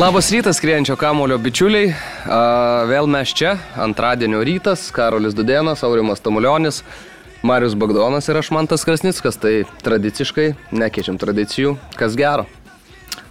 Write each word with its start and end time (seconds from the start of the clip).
Labas 0.00 0.30
rytas, 0.32 0.56
skrienčio 0.56 0.94
kamulio 0.96 1.36
bičiuliai. 1.38 1.90
Vėl 2.88 3.08
mes 3.10 3.32
čia, 3.36 3.56
antradienio 3.76 4.40
rytas, 4.46 4.86
Karolis 4.96 5.34
Dudėnas, 5.36 5.82
Aurimas 5.84 6.22
Tamulionis, 6.24 6.80
Marius 7.44 7.76
Bagdonas 7.76 8.28
ir 8.32 8.38
aš 8.40 8.48
Mantas 8.56 8.86
Krasnickas. 8.88 9.36
Tai 9.42 9.52
tradiciškai 9.84 10.54
nekeičiam 10.72 11.20
tradicijų, 11.20 11.74
kas 12.00 12.16
gero. 12.16 12.46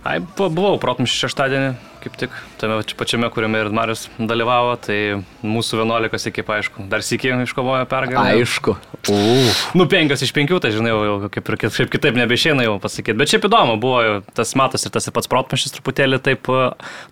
Ai, 0.06 0.20
bu- 0.22 0.52
buvau 0.54 0.78
protmušį 0.82 1.24
šeštadienį, 1.26 1.72
kaip 2.06 2.22
tik 2.22 2.38
tame 2.60 2.80
čia 2.84 2.98
pačiame, 3.00 3.30
kuriame 3.34 3.64
ir 3.64 3.72
Marius 3.74 4.08
dalyvavo, 4.20 4.76
tai 4.84 5.00
mūsų 5.46 5.82
11 5.84 6.30
ekipa, 6.32 6.60
aišku, 6.60 6.86
dar 6.92 7.04
sėkiai 7.06 7.40
iškovojo 7.46 7.88
pergalę. 7.90 8.36
Aišku. 8.38 8.76
Uh. 9.10 9.50
Nu, 9.80 9.86
penkios 9.90 10.24
iš 10.26 10.34
penkių, 10.36 10.60
tai 10.64 10.74
žinai, 10.76 10.92
jau 10.92 11.04
jau 11.08 11.30
kaip 11.32 11.50
ir 11.50 11.58
kaip 11.62 11.92
kitaip 11.94 12.18
nebeišeina 12.20 12.66
jau 12.66 12.76
pasakyti. 12.84 13.18
Bet 13.20 13.32
šiaip 13.32 13.48
įdomu 13.48 13.78
buvo, 13.82 14.02
jau 14.04 14.16
tas 14.36 14.52
matas 14.60 14.84
ir 14.86 14.94
tas 14.96 15.08
ir 15.08 15.16
pats 15.16 15.30
protmašys 15.32 15.76
truputėlį 15.78 16.20
taip 16.26 16.50
e, 16.52 16.66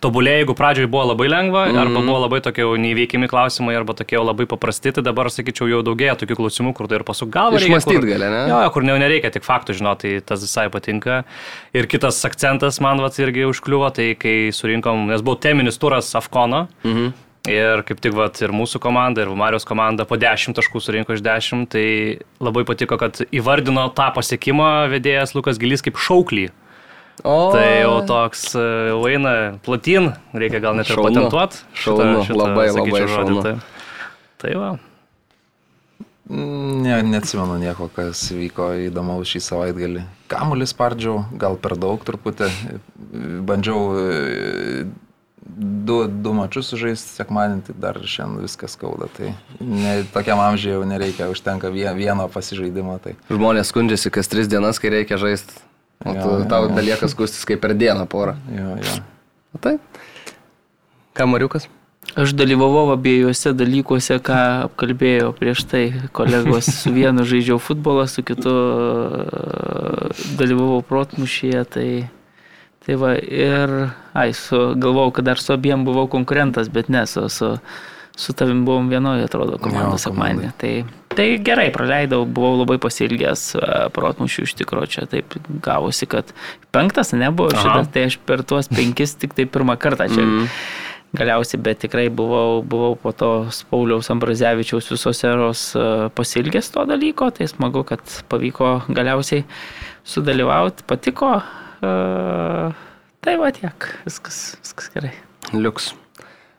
tobulėjo, 0.04 0.42
jeigu 0.44 0.56
pradžioje 0.58 0.92
buvo 0.92 1.06
labai 1.14 1.30
lengva, 1.32 1.66
mm 1.68 1.76
-hmm. 1.76 1.82
arba 1.86 2.04
buvo 2.09 2.20
labai 2.26 2.42
tokie 2.44 2.66
jau 2.66 2.76
neįveikiami 2.76 3.32
klausimai, 3.32 3.78
arba 3.80 3.95
tokie 3.95 4.18
jau 4.18 4.26
labai 4.28 4.45
paprasti, 4.45 4.92
tai 4.92 5.04
dabar, 5.04 5.32
sakyčiau, 5.32 5.70
jau 5.72 5.82
daugėja 5.86 6.18
tokių 6.20 6.36
klausimų, 6.42 6.73
kur 6.73 6.88
tai 6.88 7.00
ir 7.00 7.06
pasuk 7.08 7.30
galvą. 7.32 7.58
kur- 7.86 8.09
gali, 8.12 8.30
ne? 8.36 8.44
Jo, 8.52 8.59
kur 8.73 8.84
ne, 8.84 8.98
nereikia 9.00 9.31
tik 9.31 9.44
faktų 9.48 9.78
žinoti, 9.80 10.18
tai 10.18 10.22
tas 10.22 10.44
visai 10.44 10.68
patinka. 10.70 11.23
Ir 11.73 11.88
kitas 11.88 12.20
akcentas 12.25 12.80
man 12.84 13.02
vat 13.03 13.18
irgi 13.20 13.45
užkliuvo, 13.48 13.90
tai 13.94 14.16
kai 14.20 14.52
surinkom, 14.52 15.08
nes 15.08 15.22
buvo 15.22 15.37
teminis 15.42 15.80
turas 15.82 16.10
Afkono. 16.18 16.68
Mhm. 16.84 17.14
Ir 17.48 17.80
kaip 17.88 18.02
tik 18.04 18.12
vat, 18.12 18.42
ir 18.44 18.52
mūsų 18.52 18.82
komanda, 18.84 19.24
ir 19.24 19.30
Marijos 19.32 19.64
komanda 19.64 20.04
po 20.04 20.18
10 20.20 20.52
taškų 20.58 20.82
surinko 20.84 21.16
iš 21.16 21.22
10, 21.24 21.62
tai 21.72 21.84
labai 22.44 22.66
patiko, 22.68 22.98
kad 23.00 23.22
įvardino 23.32 23.86
tą 23.96 24.10
pasiekimą 24.18 24.90
vedėjas 24.92 25.32
Lukas 25.38 25.56
Gilys 25.62 25.86
kaip 25.86 25.96
šauklį. 25.96 26.50
O, 27.24 27.38
Tai 27.56 27.64
jau 27.64 27.94
toks 28.06 28.52
e, 28.60 28.66
jau 28.92 29.00
eina 29.08 29.32
platin, 29.64 30.12
reikia 30.36 30.60
gal 30.62 30.76
net 30.78 30.92
ir 30.92 30.98
Šaunu. 31.00 31.08
patentuoti. 31.08 31.64
Šaunu, 31.74 32.20
labai, 32.36 32.68
labai 32.76 33.02
šaunu. 33.16 33.40
Tai, 33.48 33.56
tai 34.44 34.54
va. 34.60 34.74
Ne, 36.28 37.00
neatsimenu 37.08 37.56
nieko, 37.64 37.88
kas 37.96 38.26
vyko 38.36 38.74
įdomaus 38.90 39.32
šį 39.32 39.40
savaitgalį. 39.46 40.04
Kamuolį 40.28 40.68
spardžiau, 40.68 41.22
gal 41.40 41.56
per 41.64 41.78
daug 41.80 42.04
truputį. 42.04 42.52
Bandžiau 43.48 43.86
e, 43.96 44.84
du, 45.88 46.08
du 46.08 46.34
mačius 46.36 46.70
sužaisti 46.73 47.16
sekmanį, 47.22 47.62
tai 47.67 47.76
dar 47.80 48.00
šiandien 48.03 48.44
viskas 48.45 48.76
skauda. 48.78 49.08
Tai 49.17 49.31
ne, 49.62 49.94
tokiam 50.14 50.40
amžiui 50.44 50.73
jau 50.76 50.84
nereikia, 50.88 51.30
užtenka 51.31 51.72
vie- 51.73 51.94
vieno 51.98 52.28
pasižaidimo. 52.31 53.00
Tai. 53.03 53.16
Žmonės 53.31 53.72
skundžiasi 53.72 54.12
kas 54.14 54.28
tris 54.31 54.48
dienas, 54.52 54.80
kai 54.84 54.94
reikia 54.94 55.18
žaisti. 55.22 55.64
O 56.06 56.14
Jo, 56.14 56.22
tu, 56.22 56.30
jo, 56.44 56.45
tau 56.52 56.68
belieka 56.70 57.08
skustis 57.09 57.42
kaip 57.50 57.62
per 57.64 57.73
dieną 57.73 58.06
porą. 58.06 58.36
Jo, 58.53 58.75
jo. 58.78 59.00
O 59.56 59.62
tai? 59.64 59.78
Ką 61.18 61.25
Mariukas? 61.25 61.66
Aš 62.18 62.31
dalyvavau 62.38 62.92
abiejose 62.94 63.52
dalykuose, 63.58 64.16
ką 64.23 64.38
apkalbėjo 64.70 65.34
prieš 65.38 65.66
tai 65.68 65.81
kolegos. 66.16 66.70
Su 66.81 66.94
vienu 66.95 67.25
žaidžiau 67.28 67.58
futbolą, 67.59 68.06
su 68.08 68.23
kitu 68.23 68.53
e, 68.53 70.12
dalyvavau 70.40 70.80
protmušyje. 70.88 71.64
Tai, 71.73 71.88
tai 72.88 72.96
va, 72.96 73.14
ir, 73.20 73.74
ai, 74.16 74.31
su, 74.38 74.56
galvojau, 74.80 75.12
kad 75.18 75.28
dar 75.28 75.44
su 75.44 75.52
abiem 75.52 75.84
buvau 75.84 76.08
konkurentas, 76.08 76.72
bet 76.72 76.88
ne, 76.94 77.03
su, 77.09 77.25
su, 77.28 77.52
su 78.16 78.36
tavim 78.38 78.64
buvom 78.66 78.88
vienoje, 78.88 79.28
atrodo, 79.28 79.59
komandos 79.59 80.08
Jo, 80.08 80.14
sekmanį. 80.14 80.53
Tai, 80.62 80.72
tai 81.12 81.28
gerai, 81.44 81.68
praleidau, 81.76 82.24
buvau 82.24 82.62
labai 82.62 82.80
pasilgęs 82.81 83.44
e, 83.59 83.68
protmušių 83.94 84.47
iš 84.47 84.56
tikrųjų. 84.64 84.92
Čia 84.96 85.06
taip 85.12 85.36
gavosi, 85.68 86.08
kad 86.09 86.31
penktas 86.72 87.12
nebuvo 87.12 87.52
šitas, 87.52 87.92
tai 87.92 88.08
aš 88.08 88.20
per 88.24 88.47
tuos 88.47 88.72
penkis 88.72 89.18
tik 89.20 89.36
tai 89.36 89.50
pirmą 89.52 89.76
kartą 89.81 90.08
čia. 90.14 90.24
Mm 90.24 90.52
galiausiai, 91.16 91.62
bet 91.64 91.80
tikrai 91.80 92.09
buvau, 92.14 92.62
buvau 92.68 92.96
po 93.00 93.14
to 93.16 93.30
Pauliaus 93.72 94.09
Ambrazevičiaus 94.12 94.90
visos 94.92 95.24
eros 95.24 95.62
e, 95.76 95.86
pasilgęs 96.16 96.72
to 96.74 96.84
dalyko, 96.90 97.30
tai 97.31 97.47
smagu, 97.47 97.86
kad 97.88 98.03
pavyko 98.30 98.81
galiausiai 98.92 99.46
sudalyvauti, 100.08 100.84
patiko. 100.88 101.38
Tai 101.82 103.38
va 103.42 103.54
tiek, 103.54 103.88
viskas, 104.08 104.42
viskas 104.64 104.92
gerai. 104.94 105.14
Liuks. 105.54 105.94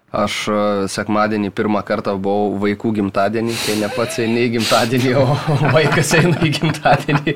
Aš 0.08 0.34
sekmadienį 0.88 1.50
pirmą 1.52 1.82
kartą 1.84 2.14
buvau 2.16 2.54
vaikų 2.62 2.94
gimtadienį, 2.96 3.52
kai 3.60 3.74
ne 3.76 3.90
pats 3.92 4.16
eini 4.24 4.46
į 4.46 4.52
gimtadienį, 4.54 5.10
o 5.20 5.36
vaikas 5.76 6.14
eina 6.16 6.38
į 6.40 6.52
gimtadienį. 6.56 7.34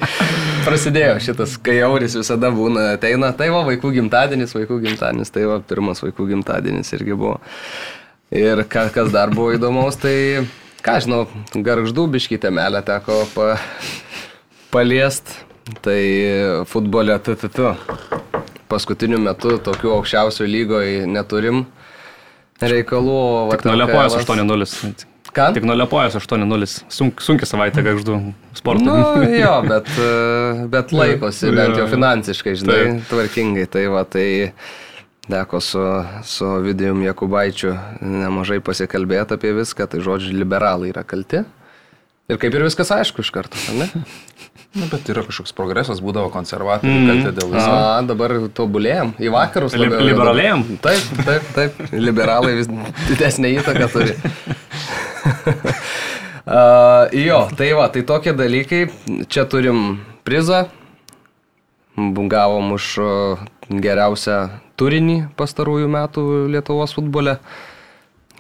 Prasidėjo 0.65 1.19
šitas, 1.20 1.59
kai 1.60 1.76
jauris 1.82 2.16
visada 2.16 2.48
būna, 2.54 2.94
ateina, 2.94 3.28
tai 3.37 3.50
va 3.53 3.60
vaikų 3.69 3.93
gimtadienis, 3.99 4.56
vaikų 4.56 4.81
gimtadienis, 4.87 5.34
tai 5.34 5.44
va 5.50 5.60
pirmas 5.60 6.00
vaikų 6.00 6.31
gimtadienis 6.32 6.97
irgi 6.97 7.12
buvo. 7.12 7.37
Ir 8.32 8.64
ka, 8.72 8.87
kas 8.94 9.12
dar 9.12 9.34
buvo 9.37 9.53
įdomaus, 9.53 10.00
tai, 10.00 10.47
ką 10.81 10.97
žinau, 11.04 11.26
garždų 11.53 12.09
biškį 12.16 12.41
temelę 12.41 12.81
teko 12.88 13.26
pa, 13.37 13.59
paliest, 14.72 15.37
tai 15.84 16.00
futbole 16.70 17.18
TTT. 17.18 17.72
Paskutiniu 18.72 19.20
metu 19.20 19.58
tokių 19.60 19.96
aukščiausių 19.98 20.48
lygoje 20.48 21.06
neturim 21.06 21.66
reikalų. 22.62 23.22
va 23.50 23.58
Tik 23.58 23.72
LKL 23.74 24.20
8-0. 24.22 25.08
Ką? 25.32 25.48
Tik 25.56 25.64
nuo 25.64 25.74
Liepojos 25.78 26.18
8-0. 26.18 26.66
Sunk, 26.92 27.22
sunki 27.24 27.48
savaitė 27.48 27.80
gaždu 27.86 28.18
sportui. 28.56 28.84
Nu, 28.84 29.22
jo, 29.32 29.52
bet, 29.64 29.88
e, 29.96 30.66
bet 30.72 30.92
laikosi, 30.98 31.48
bent 31.56 31.78
jau 31.78 31.86
jo. 31.86 31.90
finansiškai, 31.94 32.52
žinai, 32.60 32.80
Taip. 32.82 33.06
tvarkingai. 33.08 33.64
Tai 33.72 33.86
va, 33.94 34.02
tai 34.04 34.26
teko 35.24 35.62
su, 35.64 35.86
su 36.28 36.50
Vidijum 36.66 37.00
Jakubaičiu 37.06 37.72
nemažai 38.04 38.60
pasikalbėti 38.64 39.38
apie 39.38 39.54
viską, 39.56 39.88
tai 39.88 40.02
žodžiu, 40.04 40.34
liberalai 40.36 40.92
yra 40.92 41.06
kalti. 41.08 41.46
Ir 42.28 42.38
kaip 42.40 42.52
ir 42.54 42.66
viskas 42.68 42.92
aišku 42.94 43.24
iš 43.24 43.32
karto, 43.32 43.56
ar 43.72 43.80
ne? 43.80 43.88
Nu, 44.72 44.86
bet 44.88 45.08
yra 45.12 45.20
kažkoks 45.26 45.52
progresas, 45.56 46.00
būdavo 46.00 46.30
konservatoriai, 46.32 46.96
mm. 46.96 47.08
kaltė 47.10 47.32
dėl 47.36 47.50
viso. 47.52 47.68
A, 47.68 48.00
dabar 48.08 48.32
tobulėjom, 48.56 49.10
į 49.20 49.32
vakarus. 49.34 49.74
Li- 49.76 49.90
judam. 50.64 50.78
Taip, 50.84 51.10
taip, 51.26 51.50
taip. 51.56 51.80
Liberalai 51.92 52.54
vis 52.56 52.70
didesnė 53.10 53.50
įtaka 53.58 53.88
turi. 53.92 54.16
uh, 56.46 57.12
jo, 57.12 57.42
tai 57.58 57.68
va, 57.76 57.90
tai 57.92 58.04
tokie 58.08 58.32
dalykai. 58.36 58.86
Čia 59.28 59.44
turim 59.52 60.00
prizą. 60.24 60.64
Gavom 62.32 62.72
už 62.78 62.88
uh, 63.04 63.44
geriausią 63.69 64.38
turinį 64.80 65.19
pastarųjų 65.36 65.92
metų 65.92 66.24
Lietuvos 66.52 66.96
futbole. 66.96 67.36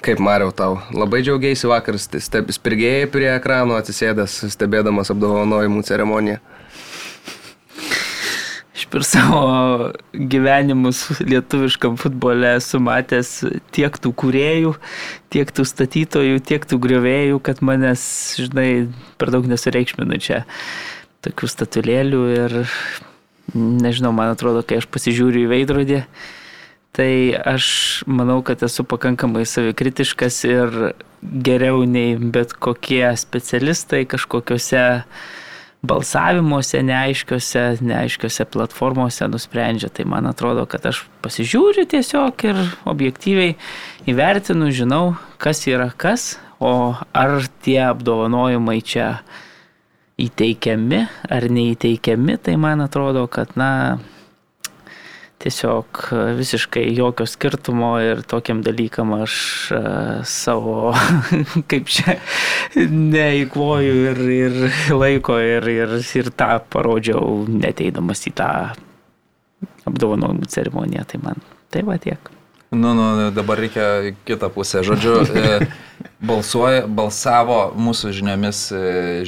Kaip 0.02 0.18
Mariau 0.18 0.50
tau, 0.50 0.80
labai 0.90 1.20
džiaugiausi 1.22 1.68
vakar, 1.70 1.94
st- 2.02 2.18
steb- 2.24 2.50
spirgėjai 2.50 3.06
prie 3.12 3.28
ekrano 3.36 3.76
atsisėdęs, 3.78 4.40
stebėdamas 4.50 5.12
apdovanojimų 5.14 5.84
ceremoniją. 5.86 6.40
Aš 8.72 8.88
per 8.90 9.04
savo 9.06 9.42
gyvenimus 10.10 11.04
lietuviškam 11.22 11.94
futbole 12.02 12.56
esu 12.56 12.80
matęs 12.82 13.30
tiek 13.70 13.94
tų 14.02 14.10
kuriejų, 14.24 14.74
tiek 15.30 15.54
tų 15.54 15.68
statytojų, 15.70 16.42
tiek 16.50 16.66
tų 16.66 16.80
griovėjų, 16.82 17.38
kad 17.46 17.62
manęs, 17.62 18.02
žinai, 18.42 18.88
per 19.22 19.30
daug 19.30 19.46
nesureikšminu 19.46 20.18
čia 20.18 20.42
tokių 21.22 21.52
statulėlių 21.54 22.22
ir 22.34 22.58
nežinau, 23.54 24.10
man 24.16 24.34
atrodo, 24.34 24.66
kai 24.66 24.82
aš 24.82 24.90
pasižiūriu 24.90 25.46
į 25.46 25.50
veidrodį, 25.52 26.02
tai 26.92 27.34
aš 27.44 27.66
manau, 28.06 28.42
kad 28.44 28.62
esu 28.62 28.84
pakankamai 28.84 29.44
savikritiškas 29.48 30.42
ir 30.48 30.74
geriau 31.22 31.86
nei 31.88 32.16
bet 32.16 32.52
kokie 32.52 33.06
specialistai 33.16 34.04
kažkokiuose 34.10 34.82
balsavimuose 35.82 36.82
neaiškiuose, 36.86 37.62
neaiškiuose 37.82 38.46
platformose 38.52 39.26
nusprendžia. 39.30 39.90
Tai 39.90 40.06
man 40.12 40.28
atrodo, 40.30 40.66
kad 40.70 40.84
aš 40.86 41.04
pasižiūriu 41.24 41.88
tiesiog 41.90 42.44
ir 42.46 42.60
objektyviai 42.86 43.56
įvertinu, 44.10 44.70
žinau, 44.74 45.16
kas 45.42 45.64
yra 45.66 45.90
kas, 45.96 46.36
o 46.62 46.94
ar 47.16 47.40
tie 47.64 47.80
apdovanojimai 47.88 48.78
čia 48.86 49.08
įteikiami 50.22 51.00
ar 51.32 51.48
neįteikiami, 51.50 52.36
tai 52.38 52.54
man 52.60 52.84
atrodo, 52.84 53.24
kad, 53.26 53.56
na, 53.58 53.98
tiesiog 55.42 56.02
e, 56.12 56.20
visiškai 56.38 56.84
jokio 56.96 57.26
skirtumo 57.28 57.92
ir 58.02 58.22
tokiam 58.28 58.62
dalykam 58.64 59.14
aš 59.20 59.36
e, 59.74 59.82
savo, 60.28 60.92
kaip 61.70 61.90
čia, 61.90 62.18
neįkvoju 62.92 63.96
ir, 64.10 64.22
ir 64.36 64.60
laiko 64.94 65.38
ir, 65.42 65.68
ir, 65.72 65.96
ir 66.00 66.30
tą 66.36 66.54
parodžiau 66.72 67.42
neteidamas 67.50 68.26
į 68.30 68.36
tą 68.42 68.52
apdovanojimų 69.88 70.48
ceremoniją. 70.52 71.08
Tai 71.10 71.24
man 71.26 71.42
tai 71.72 71.84
va 71.88 71.98
tiek. 72.00 72.32
Nu, 72.72 72.92
nu, 72.92 73.30
dabar 73.30 73.58
reikia 73.60 74.14
kitą 74.24 74.48
pusę. 74.48 74.80
Žodžiu, 74.80 75.12
e, 75.36 75.66
balsuoja, 76.24 76.86
balsavo 76.88 77.58
mūsų 77.76 78.12
žiniomis 78.16 78.60
e, 78.72 78.78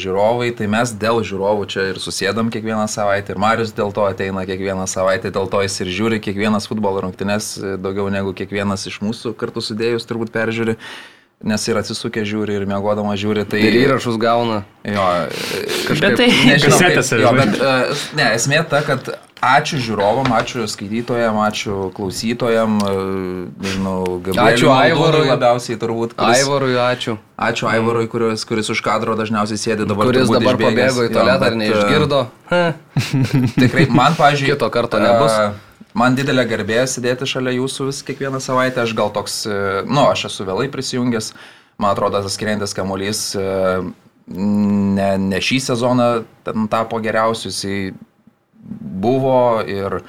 žiūrovai, 0.00 0.48
tai 0.56 0.68
mes 0.72 0.94
dėl 0.96 1.20
žiūrovų 1.20 1.66
čia 1.68 1.90
ir 1.90 2.00
susėdam 2.00 2.48
kiekvieną 2.48 2.86
savaitę 2.88 3.34
ir 3.34 3.40
Marius 3.44 3.74
dėl 3.76 3.92
to 3.92 4.06
ateina 4.08 4.46
kiekvieną 4.48 4.86
savaitę, 4.88 5.28
dėl 5.34 5.50
to 5.52 5.60
jis 5.60 5.76
ir 5.84 5.92
žiūri 5.92 6.22
kiekvienas 6.24 6.70
futbolo 6.70 7.04
rungtynes, 7.04 7.50
e, 7.60 7.74
daugiau 7.76 8.08
negu 8.08 8.32
kiekvienas 8.32 8.88
iš 8.88 9.02
mūsų 9.04 9.34
kartu 9.36 9.60
sudėjus 9.60 10.08
turbūt 10.08 10.32
peržiūri 10.32 10.78
nes 11.44 11.68
ir 11.68 11.76
atsisukė 11.76 12.24
žiūri 12.24 12.56
ir 12.56 12.64
mėgodama 12.70 13.12
žiūri. 13.20 13.44
Tai 13.50 13.60
ir 13.60 13.74
įrašus 13.82 14.16
gauna. 14.16 14.62
Jo, 14.88 15.04
kažkaip 15.90 16.16
tai 16.16 16.30
nežinau. 16.48 16.78
Kaip, 16.80 17.12
jo, 17.20 17.32
bet, 17.36 17.58
ne, 18.16 18.30
esmė 18.38 18.62
ta, 18.70 18.80
kad 18.86 19.12
ačiū 19.44 19.78
žiūrovam, 19.82 20.28
ačiū 20.36 20.64
skaitytojam, 20.70 21.36
ačiū 21.44 21.88
klausytojam, 21.96 22.78
nežinau, 23.60 24.18
Gabrieliui. 24.24 24.54
Ačiū 24.54 24.70
Aivarui 24.72 25.28
labiausiai 25.28 25.78
turbūt. 25.80 26.16
Kuris, 26.18 26.42
Aivarui 26.42 26.76
ačiū. 26.80 27.16
Ačiū 27.48 27.68
Aivarui, 27.70 28.06
kuris, 28.10 28.44
kuris 28.48 28.70
už 28.72 28.82
kadro 28.84 29.16
dažniausiai 29.18 29.60
sėdi 29.60 29.88
dabar. 29.88 30.10
Kuris 30.10 30.30
dabar 30.30 30.56
išbėgęs. 30.56 30.70
pabėgo 30.70 31.06
į 31.06 31.12
tualetą 31.14 31.50
ar 31.50 31.58
neišgirdo. 31.60 32.20
Tikrai, 33.62 33.88
man, 33.90 34.16
pažiūrėjau. 34.18 34.56
Kito 34.56 34.70
karto 34.74 35.02
nebus. 35.02 35.36
Man 35.94 36.16
didelė 36.18 36.46
garbė 36.50 36.80
sėdėti 36.90 37.28
šalia 37.30 37.52
jūsų 37.54 37.90
vis 37.90 38.00
kiekvieną 38.06 38.40
savaitę. 38.42 38.82
Aš 38.82 38.96
gal 38.98 39.12
toks, 39.14 39.44
nu, 39.86 40.06
aš 40.08 40.26
esu 40.30 40.46
vėlai 40.48 40.66
prisijungęs. 40.72 41.34
Man 41.78 41.94
atrodo, 41.94 42.22
tas 42.22 42.34
skiriantis 42.34 42.74
kamuolys 42.74 43.28
ne, 44.30 45.08
ne 45.18 45.40
šį 45.42 45.60
sezoną 45.68 46.08
tapo 46.72 47.00
geriausiu, 47.02 47.50
jisai 47.52 47.78
buvo 48.64 49.62
ir, 49.68 50.00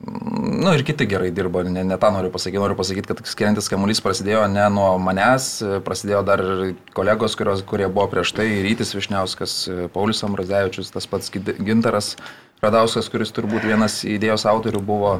nu, 0.00 0.72
ir 0.74 0.82
kiti 0.86 1.06
gerai 1.08 1.30
dirbo, 1.34 1.62
ne, 1.62 1.84
ne 1.86 1.98
tą 2.00 2.10
noriu 2.14 2.30
pasakyti, 2.34 2.60
noriu 2.62 2.76
pasakyti, 2.78 3.14
kad 3.14 3.30
skiriantis 3.30 3.70
kamuolys 3.72 4.02
prasidėjo 4.04 4.46
ne 4.52 4.66
nuo 4.72 4.88
manęs, 5.02 5.48
prasidėjo 5.86 6.22
dar 6.26 6.42
kolegos, 6.96 7.36
kurios, 7.38 7.62
kurie 7.66 7.88
buvo 7.88 8.08
prieš 8.12 8.34
tai, 8.36 8.48
Rytis 8.66 8.94
Višniauskas, 8.96 9.58
Paulius 9.94 10.24
Amrazevičius, 10.26 10.92
tas 10.94 11.08
pats 11.10 11.32
Gintaras 11.32 12.14
Radauskas, 12.64 13.10
kuris 13.12 13.34
turbūt 13.36 13.68
vienas 13.68 14.00
idėjos 14.08 14.46
autorių 14.48 14.80
buvo. 14.80 15.18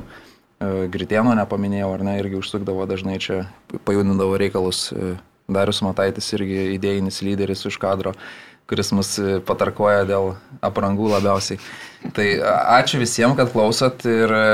E, 0.57 0.89
Gritieno 0.89 1.35
nepaminėjau, 1.37 1.91
ar 1.93 2.05
ne, 2.07 2.15
irgi 2.23 2.39
užsukdavo 2.41 2.87
dažnai 2.89 3.19
čia, 3.21 3.43
pajudindavo 3.85 4.39
reikalus. 4.41 4.89
E, 4.93 5.17
Darius 5.53 5.83
Mataitis 5.85 6.33
irgi 6.35 6.73
idėjinis 6.75 7.21
lyderis 7.23 7.61
už 7.69 7.77
kadro 7.79 8.17
kuris 8.67 8.91
mus 8.95 9.13
e, 9.23 9.39
patarkoja 9.47 10.05
dėl 10.09 10.33
aprangų 10.65 11.11
labiausiai. 11.13 11.61
Tai 12.15 12.27
ačiū 12.79 13.01
visiems, 13.01 13.37
kad 13.39 13.51
klausot 13.53 14.05
ir 14.09 14.33
e, 14.37 14.45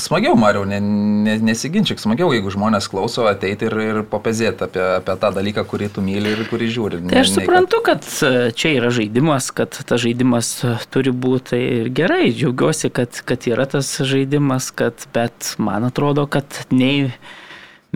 smagiau, 0.00 0.36
Mariau, 0.38 0.64
ne, 0.68 0.80
ne, 0.80 1.36
nesiginčyk, 1.48 2.00
smagiau, 2.02 2.32
jeigu 2.34 2.52
žmonės 2.54 2.88
klauso, 2.92 3.26
ateiti 3.30 3.68
ir, 3.68 3.76
ir 3.84 4.02
papezėti 4.10 4.66
apie, 4.66 4.82
apie 4.98 5.16
tą 5.22 5.30
dalyką, 5.36 5.66
kurį 5.68 5.90
tu 5.96 6.04
myli 6.04 6.34
ir 6.34 6.44
kurį 6.50 6.70
žiūri. 6.76 7.00
Tai 7.12 7.22
aš 7.22 7.32
suprantu, 7.38 7.80
kad 7.86 8.04
e, 8.26 8.50
čia 8.56 8.76
yra 8.80 8.92
žaidimas, 8.94 9.50
kad 9.56 9.76
tas 9.76 10.02
žaidimas 10.02 10.52
turi 10.94 11.14
būti 11.14 11.54
tai 11.54 11.62
ir 11.80 11.90
gerai, 11.94 12.30
džiaugiuosi, 12.34 12.92
kad, 12.94 13.22
kad 13.28 13.48
yra 13.50 13.68
tas 13.76 13.92
žaidimas, 14.02 14.72
kad, 14.74 15.08
bet 15.16 15.54
man 15.62 15.88
atrodo, 15.88 16.26
kad 16.30 16.64
nei 16.74 17.10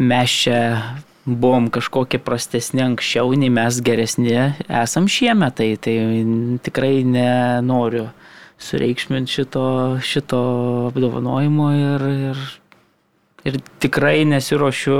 mes 0.00 0.40
čia 0.44 0.60
buvom 1.24 1.68
kažkokie 1.70 2.20
prastesni 2.22 2.82
anksčiau, 2.84 3.32
nei 3.36 3.50
mes 3.52 3.80
geresni 3.84 4.32
esam 4.68 5.08
šiemet, 5.10 5.58
tai, 5.60 5.74
tai 5.76 5.94
tikrai 6.64 7.02
nenoriu 7.04 8.08
sureikšminti 8.60 9.32
šito, 9.32 9.64
šito 10.04 10.40
apdovanojimo 10.90 11.70
ir, 11.76 12.04
ir, 12.30 12.44
ir 13.48 13.58
tikrai 13.80 14.24
nesiuošiu 14.28 14.98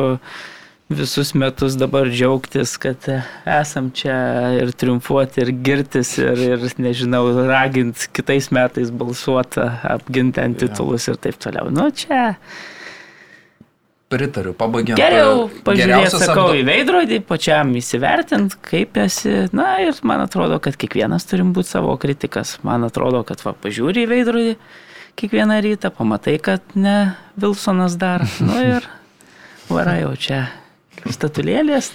visus 0.90 1.34
metus 1.38 1.76
dabar 1.78 2.08
džiaugtis, 2.10 2.74
kad 2.82 3.04
esam 3.46 3.90
čia 3.94 4.16
ir 4.58 4.72
triumfuoti, 4.74 5.44
ir 5.44 5.52
girtis, 5.64 6.16
ir, 6.18 6.40
ir 6.56 6.66
nežinau, 6.82 7.28
raginti 7.46 8.10
kitais 8.16 8.50
metais 8.54 8.90
balsuoti, 8.90 9.62
apginti 9.86 10.42
ant 10.42 10.58
titulus 10.58 11.06
ir 11.12 11.20
taip 11.22 11.38
toliau. 11.40 11.70
Nu, 11.70 11.90
čia 11.94 12.34
Pritariu, 14.10 14.56
pabaigiant. 14.58 14.98
Geriau 14.98 15.44
pažiūrėti, 15.62 16.18
sakau, 16.18 16.48
apdo... 16.48 16.58
į 16.58 16.64
veidrodį, 16.66 17.20
pačiam 17.28 17.70
įsivertinti, 17.78 18.58
kaip 18.66 18.98
esi. 18.98 19.46
Na 19.54 19.76
ir 19.84 19.94
man 20.02 20.24
atrodo, 20.24 20.58
kad 20.62 20.74
kiekvienas 20.80 21.28
turim 21.30 21.52
būti 21.54 21.70
savo 21.76 21.94
kritikas. 22.00 22.56
Man 22.66 22.88
atrodo, 22.88 23.22
kad 23.28 23.44
va, 23.46 23.54
pažiūrė 23.54 24.02
į 24.02 24.10
veidrodį 24.10 24.56
kiekvieną 25.20 25.60
rytą, 25.62 25.92
pamatai, 25.94 26.40
kad 26.42 26.74
ne 26.74 26.96
Wilsonas 27.38 27.94
dar. 28.00 28.26
Nu 28.42 28.58
ir 28.58 28.90
varai 29.70 30.00
jau 30.02 30.16
čia 30.18 30.42
statulėlės 31.06 31.92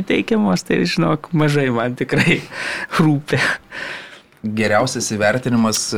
įteikiamos, 0.00 0.64
tai 0.64 0.80
žinok, 0.88 1.28
mažai 1.36 1.68
man 1.74 1.92
tikrai 1.98 2.40
rūpia. 2.96 3.42
Geriausias 4.40 5.12
įvertinimas 5.12 5.90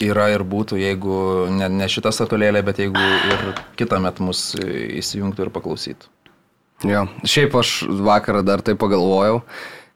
yra 0.00 0.30
ir 0.32 0.44
būtų, 0.48 0.78
jeigu 0.80 1.16
ne, 1.52 1.68
ne 1.80 1.88
šitą 1.90 2.12
statulėlę, 2.14 2.62
bet 2.64 2.80
jeigu 2.80 3.00
ir 3.00 3.44
kitą 3.78 4.00
metą 4.02 4.26
mus 4.30 4.50
įsijungtų 4.56 5.46
ir 5.46 5.52
paklausytų. 5.54 6.08
Jo, 6.88 7.04
šiaip 7.28 7.54
aš 7.60 7.74
vakarą 8.00 8.40
dar 8.46 8.62
tai 8.64 8.72
pagalvojau, 8.80 9.42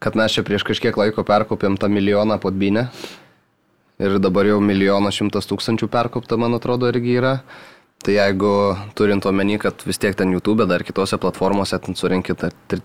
kad 0.05 0.17
mes 0.21 0.35
čia 0.37 0.45
prieš 0.45 0.67
kažkiek 0.69 0.97
laiko 1.01 1.25
perkopėm 1.25 1.79
tą 1.81 1.89
milijoną 1.89 2.37
podbinę. 2.43 2.91
Ir 4.03 4.19
dabar 4.19 4.45
jau 4.49 4.59
milijonas 4.61 5.17
šimtas 5.17 5.47
tūkstančių 5.49 5.89
perkopta, 5.89 6.37
man 6.37 6.56
atrodo, 6.59 6.91
irgi 6.91 7.15
yra. 7.21 7.37
Tai 8.05 8.12
jeigu 8.12 8.51
turint 8.99 9.25
omeny, 9.25 9.56
kad 9.62 9.81
vis 9.87 10.01
tiek 10.03 10.17
ten 10.19 10.35
YouTube, 10.35 10.67
dar 10.69 10.83
kitose 10.85 11.17
platformose 11.17 11.79
ten 11.81 11.97
surinkit 11.97 12.43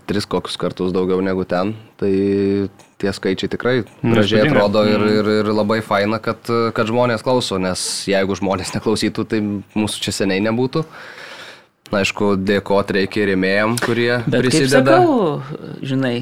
tris 0.07 0.27
kokius 0.29 0.55
kartus 0.61 0.93
daugiau 0.95 1.19
negu 1.25 1.43
ten, 1.49 1.73
tai 1.99 2.13
tie 2.99 3.13
skaičiai 3.15 3.51
tikrai 3.51 3.75
nu, 3.81 4.13
gražiai 4.13 4.47
atrodo 4.47 4.83
ir, 4.87 4.99
mm. 4.99 5.19
ir, 5.19 5.31
ir 5.41 5.51
labai 5.55 5.79
faina, 5.85 6.19
kad, 6.23 6.51
kad 6.75 6.89
žmonės 6.89 7.23
klauso, 7.25 7.59
nes 7.61 7.85
jeigu 8.09 8.37
žmonės 8.39 8.75
neklausytų, 8.75 9.25
tai 9.31 9.39
mūsų 9.45 10.03
čia 10.05 10.15
seniai 10.21 10.43
nebūtų. 10.49 10.83
Na, 11.89 12.03
aišku, 12.03 12.35
dėkoti 12.45 12.99
reikia 12.99 13.25
rėmėjim, 13.31 13.79
kurie 13.81 14.19
Bet 14.27 14.43
prisideda. 14.43 14.99
Sakau, 14.99 15.79
žinai, 15.81 16.19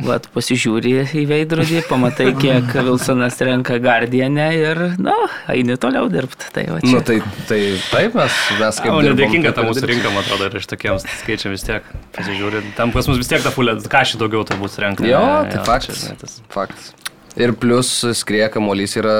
vat, 0.00 0.28
pasižiūri 0.32 0.94
į 1.04 1.24
veidrodį, 1.28 1.82
pamatai, 1.90 2.30
kiek 2.42 2.70
Wilsonas 2.86 3.36
renka 3.44 3.76
Guardianę 3.82 4.46
ir, 4.56 4.80
na, 4.96 5.12
nu, 5.12 5.28
eini 5.52 5.76
toliau 5.80 6.08
dirbti. 6.12 6.48
Tai, 6.54 6.64
Na, 6.70 6.78
nu, 6.86 7.02
tai, 7.04 7.18
tai 7.50 7.58
taip 7.90 8.16
mes, 8.16 8.38
mes 8.62 8.80
kaip... 8.80 8.94
O, 8.94 9.02
nedėkinga 9.04 9.52
ta 9.56 9.66
mūsų 9.66 9.90
rinka, 9.90 10.12
man 10.14 10.24
atrodo, 10.24 10.48
ir 10.48 10.56
iš 10.62 10.70
tokiems 10.70 11.04
skaičiam 11.20 11.52
vis 11.52 11.66
tiek 11.68 11.92
pasižiūri. 12.16 12.64
Tam 12.78 12.94
pas 12.96 13.10
mus 13.10 13.20
vis 13.20 13.28
tiek 13.28 13.44
ta 13.44 13.52
fulė, 13.52 13.76
ką 13.92 14.02
šį 14.08 14.22
daugiau 14.24 14.46
turbūt 14.48 14.80
renka. 14.80 15.04
Jo, 15.04 15.20
tai 15.50 15.60
jo, 15.60 15.66
faktas. 15.68 16.06
Čia, 16.06 16.16
tas... 16.22 16.40
faktas. 16.52 16.90
Ir 17.36 17.52
plus 17.60 17.92
skrieja 18.18 18.48
kamuolys 18.56 18.96
yra 18.98 19.14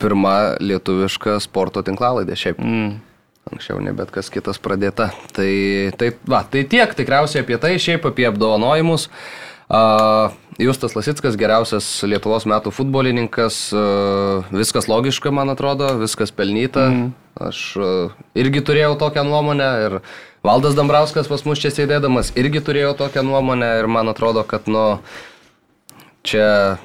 pirma 0.00 0.56
lietuviška 0.64 1.36
sporto 1.44 1.84
tinklalaidė 1.84 2.38
šiaip. 2.40 2.64
Mm. 2.64 3.09
Anksčiau 3.50 3.80
ne 3.82 3.90
bet 3.96 4.12
kas 4.14 4.30
kitas 4.30 4.60
pradėta. 4.62 5.10
Tai, 5.34 5.50
tai, 5.98 6.12
va, 6.30 6.44
tai 6.46 6.62
tiek 6.70 6.92
tikriausiai 6.94 7.42
apie 7.42 7.58
tai, 7.58 7.74
šiaip 7.82 8.06
apie 8.06 8.28
apdovanojimus. 8.28 9.08
Uh, 9.70 10.34
Justas 10.60 10.94
Lasitskas, 10.94 11.38
geriausias 11.38 11.86
Lietuvos 12.06 12.46
metų 12.50 12.72
futbolininkas, 12.74 13.58
uh, 13.74 14.46
viskas 14.54 14.86
logiška, 14.90 15.32
man 15.34 15.50
atrodo, 15.50 15.92
viskas 15.98 16.34
pelnyta. 16.34 16.88
Mm. 16.90 17.10
Aš 17.50 17.60
uh, 17.78 18.14
irgi 18.38 18.62
turėjau 18.66 18.94
tokią 19.00 19.26
nuomonę 19.26 19.68
ir 19.86 19.98
Valdas 20.46 20.78
Dambrauskas 20.78 21.30
pas 21.30 21.42
mus 21.46 21.62
čia 21.62 21.72
sėdėdamas 21.74 22.34
irgi 22.38 22.62
turėjau 22.64 22.94
tokią 23.02 23.24
nuomonę 23.26 23.74
ir 23.80 23.90
man 23.90 24.10
atrodo, 24.12 24.44
kad 24.46 24.70
nu, 24.70 25.00
čia 26.26 26.78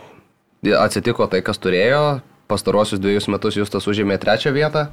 atsitiko 0.81 1.29
tai, 1.29 1.45
kas 1.45 1.62
turėjo. 1.62 2.22
Pastaruosius 2.50 3.01
dviejus 3.01 3.29
metus 3.34 3.57
Justas 3.57 3.89
užėmė 3.89 4.17
trečią 4.22 4.53
vietą 4.53 4.89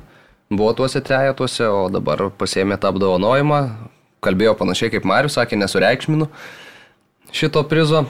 buvo 0.51 0.73
tuose 0.79 1.03
trejetuose, 1.05 1.69
o 1.69 1.87
dabar 1.93 2.31
pasėmė 2.39 2.81
tą 2.81 2.91
apdovanojimą. 2.93 3.63
Kalbėjo 4.23 4.57
panašiai 4.59 4.93
kaip 4.95 5.07
Marius 5.09 5.39
sakė, 5.39 5.59
nesureikšminu 5.59 6.29
šito 7.33 7.63
prizo. 7.67 8.07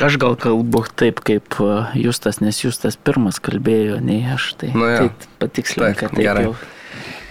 Aš 0.00 0.16
gal 0.20 0.38
kalbu 0.40 0.86
taip 0.96 1.20
kaip 1.24 1.58
e, 1.60 1.72
Justas, 2.00 2.40
nes 2.40 2.56
Justas 2.62 2.96
pirmas 2.96 3.38
kalbėjo, 3.44 3.98
nei 4.00 4.22
aš. 4.34 4.54
Tai, 4.60 4.70
nu, 4.72 4.86
ja. 4.88 5.02
tai 5.04 5.34
patikslink, 5.42 5.98
kad 6.00 6.14
taip 6.16 6.24
gerai. 6.24 6.46
jau. 6.48 6.54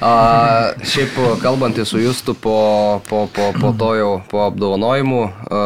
A, 0.01 0.73
šiaip 0.81 1.13
kalbantys 1.43 1.91
su 1.93 1.99
Justu 2.01 2.33
po, 2.33 3.01
po, 3.09 3.27
po, 3.33 3.51
po 3.61 3.69
to 3.77 3.89
jau 3.93 4.13
po 4.31 4.39
apdovanojimų, 4.47 5.19
a, 5.29 5.59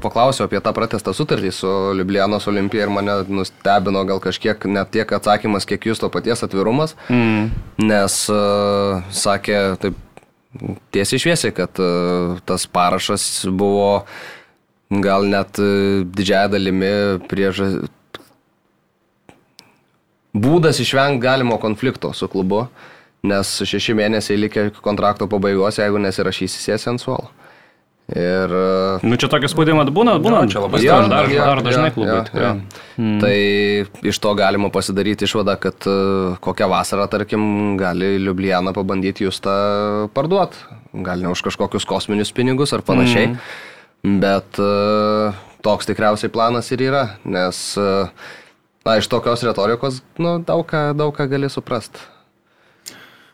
paklausiau 0.00 0.46
apie 0.48 0.62
tą 0.64 0.72
pratestą 0.72 1.12
sutartį 1.12 1.50
su 1.52 1.72
Liublianos 1.98 2.48
olimpija 2.48 2.86
ir 2.86 2.92
mane 2.94 3.18
nustebino 3.28 4.00
gal 4.08 4.22
kažkiek 4.24 4.64
net 4.64 4.94
tiek 4.96 5.12
atsakymas, 5.12 5.68
kiek 5.68 5.84
Justo 5.90 6.08
paties 6.08 6.40
atvirumas, 6.46 6.96
mm. 7.12 7.50
nes 7.84 8.16
a, 8.32 8.40
sakė 9.12 9.58
taip 9.82 9.98
tiesiai 10.96 11.26
šviesiai, 11.26 11.52
kad 11.56 11.76
a, 11.76 11.90
tas 12.48 12.64
parašas 12.64 13.26
buvo 13.52 14.06
gal 15.04 15.28
net 15.28 15.60
didžiąją 15.60 16.48
dalimi 16.52 16.94
priežas 17.28 17.76
būdas 20.32 20.80
išvengti 20.80 21.20
galimo 21.20 21.60
konflikto 21.60 22.14
su 22.16 22.28
klubu, 22.32 22.66
nes 23.22 23.54
šeši 23.68 23.94
mėnesiai 23.98 24.40
likę 24.40 24.70
kontrakto 24.82 25.28
pabaigos, 25.30 25.78
jeigu 25.78 26.00
nesirašysi 26.02 26.62
sėsi 26.64 26.90
ant 26.90 27.02
suolo. 27.02 27.30
Ir... 28.12 28.50
Nu 29.06 29.16
čia 29.16 29.28
tokia 29.30 29.48
spaudima 29.48 29.84
būna, 29.86 30.16
būna. 30.20 30.42
Jo, 30.44 30.50
čia 30.50 30.60
labai 30.64 30.80
skaudžiai. 30.82 31.08
dar, 31.08 31.28
Jo, 31.30 31.44
dar 31.46 31.60
dažnai 31.64 31.86
jo, 31.88 31.94
klubai. 31.94 32.16
jo, 32.16 32.24
tikrai. 32.26 32.48
jo. 32.98 33.12
Tai 33.22 34.08
iš 34.10 34.18
to 34.20 34.32
galima 34.36 34.68
pasidaryti 34.74 35.24
išvadą, 35.24 35.54
kad 35.62 35.86
e, 35.88 35.94
kokią 36.44 36.68
vasarą, 36.68 37.06
tarkim, 37.08 37.44
gali 37.80 38.16
Liublianą 38.20 38.74
pabandyti 38.76 39.24
jūs 39.24 39.38
tą 39.46 39.54
parduoti. 40.18 40.58
Gal 41.06 41.22
ne 41.24 41.30
už 41.32 41.44
kažkokius 41.46 41.86
kosminius 41.88 42.34
pinigus 42.36 42.74
ar 42.76 42.82
panašiai. 42.84 43.30
Bet 44.02 44.60
e, 44.60 44.70
toks 45.64 45.88
tikriausiai 45.88 46.34
planas 46.34 46.68
ir 46.74 46.82
yra, 46.90 47.04
nes 47.24 47.62
e, 47.80 47.88
na, 48.82 48.98
iš 48.98 49.08
tokios 49.08 49.46
retorikos 49.46 50.02
nu, 50.20 50.36
daug, 50.42 50.66
ką, 50.68 50.90
daug 50.98 51.14
ką 51.16 51.30
gali 51.30 51.48
suprasti. 51.48 52.02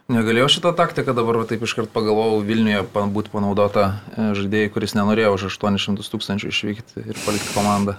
Negalėjau 0.09 0.49
šitą 0.49 0.71
taktiką 0.73 1.13
dabar 1.13 1.37
taip 1.45 1.61
iškart 1.67 1.91
pagalvojau 1.93 2.39
Vilniuje 2.49 2.81
būti 3.13 3.29
panaudota 3.29 3.83
e, 4.17 4.31
žaidėjai, 4.39 4.71
kuris 4.73 4.95
nenorėjo 4.97 5.35
už 5.37 5.43
800 5.51 6.09
tūkstančių 6.15 6.49
išvykti 6.49 7.05
ir 7.05 7.21
palikti 7.27 7.53
komandą. 7.53 7.99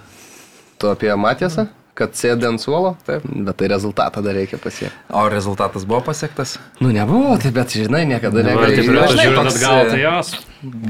Tu 0.82 0.90
apie 0.90 1.12
Matiesą, 1.14 1.68
kad 1.94 2.14
sėdė 2.16 2.48
ant 2.48 2.60
suolo? 2.62 2.96
Taip. 3.06 3.22
Bet 3.26 3.56
tai 3.60 3.68
rezultatą 3.68 4.22
dar 4.24 4.34
reikia 4.34 4.58
pasiekti. 4.62 4.94
O 5.12 5.24
rezultatas 5.28 5.84
buvo 5.84 6.00
pasiektas? 6.06 6.58
Nu, 6.80 6.90
nebuvo, 6.94 7.36
tai 7.42 7.50
bet 7.52 7.68
žinai, 7.76 8.06
niekada 8.08 8.42
Dabar 8.42 8.68
negali. 8.68 8.76
taip 8.76 8.86
žinai, 8.88 9.08
žiūrint 9.14 9.42
toks, 9.42 9.56
atgal, 9.56 9.86
e, 9.86 9.90
tai 9.90 10.00
jos. 10.04 10.34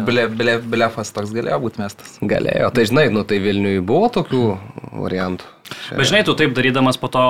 Ble, 0.07 0.26
ble, 0.28 0.59
blefas 0.66 1.12
toks 1.14 1.30
galėjo 1.35 1.61
būti 1.62 1.78
mestas. 1.83 2.19
Galėjo. 2.23 2.71
Tai 2.75 2.85
žinai, 2.90 3.09
nu 3.14 3.23
tai 3.25 3.38
Vilniui 3.42 3.80
buvo 3.87 4.09
tokių 4.11 4.42
variantų. 4.99 5.47
Čia- 5.71 5.97
Bet 5.97 6.07
žinai, 6.11 6.25
tu 6.26 6.35
taip 6.35 6.50
darydamas 6.54 6.97
po 6.99 7.07
to 7.07 7.21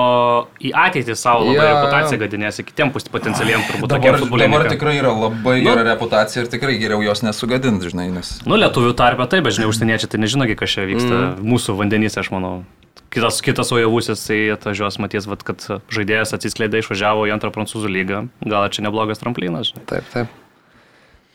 į 0.65 0.71
ateitį 0.73 1.13
savo 1.15 1.45
labai 1.45 1.61
jo. 1.61 1.67
reputaciją 1.75 2.17
gadinėsi 2.23 2.63
kitiems 2.65 3.05
potencialiem 3.13 3.61
turbūt 3.69 3.87
Dabar, 3.91 4.01
dabar 4.17 4.19
futbolininkam. 4.23 4.69
tikrai 4.73 4.95
yra 4.97 5.11
labai 5.13 5.61
Nu. 5.61 5.69
gera 5.69 5.83
reputacija 5.93 6.41
ir 6.41 6.49
tikrai 6.49 6.79
geriau 6.81 7.03
jos 7.05 7.21
nesugadinti, 7.21 7.91
žinai, 7.93 8.09
nes... 8.11 8.39
Nu, 8.47 8.55
lietuvių 8.57 8.95
tarpe 8.97 9.27
taip, 9.29 9.43
bet 9.45 9.53
žinai, 9.53 9.69
užsieniečiai 9.69 10.09
tai 10.09 10.17
nežino, 10.25 10.49
kas 10.57 10.69
čia 10.73 10.87
vyksta 10.89 11.37
Mm. 11.37 11.45
mūsų 11.45 11.77
vandenyse, 11.77 12.17
aš 12.17 12.31
manau. 12.33 12.63
Kitas, 13.11 13.41
kitas 13.43 13.71
ojavusis, 13.75 14.21
tai 14.23 14.37
atvažiuos, 14.53 14.95
matys, 15.03 15.25
vat, 15.27 15.41
kad 15.43 15.63
žaidėjas 15.91 16.31
atsiskleidė, 16.37 16.79
išvažiavo 16.79 17.25
į 17.27 17.33
antrą 17.35 17.49
prancūzų 17.51 17.89
lygą. 17.91 18.21
Gal 18.47 18.69
čia 18.71 18.85
neblogas 18.85 19.19
tramplinas, 19.19 19.71
žinai. 19.73 19.83
Taip, 19.89 20.07
taip. 20.13 20.27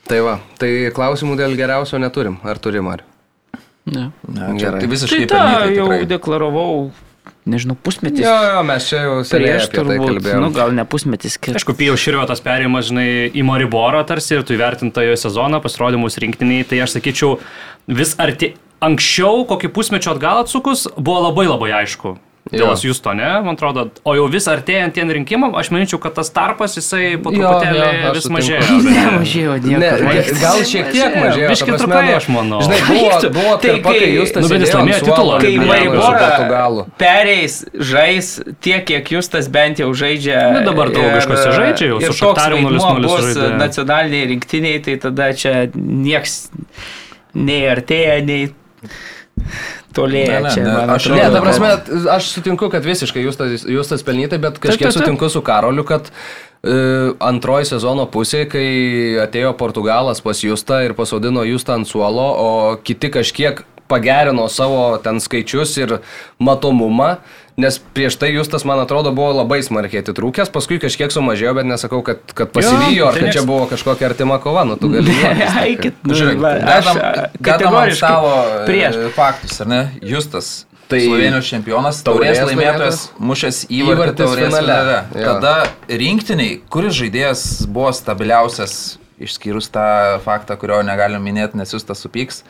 Tai 0.06 0.20
va, 0.24 0.36
tai 0.56 0.70
klausimų 0.94 1.34
dėl 1.36 1.56
geriausio 1.58 1.98
neturim. 2.00 2.38
Ar 2.46 2.56
turim, 2.62 2.86
ar? 2.92 3.02
Ne. 3.86 4.06
Ne, 4.26 4.46
Gerai. 4.58 4.80
tai 4.80 4.86
Tai 4.86 4.90
visiškai 4.94 5.26
tą 5.30 5.36
pelnytai 5.42 5.76
jau 5.76 5.86
tikrai. 5.90 6.06
deklaravau, 6.10 6.78
nežinau, 7.46 7.76
pusmetis. 7.78 8.24
Jo, 8.24 8.32
jo, 8.54 8.62
mes 8.66 8.86
čia 8.88 9.02
jau 9.04 9.16
Prieš 9.28 9.68
tai 9.70 9.78
turbūt, 9.82 10.08
kalbėjome. 10.14 10.40
nu 10.42 10.50
gal 10.56 10.72
ne 10.74 10.84
pusmetis, 10.90 11.36
kiek. 11.38 11.58
Aišku, 11.60 11.74
pijau 11.78 11.94
širvio 12.00 12.24
tas 12.30 12.42
perėjimas, 12.42 12.88
žinai, 12.88 13.06
į 13.36 13.44
Mariborą 13.46 14.00
tarsi 14.08 14.34
ir 14.38 14.46
tu 14.48 14.56
įvertinta 14.56 15.04
jo 15.06 15.14
sezoną, 15.20 15.60
pasirodymus 15.62 16.18
rinktiniai, 16.22 16.64
tai 16.66 16.80
aš 16.86 16.96
sakyčiau, 16.98 17.36
vis 17.86 18.16
arti 18.22 18.54
anksčiau, 18.86 19.44
kokį 19.50 19.72
pusmečio 19.74 20.14
atgal 20.14 20.44
atsukus, 20.44 20.86
buvo 20.96 21.26
labai 21.28 21.50
labai 21.50 21.74
aišku. 21.82 22.16
Jo. 22.46 22.60
Dėl 22.70 22.78
Justo, 22.78 23.10
ne, 23.16 23.26
man 23.42 23.56
atrodo, 23.56 23.88
o 24.06 24.12
jau 24.14 24.26
vis 24.30 24.44
artėjant 24.46 24.94
tiem 24.94 25.08
rinkimam, 25.10 25.56
aš 25.58 25.72
manyčiau, 25.74 25.98
kad 25.98 26.14
tas 26.14 26.28
tarpas 26.30 26.76
jisai 26.78 27.16
po 27.18 27.32
Jo, 27.34 27.40
truputėlį 27.42 27.78
jo, 27.80 27.86
aš 27.90 28.18
vis 28.20 28.28
mažėjo. 28.36 28.60
Ne, 28.86 29.06
mažėjo 29.16 29.54
Ne, 29.66 29.88
gal 30.38 30.58
šiek 30.70 30.92
tiek 30.94 31.16
mažėjo. 31.16 31.48
Ta 31.48 31.56
prasme, 31.56 31.78
trupai, 31.80 32.02
aš 32.14 32.28
manau. 32.30 32.60
Žinai, 32.62 32.78
buvo, 32.86 33.08
Baigtų. 33.10 33.30
buvo 33.34 33.56
Tai 33.64 33.72
kai 33.82 34.10
jūs 34.12 34.34
tas 34.36 34.46
Nu, 34.46 34.50
laimėjo 34.62 35.00
titulą. 35.08 35.40
Kai 35.42 35.50
Maribora 35.58 36.84
pereis, 37.00 37.56
žais 37.90 38.28
tiek, 38.62 38.84
kiek 38.92 39.10
jūs 39.16 39.30
tas 39.32 39.48
bent 39.50 39.82
jau 39.82 39.88
žaidžia. 39.90 40.44
Nu, 40.54 40.60
dabar 40.68 40.92
draugiškose 40.94 41.48
žaidžia 41.56 41.88
jau, 41.96 41.98
su 42.06 42.30
vaidmuo 42.30 42.68
0:0 42.78 43.02
bus 43.08 43.26
žaidė. 43.26 43.48
nacionaliniai 43.58 44.30
rinktiniai, 44.30 44.84
tai 44.86 44.94
tada 45.02 45.32
čia 45.34 45.66
nieks 45.74 46.46
nei 47.34 47.66
artėja, 47.74 48.22
nei 48.22 48.46
tolėja. 49.96 50.40
Ne, 50.40 50.40
ne, 50.46 50.54
čia, 50.54 50.64
ne, 50.64 50.72
man 50.72 50.90
aš- 50.94 51.06
atrodo. 51.06 51.20
Ne, 51.22 51.30
ta 51.34 51.42
prasme, 51.44 51.70
aš 52.16 52.30
sutinku, 52.36 52.70
kad 52.72 52.84
visiškai 52.86 53.24
jūs 53.24 53.38
tas, 53.38 53.64
jūs 53.68 53.92
tas 53.92 54.02
pelnytai, 54.06 54.40
bet 54.42 54.58
kažkiek 54.58 54.88
taip, 54.88 54.92
taip. 54.92 55.02
sutinku 55.02 55.28
su 55.32 55.42
Karoliu, 55.44 55.84
kad 55.88 56.10
e, 56.10 57.12
antroji 57.20 57.68
sezono 57.72 58.06
pusė, 58.10 58.44
kai 58.50 58.66
atėjo 59.26 59.54
Portugalas 59.58 60.20
pas 60.24 60.40
Justą 60.44 60.82
ir 60.86 60.96
pasodino 60.98 61.44
Justą 61.46 61.78
ant 61.80 61.88
suolo, 61.88 62.26
o 62.36 62.76
kiti 62.82 63.10
kažkiek 63.12 63.64
pagerino 63.88 64.48
savo 64.50 64.96
ten 64.98 65.20
skaičius 65.22 65.76
ir 65.78 65.98
matomumą, 66.42 67.16
nes 67.56 67.78
prieš 67.96 68.18
tai 68.20 68.30
Justas, 68.34 68.64
man 68.68 68.80
atrodo, 68.82 69.12
buvo 69.16 69.32
labai 69.38 69.62
smarkiai 69.64 70.02
atitrūkęs, 70.04 70.50
paskui 70.52 70.78
kažkiek 70.82 71.12
sumažėjo, 71.14 71.54
bet 71.56 71.68
nesakau, 71.68 72.02
kad, 72.04 72.20
kad 72.36 72.52
pasivijo, 72.52 73.08
ar 73.08 73.16
tai 73.16 73.26
kad 73.26 73.38
čia 73.38 73.44
buvo 73.48 73.64
kažkokia 73.70 74.10
artima 74.10 74.36
kova, 74.44 74.66
nu 74.68 74.76
tu 74.80 74.90
gali. 74.92 75.14
Eikit, 75.64 75.98
Žiūrėk, 76.04 76.44
ant 76.44 77.40
kategoriškai 77.40 77.98
stalo 77.98 78.32
prieš. 78.68 79.00
faktus, 79.16 79.60
ar 79.64 79.70
ne? 79.72 79.82
Justas. 80.04 80.54
Tai 80.86 81.00
Tai 81.00 81.00
Slovenijos 81.02 81.48
čempionas, 81.50 81.96
taurės 82.06 82.36
taurės 82.38 82.52
laimėtojas, 82.52 82.98
mušęs 83.18 83.56
įvartį 83.74 84.12
taurės 84.20 84.52
finale. 84.52 84.76
finale. 85.10 85.24
Tada 85.26 85.54
rinktiniai, 85.90 86.60
kuris 86.70 86.94
žaidėjas 86.94 87.42
buvo 87.66 87.90
stabiliausias, 87.90 88.76
išskyrus 89.18 89.66
tą 89.74 89.86
faktą, 90.22 90.54
kurio 90.60 90.78
negalim 90.86 91.24
minėti, 91.26 91.58
nes 91.58 91.74
jūs 91.74 91.82
tas 91.88 91.98
supyks, 92.04 92.44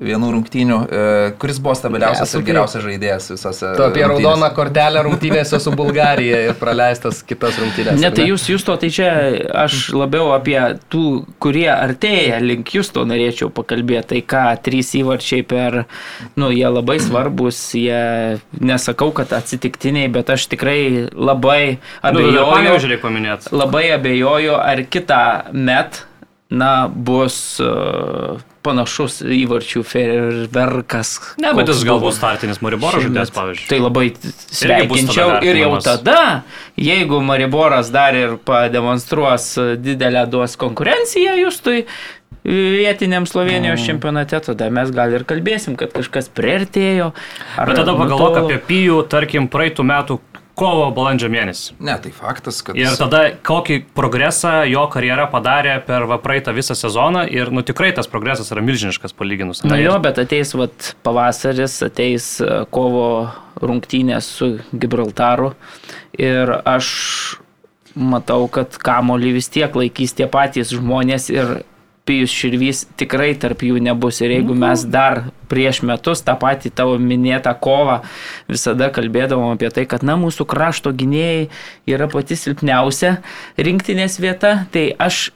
vienų 0.00 0.30
rungtynių, 0.34 0.76
e, 0.88 1.00
kuris 1.40 1.58
buvo 1.60 1.74
stabiliausias 1.76 2.32
ir 2.34 2.44
geriausias 2.46 2.84
žaidėjas 2.86 3.28
visose. 3.34 3.72
Tu 3.76 3.84
apie 3.84 4.04
raudoną 4.08 4.48
kortelę 4.56 5.02
rungtynėse 5.06 5.60
su 5.60 5.72
Bulgarija 5.76 6.40
ir 6.48 6.56
praleistas 6.60 7.20
kitas 7.26 7.58
rungtynės. 7.60 8.00
Ne, 8.00 8.08
tai 8.14 8.26
jūs 8.30 8.46
justo, 8.48 8.76
tai 8.80 8.88
čia 8.94 9.10
aš 9.66 9.90
labiau 9.92 10.32
apie 10.36 10.56
tų, 10.92 11.04
kurie 11.42 11.68
artėja 11.74 12.40
link 12.40 12.72
justo 12.74 13.04
norėčiau 13.08 13.50
pakalbėti. 13.52 14.08
Tai 14.10 14.20
ką, 14.32 14.44
trys 14.64 14.94
įvarčiai 14.98 15.44
per, 15.46 15.82
nu, 16.40 16.48
jie 16.50 16.66
labai 16.72 16.96
svarbus, 17.02 17.60
jie, 17.76 18.40
nesakau, 18.58 19.10
kad 19.14 19.32
atsitiktiniai, 19.36 20.08
bet 20.10 20.32
aš 20.32 20.48
tikrai 20.50 21.08
labai 21.12 21.78
Nu, 21.80 22.08
abejoju, 22.08 22.98
paminėti. 23.02 23.52
labai 23.52 23.84
abejoju, 23.94 24.54
ar 24.56 24.80
kitą 24.88 25.52
met, 25.52 26.04
na, 26.50 26.88
bus 26.88 27.60
uh, 27.62 28.40
panašus 28.66 29.20
įvarčių 29.24 29.82
ferverkas. 29.86 31.14
Ne, 31.40 31.52
bet 31.56 31.70
jis 31.72 31.82
galbūt 31.88 32.16
startinis 32.18 32.60
Mariboro 32.64 33.00
žaidėjas, 33.00 33.32
pavyzdžiui. 33.34 33.68
Tai 33.70 33.80
labai 33.80 34.06
sveikinčiau 34.52 35.40
ir 35.46 35.60
jau 35.62 35.72
tada, 35.84 36.20
jeigu 36.76 37.22
Mariboras 37.24 37.92
dar 37.94 38.16
ir 38.18 38.36
pademonstruos 38.44 39.52
didelę 39.80 40.26
duos 40.30 40.58
konkurenciją 40.60 41.36
justui 41.40 41.86
vietiniam 42.44 43.26
Slovenijos 43.28 43.84
čempionate, 43.84 44.40
tada 44.40 44.70
mes 44.72 44.92
gal 44.96 45.12
ir 45.12 45.26
kalbėsim, 45.28 45.76
kad 45.80 45.92
kažkas 45.92 46.30
priartėjo. 46.32 47.12
ar 47.56 47.68
Bet 47.68 47.82
tada 47.82 47.92
pagalvok 47.92 48.36
nutolo. 48.36 48.46
apie 48.46 48.60
Pijų, 48.70 49.02
tarkim, 49.12 49.48
praeitų 49.52 49.84
metų 49.84 50.20
kovo 50.60 50.90
balandžio 50.94 51.30
mėnesį. 51.32 51.78
Ne, 51.80 51.96
tai 52.02 52.12
faktas, 52.14 52.60
kad... 52.66 52.78
Ir 52.78 52.92
tada 53.00 53.22
kokį 53.46 53.80
progresą 53.96 54.60
jo 54.68 54.84
karjera 54.92 55.26
padarė 55.32 55.78
per 55.86 56.04
va, 56.10 56.20
praeitą 56.22 56.54
visą 56.56 56.76
sezoną 56.78 57.24
ir, 57.32 57.52
nu, 57.54 57.64
tikrai 57.66 57.92
tas 57.96 58.10
progresas 58.10 58.52
yra 58.52 58.64
milžiniškas 58.64 59.16
palyginus. 59.16 59.64
Na 59.64 59.80
Ir- 59.80 59.88
jo, 59.88 59.98
bet 60.04 60.20
ateis 60.22 60.52
vat, 60.58 60.92
pavasaris, 61.06 61.80
ateis 61.86 62.32
e, 62.44 62.50
kovo 62.74 63.30
rungtynės 63.60 64.28
su 64.40 64.52
Gibraltaru 64.72 65.54
ir 66.20 66.52
aš 66.68 66.90
matau, 67.94 68.44
kad 68.52 68.76
kamolį 68.78 69.34
vis 69.38 69.50
tiek 69.52 69.74
laikys 69.74 70.14
tie 70.16 70.28
patys 70.30 70.70
žmonės 70.76 71.28
ir 71.32 71.60
Pijus 72.10 72.32
Širvys 72.34 72.80
tikrai 72.98 73.36
tarp 73.38 73.60
jų 73.62 73.78
nebus. 73.86 74.18
Ir 74.18 74.32
jeigu 74.34 74.56
mes 74.58 74.82
dar 74.90 75.28
prieš 75.50 75.84
metus 75.86 76.24
tą 76.26 76.34
patį 76.40 76.72
tavo 76.74 76.96
minėtą 76.98 77.52
kovą 77.62 78.00
visada 78.50 78.88
kalbėdavom 78.90 79.54
apie 79.54 79.70
tai, 79.74 79.86
kad 79.86 80.02
na 80.02 80.16
mūsų 80.18 80.48
krašto 80.50 80.90
gynėjai 80.90 81.44
yra 81.86 82.10
pati 82.10 82.34
silpniausia 82.34 83.20
rinktinės 83.54 84.18
vieta, 84.18 84.64
tai 84.74 84.88
aš 84.98 85.28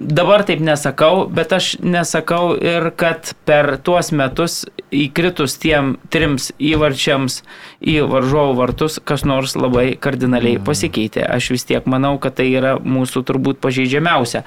dabar 0.00 0.44
taip 0.46 0.60
nesakau, 0.62 1.26
bet 1.30 1.52
aš 1.52 1.72
nesakau 1.82 2.54
ir 2.56 2.90
kad 2.98 3.32
per 3.48 3.76
tuos 3.82 4.12
metus 4.14 4.62
įkritus 4.94 5.58
tiem 5.60 5.96
trims 6.12 6.52
įvarčiams 6.58 7.40
į 7.82 7.98
varžovų 8.10 8.54
vartus 8.60 9.00
kas 9.04 9.26
nors 9.28 9.56
labai 9.58 9.90
kardinaliai 10.00 10.62
pasikeitė. 10.62 11.26
Aš 11.26 11.52
vis 11.56 11.66
tiek 11.68 11.90
manau, 11.90 12.16
kad 12.22 12.38
tai 12.38 12.48
yra 12.52 12.76
mūsų 12.78 13.24
turbūt 13.26 13.60
pažeidžiamiausia 13.64 14.44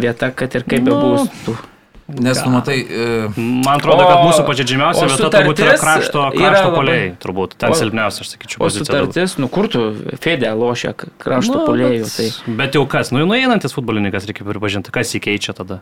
vieta, 0.00 0.32
kad 0.32 0.56
ir 0.56 0.66
kaip 0.68 0.88
bebūtų. 0.88 1.73
Nes, 2.06 2.36
nu, 2.44 2.50
matai, 2.52 2.84
e, 2.84 3.28
Man 3.40 3.78
atrodo, 3.78 4.04
kad 4.04 4.18
mūsų 4.26 4.42
pažeidžiamiausia 4.44 5.06
o 5.06 5.08
vieta 5.08 5.30
turbūt 5.32 5.60
yra 5.64 5.76
krašto, 5.80 6.24
krašto 6.36 6.72
poliai, 6.76 7.06
turbūt. 7.16 7.54
Ten 7.56 7.72
silpniausia, 7.72 8.20
aš 8.26 8.32
sakyčiau, 8.34 8.60
O 8.60 8.66
pozicija. 8.68 8.84
sutartis, 8.84 9.38
nu 9.40 9.48
kur 9.48 9.68
tu, 9.72 9.84
Fedė 10.20 10.50
lošia 10.52 10.92
krašto 10.92 11.64
Nu, 11.64 11.76
bet- 11.78 12.12
Tai. 12.12 12.28
Bet 12.60 12.74
jau 12.76 12.84
kas, 12.86 13.08
nu, 13.10 13.24
nueinantis 13.24 13.72
futbolininkas, 13.72 14.28
reikia 14.28 14.44
pripažinti, 14.44 14.92
kas 14.92 15.14
jį 15.16 15.20
keičia 15.24 15.56
tada. 15.56 15.80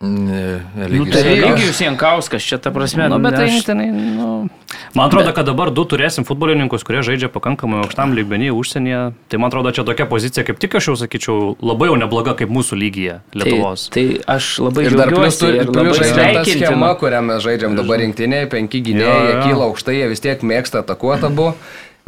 Ne, 0.00 0.60
Nu, 0.76 0.84
Eligijus 0.84 1.14
tai. 1.22 1.38
Eligijus 1.38 1.80
Jankauskas, 1.80 2.42
čia 2.42 2.58
ta 2.58 2.70
prasme, 2.70 3.08
Nu, 3.08 3.18
bet 3.18 3.34
tai, 3.34 3.48
aš- 3.50 3.64
tenai, 3.66 3.90
nu... 3.90 4.48
Man 4.94 5.06
atrodo, 5.08 5.32
kad 5.32 5.46
dabar 5.48 5.70
du 5.72 5.82
turėsim 5.88 6.24
futbolininkus, 6.28 6.84
kurie 6.84 7.00
žaidžia 7.04 7.28
pakankamai 7.32 7.80
aukštam 7.82 8.12
lygmenį 8.16 8.50
užsienyje. 8.52 9.00
Tai 9.28 9.36
man 9.40 9.48
atrodo, 9.50 9.72
čia 9.72 9.84
tokia 9.84 10.06
pozicija, 10.08 10.44
kaip 10.44 10.58
tik 10.60 10.74
aš 10.78 10.88
jau 10.90 10.96
sakyčiau, 11.00 11.56
labai 11.60 11.88
jau 11.90 11.96
nebloga 12.00 12.34
kaip 12.38 12.52
mūsų 12.52 12.76
lygyje 12.78 13.18
Lietuvos. 13.36 13.88
Tai, 13.92 14.04
tai 14.04 14.36
aš 14.36 14.58
labai 14.64 14.84
Ir 14.88 14.96
dar 14.96 15.08
plus, 15.12 15.38
džiaugiuosi 15.38 15.40
turi- 15.44 15.58
ir 15.60 15.66
plus 15.72 15.76
labai 15.76 15.96
žaidžiam 15.98 16.14
tą 16.14 16.44
schemą, 16.44 16.44
sveikintinu. 16.44 16.92
kurią 17.02 17.20
mes 17.30 17.42
žaidžiam 17.48 17.76
dabar 17.80 18.02
rinktinėje, 18.04 18.50
penki 18.54 18.82
gynėjai, 18.88 19.20
jie 19.28 19.36
kyla 19.48 19.64
aukštai, 19.72 19.96
jie 19.98 20.08
vis 20.14 20.20
tiek 20.24 20.42
mėgsta 20.52 20.84
atakuoti 20.84 21.26
abu, 21.32 21.48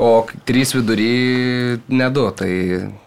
o 0.01 0.25
trys 0.49 0.73
vidury 0.75 1.11
nedu. 1.93 2.25
Tai 2.37 2.49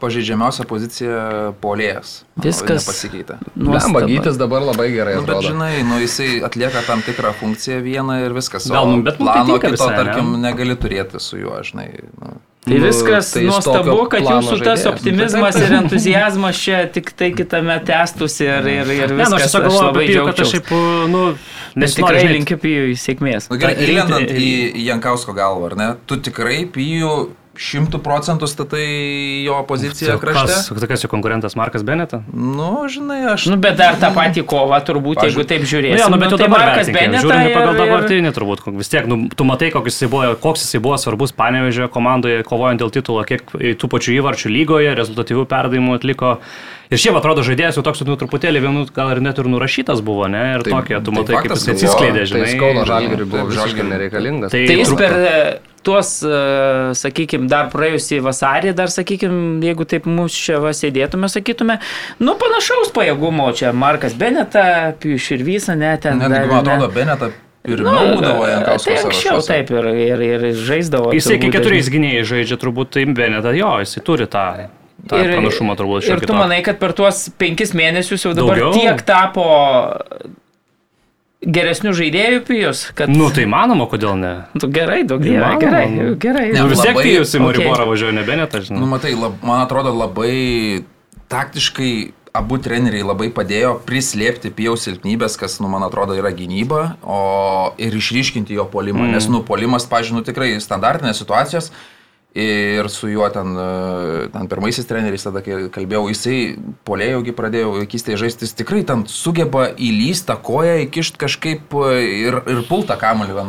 Pažeidžiamiausia 0.04 0.66
pozicija 0.70 1.18
polėjas. 1.64 2.20
Viskas 2.38 2.86
Nepasikeitė. 2.86 3.40
nuostabu. 3.56 4.00
Lembagytis 4.04 4.38
dabar 4.42 4.62
labai 4.66 4.88
gerai 4.94 5.16
Nu, 5.18 5.26
bet 5.26 5.36
atrodo. 5.36 5.50
žinai, 5.52 5.84
nu, 5.90 5.98
jisai 6.04 6.40
atlieka 6.46 6.86
tam 6.88 7.02
tikrą 7.06 7.34
funkciją 7.42 7.82
vieną 7.86 8.20
ir 8.26 8.34
viskas. 8.38 8.70
Gal, 8.70 8.86
O 8.88 8.96
nu, 8.96 9.04
bet 9.06 9.20
mum 9.20 9.28
tai 9.30 9.42
plano 9.44 9.60
kito, 9.60 9.74
visai, 9.76 9.92
ne? 9.92 10.02
tarkim, 10.04 10.34
negali 10.42 10.76
turėti 10.78 11.20
su 11.22 11.38
juo, 11.42 11.58
žinai. 11.66 11.90
Nu. 12.22 12.38
Tai 12.64 12.78
Nu, 12.80 12.86
viskas 12.86 13.32
tai 13.34 13.42
jis 13.44 13.50
nuostabu, 13.52 13.96
kad 14.08 14.24
jūsų 14.24 14.58
tas 14.64 14.80
žaidėjas. 14.80 14.86
optimizmas 14.94 15.56
ir 15.60 15.74
entuzijazmas 15.82 16.62
čia 16.64 16.78
tik 16.96 17.10
tai 17.20 17.32
kitame 17.36 17.76
testųsi 17.84 18.46
ir, 18.48 18.70
ir, 18.72 18.92
ir 18.96 19.12
Ne, 19.12 19.18
nu, 19.18 19.24
aš 19.24 19.34
viskas. 19.34 19.42
tiesiog 19.44 19.66
aš 19.66 19.68
galvoju 19.68 19.88
labai 19.90 20.04
apie 20.06 20.14
Pijų, 20.14 20.26
kad 20.30 20.40
aš 20.46 20.54
šiaip, 20.54 20.72
nu, 21.12 21.24
Nes 21.76 21.90
nesinori, 21.90 22.00
tikrai 22.00 22.22
žinai, 22.24 22.34
linkiu 22.38 22.58
Pijui 22.64 22.96
sėkmės. 23.04 23.50
Nu, 23.52 23.58
gerai, 23.60 23.76
Tai 23.76 23.90
įlendant 23.92 24.32
į 24.32 24.50
į 24.80 24.86
Jankausko 24.88 25.36
galvą, 25.36 25.72
ar 25.72 25.76
ne? 25.82 25.90
Tu 26.08 26.18
tikrai 26.30 26.62
pijų 26.72 27.12
šimtų 27.54 28.00
procentų 28.02 28.48
statai 28.50 28.84
jo 29.46 29.60
poziciją 29.70 30.16
krašte? 30.18 30.56
Kas, 30.74 30.86
kas 30.90 31.04
jo 31.06 31.10
konkurentas 31.12 31.54
Markas 31.56 31.84
Beneta? 31.86 32.24
Nu, 32.34 32.88
žinai, 32.90 33.20
aš... 33.36 33.46
Nu, 33.54 33.58
bet 33.62 33.78
dar 33.78 33.94
tą 34.02 34.10
patį 34.16 34.42
kovą 34.50 34.80
turbūt, 34.88 35.20
Pavyzdžiui- 35.22 35.38
jeigu 35.38 35.46
taip 35.52 35.62
Nu, 35.62 35.70
žiūrėsime. 35.70 36.00
jo, 36.02 36.08
nu, 36.10 36.18
bet 36.24 36.34
jau 36.34 36.40
tai 36.42 36.48
Markas 36.50 36.90
Beneta 36.90 37.22
žiūrime 37.22 37.52
pagal 37.54 37.70
ir- 37.70 37.76
ir- 37.78 37.82
dabartinį 37.84 38.32
turbūt. 38.34 38.64
Vis 38.80 38.90
tiek, 38.90 39.06
nu, 39.06 39.20
tu 39.38 39.46
matai, 39.46 39.70
koks 39.76 39.94
jisai 39.94 40.10
buvo, 40.10 40.32
koks 40.42 40.66
jisai 40.66 40.82
buvo 40.82 40.98
svarbus 40.98 41.36
Panevežė 41.38 41.90
komandoje, 41.94 42.42
kovojant 42.48 42.82
dėl 42.82 42.90
titulo, 42.94 43.22
kiek 43.30 43.46
tų 43.54 43.90
pačių 43.94 44.18
įvarčių 44.18 44.50
lygoje, 44.50 44.96
rezultatyvių 44.98 45.46
perdavimų 45.54 46.00
atliko. 46.02 46.40
Ir 46.94 46.98
šiaip 47.02 47.16
atrodo 47.22 47.42
žaidėjas 47.46 47.78
jau 47.78 47.84
toks, 47.86 48.02
nu, 48.06 48.18
truputėlį 48.18 48.60
vienu 48.66 48.84
gal 48.94 49.14
ir 49.14 49.22
net 49.22 49.38
ir 49.42 49.46
nurašytas 49.50 50.02
buvo, 50.06 50.26
ne? 50.30 50.58
Ir 50.58 50.66
Tai- 50.66 50.74
tokie, 50.78 50.98
tu 51.02 51.10
tai 51.14 51.20
matai, 51.22 51.36
kaip 51.42 51.54
jis 51.56 51.70
atsiskleidė, 51.74 52.26
Tai 52.26 52.30
žinai. 52.34 52.48
jis 52.50 52.60
Kauno 52.60 52.84
Žalgiriui 52.86 53.30
buvo 53.30 53.46
Žalgiriui. 53.50 53.90
nereikalingas. 53.94 54.52
Tai- 54.54 54.66
Tai 54.68 54.76
jis 54.78 54.92
per 55.00 55.12
e, 55.14 55.60
tuos, 55.86 56.10
sakykime, 56.98 57.48
dar 57.52 57.70
praėjusį 57.74 58.20
vasarį, 58.26 58.74
dar, 58.78 58.92
sakykime, 58.94 59.62
jeigu 59.66 59.86
taip 59.90 60.06
mūsų 60.10 60.44
čia 60.48 60.60
va 60.64 60.72
sėdėtume, 60.76 61.30
sakytume, 61.32 61.80
nu 62.24 62.36
panašaus 62.42 62.92
pajėgumo 62.96 63.50
čia 63.58 63.72
Markas 63.76 64.16
Beneta, 64.20 64.66
Pijus 65.04 65.30
ir 65.36 65.44
visą, 65.48 65.76
ne, 65.80 65.94
ten. 66.02 66.20
Netgi, 66.22 66.34
dar, 66.34 66.48
man 66.52 66.64
ne. 66.66 66.76
atrodo, 66.78 66.92
Beneta 66.96 67.32
pirmiau 67.64 68.16
būdavo 68.18 68.48
Jankausko 68.50 68.90
Tai 68.92 68.96
anksčiau 69.06 69.40
sąrašuose. 69.40 69.52
taip 69.54 69.70
ir, 69.72 69.86
ir, 70.04 70.24
ir 70.28 70.48
žaisdavo. 70.68 71.14
Jisai 71.16 71.38
kai 71.38 71.48
turbūt 71.48 71.58
keturiais 71.60 71.92
gynėjais 71.94 72.28
žaidžia, 72.34 72.58
turbūt 72.60 72.92
tai 72.98 73.06
Beneta, 73.16 73.54
jo, 73.56 73.70
jisai 73.86 74.04
turi 74.04 74.28
tą, 74.28 74.46
tą 75.08 75.22
Ir- 75.24 75.32
pranašumą 75.38 75.78
turbūt 75.80 76.04
Ir 76.04 76.10
šiek 76.10 76.26
tu 76.26 76.32
tiek. 76.34 76.38
manai, 76.42 76.60
kad 76.66 76.80
per 76.82 76.92
tuos 76.98 77.30
penkis 77.40 77.72
mėnesius 77.76 78.26
jau 78.28 78.34
dabar 78.36 78.60
Daugiau? 78.60 78.76
tiek 78.82 79.02
tapo 79.08 79.48
geresnių 81.46 81.92
žaidėjų 81.98 82.42
pijus, 82.48 82.86
kad... 82.98 83.12
Nu, 83.12 83.28
tai 83.34 83.46
manoma, 83.50 83.88
kodėl 83.92 84.16
ne? 84.20 84.34
Tu 84.60 84.70
gerai, 84.74 85.02
daug 85.08 85.24
Įmanoma, 85.26 85.60
gerai, 85.62 85.86
nu. 85.92 86.10
gerai. 86.22 86.48
Ne, 86.54 86.64
Nu, 86.64 86.72
vis 86.72 86.82
tiek 86.84 86.98
Pijus 86.98 87.34
į 87.36 87.40
okei. 87.42 87.46
Mariborą 87.48 87.88
važiuoja, 87.90 88.16
ne 88.16 88.26
Beneta, 88.28 88.62
Nu, 88.64 88.68
žinai. 88.70 88.90
matai, 88.96 89.14
lab, 89.20 89.40
man 89.46 89.64
atrodo 89.66 89.92
labai 89.96 90.84
taktiškai 91.32 91.94
abu 92.34 92.58
treneriai 92.58 93.06
labai 93.06 93.28
padėjo 93.34 93.76
prislėpti 93.86 94.50
Pijaus 94.58 94.88
silpnybės, 94.88 95.36
kas, 95.38 95.60
nu, 95.62 95.70
man 95.70 95.86
atrodo, 95.86 96.16
yra 96.18 96.32
gynyba, 96.34 96.96
o 97.06 97.20
ir 97.78 97.94
išryškinti 97.94 98.58
jo 98.58 98.66
polimą. 98.74 99.06
Mm. 99.06 99.18
Nes, 99.18 99.28
nu, 99.30 99.44
polimas, 99.46 99.86
pažinu, 99.90 100.24
tikrai 100.26 100.56
standartinės 100.64 101.22
situacijos. 101.22 101.70
Ir 102.34 102.88
su 102.90 103.12
juo 103.12 103.28
ten, 103.30 103.52
e, 103.54 104.28
ten 104.34 104.48
pirmaisiais 104.50 104.88
treneriais 104.90 105.22
tada, 105.22 105.44
kai 105.46 105.68
kalbėjau, 105.74 106.08
jisai 106.10 106.38
polėjaugi 106.82 107.36
pradėjo 107.38 107.76
vaikystėje 107.76 108.18
žaisti, 108.24 108.48
jis 108.48 108.58
tikrai 108.58 108.82
ten 108.90 109.04
sugeba 109.06 109.68
įlysti 109.78 110.32
tą 110.32 110.40
koją, 110.42 110.80
įkišti 110.88 111.22
kažkaip 111.22 111.78
e, 111.78 111.92
ir, 112.24 112.40
ir 112.50 112.64
pultą 112.66 112.98
kamuolį. 112.98 113.46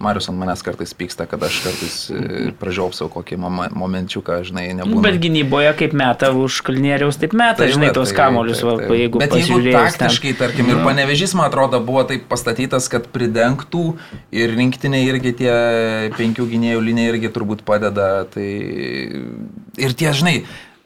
Marius 0.00 0.30
ant 0.32 0.38
manęs 0.40 0.62
kartais 0.64 0.94
pyksta, 0.96 1.26
kad 1.28 1.42
aš 1.44 1.58
kartais 1.60 1.96
e, 2.08 2.52
pražiopsau 2.60 3.10
kokį 3.12 3.36
momenčiuką, 3.76 4.38
žinai, 4.48 4.70
nebūna. 4.78 5.02
bet 5.04 5.18
gynyboje 5.20 5.74
kaip 5.76 5.92
meta 6.00 6.30
už 6.32 6.62
kalnieriaus, 6.64 7.18
taip 7.20 7.34
meta, 7.36 7.60
Tai 7.60 7.68
žinai, 7.74 7.90
tos 7.96 8.14
kamolius, 8.16 8.62
taip, 8.64 8.80
taip. 8.80 8.94
jeigu 8.96 9.20
Bet 9.20 9.34
jeigu 9.36 9.58
pasižiūrėjus 9.58 9.76
ten. 9.98 10.06
taktiškai, 10.06 10.32
tarkim, 10.40 10.70
ir 10.72 10.80
panevežys, 10.86 11.36
man 11.36 11.50
atrodo, 11.50 11.82
buvo 11.84 12.06
taip 12.08 12.24
pastatytas, 12.32 12.88
kad 12.92 13.10
pridengtų 13.12 13.84
ir 14.32 14.56
rinktinė 14.56 15.02
irgi 15.04 15.34
tie 15.42 15.52
penkių 16.16 16.48
gynėjų 16.54 16.80
linija 16.88 17.12
irgi 17.12 17.32
turbūt 17.36 17.66
padeda. 17.68 18.24
Tai 18.32 18.48
ir 19.80 19.96
tie, 20.00 20.10
žinai, 20.16 20.38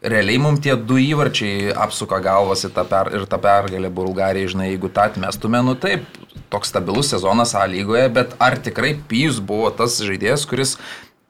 realiai 0.05 0.41
mums 0.43 0.63
tie 0.65 0.77
du 0.77 0.99
įvarčiai 1.01 1.73
apsuka 1.87 2.21
galvas 2.25 2.65
tą 2.65 2.85
per, 2.89 3.11
ir 3.17 3.25
tą 3.31 3.41
pergalę 3.43 3.91
Bulgarijai, 3.95 4.51
žinai, 4.53 4.69
jeigu 4.73 4.91
tą 4.93 5.09
atmestume, 5.11 5.63
nu 5.65 5.75
taip, 5.81 6.05
toks 6.53 6.73
stabilus 6.73 7.13
sezonas 7.15 7.55
A 7.59 7.65
lygoje, 7.71 8.07
bet 8.13 8.37
ar 8.43 8.59
tikrai 8.61 8.95
Pijus 9.09 9.41
buvo 9.41 9.71
tas 9.75 9.97
žaidėjas, 10.05 10.47
kuris 10.51 10.77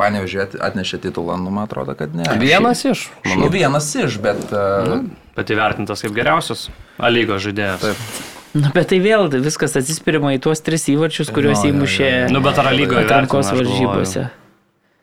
panevežė 0.01 0.49
atnešė 0.65 1.01
titulą, 1.07 1.39
nu 1.39 1.53
man 1.55 1.69
atrodo, 1.69 1.95
kad 1.99 2.15
ne. 2.17 2.27
Vienas 2.41 2.83
iš. 2.89 3.09
Nu, 3.37 3.49
vienas 3.53 3.91
iš, 3.95 4.19
bet... 4.23 4.43
Uh, 4.51 5.05
Bet 5.35 5.51
įvertintas 5.51 5.99
kaip 6.05 6.13
geriausias 6.15 6.69
A 7.03 7.09
lygos 7.11 7.43
žaidėjas. 7.43 7.83
Taip. 7.83 8.03
Na, 8.55 8.71
bet 8.71 8.93
tai 8.93 9.01
vėl 9.03 9.27
viskas 9.43 9.75
atsispirima 9.81 10.31
į 10.37 10.39
tuos 10.45 10.63
tris 10.63 10.87
įvarčius, 10.93 11.33
kuriuos 11.35 11.65
jo. 11.65 11.73
įmušė 11.73 12.11
Nu, 12.31 12.39
bet 12.45 12.61
ar 12.63 12.71
A 12.71 12.75
lygoje 12.75 13.03
atrankos 13.03 13.51
varžybose. 13.51 14.29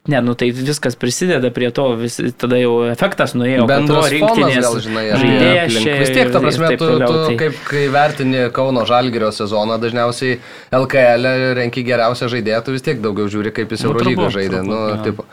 Ne, 0.09 0.17
nu 0.25 0.33
tai 0.33 0.47
viskas 0.49 0.95
prisideda 0.97 1.51
prie 1.53 1.67
to, 1.69 1.83
vis, 1.99 2.15
tada 2.41 2.57
jau 2.57 2.71
efektas 2.89 3.35
nuėjo, 3.37 3.67
kad 3.69 3.85
to 3.85 3.99
rinktinės 4.09 4.63
gal 4.65 4.79
žinai, 4.81 5.03
žaidėjas 5.21 5.75
čia 5.77 5.93
Vis 5.99 6.09
tiek, 6.15 6.31
ta 6.33 6.41
prasme, 6.41 6.71
taip 6.71 6.79
tu, 6.81 6.87
toliau, 6.89 7.11
tu 7.11 7.19
tai- 7.27 7.35
kaip 7.37 7.59
kai 7.67 7.83
vertini 7.93 8.41
Kauno 8.55 8.81
Žalgirio 8.89 9.29
sezoną, 9.29 9.77
dažniausiai 9.83 10.39
LKL 10.73 11.29
renki 11.59 11.83
geriausią 11.85 12.31
žaidėją, 12.33 12.63
tu 12.65 12.73
vis 12.73 12.81
tiek 12.81 12.97
daugiau 13.03 13.29
žiūri, 13.29 13.53
kaip 13.53 13.69
jis 13.69 13.83
Nu, 13.85 13.91
Eurolygo 13.93 14.25
turbūt, 14.25 14.35
žaidė. 14.39 14.63
Nu, 14.65 14.79
turbūt, 15.05 15.05
jo. 15.05 15.25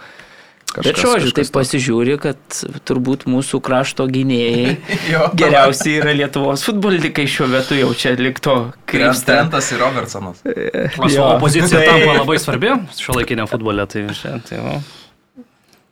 Tipo, 0.69 0.83
Bet 0.85 1.01
žodžiu, 1.01 1.33
taip 1.35 1.49
pasižiūri, 1.55 2.19
kad 2.23 2.59
turbūt 2.89 3.25
mūsų 3.31 3.61
krašto 3.65 4.07
gynėjai 4.13 4.77
Jo. 5.13 5.31
geriausiai 5.39 5.97
yra 6.03 6.13
Lietuvos 6.21 6.63
futbolininkai 6.69 7.25
šiuo 7.31 7.49
metu 7.51 7.79
jau 7.79 7.89
čia 7.97 8.13
likto 8.21 8.55
krypsta. 8.89 9.41
Trentas 9.43 9.73
ir 9.75 9.81
Robertsonas. 9.83 10.45
O 11.03 11.09
Jo. 11.11 11.27
opozicija 11.39 11.81
Tai- 11.81 11.89
tampa 11.89 12.19
labai 12.21 12.39
svarbi 12.43 12.73
šio 13.01 13.17
laikinio 13.19 13.47
futbole. 13.51 13.87
Tai, 13.91 14.07
tai, 14.49 14.63
va. 14.63 14.79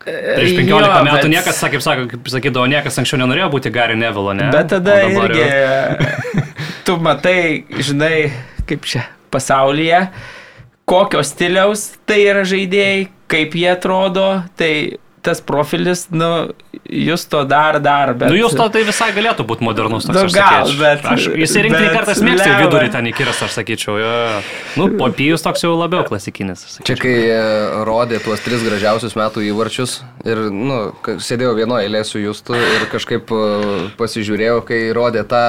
Prieš 0.06 0.52
Jo, 0.54 0.78
15 0.78 1.02
metų 1.02 1.16
bet- 1.18 1.32
niekas, 1.32 1.58
kaip, 1.66 1.82
sako, 1.82 2.04
kaip 2.12 2.28
sakydavo, 2.30 2.68
niekas 2.70 2.94
anksčiau 3.00 3.18
nenorėjo 3.24 3.48
būti 3.50 3.72
Gary 3.74 3.96
Nevilo, 3.98 4.36
ne? 4.38 4.52
Bet 4.54 4.68
tada 4.70 5.00
irgi 5.02 5.40
jau- 5.42 6.44
tu 6.86 6.94
matai, 7.02 7.64
žinai, 7.82 8.28
kaip 8.70 8.86
čia 8.86 9.02
pasaulyje, 9.34 10.04
kokio 10.86 11.24
stiliaus 11.26 11.88
tai 12.06 12.20
yra 12.30 12.44
žaidėjai, 12.46 13.08
kaip 13.30 13.56
jie 13.58 13.70
atrodo, 13.72 14.28
tai 14.58 14.72
tas 15.26 15.40
profilis, 15.42 16.04
nu, 16.14 16.28
jūs 16.86 17.24
to 17.30 17.40
dar, 17.50 17.80
dar, 17.82 18.12
bet... 18.14 18.30
Nu, 18.30 18.38
jūs 18.38 18.54
to 18.56 18.66
tai 18.70 18.84
visai 18.86 19.08
galėtų 19.16 19.46
būti 19.48 19.66
modernus 19.66 20.06
toks. 20.06 20.14
Nu, 20.14 20.22
aš 20.28 20.36
gal, 20.36 20.68
sakyčiau. 20.68 20.82
bet- 20.84 21.08
Aš, 21.16 21.26
jis 21.42 21.56
rinkti 21.66 21.82
kartais 21.96 22.22
mėgsta 22.22 22.52
vidurį 22.60 22.92
ten 22.94 23.10
įkiras, 23.10 23.42
aš 23.48 23.56
sakyčiau. 23.58 23.96
Jo, 23.98 24.12
jo. 24.22 24.38
Nu, 24.78 24.88
po 25.00 25.10
pijus 25.18 25.42
toks 25.42 25.66
jau 25.66 25.74
labiau 25.74 26.06
klasikinis. 26.06 26.62
aš 26.62 26.78
Čia 26.78 26.94
sakyčiau. 26.94 27.02
kai 27.02 27.16
e, 27.34 27.42
rodė 27.88 28.22
tuos 28.22 28.46
tris 28.46 28.62
gražiausius 28.66 29.18
metų 29.18 29.48
įvarčius 29.50 29.98
ir, 30.28 30.46
nu, 30.54 30.80
sėdėjau 31.02 31.58
vienoje 31.58 31.90
eilėje 31.90 32.10
su 32.12 32.22
Justu 32.22 32.54
ir 32.54 32.86
kažkaip 32.94 33.34
e, 33.34 33.44
pasižiūrėjau, 33.98 34.60
kai 34.68 34.82
rodė 34.94 35.26
tą 35.26 35.46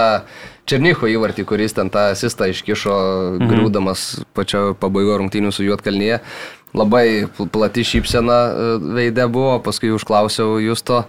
Černycho 0.68 1.08
įvartį, 1.08 1.46
kuris 1.48 1.72
ten 1.72 1.88
tą 1.88 2.10
asistą 2.12 2.50
iškišo, 2.52 2.96
mhm. 3.38 3.48
griūdamas 3.48 4.02
pačio 4.36 4.74
pabaigo 4.76 5.16
rungtynių 5.22 5.54
su 5.56 5.64
Juotkalnyje. 5.64 6.20
Labai 6.76 7.26
pl- 7.38 7.48
plati 7.50 7.84
šypsena 7.88 8.38
e, 8.52 8.78
veidė 8.98 9.28
buvo, 9.32 9.60
paskui 9.64 9.90
užklausiau 9.96 10.58
Justo, 10.62 11.06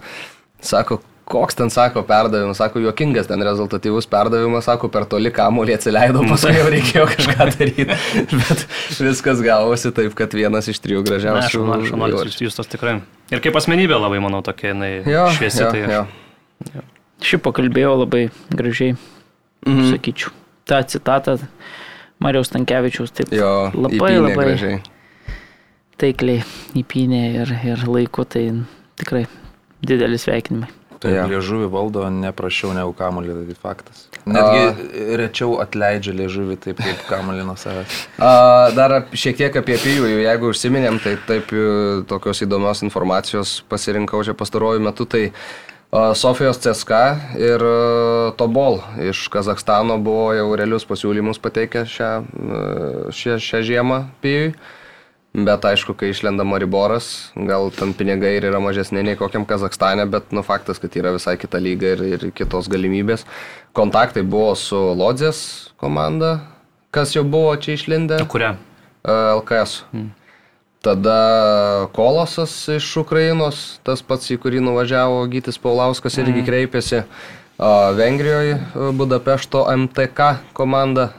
sako, 0.62 1.00
koks 1.28 1.58
ten 1.58 1.68
sako 1.68 2.02
perdavimas, 2.08 2.56
sako, 2.56 2.80
juokingas 2.80 3.26
ten 3.28 3.42
rezultatyvus 3.44 4.06
perdavimas, 4.08 4.64
sako, 4.64 4.88
per 4.88 5.04
toli 5.04 5.28
kamuolį 5.34 5.74
atsileido, 5.76 6.22
paskui 6.30 6.54
jau 6.56 6.68
reikėjo 6.72 7.04
kažką 7.10 7.48
daryti. 7.58 7.84
Bet 8.38 8.64
viskas 9.02 9.42
gavosi 9.44 9.92
taip, 9.92 10.14
kad 10.16 10.32
vienas 10.32 10.70
iš 10.72 10.80
trijų 10.80 11.02
gražiausių. 11.04 11.64
aš 11.76 11.92
manau, 11.92 12.22
jūs, 12.24 12.56
tos 12.56 12.70
tikrai. 12.72 13.00
Ir 13.34 13.42
kaip 13.44 13.58
asmenybė 13.60 13.98
labai, 14.00 14.22
manau, 14.24 14.40
tokia, 14.46 14.72
jinai 14.72 14.92
Jo, 15.04 15.26
šviesi. 15.36 15.60
jo, 15.66 15.70
tai 15.74 15.82
aš- 15.84 15.92
jo. 15.98 16.82
Šiaip 17.28 17.42
pakalbėjau 17.44 17.96
labai 18.06 18.28
gražiai, 18.54 18.96
Mhm. 19.66 19.90
sakyčiau. 19.92 20.30
Ta 20.64 20.80
citata 20.86 21.36
Marijos 22.22 22.48
Tankievičiaus 22.54 23.10
taip 23.12 23.32
Jo, 23.34 23.70
labai 23.74 24.14
labai 24.20 24.44
gražiai. 24.54 24.80
Taikliai 26.00 26.42
įpynė 26.78 27.22
ir, 27.42 27.54
ir 27.74 27.86
laiku, 27.90 28.24
tai 28.28 28.48
tikrai 28.98 29.26
didelis 29.84 30.26
sveikinimai. 30.26 30.70
Tai 30.98 31.12
ja. 31.14 31.24
liežuvį 31.30 31.68
valdo 31.70 32.02
neprašiau 32.10 32.72
negu 32.74 32.90
kamuolį, 32.98 33.36
tai 33.46 33.56
faktas. 33.62 34.00
Netgi 34.26 35.12
rečiau 35.20 35.60
atleidžia 35.62 36.14
liežuvį 36.18 36.56
taip 36.64 36.80
kaip 36.82 37.04
kamuolį 37.06 37.44
nuo 37.46 37.54
savęs. 37.58 38.00
A, 38.18 38.30
Dar 38.74 38.96
šiek 39.14 39.38
tiek 39.38 39.58
apie 39.60 39.78
pijų, 39.78 40.08
jeigu 40.24 40.50
užsiminėm, 40.50 40.98
tai 41.04 41.14
taip 41.28 41.54
e, 41.54 41.62
tokios 42.10 42.42
įdomios 42.42 42.82
informacijos 42.82 43.60
pasirinkau 43.70 44.24
čia 44.26 44.34
pastaruoju 44.38 44.82
metu, 44.88 45.06
tai 45.06 45.28
a, 45.28 46.16
Sofijos 46.18 46.58
CSK 46.64 46.98
ir 47.46 47.62
a, 47.62 47.76
Tobol 48.40 48.80
iš 49.06 49.28
Kazakstano 49.30 50.00
buvo 50.02 50.32
jau 50.34 50.50
realius 50.58 50.88
pasiūlymus 50.88 51.38
pateikę 51.44 51.86
šią, 51.86 52.10
a, 52.10 52.66
šią, 53.14 53.38
šią 53.38 53.62
žiemą 53.70 54.02
pijui. 54.24 54.50
Bet 55.36 55.64
aišku, 55.68 55.92
kai 55.92 56.08
išlenda 56.10 56.44
Mariboras, 56.48 57.30
gal 57.36 57.68
ten 57.74 57.92
pinigai 57.92 58.32
ir 58.38 58.46
yra 58.48 58.62
mažesni 58.64 59.02
nei 59.04 59.16
kokiam 59.16 59.44
Kazakstane, 59.46 60.06
bet 60.08 60.32
nu 60.32 60.40
faktas, 60.42 60.80
kad 60.80 60.96
yra 60.96 61.12
visai 61.12 61.36
kita 61.36 61.60
lyga 61.60 61.92
ir, 61.94 62.04
ir 62.16 62.24
kitos 62.32 62.70
galimybės. 62.72 63.26
Kontaktai 63.76 64.24
buvo 64.24 64.54
su 64.56 64.78
Lodzės 64.96 65.68
komanda, 65.76 66.38
kas 66.96 67.12
jau 67.12 67.26
buvo 67.28 67.52
čia 67.60 67.76
išlindę. 67.76 68.22
Kurią? 68.24 68.54
E, 69.04 69.18
LKS. 69.36 69.84
Tada 70.80 71.20
Kolosas 71.92 72.56
iš 72.72 72.88
Ukrainos, 73.02 73.82
tas 73.84 74.00
pats, 74.00 74.30
į 74.32 74.40
kurį 74.40 74.64
nuvažiavo 74.64 75.26
Gytis 75.28 75.60
Paulauskas, 75.60 76.16
irgi 76.22 76.46
kreipėsi. 76.46 77.04
A, 77.58 77.92
Vengrijoje 77.98 78.62
Budapešto 78.96 79.66
MTK 79.76 80.38
komanda. 80.56 81.10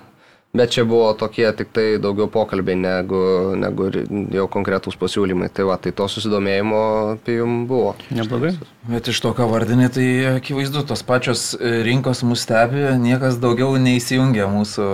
Bet 0.50 0.72
čia 0.74 0.82
buvo 0.90 1.12
tokie 1.14 1.46
tik 1.54 1.70
tai 1.76 2.00
daugiau 2.02 2.26
pokalbiai 2.34 2.74
negu, 2.80 3.20
negu 3.54 3.90
jau 4.34 4.48
konkretūs 4.50 4.98
pasiūlymai. 4.98 5.52
Tai 5.54 5.68
va, 5.70 5.78
tai 5.78 5.94
to 5.94 6.08
susidomėjimo 6.10 6.80
apie 7.12 7.36
jum 7.38 7.68
buvo. 7.70 7.94
Neblogai. 8.10 8.56
Bet 8.90 9.12
iš 9.14 9.22
to, 9.22 9.36
ką 9.38 9.46
vardinė, 9.52 9.92
tai 9.94 10.08
akivaizdu, 10.32 10.82
tos 10.90 11.06
pačios 11.06 11.52
rinkos 11.62 12.24
mus 12.26 12.48
stebi, 12.48 12.82
niekas 12.98 13.38
daugiau 13.44 13.78
neįsijungia 13.78 14.50
mūsų 14.50 14.90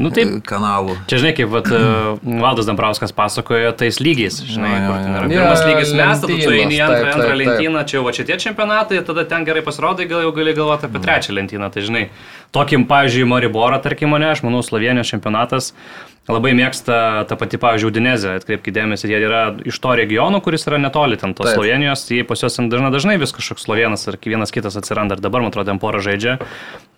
Nu, 0.00 0.10
taip. 0.14 0.32
e, 0.38 0.40
kanalų. 0.46 0.96
Čia 1.10 1.20
žinai, 1.22 1.32
kaip 1.36 1.50
vat, 1.52 1.68
e, 1.68 1.80
Valdas 2.42 2.68
Dambrauskas 2.68 3.14
pasakojo, 3.16 3.72
tais 3.78 4.00
lygiais, 4.02 4.40
žinai, 4.48 4.72
jo, 4.72 4.82
kur 4.86 4.98
ten 4.98 5.16
yra 5.18 5.26
pirmas 5.28 5.64
Jo, 5.64 5.70
lygis 5.70 5.94
mes, 5.94 6.22
tada 6.24 6.36
tu 6.40 6.52
eini 6.56 6.78
į 6.78 6.82
antrą, 6.86 7.00
taip, 7.04 7.16
antrą 7.18 7.38
lentyną, 7.40 7.82
čia 7.88 7.98
jau 7.98 8.04
va 8.06 8.14
šitie 8.16 8.38
čempionatai, 8.44 9.00
tada 9.06 9.26
ten 9.28 9.48
gerai 9.48 9.64
pasirodai, 9.66 10.08
gal 10.10 10.24
jau 10.24 10.36
gali 10.36 10.54
galvoti 10.56 10.88
apie 10.88 11.02
trečią 11.04 11.36
lentyną. 11.36 11.68
Tai 11.74 11.84
žinai, 11.84 12.06
tokim, 12.56 12.86
pavyzdžiui, 12.90 13.28
Moriborą, 13.28 13.80
tarkim, 13.84 14.14
mane, 14.14 14.30
aš 14.32 14.44
manau, 14.46 14.62
Slovenijos 14.64 15.12
čempionatas 15.12 15.74
labai 16.30 16.52
mėgsta 16.56 17.26
tą 17.28 17.36
patį, 17.40 17.58
pavyzdžiui, 17.62 17.90
Udinezę, 17.90 18.34
atkreipkite 18.40 18.76
dėmesį, 18.76 19.10
jie 19.10 19.20
yra 19.26 19.42
iš 19.66 19.80
to 19.82 19.94
regiono, 19.98 20.40
kuris 20.44 20.66
yra 20.68 20.78
netoli 20.80 21.18
ten 21.20 21.34
tos 21.34 21.48
Taip. 21.48 21.58
Slovenijos, 21.58 22.06
jie 22.12 22.22
pas 22.28 22.44
juos 22.44 22.58
dažnai, 22.60 22.92
dažnai 22.94 23.16
vis 23.20 23.34
kažkoks 23.34 23.66
slovenas 23.66 24.06
ar 24.10 24.18
vienas 24.22 24.54
kitas 24.54 24.78
atsiranda 24.78 25.18
ir 25.18 25.24
dabar, 25.24 25.42
man 25.42 25.50
atrodo, 25.50 25.72
ten 25.72 25.82
porą 25.82 26.02
žaidžia. 26.04 26.38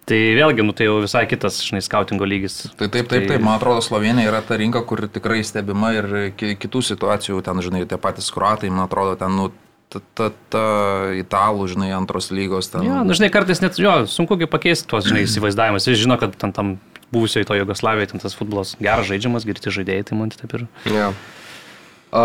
Tai 0.03 0.19
vėlgi, 0.35 0.65
nu 0.67 0.73
tai 0.75 0.89
jau 0.89 0.97
visai 1.05 1.23
kitas, 1.31 1.61
žinai, 1.63 1.79
skautingo 1.87 2.27
lygis. 2.27 2.57
Tai 2.75 2.89
taip, 2.91 3.07
taip, 3.07 3.29
taip, 3.31 3.39
man 3.45 3.55
atrodo, 3.55 3.85
Slovenija 3.87 4.33
yra 4.33 4.41
ta 4.43 4.57
rinka, 4.59 4.83
kur 4.83 5.05
tikrai 5.07 5.45
stebima 5.47 5.93
ir 5.95 6.09
ki- 6.35 6.57
kitų 6.59 6.83
situacijų, 6.89 7.39
ten, 7.47 7.61
žinai, 7.63 7.85
tie 7.87 7.99
patys 8.03 8.33
kruatai, 8.35 8.71
man 8.75 8.89
atrodo, 8.89 9.15
ten, 9.21 9.31
nu, 9.39 9.53
ta, 9.93 10.03
ta, 10.19 10.31
ta 10.51 10.65
italų, 11.21 11.69
žinai, 11.77 11.93
antros 11.95 12.33
lygos, 12.35 12.73
ten. 12.73 12.83
Jo, 12.89 13.05
nu, 13.07 13.15
žinai, 13.15 13.31
kartais 13.31 13.63
net, 13.63 13.79
jo, 13.79 13.95
sunku 14.11 14.41
kaip 14.43 14.51
pakeisti 14.51 14.91
tuos, 14.91 15.07
žinai, 15.07 15.23
įsivaizdavimus. 15.29 15.87
Jis 15.87 16.03
žino, 16.03 16.19
kad 16.19 16.35
ten 16.35 16.51
tam 16.57 16.75
buvusioje 17.15 17.47
to 17.47 17.61
Jugoslavijoje, 17.61 18.11
ten 18.17 18.25
tas 18.27 18.35
futbolas 18.35 18.75
geras 18.83 19.07
žaidžiamas, 19.07 19.47
girti 19.47 19.71
žaidėjai, 19.71 20.09
tai 20.11 20.19
man 20.19 20.35
tai 20.35 20.43
taip 20.43 20.59
ir. 20.59 20.67
Ja. 20.91 21.13
A, 22.13 22.25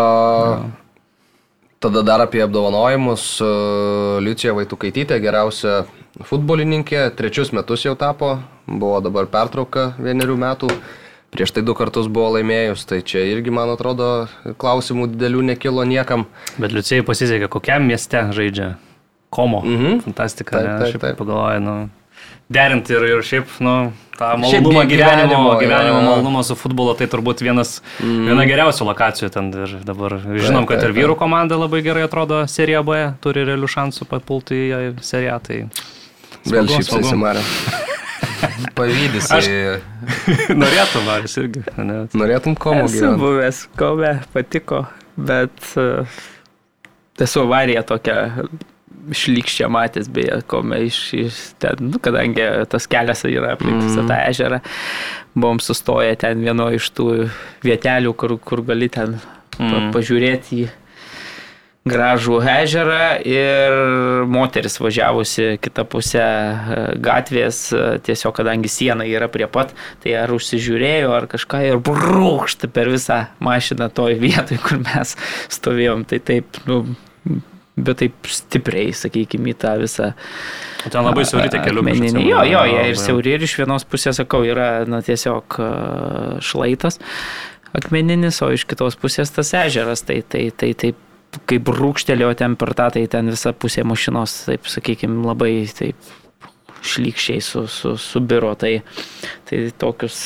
tada 1.82 2.02
dar 2.02 2.22
apie 2.24 2.42
apdovanojimus. 2.44 3.26
A, 3.42 3.50
Liucija 4.24 4.54
Vaitukaitytė, 4.56 5.18
geriausia 5.22 5.84
futbolininkė, 6.26 7.08
trečius 7.18 7.52
metus 7.54 7.84
jau 7.86 7.94
tapo, 7.98 8.38
buvo 8.66 8.98
dabar 9.04 9.28
pertrauka 9.30 9.92
vienerių 10.02 10.38
metų. 10.40 10.72
Prieš 11.28 11.52
tai 11.52 11.62
du 11.62 11.74
kartus 11.76 12.06
buvo 12.08 12.30
laimėjus, 12.38 12.86
tai 12.88 13.02
čia 13.04 13.20
irgi, 13.28 13.52
man 13.52 13.68
atrodo, 13.74 14.28
klausimų 14.60 15.10
didelių 15.12 15.42
nekilo 15.50 15.84
niekam. 15.84 16.24
Bet 16.56 16.72
Liucijai 16.72 17.04
pasisekė, 17.04 17.50
kokiam 17.52 17.84
mieste 17.84 18.22
žaidžia. 18.32 18.76
Komo. 19.28 19.60
Mhm. 19.60 20.00
Fantastika. 20.06 20.56
Taip, 20.56 20.80
taip, 20.80 21.02
taip. 21.02 21.18
pagalvoju, 21.20 21.60
nu. 21.60 21.74
Derinti 22.48 22.94
ir, 22.96 23.04
ir 23.12 23.24
šiaip, 23.28 23.50
nu, 23.60 23.72
tą 24.16 24.30
malonumą 24.40 24.82
gy- 24.86 24.94
gyvenimo, 24.94 25.26
gyvenimo, 25.28 25.50
gyvenimo 25.60 25.98
malonumą 26.06 26.40
su 26.48 26.54
futbolu, 26.56 26.94
tai 26.96 27.04
turbūt 27.12 27.42
vienas, 27.44 27.74
mm. 28.00 28.22
viena 28.30 28.46
geriausių 28.48 28.86
lokacijų 28.88 29.28
ten 29.34 29.50
ir 29.52 29.74
dabar. 29.84 30.16
Žinom, 30.24 30.64
kad 30.70 30.80
taip, 30.80 30.88
ir 30.88 30.96
vyrų 30.96 31.18
komanda 31.20 31.58
labai 31.60 31.82
gerai 31.84 32.06
atrodo 32.08 32.40
Serija 32.48 32.80
B, 32.86 33.02
turi 33.20 33.44
realių 33.48 33.68
šansų 33.74 34.08
papulti 34.08 34.62
į 34.72 34.94
Seriją. 35.04 35.36
Tai 35.44 35.60
Vėl 36.48 36.64
Smagu, 36.64 36.78
šypsai 36.78 37.02
smagu. 37.04 37.20
Marė. 37.20 37.44
Pavydys. 38.78 39.28
Aš- 39.34 39.50
norėtum, 40.62 41.04
Maris 41.04 41.36
irgi. 41.40 41.66
Ne? 41.76 42.00
Norėtum 42.16 42.56
komo 42.56 42.86
Esu 42.86 42.96
gyventi? 43.02 43.20
buvęs, 43.26 43.62
kome 43.76 44.12
patiko, 44.32 44.84
bet 45.20 45.72
uh, 45.76 46.18
esu 47.20 47.44
avariją 47.44 47.84
tokią 47.92 48.16
šlikščią 49.14 49.68
matęs, 49.72 50.08
beje, 50.12 50.40
kome 50.50 50.82
iš, 50.88 50.98
iš 51.16 51.38
ten, 51.62 51.90
nu, 51.92 52.00
kadangi 52.02 52.44
tas 52.70 52.88
kelias 52.90 53.24
yra 53.28 53.54
aplink 53.56 53.86
visą 53.86 54.04
tą 54.08 54.18
ežerą, 54.28 54.60
buvom 55.36 55.62
sustoję 55.64 56.16
ten 56.20 56.44
vieno 56.44 56.68
iš 56.74 56.90
tų 56.96 57.08
vietelių, 57.64 58.12
kur, 58.18 58.36
kur 58.42 58.64
gali 58.68 58.90
ten 58.92 59.16
pa, 59.56 59.88
pažiūrėti 59.94 60.62
į 60.64 60.68
gražų 61.88 62.38
ežerą 62.44 63.04
ir 63.26 63.76
moteris 64.28 64.78
važiavusi 64.80 65.56
kitą 65.62 65.84
pusę 65.88 66.24
e, 66.24 66.80
gatvės, 67.04 67.60
e, 67.72 67.84
tiesiog 68.04 68.34
kadangi 68.36 68.70
siena 68.72 69.06
yra 69.08 69.30
prie 69.32 69.48
pat, 69.50 69.74
tai 70.02 70.16
ar 70.20 70.32
užsižiūrėjo, 70.34 71.12
ar 71.16 71.28
kažką 71.30 71.62
ir 71.70 71.80
brūkšti 71.88 72.70
per 72.74 72.90
visą 72.92 73.22
mašiną 73.44 73.90
toj 73.94 74.18
vietoj, 74.20 74.60
kur 74.64 74.82
mes 74.84 75.16
stovėjom. 75.58 76.04
Tai 76.08 76.20
taip, 76.28 76.60
nu, 76.68 76.82
bet 77.84 78.02
taip 78.02 78.32
stipriai, 78.32 78.94
sakykime, 78.96 79.52
į 79.54 79.60
tą 79.62 79.76
visą 79.82 80.12
O 80.86 80.90
Ten 80.94 81.02
labai 81.02 81.24
siauri 81.26 81.50
tie 81.50 81.58
keliukai. 81.58 81.96
Jo, 82.22 82.44
jo, 82.46 82.60
jie 82.70 82.82
ir 82.92 82.98
siauri 83.00 83.32
ir 83.34 83.42
iš 83.42 83.56
vienos 83.58 83.82
pusės, 83.88 84.20
sakau, 84.20 84.44
yra 84.46 84.86
na, 84.86 85.00
tiesiog 85.02 85.58
šlaitas 86.44 87.00
akmeninis, 87.76 88.40
o 88.42 88.52
iš 88.54 88.64
kitos 88.68 88.96
pusės 89.00 89.32
tas 89.34 89.52
ežeras. 89.56 90.04
Tai, 90.06 90.20
tai, 90.22 90.48
tai 90.54 90.72
taip, 90.78 91.00
kaip 91.50 91.68
rūkštelėjo 91.74 92.32
ten 92.40 92.56
per 92.60 92.74
tą, 92.78 92.90
tai 92.96 93.04
ten 93.10 93.30
visa 93.32 93.52
pusė 93.52 93.84
mašinos, 93.88 94.40
taip 94.48 94.70
sakykime, 94.70 95.20
labai 95.26 95.52
taip 95.76 96.14
šlykščiai 96.88 97.42
su, 97.42 97.64
su, 97.70 97.96
subiro. 98.00 98.54
Tai, 98.58 98.78
tai 99.48 99.64
tokius. 99.82 100.22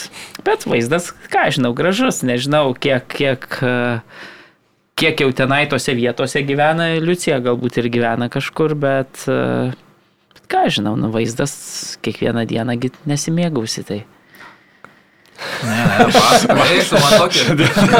Bet 0.47 0.67
vaizdas, 0.69 1.11
ką 1.33 1.49
žinau, 1.57 1.73
gražus, 1.77 2.23
nežinau, 2.27 2.75
kiek, 2.77 3.09
kiek, 3.11 3.49
a, 3.65 4.03
kiek 5.03 5.23
jau 5.25 5.31
tenai 5.35 5.65
tose 5.71 5.95
vietose 5.99 6.45
gyvena 6.47 6.93
Liucija, 7.03 7.41
galbūt 7.43 7.81
ir 7.83 7.91
gyvena 7.93 8.31
kažkur, 8.33 8.77
bet 8.79 9.25
a, 9.31 9.73
ką 10.53 10.67
aš 10.69 10.79
žinau, 10.79 10.97
nu 11.01 11.11
vaizdas 11.15 11.55
kiekvieną 12.05 12.47
dieną 12.51 12.79
nesimėgausi 13.11 13.87
tai. 13.89 14.03
Ne, 15.67 15.75
ne, 15.75 16.05
pasakoju, 16.15 16.83
man 17.03 17.15
tokį. 17.19 17.47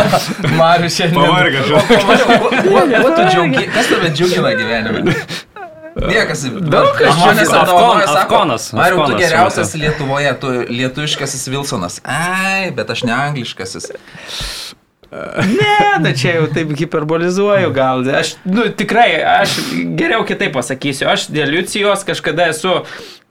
Marius 0.61 0.99
šiandien. 1.01 1.25
Pavargęs. 1.25 1.67
Kuo 2.69 3.09
tu 3.17 3.25
džiaugi? 3.27 3.65
Kas 3.73 3.91
tave 3.91 4.13
džiugina 4.15 4.53
gyvenime? 4.59 5.17
Niekas. 5.93 6.45
Daug 6.73 6.93
kas 6.97 7.17
žmonės 7.19 7.51
apdovanoja, 7.51 8.07
Afkonas, 8.21 8.69
Mariu, 8.77 9.03
tu 9.11 9.19
geriausias. 9.19 9.75
Lietuvoje, 9.77 10.31
tu 10.41 10.53
lietuviškasis 10.71 11.51
Wilsonas. 11.53 11.99
Ai, 12.07 12.71
bet 12.77 12.95
aš 12.95 13.05
ne 13.09 13.17
angliškasis. 13.17 13.91
Ne, 15.13 15.99
na 16.01 16.13
čia 16.17 16.39
jau 16.39 16.47
taip 16.55 16.71
hiperbolizuoju 16.79 17.71
gal. 17.77 18.01
Aš, 18.17 18.35
nu, 18.49 18.65
tikrai, 18.73 19.11
aš 19.43 19.59
geriau 19.99 20.25
kitaip 20.29 20.55
pasakysiu. 20.57 21.11
Aš 21.13 21.27
dėl 21.33 21.53
Liucijos 21.53 22.05
kažkada 22.09 22.49
esu. 22.55 22.79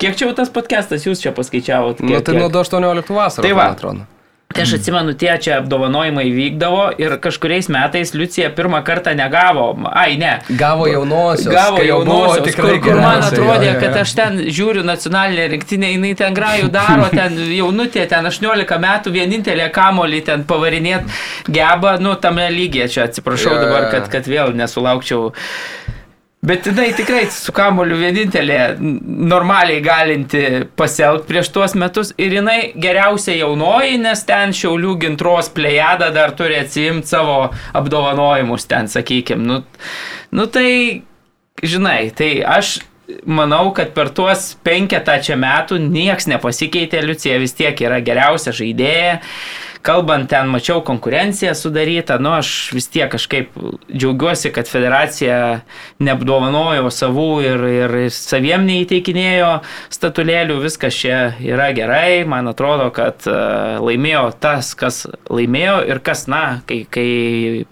Kiek 0.01 0.13
čia 0.17 0.27
jau 0.29 0.35
tas 0.37 0.53
podcastas 0.53 1.07
jūs 1.09 1.23
čia 1.23 1.33
paskaičiavot? 1.33 2.03
Nu, 2.05 2.13
Kiek, 2.13 2.25
tai 2.27 2.37
nuo 2.37 2.49
kiek? 2.51 2.59
18 2.69 3.09
vasaros, 3.17 3.47
Tai 3.47 3.55
va. 3.57 3.71
atrodo. 3.73 4.05
Tai 4.51 4.63
aš 4.65 4.73
atsimenu, 4.79 5.13
tie 5.17 5.31
čia 5.41 5.57
apdovanojimai 5.61 6.25
vykdavo 6.33 6.87
ir 7.01 7.15
kažkuriais 7.23 7.69
metais 7.71 8.13
Liucija 8.17 8.49
pirmą 8.55 8.81
kartą 8.87 9.13
negavo. 9.15 9.67
Ai, 9.91 10.17
ne. 10.21 10.33
Gavo 10.59 10.87
jaunosios. 10.89 11.53
Gavo 11.53 11.83
jaunosios, 11.85 12.43
tikrai 12.49 12.75
kur, 12.79 12.89
kur 12.89 13.01
man 13.01 13.23
atrodė, 13.23 13.69
jo, 13.69 13.73
jo, 13.73 13.79
kad 13.83 13.95
jo. 13.95 14.03
aš 14.05 14.15
ten 14.17 14.41
žiūriu 14.47 14.83
nacionalinę 14.87 15.47
rinktinę, 15.55 15.93
jinai 15.95 16.13
ten 16.19 16.35
grajų 16.37 16.71
daro, 16.73 17.07
ten 17.13 17.37
jaunutė, 17.55 18.05
ten 18.11 18.27
18 18.27 18.81
metų, 18.87 19.15
vienintelė 19.15 19.69
kamolį 19.75 20.21
ten 20.31 20.45
pavarinėt 20.49 21.07
geba, 21.47 21.95
nu 22.01 22.15
tame 22.19 22.49
lygiai 22.51 22.89
čia 22.91 23.07
atsiprašau 23.07 23.55
Jo, 23.55 23.63
dabar, 23.65 23.89
kad, 23.91 24.07
kad 24.11 24.27
vėl 24.29 24.55
nesulaukčiau. 24.57 25.31
Bet 26.41 26.65
jinai 26.65 26.87
tikrai 26.97 27.27
su 27.29 27.53
kamoliu 27.53 27.99
vienintelė 27.99 28.55
normaliai 28.81 29.77
galinti 29.85 30.63
pasielgti 30.79 31.29
prieš 31.29 31.51
tuos 31.53 31.75
metus 31.77 32.09
ir 32.17 32.33
jinai 32.39 32.71
geriausia 32.81 33.35
jaunoji, 33.37 33.99
nes 34.01 34.23
ten 34.25 34.55
šiaulių 34.57 34.95
gintros 35.03 35.51
plejada 35.53 36.09
dar 36.15 36.33
turi 36.33 36.57
atsiimti 36.57 37.13
savo 37.13 37.35
apdovanojimus 37.77 38.65
ten, 38.65 38.89
sakykime. 38.89 39.45
Nu, 39.51 39.59
nu 40.33 40.47
tai, 40.49 40.71
žinai, 41.61 42.09
tai 42.17 42.31
aš 42.41 42.79
manau, 43.29 43.67
kad 43.77 43.93
per 43.93 44.09
tuos 44.09 44.55
penketą 44.65 45.19
čia 45.21 45.37
metų 45.37 45.77
nieks 45.83 46.25
nepasikeitė, 46.31 47.03
Liucija 47.05 47.37
vis 47.41 47.53
tiek 47.53 47.85
yra 47.85 48.01
geriausia 48.01 48.49
žaidėja. 48.55 49.19
Kalbant 49.81 50.29
ten, 50.29 50.45
mačiau 50.53 50.83
konkurenciją 50.85 51.55
sudarytą, 51.57 52.19
nu 52.21 52.35
aš 52.37 52.69
vis 52.75 52.85
tiek 52.93 53.09
kažkaip 53.09 53.55
džiaugiuosi, 53.89 54.51
kad 54.53 54.69
federacija 54.69 55.37
neapdovanojo 56.03 56.91
savų 56.93 57.29
ir, 57.41 57.63
ir 57.79 57.95
saviem 58.13 58.67
neįteikinėjo 58.67 59.49
statulėlių, 59.93 60.59
viskas 60.61 60.99
čia 61.01 61.17
yra 61.41 61.71
gerai, 61.73 62.21
man 62.29 62.51
atrodo, 62.51 62.91
kad 62.93 63.25
e, 63.25 63.35
laimėjo 63.81 64.27
tas, 64.43 64.73
kas 64.77 65.07
laimėjo 65.33 65.79
ir 65.89 66.03
kas, 66.05 66.27
na, 66.29 66.61
kai, 66.69 66.83
kai 66.85 67.09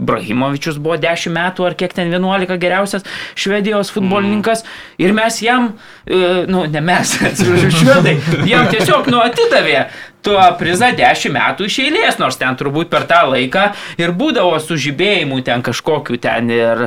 Brahimovičius 0.02 0.82
buvo 0.82 0.98
10 0.98 1.36
metų 1.38 1.70
ar 1.70 1.78
kiek 1.78 1.94
ten 1.94 2.10
11 2.10 2.58
geriausias 2.58 3.06
švedijos 3.38 3.94
futbolininkas 3.94 4.66
ir 4.98 5.14
mes 5.14 5.44
jam, 5.46 5.76
e, 6.10 6.48
nu 6.50 6.66
ne 6.66 6.86
mes, 6.90 7.18
atsiprašau, 7.30 7.76
švedai, 7.84 8.18
jam 8.50 8.66
tiesiog 8.74 9.14
nu 9.14 9.22
atidavė 9.22 9.86
tuo 10.26 10.42
prizą 10.60 10.92
10 10.98 11.34
metų 11.36 11.68
iš 11.70 11.78
eilės, 11.86 12.18
nors 12.22 12.40
ten 12.40 12.58
turbūt 12.60 12.92
per 12.92 13.06
tą 13.10 13.22
laiką 13.32 13.70
ir 14.02 14.14
būdavo 14.18 14.58
sužibėjimų 14.64 15.40
ten 15.48 15.64
kažkokių 15.66 16.20
ten 16.24 16.52
ir, 16.54 16.84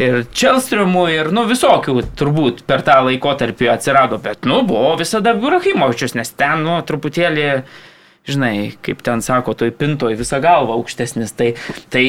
ir 0.00 0.20
Čelstrumų 0.34 1.06
ir 1.14 1.32
nu 1.34 1.46
visokių 1.48 1.96
turbūt 2.18 2.64
per 2.68 2.84
tą 2.86 3.00
laikotarpį 3.08 3.72
atsirado, 3.72 4.20
bet 4.22 4.48
nu 4.48 4.62
buvo 4.68 4.94
visada 5.00 5.34
Burahimovičius, 5.38 6.16
nes 6.18 6.34
ten 6.36 6.64
nu 6.66 6.76
truputėlį, 6.86 7.48
žinai, 8.28 8.54
kaip 8.84 9.02
ten 9.04 9.24
sako, 9.24 9.56
toj 9.58 9.74
pintoj 9.78 10.16
visą 10.20 10.40
galvą 10.44 10.78
aukštesnis, 10.78 11.36
tai, 11.36 11.54
tai 11.92 12.06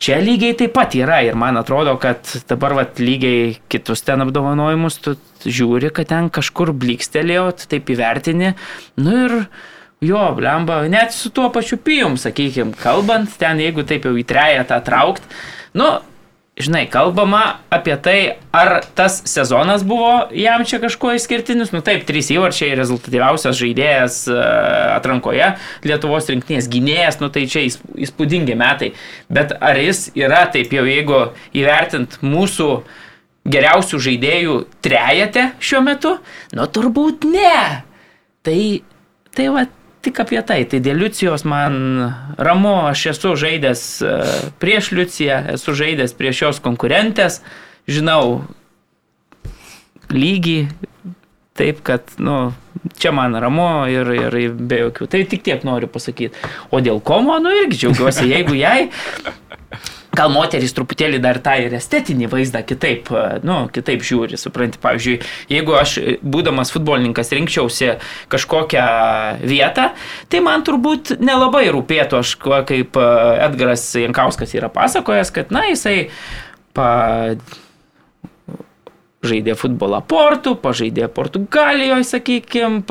Čia 0.00 0.16
lygiai 0.24 0.54
taip 0.56 0.72
pat 0.72 0.94
yra 0.96 1.18
ir 1.26 1.34
man 1.36 1.60
atrodo, 1.60 1.92
kad 2.00 2.24
dabar 2.48 2.72
vat, 2.72 2.96
lygiai 3.04 3.58
kitus 3.68 4.00
ten 4.00 4.24
apdovanojimus 4.24 4.94
tu 5.04 5.12
žiūri, 5.44 5.90
kad 5.92 6.08
ten 6.08 6.30
kažkur 6.32 6.72
blikstelėjo, 6.72 7.42
tu 7.60 7.68
taip 7.68 7.92
įvertini. 7.92 8.54
Nu 8.96 9.18
ir 9.26 9.34
jo, 10.00 10.20
blemba, 10.36 10.82
net 10.88 11.12
su 11.16 11.30
tuo 11.34 11.50
pačiu 11.52 11.78
pijum, 11.84 12.16
sakykime, 12.20 12.76
kalbant, 12.80 13.32
ten 13.40 13.60
jeigu 13.60 13.84
taip 13.88 14.06
jau 14.08 14.14
įtrėję 14.16 14.62
tą 14.70 14.78
traukt, 14.86 15.26
nu, 15.76 15.98
žinai, 16.60 16.84
kalbama 16.92 17.60
apie 17.72 17.94
tai, 18.02 18.18
ar 18.52 18.82
tas 18.96 19.20
sezonas 19.28 19.84
buvo 19.86 20.26
jam 20.36 20.64
čia 20.68 20.80
kažkuo 20.82 21.14
išskirtinis. 21.16 21.70
Nu 21.72 21.80
taip, 21.84 22.02
trys 22.08 22.28
įvarčiai, 22.34 22.74
rezultatyviausias 22.76 23.56
žaidėjas 23.56 24.18
e, 24.28 24.36
atrankoje, 24.98 25.54
Lietuvos 25.86 26.28
rinktinės 26.28 26.68
gynėjas, 26.72 27.20
nu 27.22 27.30
tai 27.32 27.46
čia 27.48 27.64
įs- 27.68 27.80
įspūdingi 28.08 28.56
metai. 28.60 28.92
Bet 29.32 29.54
ar 29.56 29.80
jis 29.80 30.10
yra 30.18 30.42
taip 30.52 30.74
jau, 30.76 30.84
jeigu 30.84 31.22
įvertint 31.56 32.18
mūsų 32.20 32.68
geriausių 33.50 34.02
žaidėjų 34.10 34.56
trejate 34.84 35.50
šiuo 35.64 35.80
metu? 35.86 36.16
Nu 36.52 36.68
turbūt 36.68 37.24
ne. 37.30 37.84
Tai, 38.44 38.60
tai 39.36 39.48
va, 39.54 39.64
tik 40.04 40.20
apie 40.22 40.40
tai. 40.46 40.62
Tai 40.68 40.80
dėl 40.82 41.00
Liucijos 41.04 41.44
man 41.48 41.76
ramu, 42.40 42.76
aš 42.90 43.10
esu 43.14 43.34
žaidęs 43.38 43.84
e, 44.02 44.14
prieš 44.62 44.92
Liuciją, 44.96 45.42
esu 45.56 45.76
žaidęs 45.76 46.16
prieš 46.18 46.44
jos 46.46 46.62
konkurentės, 46.64 47.40
žinau 47.90 48.42
lygį, 50.10 50.58
taip 51.60 51.82
kad, 51.86 52.16
nu, 52.18 52.50
čia 52.98 53.12
man 53.14 53.36
ramu 53.36 53.86
ir, 53.92 54.08
ir 54.16 54.38
be 54.56 54.80
jokių. 54.86 55.08
Tai 55.12 55.20
tik 55.30 55.44
tiek 55.46 55.64
noriu 55.66 55.90
pasakyti. 55.92 56.34
O 56.72 56.80
dėl 56.84 57.02
komo, 57.04 57.38
nu 57.42 57.52
irgi 57.62 57.84
džiaugiuosi, 57.84 58.30
jeigu 58.32 58.56
jai 58.58 58.88
gal 60.16 60.30
moterys 60.32 60.74
truputėlį 60.74 61.20
dar 61.22 61.38
tą 61.42 61.56
ir 61.62 61.74
estetinį 61.78 62.30
vaizdą 62.32 62.62
kitaip, 62.66 63.10
e, 63.14 63.24
nu, 63.46 63.62
kitaip 63.72 64.02
žiūri, 64.06 64.38
supranti. 64.40 64.80
Pavyzdžiui, 64.82 65.16
jeigu 65.52 65.76
aš, 65.78 65.96
e, 66.00 66.16
būdamas 66.22 66.72
futbolininkas, 66.74 67.32
rinkčiausi 67.36 67.94
kažkokią 68.32 68.86
vietą, 69.44 69.90
tai 70.28 70.42
man 70.44 70.64
turbūt 70.66 71.16
nelabai 71.22 71.68
rūpėtų, 71.70 72.20
aš 72.24 72.36
kaip 72.40 72.98
e, 72.98 73.08
Edgaras 73.46 73.86
Jankauskas 73.94 74.54
yra 74.58 74.70
pasakojęs, 74.72 75.34
kad, 75.36 75.54
na, 75.54 75.66
jisai 75.70 76.10
pa, 76.74 76.90
žaidė 79.26 79.54
futbolą 79.58 80.00
Portų, 80.08 80.54
pažaidė 80.62 81.10
Portugalijoje, 81.12 82.06
sakykime, 82.08 82.82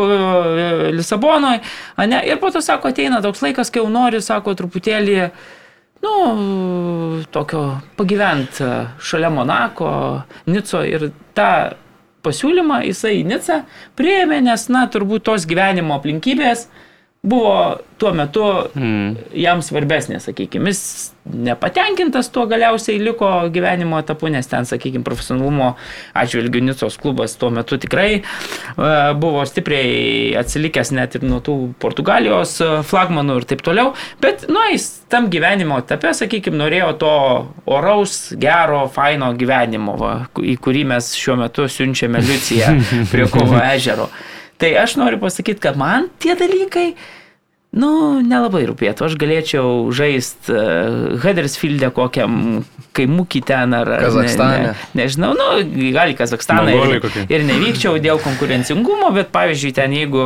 Lisabonoje, 0.93 1.63
ne, 2.05 2.19
ir 2.29 2.38
po 2.41 2.51
to, 2.53 2.62
sako, 2.62 2.93
ateina 2.93 3.23
toks 3.25 3.41
laikas, 3.45 3.71
kai 3.73 3.82
jau 3.82 3.89
nori, 3.91 4.21
sako, 4.21 4.53
truputėlį, 4.60 5.17
nu, 6.05 7.23
tokio 7.31 7.63
pagyventi 7.99 8.67
šalia 8.99 9.29
Monako, 9.33 9.91
Nico 10.49 10.83
ir 10.88 11.09
tą 11.38 11.51
pasiūlymą 12.25 12.81
jisai 12.88 13.19
į 13.21 13.25
Nicą 13.29 13.62
priėmė, 13.99 14.41
nes, 14.43 14.67
na, 14.71 14.85
turbūt 14.91 15.27
tos 15.29 15.47
gyvenimo 15.49 15.95
aplinkybės 15.99 16.67
buvo 17.21 17.77
tuo 17.97 18.13
metu 18.15 18.43
Mm. 18.75 19.15
jam 19.36 19.60
svarbesnė, 19.62 20.21
sakykime, 20.23 20.71
jis 20.71 21.12
nepatenkintas 21.27 22.29
tuo 22.32 22.45
galiausiai 22.47 22.99
liko 23.03 23.27
gyvenimo 23.51 23.99
etapu, 23.99 24.29
nes 24.32 24.47
ten, 24.47 24.63
sakykime, 24.65 25.03
profesionalumo 25.03 25.73
atžvilgių 26.15 26.62
Nicos 26.63 26.95
klubas 26.97 27.36
tuo 27.38 27.49
metu 27.51 27.77
tikrai 27.77 28.21
e, 28.21 28.23
buvo 29.19 29.43
stipriai 29.45 30.32
atsilikęs 30.39 30.93
net 30.95 31.19
ir 31.19 31.27
nuo 31.27 31.41
tų 31.43 31.58
Portugalijos 31.84 32.55
e, 32.63 32.71
flagmanų 32.88 33.41
ir 33.41 33.49
taip 33.51 33.65
toliau, 33.67 33.91
bet, 34.23 34.47
nu, 34.47 34.63
jis 34.71 34.88
tam 35.12 35.27
gyvenimo 35.34 35.82
etape, 35.84 36.15
sakykime, 36.15 36.58
norėjo 36.63 36.95
to 37.03 37.13
oraus, 37.67 38.32
gero, 38.39 38.86
faino 38.95 39.34
gyvenimo, 39.36 39.99
va, 39.99 40.15
į 40.39 40.55
kurį 40.63 40.88
mes 40.95 41.13
šiuo 41.19 41.36
metu 41.43 41.67
siunčiame 41.67 42.23
Liuciją 42.23 42.75
prie 43.12 43.27
Kovo 43.27 43.60
ežero. 43.60 44.08
Tai 44.59 44.73
aš 44.81 44.97
noriu 44.99 45.21
pasakyti, 45.21 45.61
kad 45.63 45.79
man 45.79 46.09
tie 46.19 46.35
dalykai, 46.35 46.89
nu, 47.79 47.91
nelabai 48.25 48.65
rūpėtų. 48.67 49.07
Aš 49.07 49.15
galėčiau 49.21 49.87
žaisti 49.95 50.51
uh, 50.51 51.19
Huddersfield'e 51.23 51.91
kokiam 51.95 52.63
kaimukį 52.97 53.41
ten 53.47 53.75
ar... 53.77 53.93
Kazachstane. 54.03 54.57
Ne, 54.59 54.73
ne, 54.73 55.03
nežinau, 55.03 55.31
nu, 55.37 55.47
gal 55.95 56.11
į 56.11 56.17
Kazakstaną 56.19 56.73
ir, 56.75 57.07
ir 57.31 57.45
nevykčiau 57.47 58.01
dėl 58.03 58.19
konkurencingumo, 58.23 59.13
bet 59.15 59.31
pavyzdžiui, 59.35 59.75
ten 59.77 59.95
jeigu 59.95 60.25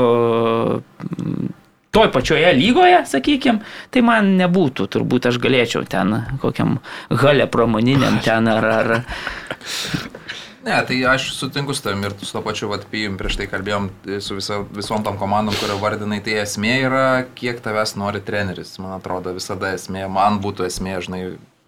toj 1.94 2.10
pačioje 2.10 2.56
lygoje, 2.58 3.04
sakykime, 3.06 3.62
tai 3.94 4.02
man 4.02 4.34
nebūtų, 4.40 4.88
turbūt 4.96 5.30
aš 5.30 5.38
galėčiau 5.44 5.86
ten 5.86 6.16
kokiam 6.42 6.80
galę 7.12 7.46
pramoniniam 7.54 8.18
ten 8.26 8.50
ar... 8.50 8.70
ar 8.80 8.96
Ne, 10.64 10.78
tai 10.88 10.98
aš 11.06 11.34
sutinku 11.36 11.74
su 11.74 11.84
tavim 11.84 12.04
ir 12.08 12.14
su 12.22 12.32
to 12.32 12.42
pačiu 12.42 12.70
Vatpijum 12.72 13.18
prieš 13.20 13.36
tai 13.42 13.48
kalbėjom 13.52 13.90
e, 14.08 14.20
su 14.24 14.38
visa, 14.38 14.62
visom 14.76 15.04
tom 15.04 15.18
komandom, 15.20 15.56
kurio 15.60 15.76
vardinai, 15.82 16.22
tai 16.24 16.38
esmė 16.46 16.78
yra, 16.86 17.08
kiek 17.36 17.60
tavęs 17.64 17.98
nori 18.00 18.22
treneris. 18.24 18.78
Man 18.80 18.96
atrodo, 18.96 19.34
visada 19.36 19.74
esmė, 19.76 20.06
man 20.12 20.40
būtų 20.44 20.70
esmė, 20.70 20.96
žinai. 21.04 21.24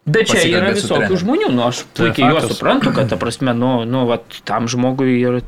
Bet 0.06 0.30
čia 0.30 0.46
yra 0.48 0.72
visokių 0.78 1.18
žmonių, 1.18 1.50
nu 1.58 1.66
aš 1.66 1.82
Tai 1.98 2.08
puikiai 2.08 2.30
juos 2.32 2.48
suprantu, 2.54 2.94
kad, 2.96 3.10
ta 3.12 3.20
prasme, 3.20 3.56
nu, 3.58 3.72
nu 3.90 4.06
vat, 4.08 4.40
tam 4.48 4.70
žmogui 4.72 5.18
ir 5.18 5.42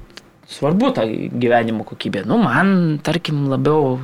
svarbu 0.48 0.94
ta 0.96 1.04
gyvenimo 1.08 1.84
kokybė. 1.88 2.22
Nu, 2.28 2.38
man, 2.40 3.00
tarkim, 3.04 3.44
labiau, 3.52 3.98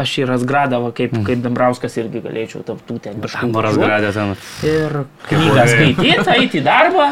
aš 0.00 0.14
į 0.22 0.26
Rasgradavą, 0.30 0.88
kaip, 0.96 1.12
mm. 1.12 1.24
kaip 1.26 1.42
Dambrauskas 1.44 1.98
irgi 2.00 2.22
galėčiau 2.24 2.62
taptų 2.64 2.96
ten 3.04 3.18
kažkur. 3.20 3.68
Gradė 3.76 4.12
ten. 4.16 4.32
Ir 4.64 4.96
knygą 5.28 5.66
skaityti, 5.68 6.32
eiti 6.32 6.60
į 6.62 6.64
darbą, 6.64 7.10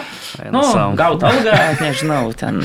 nu, 0.54 0.62
gauti 0.96 1.28
algą, 1.28 1.58
nežinau, 1.82 2.22
ten 2.32 2.62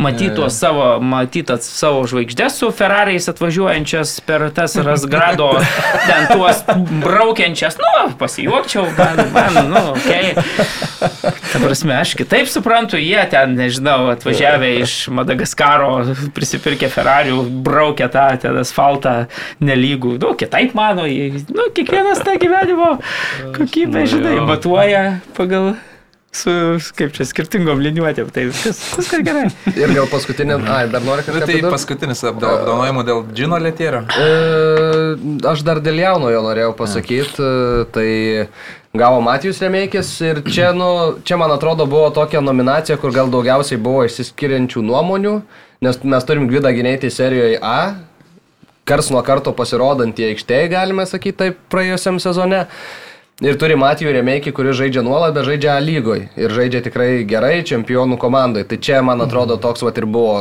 matytos 0.00 0.56
savo, 0.56 0.86
matytas 1.04 1.68
savo 1.68 2.06
žvaigždės 2.08 2.56
su 2.62 2.72
Ferrariais 2.72 3.28
atvažiuojančias 3.28 4.14
per 4.24 4.46
tas 4.56 4.78
Rasgrado, 4.80 5.50
ten 6.08 6.30
tuos 6.32 6.64
braukiančias, 7.04 7.76
nu, 7.82 7.92
pasijuokčiau, 8.16 8.88
man, 8.96 9.20
man 9.36 9.60
nu, 9.68 9.84
okei. 9.92 10.32
Okay. 10.32 11.36
Ta 11.52 11.60
prasme, 11.60 11.94
aš 12.00 12.16
kitaip 12.18 12.48
suprantu, 12.50 12.96
jie 13.00 13.20
ten, 13.30 13.52
nežinau, 13.58 14.08
atvažiavę 14.14 14.72
iš 14.80 14.96
Madagaskaro 15.14 15.57
karo, 15.58 15.90
prisipirkė 16.36 16.90
Ferrari, 16.92 17.34
braukė 17.66 18.08
tą 18.14 18.28
ten 18.44 18.58
asfaltą 18.62 19.14
nelygų. 19.64 20.16
Nu, 20.22 20.32
kitaip 20.38 20.74
mano, 20.78 21.06
nu, 21.08 21.68
kiekvienas 21.76 22.24
tą 22.26 22.38
gyvenimo 22.40 22.96
kokybę, 23.58 24.04
Nu, 24.04 24.10
žinai, 24.14 24.38
matuoja 24.46 25.04
pagal 25.36 25.72
su, 26.38 26.52
kaip 26.98 27.14
čia, 27.16 27.26
skirtingom 27.28 27.80
liniuotėm. 27.82 28.28
Tai 28.34 28.44
viskas, 28.50 28.80
viskas 28.98 29.22
gerai. 29.26 29.46
Ir 29.80 29.94
gal 29.96 30.08
paskutinė, 30.10 30.58
ai, 30.70 30.84
dar 30.92 31.04
nori 31.06 31.24
Bet 31.24 31.32
kažką 31.32 31.46
tai 31.46 31.56
pridurt? 31.56 31.74
paskutinis 31.74 32.22
apdovanojimų 32.30 33.04
dėl 33.08 33.22
Džino 33.32 33.58
Letėrio. 33.62 34.04
E, 34.12 34.28
aš 35.50 35.64
dar 35.66 35.80
dėl 35.84 35.98
jaunojo 36.02 36.44
norėjau 36.46 36.74
pasakyti, 36.78 37.48
tai 37.94 38.08
gavo 38.98 39.20
Matijus 39.24 39.60
Remeikis 39.62 40.10
ir 40.26 40.42
čia, 40.50 40.72
nu, 40.76 41.18
čia 41.24 41.38
man 41.40 41.52
atrodo 41.54 41.86
buvo 41.86 42.10
tokia 42.14 42.42
nominacija, 42.44 42.98
kur 43.00 43.14
gal 43.14 43.30
daugiausiai 43.32 43.80
buvo 43.80 44.04
išsiskiriančių 44.08 44.82
nuomonių, 44.90 45.34
nes 45.84 46.00
mes 46.02 46.28
turim 46.28 46.48
Gvidą 46.50 46.72
Gineitį 46.74 47.10
serijoje 47.14 47.60
A, 47.62 47.78
kars 48.88 49.10
nuo 49.14 49.22
karto 49.26 49.52
pasirodantį 49.56 50.32
aikštėje, 50.32 50.70
galime 50.72 51.06
sakyti 51.08 51.38
taip, 51.42 51.60
praėjusiam 51.72 52.18
sezone. 52.22 52.64
Ir 53.38 53.54
turi 53.54 53.76
Matijų 53.78 54.10
Remeikį, 54.16 54.50
kuris 54.50 54.74
žaidžia 54.74 55.04
nuolat, 55.06 55.30
bet 55.36 55.44
žaidžia 55.46 55.76
A 55.76 55.78
lygoje. 55.78 56.24
Ir 56.34 56.50
žaidžia 56.50 56.80
tikrai 56.82 57.20
gerai 57.22 57.60
čempionų 57.62 58.16
komandai. 58.18 58.64
Tai 58.66 58.74
čia, 58.82 58.96
man 59.06 59.22
atrodo, 59.22 59.54
toks 59.62 59.84
vat 59.86 60.00
ir 60.00 60.08
buvo 60.10 60.32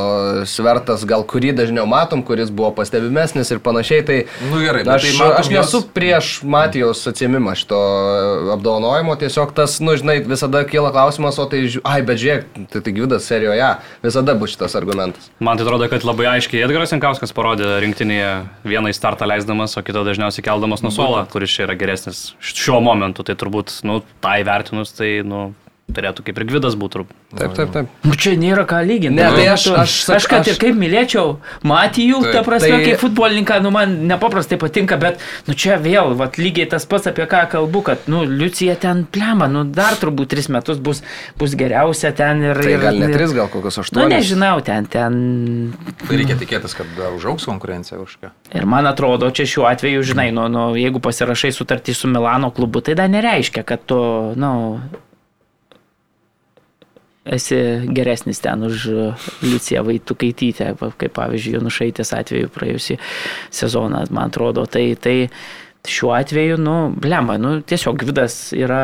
svertas, 0.50 1.04
gal 1.06 1.22
kurį 1.22 1.52
dažniau 1.60 1.86
matom, 1.86 2.24
kuris 2.26 2.50
buvo 2.50 2.72
pastebimesnis 2.74 3.54
ir 3.54 3.62
panašiai. 3.62 4.06
Tai 4.08 4.16
Nu 4.50 4.62
gerai, 4.64 4.82
aš, 4.82 5.06
tai 5.06 5.12
matom 5.20 5.38
aš 5.44 5.50
nesu 5.54 5.82
prieš 5.94 6.32
Matijos 6.42 7.04
atsimimą 7.12 7.54
šito 7.62 7.84
apdovanojimo. 8.56 9.14
Tiesiog 9.22 9.54
tas, 9.54 9.78
nu, 9.78 9.94
žinai, 10.02 10.18
visada 10.26 10.64
kyla 10.66 10.90
klausimas, 10.98 11.38
o 11.38 11.46
tai, 11.54 11.68
ai, 11.86 12.00
bet 12.02 12.18
žiūrėk, 12.24 12.50
tai, 12.74 12.82
tai 12.82 12.96
Gvidas 12.98 13.30
serijoje, 13.30 13.70
visada 14.08 14.34
bus 14.42 14.56
šitas 14.58 14.74
argumentas. 14.82 15.30
Man 15.38 15.62
tai 15.62 15.70
atrodo, 15.70 15.86
kad 15.94 16.02
labai 16.02 16.32
aiškiai 16.34 16.66
Edgaras 16.66 16.98
Jankauskas 16.98 17.38
parodė 17.38 17.78
rinktinėje 17.86 18.34
vieną 18.66 18.90
į 18.90 18.98
startą 18.98 19.30
leisdamas, 19.30 19.78
o 19.78 19.86
kitą 19.86 20.02
dažniausiai 20.10 20.50
keldamas 20.50 20.82
nuo 20.82 20.96
suolo, 20.98 21.22
kuris 21.30 21.54
čia 21.54 21.68
yra 21.70 21.78
geresnis 21.78 22.32
šiuo 22.42 22.82
momentu. 22.82 22.87
Tai 23.28 23.36
turbūt, 23.40 23.80
nu, 23.88 24.02
tą 24.24 24.38
įvertinus, 24.42 24.94
tai, 24.98 25.10
nu, 25.28 25.50
turėtų 25.96 26.24
kaip 26.28 26.40
ir 26.42 26.46
Gvidas 26.50 26.76
būtų. 26.78 27.06
Taip, 27.38 27.54
taip, 27.56 27.70
taip. 27.72 27.92
Nu, 28.04 28.12
čia 28.20 28.34
nėra 28.40 28.66
ką 28.68 28.82
lyginti. 28.86 29.16
Ne, 29.16 29.24
tai 29.32 29.46
Nu, 29.48 29.52
aš- 29.54 29.68
aš 29.72 29.94
sak- 30.04 30.16
aš 30.20 30.26
kad 30.28 30.42
aš- 30.42 30.48
ir 30.52 30.58
kaip 30.60 30.76
mylėčiau 30.76 31.38
Matijų, 31.64 32.22
Taip, 32.24 32.34
ta 32.34 32.42
prasme, 32.44 32.70
tai- 32.76 32.86
kaip 32.86 33.00
futbolininką, 33.00 33.62
nu, 33.64 33.72
man 33.72 34.08
nepaprastai 34.08 34.58
patinka, 34.60 34.98
bet, 35.00 35.20
nu, 35.48 35.54
čia 35.54 35.78
vėl, 35.80 36.14
vat, 36.16 36.36
lygiai 36.38 36.68
tas 36.70 36.86
pats, 36.86 37.08
apie 37.08 37.26
ką 37.26 37.50
kalbu, 37.50 37.82
kad, 37.84 38.00
nu, 38.08 38.24
Liucija 38.26 38.76
ten 38.80 39.06
plema, 39.06 39.48
nu, 39.48 39.64
dar 39.64 39.94
turbūt 39.96 40.28
tris 40.28 40.50
metus 40.50 40.78
bus, 40.78 41.02
bus 41.38 41.56
geriausia 41.56 42.12
ten 42.16 42.44
ir... 42.44 42.56
Tai 42.56 42.78
gal 42.78 43.00
ne 43.00 43.08
tris, 43.14 43.32
gal 43.34 43.48
kokios 43.48 43.78
Nu, 43.78 43.84
aštuonios. 43.84 44.12
nežinau, 44.12 44.62
ten, 44.64 44.86
ten. 44.86 45.74
Tai 46.08 46.18
reikia 46.18 46.36
tikėtis, 46.36 46.76
kad 46.76 46.86
dar 46.98 47.12
užauks 47.16 47.46
konkurencija 47.48 48.00
už 48.04 48.18
ką. 48.22 48.30
Ir 48.54 48.66
man 48.66 48.86
atrodo, 48.86 49.32
čia 49.32 49.44
šiuo 49.48 49.66
atveju, 49.72 50.04
žinai, 50.04 50.32
nu, 50.34 50.48
nu, 50.52 50.76
jeigu 50.76 51.00
pasirašai 51.00 51.52
sutartį 51.56 51.96
su 51.96 52.08
Milano 52.08 52.52
klubu, 52.52 52.82
tai 52.82 52.94
dar 52.94 53.08
nereiškia, 53.10 53.64
kad 53.66 53.80
tu, 53.86 53.96
nu, 54.36 54.82
esi 57.36 57.60
geresnis 57.96 58.40
ten 58.44 58.64
už 58.64 58.88
Liuciją 59.44 59.84
Vaitukaitytę, 59.88 60.74
va, 60.80 60.92
kaip 60.98 61.16
pavyzdžiui, 61.18 61.58
Jonušaitės 61.58 62.14
atveju 62.18 62.52
praėjusį 62.56 63.00
sezoną, 63.60 64.06
man 64.12 64.32
atrodo. 64.32 64.66
Tai, 64.72 64.86
tai 65.02 65.18
šiuo 65.88 66.14
atveju, 66.18 66.58
nu, 66.62 66.78
blemba, 66.96 67.40
nu, 67.42 67.60
tiesiog 67.62 68.00
Gvidas 68.04 68.40
yra... 68.58 68.82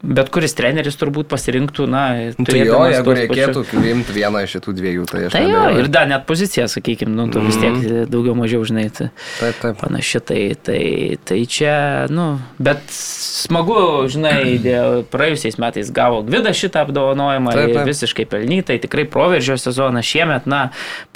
Bet 0.00 0.30
kuris 0.32 0.54
treneris 0.56 0.96
turbūt 0.96 1.28
pasirinktų, 1.28 1.84
na, 1.90 2.04
Nu, 2.40 2.46
Tai 2.48 2.56
jo, 2.56 2.78
jeigu 2.88 3.12
reikėtų 3.18 3.62
priimti 3.68 4.14
vieną 4.16 4.40
iš 4.46 4.54
šitų 4.56 4.72
dviejų, 4.78 5.02
tai 5.10 5.18
aš 5.26 5.34
Tai 5.34 5.42
jo, 5.44 5.50
neabejoju. 5.52 5.82
ir 5.82 5.88
dar 5.92 6.06
net 6.08 6.24
pozicija, 6.28 6.64
sakykime, 6.72 7.12
nu, 7.12 7.26
tu 7.28 7.42
vis 7.44 7.58
tiek 7.60 8.06
daugiau 8.08 8.32
mažiau 8.38 8.64
žinai. 8.64 8.86
Tai 8.96 9.10
Taip, 9.40 9.58
taip. 9.60 9.76
panaši, 9.82 10.22
tai, 10.24 10.40
tai, 10.56 10.80
tai 11.28 11.38
čia, 11.44 11.74
nu, 12.08 12.40
bet 12.56 12.80
smagu, 12.96 13.76
žinai, 14.08 14.56
dėl 14.66 15.02
praėjusiais 15.12 15.60
metais 15.60 15.92
gavo 15.92 16.22
Gvidas 16.24 16.56
šitą 16.56 16.86
apdovanojimą 16.86 17.52
Taip, 17.52 17.68
ir 17.68 17.76
taip. 17.82 17.92
visiškai 17.92 18.26
pelnytai, 18.32 18.80
tikrai 18.80 19.04
proveržio 19.04 19.58
sezoną 19.60 20.00
šiemet, 20.00 20.48
na, 20.48 20.70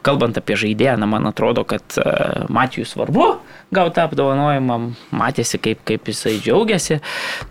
kalbant 0.05 0.37
apie 0.37 0.61
žaidėją, 0.61 0.99
na, 1.01 1.09
man 1.09 1.25
atrodo, 1.33 1.65
kad 1.65 1.97
uh, 1.97 2.45
Matijų 2.53 2.85
svarbu 2.93 3.31
gauti 3.75 3.99
tą 3.99 4.07
apdovanojimą, 4.09 4.79
matėsi, 5.15 5.61
kaip, 5.63 5.83
kaip 5.89 6.09
jisai 6.11 6.37
džiaugiasi 6.39 7.01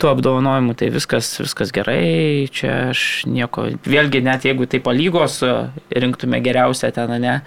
tuo 0.02 0.12
apdovanojimu, 0.14 0.76
tai 0.80 0.90
viskas, 0.94 1.36
viskas 1.44 1.74
gerai, 1.76 2.48
čia 2.54 2.74
aš 2.94 3.24
nieko, 3.30 3.70
vėlgi 3.88 4.24
net 4.26 4.48
jeigu 4.48 4.68
tai 4.70 4.82
palygos 4.84 5.42
e, 5.46 5.54
rinktume 5.94 6.42
geriausią 6.44 6.94
ten, 6.96 7.14
ne, 7.24 7.38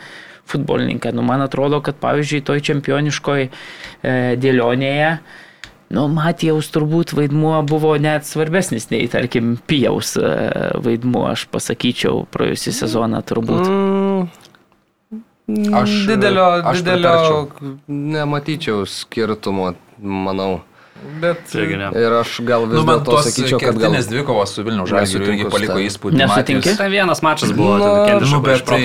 futbolininką. 0.46 1.12
Nu, 1.16 1.24
man 1.26 1.42
atrodo, 1.42 1.80
kad 1.84 1.98
pavyzdžiui, 2.02 2.44
toj 2.46 2.62
čempioniškoj 2.68 3.48
e, 3.48 3.50
dėlionėje, 4.38 5.10
nu, 5.94 6.06
Matijaus 6.10 6.70
turbūt 6.74 7.14
vaidmuo 7.16 7.58
buvo 7.66 7.92
net 8.02 8.26
svarbesnis 8.26 8.88
nei, 8.92 9.06
tarkim, 9.10 9.56
Pijaus 9.66 10.16
e, 10.18 10.30
vaidmuo, 10.82 11.26
aš 11.32 11.46
pasakyčiau, 11.52 12.24
praėjusį 12.34 12.74
sezoną 12.80 13.22
turbūt. 13.26 13.66
Mm, 13.66 13.95
Aš, 15.46 15.90
didelio, 16.08 16.44
aš 16.64 16.80
didelio 16.82 17.48
nematyčiau 17.86 18.86
skirtumo, 18.86 19.74
manau. 20.02 20.60
Bet. 21.20 21.52
Ir 21.54 22.12
aš 22.18 22.40
gal 22.42 22.64
vis 22.66 22.80
Nu, 22.80 22.82
dėlto 22.88 23.20
sakyčiau, 23.22 23.60
kad 23.60 23.76
gal... 23.76 23.82
kertinės 23.84 24.08
dvikovos 24.10 24.56
su 24.56 24.64
Vilnių 24.66 24.86
Žalgiriu 24.90 25.28
irgi 25.28 25.48
paliko 25.52 25.76
įspūdį. 25.84 26.18
Nesutinki? 26.22 26.72
Tai 26.80 26.88
vienas 26.90 27.22
mačas 27.22 27.52
buvo, 27.54 27.76
Nu, 27.78 28.18
nu, 28.24 28.40
bet 28.42 28.64
tai. 28.66 28.82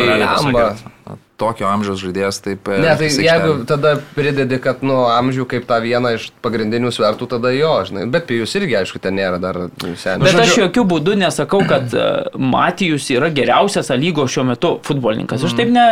Tokio 1.41 1.65
amžiaus 1.67 1.99
žaidėjas 2.03 2.37
taip. 2.45 2.67
e, 2.69 2.77
Ne, 2.83 2.93
tai 2.99 3.07
jeigu 3.25 3.55
tada 3.69 3.95
pridedi, 4.15 4.59
kad, 4.61 4.83
nu, 4.85 4.99
amžių 5.09 5.47
kaip 5.49 5.65
tą 5.69 5.79
vieną 5.81 6.13
iš 6.19 6.27
pagrindinių 6.45 6.91
svertų, 6.93 7.27
tada 7.35 7.49
jo, 7.55 7.71
žinai. 7.89 8.05
Bet 8.13 8.27
pijus 8.29 8.53
irgi, 8.59 8.77
aišku, 8.83 9.01
ten 9.01 9.17
nėra 9.17 9.39
dar 9.41 9.57
seniai. 9.97 10.21
Bet 10.27 10.39
aš 10.45 10.53
jokių 10.61 10.83
būdų 10.93 11.15
nesakau, 11.23 11.63
kad 11.67 11.89
e, 11.97 12.05
Matijus 12.37 13.09
yra 13.15 13.31
geriausias 13.33 13.89
A 13.91 13.97
lygos 13.97 14.31
šiuo 14.35 14.45
metu 14.53 14.75
futbolininkas. 14.85 15.43
Aš 15.49 15.57
taip 15.57 15.71
ne, 15.73 15.87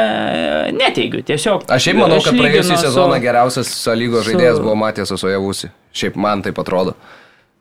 neteigiu, 0.76 1.24
tiesiog. 1.26 1.66
Aš 1.72 1.88
šiaip 1.90 2.00
manau, 2.00 2.20
kad 2.24 2.34
lyginu 2.34 2.46
praėjusią 2.50 2.76
su- 2.78 2.84
sezoną 2.88 3.18
geriausias 3.24 3.72
lygos 3.98 4.24
su- 4.26 4.32
žaidėjas 4.32 4.62
buvo 4.64 4.76
Matijas 4.80 5.12
Osojavusi. 5.16 5.72
Šiaip 5.94 6.16
man 6.22 6.44
taip 6.46 6.60
atrodo. 6.62 6.94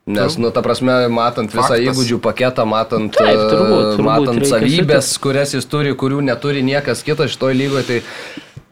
Nes, 0.08 0.38
nu, 0.40 0.48
ta 0.54 0.62
prasme, 0.64 0.94
matant 1.12 1.52
visą 1.52 1.66
Faktas. 1.68 1.84
įgūdžių 1.84 2.18
paketą, 2.24 2.64
matant, 2.64 3.12
Taip, 3.12 3.42
turbūt, 3.50 3.82
e, 3.82 3.90
turbūt 3.98 4.06
matant 4.06 4.40
reikia 4.40 4.52
savybės, 4.54 5.10
kurias 5.20 5.52
jis 5.52 5.68
turi, 5.68 5.92
kurių 6.00 6.22
neturi 6.24 6.62
niekas 6.64 7.04
kitas 7.04 7.34
šitoj 7.34 7.56
lygoje, 7.58 7.84
tai, 7.84 7.98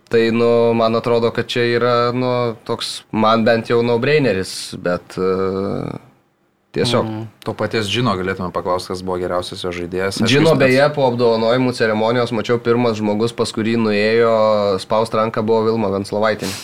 tai, 0.09 0.22
nu, 0.33 0.49
man 0.79 0.96
atrodo, 0.96 1.29
kad 1.37 1.51
čia 1.53 1.66
yra, 1.75 1.96
nu, 2.16 2.31
toks, 2.64 3.03
man 3.12 3.44
bent 3.44 3.68
jau 3.68 3.83
no-braineris, 3.85 4.55
bet 4.81 5.18
uh, 5.20 5.92
tiesiog. 6.72 7.05
Mm. 7.05 7.29
To 7.44 7.57
paties 7.59 7.92
Džino 7.92 8.16
galėtume 8.16 8.49
paklausti, 8.55 8.94
kas 8.94 9.05
buvo 9.05 9.18
geriausias 9.20 9.61
jo 9.64 9.75
žaidėjas. 9.77 10.22
Aišku, 10.22 10.33
Žino, 10.33 10.57
jis 10.57 10.62
beje, 10.64 10.88
po 10.96 11.05
apdovanojimų 11.11 11.77
ceremonijos 11.77 12.33
mačiau 12.37 12.57
pirmas 12.64 12.96
žmogus, 12.96 13.37
pas 13.37 13.53
kurį 13.53 13.77
nuėjo 13.85 14.35
spaust 14.83 15.16
ranką, 15.20 15.44
buvo 15.44 15.66
Vilma 15.68 15.92
Venslovaitinė. 15.99 16.57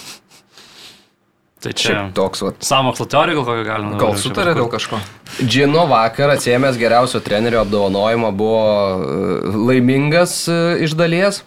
Tai 1.62 1.70
čia 1.78 1.92
Šiaip 1.92 2.14
toks, 2.16 2.42
vat. 2.42 2.64
samokslo 2.66 3.06
teorija 3.06 3.38
gal 3.38 3.44
kokią 3.46 3.66
galima. 3.66 3.98
Gal 4.00 4.16
sutarė 4.18 4.54
dėl 4.58 4.66
kažko? 4.70 4.98
Džino 5.46 5.84
vakar 5.90 6.32
atsiemęs 6.34 6.78
geriausio 6.80 7.20
trenerio 7.22 7.60
apdovanojimą 7.62 8.32
buvo 8.34 8.62
e, 8.66 9.52
laimingas 9.70 10.40
e, 10.50 10.58
iš 10.88 10.96
dalies. 10.98 11.44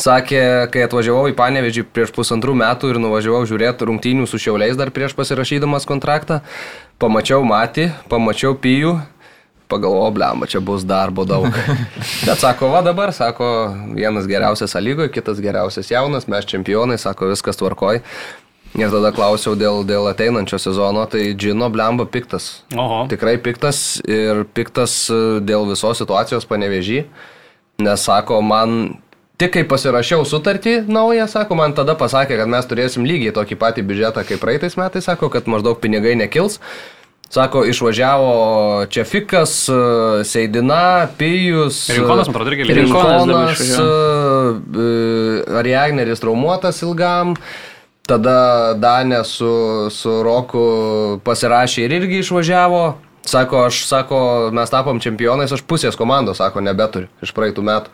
Sakė, 0.00 0.40
kai 0.72 0.86
atvažiavau 0.86 1.26
į 1.28 1.36
Panevežį 1.36 1.84
prieš 1.92 2.14
pusantrų 2.16 2.54
metų 2.56 2.94
ir 2.94 2.98
nuvažiavau 3.02 3.42
žiūrėti 3.46 3.84
rungtynių 3.90 4.24
su 4.26 4.40
Šiauliais 4.40 4.78
dar 4.80 4.88
prieš 4.90 5.12
pasirašydamas 5.18 5.84
kontraktą, 5.86 6.40
pamačiau 7.02 7.44
Matį, 7.44 7.90
pamačiau 8.08 8.56
Pijų, 8.56 8.94
pagalvojau, 9.68 10.14
blemba, 10.16 10.48
čia 10.48 10.62
bus 10.64 10.86
darbo 10.88 11.26
daug. 11.28 11.52
Bet 12.26 12.40
sako, 12.40 12.72
va 12.72 12.80
dabar, 12.84 13.12
sako, 13.12 13.46
vienas 13.92 14.24
geriausias 14.30 14.74
lygoje, 14.80 15.12
kitas 15.12 15.44
geriausias 15.44 15.92
jaunas, 15.92 16.24
mes 16.24 16.48
čempionai, 16.48 16.96
sako, 17.00 17.28
viskas 17.34 17.60
tvarkoj. 17.60 18.00
Ir 18.72 18.88
tada 18.88 19.10
klausiau 19.12 19.52
dėl, 19.58 19.82
dėl 19.84 20.06
ateinančio 20.08 20.56
sezono, 20.60 21.04
tai 21.10 21.34
Džino 21.36 21.68
blemba 21.72 22.06
piktas. 22.08 22.62
Oho. 22.72 23.04
Tikrai 23.10 23.36
piktas 23.44 24.00
ir 24.08 24.46
piktas 24.56 24.94
e, 25.12 25.40
dėl 25.44 25.66
visos 25.68 26.00
situacijos 26.00 26.48
panevežį, 26.48 27.02
nes 27.84 28.04
sako, 28.08 28.40
man 28.40 28.96
tik 29.36 29.52
kai 29.58 29.66
pasirašiau 29.68 30.24
sutartį 30.28 30.86
naują, 30.88 31.26
sako, 31.28 31.58
man 31.60 31.76
tada 31.76 31.98
pasakė, 32.00 32.38
kad 32.40 32.48
mes 32.48 32.68
turėsim 32.70 33.04
lygiai 33.04 33.34
tokį 33.36 33.60
patį 33.60 33.84
biudžetą 33.90 34.24
kaip 34.30 34.40
praeitais 34.40 34.78
metais, 34.80 35.04
sako, 35.04 35.28
kad 35.32 35.50
maždaug 35.52 35.76
pinigai 35.82 36.16
nekils. 36.16 36.56
Sako, 37.32 37.62
išvažiavo 37.68 38.86
Čefikas, 38.92 39.66
e, 39.68 40.24
Seidina, 40.28 41.08
Pijus. 41.20 41.90
e, 41.90 41.98
Rinkonas, 41.98 42.28
man 42.28 42.40
atrodo, 42.40 42.54
irgi 42.54 42.64
lygiai. 42.70 42.86
Rinkonas 42.86 43.60
Rinkonas, 43.60 43.76
Ariagneris 45.60 46.24
traumuotas 46.24 46.80
ilgam. 46.84 47.36
Tada 48.08 48.74
Danė 48.82 49.22
su, 49.26 49.52
su 49.94 50.16
Roku 50.26 50.62
pasirašė 51.26 51.86
ir 51.86 51.96
irgi 52.00 52.22
išvažiavo. 52.22 52.82
Sako, 53.22 53.60
aš, 53.68 53.84
sako, 53.86 54.18
mes 54.54 54.70
tapom 54.72 54.98
čempionais, 55.02 55.52
aš 55.54 55.62
pusės 55.62 55.94
komandos, 55.98 56.40
sako, 56.42 56.64
nebeturiu 56.66 57.06
iš 57.22 57.30
praeitų 57.36 57.62
metų. 57.62 57.92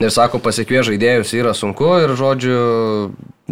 Ir 0.00 0.10
sako, 0.10 0.40
pasikvie 0.40 0.80
žaidėjus 0.88 1.34
yra 1.36 1.52
sunku 1.54 1.90
ir 2.00 2.14
žodžiu, 2.16 2.56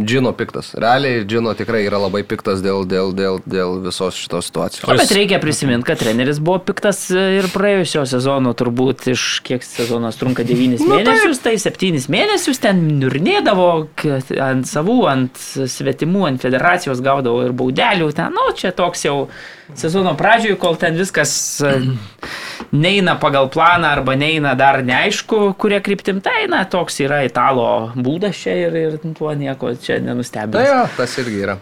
Džino 0.04 0.32
piktas. 0.36 0.72
Realiai 0.80 1.24
Džino 1.28 1.54
tikrai 1.58 1.82
yra 1.86 2.00
labai 2.00 2.22
piktas 2.28 2.62
dėl, 2.64 2.86
dėl, 2.88 3.12
dėl, 3.16 3.40
dėl 3.44 3.78
visos 3.84 4.18
šitos 4.18 4.50
situacijos. 4.50 4.88
O 4.88 4.96
bet 4.96 5.12
reikia 5.14 5.40
prisiminti, 5.42 5.86
kad 5.90 6.00
treneris 6.00 6.40
buvo 6.42 6.60
piktas 6.70 7.06
ir 7.12 7.48
praėjusio 7.52 8.06
sezono, 8.08 8.54
turbūt 8.56 9.10
iš 9.14 9.26
kiek 9.46 9.64
sezonas 9.66 10.18
trunka 10.20 10.46
9 10.46 10.80
Nu, 10.80 10.96
mėnesius, 10.96 11.42
tai 11.44 11.56
7 11.60 12.08
mėnesius 12.12 12.62
ten 12.62 12.82
niurnėdavo 13.00 13.70
kad 14.00 14.30
ant 14.40 14.68
savų, 14.68 14.98
ant 15.10 15.40
svetimų, 15.40 16.26
ant 16.28 16.42
federacijos 16.42 17.02
gaudavo 17.04 17.44
ir 17.46 17.56
baudelių. 17.56 18.10
Ten, 18.16 18.34
nu, 18.36 18.50
čia 18.56 18.72
toks 18.76 19.04
jau 19.06 19.16
sezono 19.78 20.14
pradžioje, 20.18 20.58
kol 20.60 20.76
ten 20.80 20.96
viskas 20.98 21.32
e, 21.62 21.74
neina 22.72 23.16
pagal 23.20 23.50
planą 23.52 23.90
arba 23.94 24.16
neina 24.18 24.54
dar 24.58 24.80
neaišku, 24.86 25.54
kurie 25.60 25.80
kryptim, 25.84 26.20
tai 26.24 26.46
na, 26.50 26.64
toks 26.70 27.00
yra 27.04 27.22
italo 27.26 27.68
būdas 27.96 28.38
čia 28.42 28.56
ir, 28.66 28.78
ir 28.80 28.98
tuo 29.16 29.32
nieko 29.36 29.74
čia 29.80 29.89
Tai 29.98 30.06
nenustebės. 30.12 30.68
jo, 30.70 30.84
tas 30.96 31.18
irgi 31.24 31.42
yra. 31.48 31.58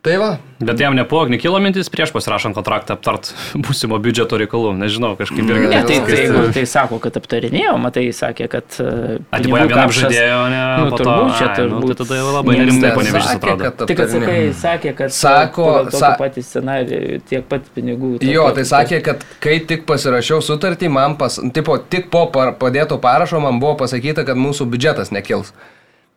Tai 0.00 0.14
va, 0.16 0.28
Bet 0.64 0.80
jam 0.80 0.94
nepuog, 0.96 1.28
nekilo 1.28 1.58
mintis 1.60 1.90
prieš 1.92 2.08
pasirašant 2.14 2.56
kontraktą 2.56 2.94
aptart 2.96 3.34
būsimo 3.66 3.98
biudžeto 4.00 4.38
reikalų. 4.40 4.70
Nežinau, 4.80 5.10
kažkaip 5.18 5.44
irgi. 5.44 5.66
Ne, 5.68 5.80
tai, 5.84 5.98
tai, 6.06 6.14
jeigu 6.22 6.44
tai 6.56 6.62
sako, 6.64 6.96
kad 7.04 7.18
aptarinėjo, 7.20 7.74
matai, 7.76 8.06
sakė, 8.16 8.46
kad... 8.48 8.64
e, 8.80 9.18
Atiduoja 9.28 9.66
pinigų 9.66 9.74
vienam 9.74 9.92
žaidėjo, 9.98 10.38
ne? 10.54 10.60
Nu, 10.80 10.86
po 10.94 10.96
to, 10.96 11.04
turbūt 11.04 11.36
čia 11.36 11.48
nu, 11.50 11.82
turbūt 11.82 12.00
tai 12.00 12.06
tada 12.08 12.20
labai 12.38 12.54
nerimtai 12.62 12.92
panevežys 12.96 13.28
sakė, 13.28 13.36
atrodo. 13.42 13.66
kad 13.68 13.76
Tai 13.90 13.96
kad 14.00 14.08
sakai, 14.14 14.22
aptarinėjo. 14.24 14.54
sakė, 14.62 14.92
kad 15.02 15.14
Sako, 15.18 15.66
pagal 15.68 15.90
tokį 15.90 16.00
sa- 16.00 16.12
patį 16.22 16.44
scenarijų 16.48 17.18
tiek 17.28 17.44
pat 17.52 17.68
pinigų. 17.76 18.12
Jo, 18.24 18.46
tai 18.56 18.64
sakė, 18.72 19.02
kad 19.10 19.26
kai 19.44 19.58
tik 19.68 19.84
pasirašiau 19.90 20.40
sutartį, 20.48 20.88
man 20.96 21.18
pas, 21.20 21.36
tipo, 21.52 21.76
tik 21.76 22.08
po 22.08 22.24
padėto 22.32 22.96
parašo 23.04 23.36
man 23.44 23.60
buvo 23.60 23.76
pasakyta, 23.84 24.24
kad 24.24 24.40
mūsų 24.40 24.64
biudžetas 24.72 25.12
nekils. 25.12 25.52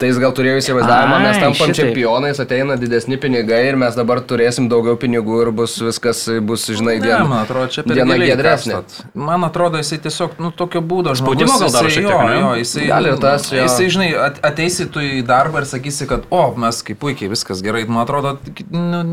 Tai 0.01 0.07
jis 0.09 0.17
gal 0.19 0.31
turėjo 0.35 0.57
įsivaizdavimą, 0.59 1.17
mes 1.21 1.37
tampam 1.37 1.69
šitaip. 1.69 1.93
čempionais, 1.93 2.39
ateina 2.41 2.75
didesni 2.81 3.15
pinigai 3.21 3.59
ir 3.69 3.77
mes 3.79 3.93
dabar 3.95 4.19
turėsim 4.25 4.65
daugiau 4.71 4.97
pinigų 4.99 5.37
ir 5.43 5.51
bus 5.55 5.75
viskas, 5.79 6.23
bus, 6.41 6.65
žinai, 6.65 6.95
Ne, 6.97 7.03
diena. 7.05 7.27
man 7.29 7.43
atrodo, 7.45 7.69
čia 7.71 7.83
per 7.85 7.99
diena 8.01 8.17
kapstot. 8.41 8.97
Man 9.13 9.45
atrodo, 9.47 9.77
jisai 9.79 10.01
tiesiog, 10.03 10.33
nu, 10.43 10.49
tokio 10.51 10.81
būdo 10.81 11.13
Spaudimo 11.15 11.59
gal 11.61 11.71
dar 11.77 11.87
šiek 11.93 12.07
jo, 12.07 12.09
tiek, 12.09 12.25
ne? 12.25 12.39
jo, 12.41 12.51
jisai, 12.63 12.87
Gal 12.89 13.09
ir 13.11 13.19
tas, 13.21 13.47
jo. 13.53 13.61
Jisai, 13.61 13.87
žinai, 13.95 14.09
at, 14.27 14.41
ateisi 14.49 14.89
tu 14.91 14.99
į 14.99 15.21
darbą 15.29 15.61
ir 15.61 15.69
sakysi, 15.69 16.09
kad, 16.09 16.25
o, 16.33 16.41
mes 16.57 16.81
kaip 16.89 16.99
puikiai, 16.99 17.29
viskas 17.31 17.61
gerai. 17.63 17.85
Man 17.85 18.03
atrodo, 18.03 18.35
nu, 18.73 19.03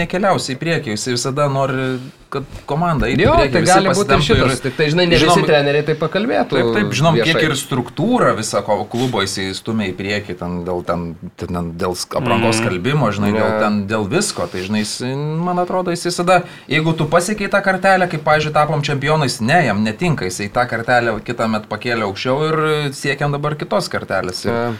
nekeliausi 0.00 0.56
į 0.56 0.60
priekį. 0.64 0.96
Jisai 0.96 1.14
visada 1.18 1.46
nori, 1.52 2.00
kad 2.30 2.44
komanda 2.70 3.08
eitų 3.10 3.24
Jo, 3.26 3.32
priekį. 3.36 3.52
tai 3.52 3.62
gali 3.66 3.88
būti 3.98 4.14
ir 4.16 4.22
šitas. 4.26 4.60
Tik 4.64 4.76
tai, 4.78 4.86
žinai, 4.92 5.06
ne 5.10 5.18
žinom- 5.18 5.36
visi 5.40 5.46
treneriai 5.50 5.84
tai 5.88 5.94
pakalbėtų. 5.98 6.56
Taip, 6.56 6.68
taip, 6.76 6.92
žinom, 7.00 7.16
viešai. 7.18 7.32
kiek 7.34 7.42
ir 7.48 7.54
struktūra 7.58 8.32
visą 8.38 8.62
klubo 8.64 9.22
jisai 9.24 9.48
stumia 9.58 9.88
į 9.90 9.94
priekį, 9.98 10.36
ten 10.38 10.64
dėl, 10.64 10.84
ten, 10.86 11.16
ten, 11.36 11.72
dėl 11.76 11.96
aprangos 12.20 12.60
skalbimo, 12.62 13.10
žinai, 13.12 13.32
dėl, 13.34 13.50
ten, 13.60 13.80
dėl 13.90 14.06
visko. 14.08 14.46
Tai, 14.50 14.62
žinai, 14.62 14.84
jis, 14.86 14.94
man 15.42 15.58
atrodo, 15.58 15.90
jis 15.90 16.04
visada, 16.08 16.42
jeigu 16.70 16.94
tu 16.96 17.04
pasiekiai 17.10 17.50
tą 17.50 17.60
kartelę, 17.66 18.08
kaip, 18.10 18.22
pažiūrėjau, 18.24 18.52
tapom 18.54 18.82
čempionais, 18.86 19.40
ne, 19.40 19.64
jam 19.66 19.82
netinka, 19.84 20.24
jisai 20.30 20.48
tą 20.54 20.66
kartelę 20.70 21.18
kitą 21.24 21.48
metą 21.50 21.66
pakėlė 21.68 22.06
aukščiau 22.08 22.38
ir 22.48 22.92
siekiam 22.94 23.32
dabar 23.34 23.54
kitos 23.58 23.88
kartelės. 23.90 24.44
Ir 24.46 24.52
Ja. 24.54 24.72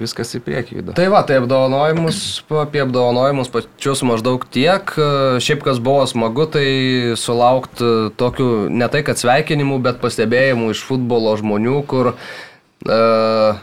Viskas 0.00 0.34
į 0.36 0.42
priekį 0.46 0.78
juda. 0.80 0.96
Tai 0.96 1.06
va, 1.12 1.22
tai 1.28 1.38
apdovanojimus, 1.40 2.20
apie 2.62 2.82
apdovanojimus 2.84 3.52
pačius 3.52 4.02
maždaug 4.06 4.44
tiek. 4.52 4.94
Šiaip 5.42 5.64
kas 5.66 5.80
buvo 5.82 6.04
smagu, 6.10 6.48
tai 6.50 6.66
sulaukti 7.20 8.10
tokių, 8.20 8.50
ne 8.72 8.90
tai 8.92 9.04
kad 9.06 9.20
sveikinimų, 9.20 9.80
bet 9.84 10.00
pastebėjimų 10.02 10.72
iš 10.74 10.84
futbolo 10.88 11.36
žmonių, 11.40 11.80
kur 11.90 12.12
uh, 12.14 13.60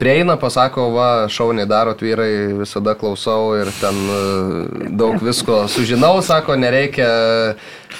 prieina, 0.00 0.36
pasako, 0.40 0.88
va, 0.94 1.08
šauniai 1.30 1.68
darot 1.70 2.02
vyrai, 2.04 2.52
visada 2.58 2.96
klausau 2.98 3.54
ir 3.60 3.70
ten 3.80 4.00
uh, 4.10 4.86
daug 4.90 5.20
visko 5.22 5.64
sužinau, 5.70 6.18
sako, 6.24 6.58
nereikia, 6.60 7.08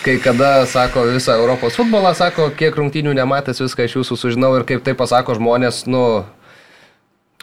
kai 0.05 0.19
kada, 0.23 0.65
sako, 0.71 1.07
visą 1.15 1.39
Europos 1.39 1.79
futbolą, 1.79 2.15
sako, 2.19 2.51
kiek 2.59 2.77
rungtynių 2.81 3.15
nematęs, 3.21 3.63
viską 3.65 3.89
iš 3.89 4.01
jūsų 4.01 4.21
sužinau 4.21 4.55
ir 4.59 4.67
kaip 4.69 4.85
tai 4.87 4.97
pasako 4.99 5.39
žmonės, 5.39 5.85
nu, 5.91 6.25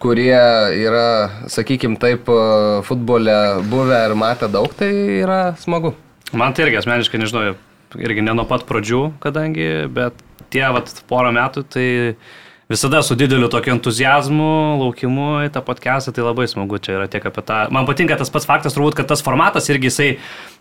kurie 0.02 0.38
yra, 0.82 1.08
sakykim, 1.52 1.98
taip 2.02 2.30
e, 2.32 2.40
futbole 2.88 3.36
buvę 3.70 4.00
ir 4.08 4.16
matę 4.18 4.50
daug, 4.52 4.74
tai 4.78 4.92
yra 5.22 5.42
smagu. 5.62 5.94
Man 6.34 6.56
tai 6.56 6.66
irgi 6.68 6.80
asmeniškai, 6.82 7.22
nežinau, 7.22 7.54
irgi 8.00 8.24
ne 8.26 8.36
nuo 8.38 8.48
pat 8.50 8.66
pradžių, 8.70 9.02
kadangi, 9.24 9.68
bet 9.94 10.18
tie 10.54 10.64
vat 10.74 10.90
porą 11.10 11.34
metų, 11.36 11.66
tai 11.70 11.88
visada 12.72 13.02
su 13.04 13.16
dideliu 13.20 13.50
tokiu 13.52 13.74
entuzijazmu, 13.76 14.48
laukimu 14.80 15.28
į 15.46 15.52
tą 15.52 15.62
podcastą, 15.66 16.14
tai 16.16 16.24
labai 16.24 16.48
smagu 16.48 16.80
čia 16.80 16.96
yra 16.96 17.08
tiek 17.12 17.26
apie 17.28 17.44
tą. 17.46 17.60
Man 17.76 17.88
patinka 17.90 18.16
tas 18.20 18.32
pats 18.32 18.48
faktas, 18.48 18.78
turbūt, 18.78 18.96
kad 18.98 19.10
tas 19.12 19.24
formatas 19.26 19.68
irgi 19.74 19.90
jisai 19.92 20.10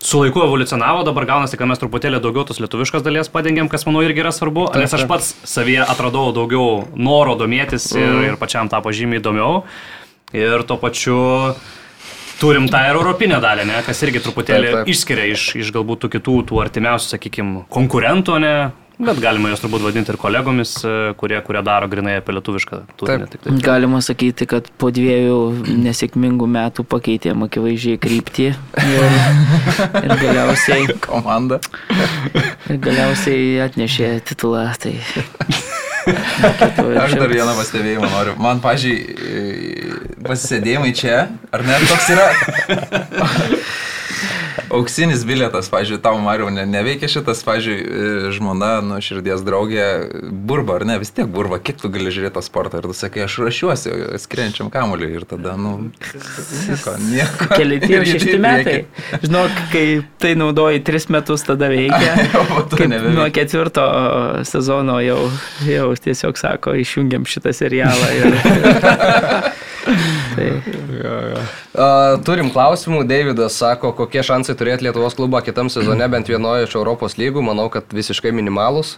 su 0.03 0.19
laiku 0.19 0.43
evoliucionavo, 0.43 1.05
dabar 1.07 1.29
gaunasi, 1.29 1.59
kad 1.59 1.71
mes 1.71 1.79
truputėlį 1.81 2.19
daugiau 2.23 2.43
tos 2.49 2.59
lietuviškos 2.63 3.05
dalies 3.07 3.31
padengiam, 3.31 3.71
kas 3.71 3.87
manau 3.87 4.03
irgi 4.03 4.25
yra 4.25 4.33
svarbu, 4.35 4.67
nes 4.81 4.97
aš 4.97 5.07
pats 5.09 5.33
savyje 5.47 5.85
atradau 5.87 6.33
daugiau 6.35 6.83
noro 6.95 7.37
domėtis 7.39 7.87
ir, 7.95 8.17
ir 8.31 8.39
pačiam 8.41 8.71
tapo 8.71 8.91
žymiai 8.95 9.23
įdomiau. 9.23 9.61
Ir 10.35 10.63
tuo 10.67 10.77
pačiu 10.79 11.17
turim 12.41 12.67
tą 12.71 12.81
ir 12.87 12.97
europinę 12.97 13.37
dalį, 13.43 13.67
ne, 13.69 13.81
kas 13.85 13.99
irgi 14.05 14.21
truputėlį 14.25 14.69
Taip, 14.69 14.77
taip. 14.79 14.93
išskiria 14.95 15.27
iš, 15.29 15.43
iš 15.61 15.73
galbūt 15.75 16.05
tų 16.05 16.15
kitų, 16.15 16.37
tų 16.49 16.61
artimiausių, 16.63 17.11
sakykime, 17.13 17.65
konkurentų, 17.71 18.37
ne, 18.41 18.53
bet 19.05 19.21
galima 19.21 19.51
juos 19.51 19.61
turbūt 19.63 19.83
vadinti 19.85 20.13
ir 20.13 20.17
kolegomis, 20.21 20.73
e, 20.85 20.95
kurie, 21.19 21.37
kurie 21.45 21.63
daro 21.65 21.89
grinai 21.91 22.17
apie 22.19 22.35
lietuvišką 22.37 22.81
turinį. 22.99 23.27
Taip. 23.27 23.33
Tik 23.33 23.45
tai. 23.45 23.55
Galima 23.65 24.01
sakyti, 24.05 24.47
kad 24.49 24.69
po 24.81 24.91
dviejų 24.93 25.39
nesėkmingų 25.81 26.49
metų 26.51 26.85
pakeitėm 26.91 27.45
akivaizdžiai 27.47 27.99
kryptį 28.01 28.47
ir, 28.51 29.19
ir, 30.01 30.15
galiausiai, 30.21 30.97
Komanda. 31.07 31.61
ir 32.69 32.81
galiausiai 32.81 33.61
atnešė 33.67 34.13
titulą. 34.31 34.69
Tai... 34.81 34.95
Aš 36.01 37.13
dar 37.13 37.29
vieną 37.29 37.53
pastebėjimą 37.59 38.07
noriu. 38.09 38.37
Man, 38.41 38.61
pažiūrėjau, 38.63 39.99
pasisėdėjimai 40.25 40.93
čia, 40.97 41.27
ar 41.53 41.65
ne, 41.65 41.77
toks 41.89 42.09
yra 42.13 42.27
auksinis 44.73 45.23
bilietas, 45.27 45.69
pažiūrėjau, 45.71 46.01
tau, 46.03 46.19
Mariu, 46.23 46.49
ne, 46.53 46.65
neveikia 46.69 47.09
šitas, 47.11 47.43
pažiūrėjau, 47.47 48.31
žmona, 48.35 48.73
nu, 48.85 48.99
širdies 49.03 49.43
draugė, 49.45 49.87
burba, 50.31 50.79
ar 50.79 50.85
ne, 50.89 50.97
vis 51.01 51.13
tiek 51.15 51.29
burba, 51.31 51.59
kiek 51.61 51.79
tu 51.81 51.91
gali 51.93 52.13
žiūrėti 52.13 52.35
tą 52.37 52.43
sportą 52.45 52.81
ir 52.81 52.89
tu 52.89 52.95
sakai, 52.97 53.25
aš 53.27 53.39
rašiuosi 53.45 53.95
skrienčiam 54.21 54.71
kamuoliui 54.73 55.15
ir 55.19 55.27
tada, 55.29 55.55
nu, 55.59 55.91
nieko, 56.67 56.95
nieko. 57.07 57.49
Keli 57.55 57.79
tie 57.83 58.01
Ir 58.01 58.07
šešti 58.07 58.37
metai. 58.41 58.77
Žinok, 59.21 59.57
kai 59.73 59.85
tai 60.21 60.33
naudoji 60.39 60.81
tris 60.87 61.07
metus, 61.13 61.45
tada 61.47 61.69
veikia. 61.71 62.27
Kaip 62.81 62.95
nuo 63.13 63.27
ketvirto 63.33 63.85
sezono 64.47 64.99
jau, 65.03 65.19
jau 65.67 65.91
tiesiog 66.05 66.39
sako, 66.39 66.75
išjungiam 66.81 67.27
šitą 67.29 67.53
serialą. 67.55 68.09
Ir... 68.21 68.39
tai, 70.35 70.49
Uh, 71.71 72.17
turim 72.27 72.49
klausimų, 72.51 73.03
Davidas 73.07 73.55
sako, 73.57 73.93
kokie 73.95 74.21
šansai 74.25 74.55
turėti 74.59 74.83
Lietuvos 74.85 75.15
klubą 75.15 75.39
kitam 75.45 75.69
sezone 75.71 76.07
bent 76.11 76.27
vienoje 76.29 76.67
iš 76.67 76.75
Europos 76.75 77.15
lygų, 77.17 77.41
manau, 77.45 77.69
kad 77.71 77.87
visiškai 77.95 78.33
minimalus. 78.35 78.97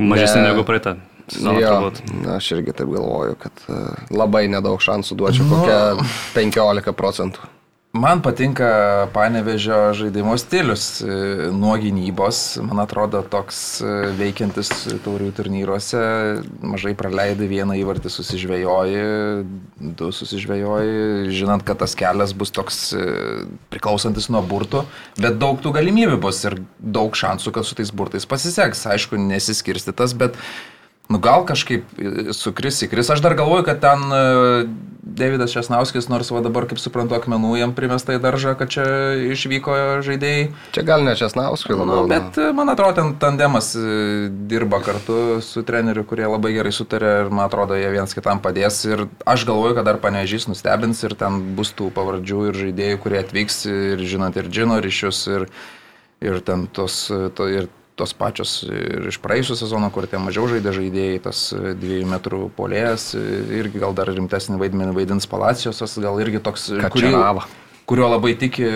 Mažesnė 0.00 0.42
Ne. 0.42 0.48
negu 0.52 0.64
praeitą. 0.64 0.96
sezoną 1.30 1.60
Jo, 1.60 1.68
turbūt. 1.76 2.00
aš 2.36 2.48
irgi 2.56 2.72
taip 2.74 2.88
galvoju, 2.90 3.36
kad 3.38 3.52
uh, 3.68 3.92
labai 4.10 4.48
nedaug 4.48 4.80
šansų 4.82 5.14
duočiau, 5.20 5.44
Nu. 5.46 5.60
kokią 5.60 6.06
15 6.34 6.92
procentų. 6.96 7.38
Man 7.92 8.20
patinka 8.22 8.66
panevežio 9.10 9.90
žaidimo 9.98 10.36
stilius 10.38 11.00
e, 11.02 11.06
nuo 11.50 11.74
gynybos. 11.74 12.60
Man 12.62 12.78
atrodo, 12.78 13.18
toks 13.26 13.80
e, 13.82 13.94
veikiantis 14.14 14.70
taurių 15.02 15.32
turnyruose. 15.34 15.98
Mažai 16.62 16.94
praleidai 16.94 17.48
vieną 17.50 17.74
įvartį, 17.80 18.12
susižvėjoji, 18.14 19.02
du 19.98 20.12
susižvėjoji, 20.14 21.34
žinant, 21.34 21.66
kad 21.66 21.82
tas 21.82 21.98
kelias 21.98 22.30
bus 22.30 22.54
toks 22.54 22.78
e, 22.94 23.10
priklausantis 23.74 24.30
nuo 24.30 24.44
burtų, 24.46 24.84
bet 25.18 25.42
daug 25.42 25.58
tų 25.58 25.74
galimybių 25.80 26.22
bus 26.22 26.44
ir 26.46 26.60
daug 26.78 27.18
šansų, 27.18 27.58
kad 27.58 27.66
su 27.66 27.74
tais 27.74 27.90
burtais 27.90 28.22
pasiseks. 28.22 28.86
Aišku, 28.94 29.18
nesiskirstytas, 29.18 30.14
bet 30.14 30.38
Nu 31.10 31.18
gal 31.18 31.42
kažkaip 31.48 31.88
e, 31.98 32.30
sukris 32.36 32.84
įkris. 32.86 33.08
Aš 33.10 33.20
dar 33.24 33.34
galvoju, 33.34 33.64
kad 33.66 33.80
ten 33.82 34.04
e, 34.14 34.20
Davidas 35.10 35.50
Šesnauskis, 35.50 36.06
nors 36.12 36.28
va 36.30 36.38
dabar, 36.44 36.68
kaip 36.70 36.78
suprantu, 36.78 37.16
akmenų 37.16 37.56
jam 37.58 37.72
primesta 37.74 38.14
į 38.14 38.20
daržą, 38.22 38.52
kad 38.60 38.70
čia 38.70 38.84
išvyko 39.32 39.74
žaidėjai. 40.06 40.44
Čia 40.76 40.84
gal 40.86 41.02
ne 41.02 41.16
Česnauskui 41.18 41.74
Nu, 41.74 41.82
labiau. 41.88 42.06
bet 42.12 42.38
e, 42.38 42.52
man 42.54 42.70
atrodo, 42.70 42.94
ten 43.00 43.10
tandemas 43.18 43.72
e, 43.74 44.28
dirba 44.50 44.78
kartu 44.86 45.40
su 45.42 45.64
treneriu, 45.66 46.04
kurie 46.06 46.28
labai 46.30 46.52
gerai 46.54 46.70
sutarė 46.76 47.10
ir 47.24 47.32
man 47.34 47.48
atrodo, 47.48 47.74
jie 47.80 47.90
viens 47.90 48.14
kitam 48.14 48.38
padės. 48.44 48.78
Ir 48.86 49.08
aš 49.26 49.48
galvoju, 49.50 49.80
kad 49.80 49.90
dar 49.90 49.98
panežys 50.04 50.46
nustebins 50.46 51.02
ir 51.08 51.16
ten 51.18 51.42
bus 51.58 51.74
tų 51.74 51.90
pavardžių 51.96 52.46
ir 52.52 52.62
žaidėjų, 52.68 53.02
kurie 53.02 53.18
atvyks 53.24 53.64
ir 53.72 54.06
žinant 54.14 54.38
ir 54.38 54.46
džino 54.52 54.78
ryšius 54.84 55.24
ir, 55.34 55.48
ir 56.22 56.38
ten 56.46 56.68
tos, 56.70 57.02
to, 57.34 57.50
ir 57.50 57.66
tos 58.00 58.14
pačios 58.16 58.60
ir 58.64 59.08
iš 59.10 59.20
praėjusią 59.22 59.58
sezoną, 59.60 59.90
kur 59.92 60.08
tie 60.08 60.20
mažiau 60.22 60.48
žaidė 60.50 60.72
žaidėjai, 60.76 61.22
tas 61.26 61.42
e, 61.52 61.74
dviejų 61.78 62.08
metrų 62.10 62.42
polėjas, 62.56 63.10
e, 63.18 63.24
irgi 63.60 63.82
gal 63.82 63.96
dar 63.96 64.10
rimtesnį 64.10 64.60
vaidmenį 64.60 64.96
vaidins 64.96 65.28
Palacijosas, 65.30 65.98
gal 66.02 66.20
irgi 66.22 66.40
toks, 66.44 66.70
e, 66.72 66.90
kurį, 66.92 67.12
kurio 67.90 68.08
labai 68.08 68.32
tiki 68.40 68.66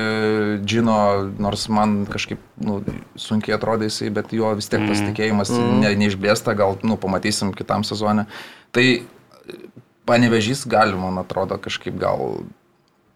Džino, 0.64 0.98
nors 1.40 1.68
man 1.72 2.02
kažkaip 2.10 2.42
nu, 2.66 2.80
sunkiai 3.20 3.56
atrodė 3.56 3.88
jisai, 3.88 4.10
bet 4.14 4.34
jo 4.36 4.50
vis 4.58 4.68
tiek 4.68 4.84
tas 4.90 5.00
tikėjimas 5.06 5.54
mm. 5.54 5.80
ne, 5.84 5.94
neišblėsta, 6.04 6.56
gal 6.58 6.76
nu, 6.82 6.98
pamatysim 7.00 7.54
kitam 7.56 7.86
sezonė. 7.86 8.26
Tai 8.74 8.86
panevežys 10.08 10.66
gali, 10.68 10.98
man 10.98 11.22
atrodo, 11.22 11.56
kažkaip 11.62 11.96
gal 12.00 12.42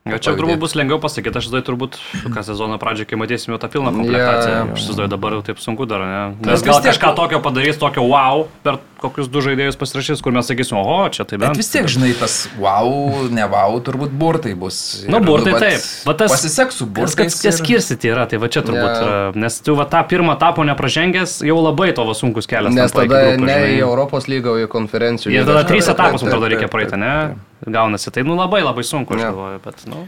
Jo, 0.09 0.19
čia 0.19 0.33
turbūt 0.39 0.59
bus 0.63 0.75
lengviau 0.79 0.99
pasakyti, 1.03 1.37
aš 1.41 1.51
tada 1.51 1.63
turbūt, 1.67 1.99
ką 2.35 2.45
sezono 2.47 2.79
pradžioje, 2.81 3.09
kai 3.11 3.17
matysime 3.21 3.59
tą 3.61 3.69
pilną 3.73 3.93
komplektaciją, 3.93 4.55
yeah. 4.55 4.73
aš 4.73 4.81
įsivaizduoju 4.87 5.11
dabar 5.13 5.37
jau 5.39 5.43
taip 5.45 5.59
sunku 5.61 5.87
dar, 5.91 6.01
ne? 6.01 6.21
Nes 6.49 6.63
gal 6.65 6.81
tiek- 6.81 6.93
kažką 6.95 7.15
tokio 7.19 7.41
padarys, 7.45 7.77
tokio 7.79 8.07
wow, 8.09 8.47
per 8.65 8.79
kokius 8.99 9.29
du 9.31 9.39
žaidėjus 9.45 9.77
pasirašys, 9.79 10.19
kur 10.25 10.33
mes 10.35 10.49
sakysim, 10.51 10.75
oho, 10.81 11.07
čia 11.15 11.23
tai 11.29 11.39
bent. 11.39 11.53
Bet 11.55 11.61
vis 11.63 11.69
tiek, 11.71 11.87
žinai, 11.87 12.11
tas 12.19 12.49
wow, 12.59 13.29
ne 13.31 13.45
wow, 13.47 13.77
turbūt 13.85 14.11
burtai 14.11 14.55
bus. 14.59 15.05
Nu, 15.07 15.21
Ir, 15.21 15.27
burtai 15.29 15.53
vat 15.55 15.63
taip. 15.63 15.85
Va 16.09 16.15
tas- 16.19 16.33
Pasiseks 16.35 16.81
su 16.81 16.87
burtais. 16.87 17.15
kas, 17.15 17.37
kas 17.43 17.61
ir- 17.61 17.65
skirstyti 17.65 18.11
yra, 18.11 18.27
tai 18.27 18.39
va 18.43 18.49
čia 18.51 18.63
turbūt 18.67 18.91
Ne. 18.91 19.05
yra, 19.05 19.37
nes 19.39 19.61
tu 19.63 19.77
va 19.79 19.85
tą 19.87 20.03
pirmą 20.09 20.35
tapo 20.39 20.65
nepražengęs, 20.67 21.43
jau 21.47 21.59
labai 21.63 21.93
tavo 21.95 22.11
sunkus 22.15 22.47
kelias. 22.51 22.75
Nes 22.75 22.91
tada 22.91 23.07
grupių, 23.07 23.45
ne 23.47 23.55
žinai. 23.55 23.77
į 23.79 23.79
Europos 23.87 24.27
lygą, 24.27 24.57
į 24.65 24.67
konferencijų. 24.67 25.31
Ir 25.31 25.45
lygą. 25.45 25.47
tada 25.47 25.63
trys 25.69 25.87
Taip, 25.87 25.95
etapus, 25.95 26.23
man 26.23 26.31
taip, 26.31 26.35
atrodo, 26.35 26.43
taip, 26.49 26.53
reikia 26.59 26.67
taip, 26.67 26.75
praeiti, 26.75 26.91
taip, 26.91 26.99
ne? 26.99 27.15
taip. 27.29 27.48
Gaunasi, 27.67 28.13
tai 28.15 28.23
nu 28.23 28.37
labai 28.39 28.63
labai 28.63 28.85
sunku, 28.87 29.17
aš 29.17 29.25
galvoju, 29.27 29.63
bet, 29.65 29.83
nu. 29.91 30.05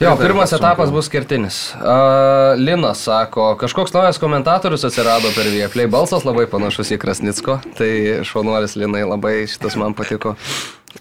Jo, 0.00 0.14
pirmas 0.16 0.50
sunku. 0.50 0.64
etapas 0.64 0.90
bus 0.90 1.10
kertinis. 1.12 1.58
Uh, 1.76 2.56
Linas 2.56 3.04
sako, 3.04 3.52
kažkoks 3.60 3.92
naujas 3.92 4.18
komentatorius 4.18 4.86
atsirado 4.88 5.28
per 5.36 5.50
Vieplay, 5.52 5.86
balsas 5.92 6.24
labai 6.24 6.46
panašus 6.50 6.94
į 6.96 6.98
Krasnicko, 7.02 7.60
tai 7.78 7.92
šaunuolis 8.26 8.78
Linai 8.80 9.04
labai 9.04 9.44
šitas 9.50 9.76
man 9.80 9.94
patiko. 9.94 10.34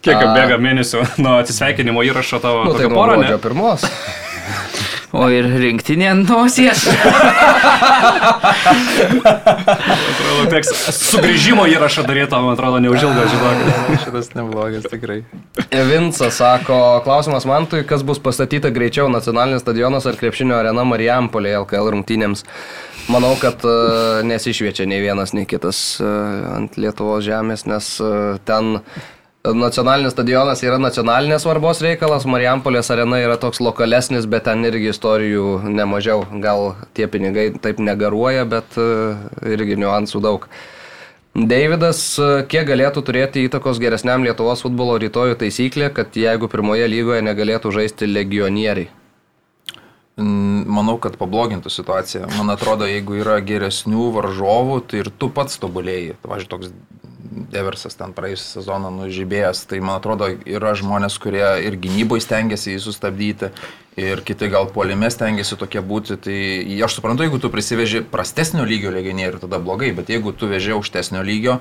Kiek 0.03 0.19
A. 0.19 0.33
bėga 0.35 0.59
mėnesių 0.61 1.01
nuo 1.23 1.39
atsisveikinimo 1.39 2.03
įrašo 2.05 2.41
tavo 2.43 2.67
Nu, 2.67 2.75
tai 2.75 2.85
kokią 2.85 2.93
nuo 2.93 2.99
porą, 2.99 3.39
pirmos. 3.41 3.87
O 5.09 5.25
ir 5.33 5.47
rinktinė 5.57 6.11
nosies. 6.21 6.83
Atrodo, 9.25 10.43
teks 10.51 10.69
sugrįžimo 10.99 11.65
įrašą 11.71 12.03
daryti, 12.05 12.35
man 12.35 12.53
atrodo, 12.53 12.77
neužilgo, 12.83 13.23
žinok. 13.31 13.55
Šitas 14.03 14.29
neblogas 14.37 14.85
tikrai. 14.91 15.23
Vinsas 15.89 16.37
sako, 16.37 17.01
klausimas 17.07 17.47
Mantui, 17.49 17.81
kas 17.89 18.05
bus 18.05 18.21
pastatyta 18.21 18.69
greičiau, 18.75 19.09
nacionalinis 19.09 19.65
stadionas 19.65 20.05
ar 20.09 20.19
krepšinio 20.19 20.59
arena 20.59 20.85
Marijampolė 20.85 21.57
LKL 21.63 21.89
rungtynėms. 21.95 22.45
Manau, 23.09 23.33
kad 23.41 23.63
uh, 23.65 24.21
nesišviečia 24.29 24.85
nei 24.85 25.01
vienas, 25.01 25.33
nei 25.33 25.49
kitas 25.49 25.97
uh, 26.03 26.53
ant 26.53 26.77
Lietuvos 26.77 27.25
žemės, 27.25 27.65
nes 27.65 27.95
uh, 28.05 28.37
ten 28.45 28.77
nacionalinis 29.47 30.11
stadionas 30.13 30.61
yra 30.65 30.77
nacionalinės 30.81 31.45
svarbos 31.45 31.79
reikalas, 31.83 32.25
Marijampolės 32.27 32.91
arena 32.91 33.21
yra 33.23 33.37
toks 33.39 33.61
lokalesnis, 33.63 34.27
bet 34.27 34.43
ten 34.49 34.65
irgi 34.67 34.91
istorijų 34.91 35.61
nemažiau. 35.63 36.25
Gal 36.43 36.75
tie 36.93 37.07
pinigai 37.07 37.53
taip 37.61 37.79
negaruoja, 37.79 38.43
bet 38.49 38.75
uh, 38.77 39.15
irgi 39.47 39.79
niuansų 39.79 40.21
daug. 40.23 40.49
Davidas, 41.39 42.01
e, 42.17 42.27
kiek 42.49 42.65
galėtų 42.67 43.03
turėti 43.05 43.43
įtakos 43.45 43.77
geresniam 43.79 44.23
Lietuvos 44.25 44.63
futbolo 44.65 44.95
rytojų 44.99 45.37
taisyklė, 45.39 45.91
kad 45.93 46.17
jeigu 46.17 46.49
pirmoje 46.49 46.87
lygoje 46.89 47.21
negalėtų 47.21 47.71
žaisti 47.71 48.09
legionieriai? 48.09 48.89
Manau, 50.19 50.97
kad 50.99 51.15
pablogintų 51.21 51.71
situaciją. 51.71 52.25
Man 52.33 52.49
atrodo, 52.51 52.89
jeigu 52.89 53.21
yra 53.21 53.37
geresnių 53.45 54.09
varžovų, 54.17 54.81
tai 54.89 55.03
ir 55.05 55.13
tu 55.15 55.29
pats 55.31 55.61
tobulėjai. 55.61 56.17
Važiuoju, 56.25 56.49
toks 56.49 56.73
Deversas 57.29 57.97
ten 57.99 58.13
praėjusią 58.17 58.59
sezoną 58.59 58.89
nužybėjęs, 58.95 59.63
tai 59.69 59.81
man 59.83 59.99
atrodo, 59.99 60.31
yra 60.49 60.73
žmonės, 60.77 61.19
kurie 61.21 61.45
ir 61.65 61.77
gynyboje 61.77 62.25
stengiasi 62.25 62.73
jį 62.73 62.81
sustabdyti, 62.87 63.51
ir 63.99 64.21
kiti 64.25 64.49
gal 64.49 64.69
puolime 64.73 65.09
stengiasi 65.11 65.57
tokie 65.59 65.81
būti. 65.85 66.17
Tai 66.23 66.37
aš 66.85 66.99
suprantu, 66.99 67.25
jeigu 67.25 67.39
tu 67.41 67.51
prisiveži 67.53 68.03
prastesnio 68.11 68.65
lygio 68.67 68.93
legionierių, 68.95 69.41
tada 69.45 69.59
blogai, 69.61 69.91
bet 69.97 70.11
jeigu 70.11 70.33
tu 70.33 70.49
veži 70.49 70.75
aukštesnio 70.77 71.23
lygio, 71.25 71.59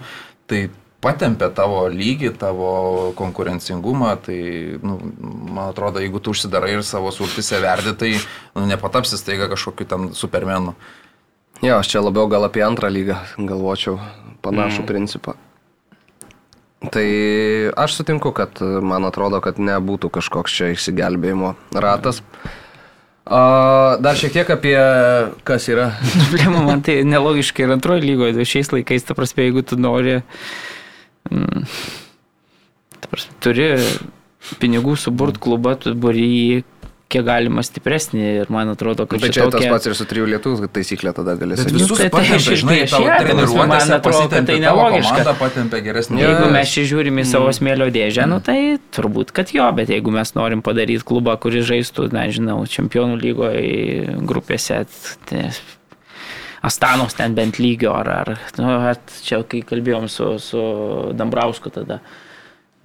tai 0.51 0.69
patempia 1.05 1.51
tavo 1.55 1.85
lygį, 1.93 2.33
tavo 2.39 2.71
konkurencingumą, 3.19 4.15
tai, 4.27 4.39
nu, 4.83 4.99
man 5.21 5.69
atrodo, 5.71 6.03
jeigu 6.03 6.23
tu 6.23 6.35
užsidarai 6.35 6.79
ir 6.79 6.87
savo 6.87 7.13
sultise 7.15 7.61
verdi, 7.63 7.95
tai 7.99 8.15
nu, 8.57 8.67
nepatapsi 8.67 9.21
staiga 9.21 9.51
kažkokiu 9.53 9.87
ten 9.89 10.09
supermenu. 10.19 10.75
Jo, 11.63 11.81
aš 11.81 11.91
čia 11.91 12.03
labiau 12.03 12.29
gal 12.31 12.47
apie 12.47 12.63
antrą 12.63 12.91
lygą 12.91 13.19
galvočiau 13.39 13.99
panašų 14.43 14.85
mm. 14.85 14.89
principą. 14.91 15.39
Tai 16.79 17.05
aš 17.77 17.99
sutinku, 17.99 18.31
kad 18.33 18.61
e, 18.63 18.67
man 18.87 19.09
atrodo, 19.09 19.41
kad 19.43 19.59
nebūtų 19.59 20.13
kažkoks 20.15 20.55
čia 20.55 20.71
išsigelbėjimo 20.77 21.57
ratas. 21.75 22.23
A, 23.27 23.99
dar 24.01 24.17
šiek 24.17 24.37
tiek 24.37 24.53
apie 24.55 24.77
kas 25.49 25.67
yra. 25.73 25.91
Problema 26.23 26.63
man 26.69 26.85
tai 26.87 27.01
nelogiškai 27.03 27.67
ir 27.67 27.75
antroji 27.75 28.07
lygoje, 28.07 28.47
šiais 28.47 28.71
laikais, 28.73 29.09
ta 29.09 29.19
prasme, 29.19 29.49
jeigu 29.49 29.65
tu 29.67 29.81
nori, 29.81 30.21
mm, 31.33 31.67
ta 33.03 33.11
prasme, 33.11 33.35
turi 33.43 33.69
pinigų 34.63 34.95
suburt 34.97 35.43
klubą, 35.43 35.75
tu 35.83 35.97
buri 35.99 36.25
jį 36.31 36.63
kiek 37.09 37.25
galima 37.25 37.63
stipresnį 37.65 38.25
ir 38.43 38.51
man 38.53 38.69
atrodo, 38.69 39.07
kad 39.09 39.23
Tai 39.23 39.29
čia 39.31 39.33
čia 39.39 39.45
tas 39.49 39.55
tokia... 39.55 39.71
pats 39.73 39.89
ir 39.89 39.95
su 39.97 40.05
trijų 40.11 40.27
lietuvių 40.35 40.69
taisyklė 40.77 41.15
tada 41.17 41.35
gali 41.41 41.57
Bet 41.57 41.71
visus 41.73 41.97
tai- 41.97 42.11
tai 42.11 42.11
patempia, 42.13 42.37
aš 42.37 42.61
žinai, 42.61 42.77
tavo 42.91 43.07
prasme, 43.09 43.65
man 43.73 43.95
atrodo, 43.97 44.27
kad 44.35 44.47
tai 44.51 44.59
nelogiška. 44.61 45.81
geresnį. 45.87 46.21
Jeigu 46.21 46.51
mes 46.53 46.75
čia 46.75 46.85
žiūrim 46.93 47.23
į 47.23 47.25
savo 47.31 47.49
smėlio 47.57 47.89
dėžę, 47.95 48.29
nu 48.29 48.41
tai 48.45 48.59
turbūt, 48.93 49.33
kad 49.33 49.49
jo, 49.57 49.65
bet 49.73 49.89
jeigu 49.89 50.13
mes 50.13 50.35
norim 50.37 50.61
padaryti 50.61 51.05
klubą, 51.09 51.39
kuris 51.41 51.65
žaistų, 51.71 52.11
na, 52.13 52.27
žinau, 52.29 52.61
čempionų 52.69 53.17
lygoje 53.25 54.19
grupėse, 54.29 54.85
tai 55.31 55.49
Astanos 56.61 57.15
ten 57.15 57.35
bent 57.39 57.57
lygio, 57.63 57.93
ar, 57.95 58.09
ar 58.11 58.31
nu, 58.59 58.69
at, 58.91 59.01
čia 59.23 59.39
kai 59.47 59.61
kalbėjom 59.63 60.09
su, 60.11 60.33
su 60.43 60.63
Dambrausku 61.15 61.71
tada. 61.71 62.01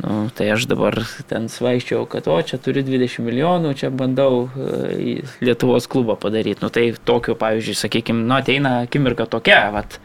Nu, 0.01 0.27
tai 0.33 0.47
aš 0.55 0.65
dabar 0.67 0.97
ten 1.29 1.45
svaiščiau, 1.51 2.07
kad 2.09 2.25
o 2.27 2.39
čia 2.41 2.57
turiu 2.57 2.81
20 2.83 3.21
milijonų, 3.23 3.75
čia 3.77 3.91
bandau 3.93 4.47
e, 4.49 5.19
Lietuvos 5.45 5.85
klubą 5.87 6.17
padaryti. 6.19 6.63
Nu, 6.65 6.71
tai 6.73 6.89
tokiu, 6.97 7.37
pavyzdžiui, 7.39 7.77
sakykime, 7.77 8.25
nu, 8.25 8.33
ateina 8.39 8.79
akimirka 8.87 9.29
tokia, 9.29 9.61
vat, 9.75 9.99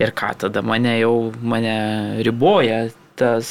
ir 0.00 0.12
ką 0.16 0.32
tada 0.40 0.64
mane 0.64 0.96
jau 0.98 1.32
mane 1.40 1.76
riboja 2.26 2.86
tas 3.16 3.48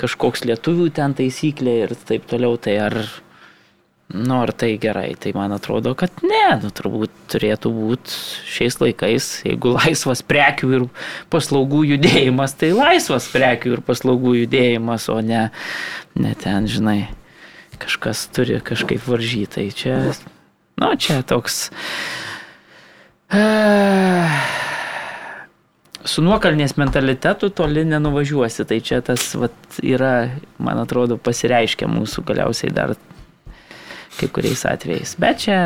kažkoks 0.00 0.46
lietuvių 0.48 0.88
ten 0.94 1.14
taisyklė 1.18 1.76
ir 1.84 1.94
taip 2.08 2.26
toliau, 2.30 2.58
tai 2.58 2.78
ar, 2.82 2.98
nu, 4.12 4.40
ar 4.40 4.52
tai 4.52 4.76
gerai, 4.78 5.16
tai 5.18 5.32
man 5.34 5.52
atrodo, 5.52 5.94
kad 5.96 6.12
ne, 6.20 6.58
nu, 6.60 6.68
turbūt 6.74 7.10
turėtų 7.32 7.70
būti 7.72 8.12
šiais 8.52 8.76
laikais, 8.82 9.28
jeigu 9.48 9.72
laisvas 9.78 10.20
prekių 10.28 10.68
ir 10.76 10.84
paslaugų 11.32 11.80
judėjimas, 11.94 12.52
tai 12.60 12.72
laisvas 12.76 13.30
prekių 13.32 13.78
ir 13.78 13.84
paslaugų 13.86 14.34
judėjimas, 14.42 15.08
o 15.12 15.16
ne, 15.24 15.46
ne 16.20 16.32
ten, 16.42 16.68
žinai, 16.68 17.00
kažkas 17.80 18.26
turi 18.36 18.60
kažkaip 18.60 19.00
varžyti, 19.08 19.52
tai 19.56 19.66
čia, 19.72 19.94
nu, 20.82 20.92
čia 21.00 21.22
toks. 21.24 21.70
Su 26.02 26.18
nuokalnės 26.18 26.74
mentalitetu 26.76 27.48
toli 27.54 27.84
nenuvažiuosi, 27.86 28.66
tai 28.68 28.80
čia 28.84 28.98
tas 29.06 29.22
vat, 29.38 29.54
yra, 29.86 30.28
man 30.58 30.82
atrodo, 30.82 31.16
pasireiškia 31.16 31.86
mūsų 31.88 32.24
galiausiai 32.26 32.74
dar 32.74 32.96
kai 34.20 34.28
kuriais 34.28 34.64
atvejais. 34.68 35.14
Bet 35.20 35.42
čia 35.44 35.58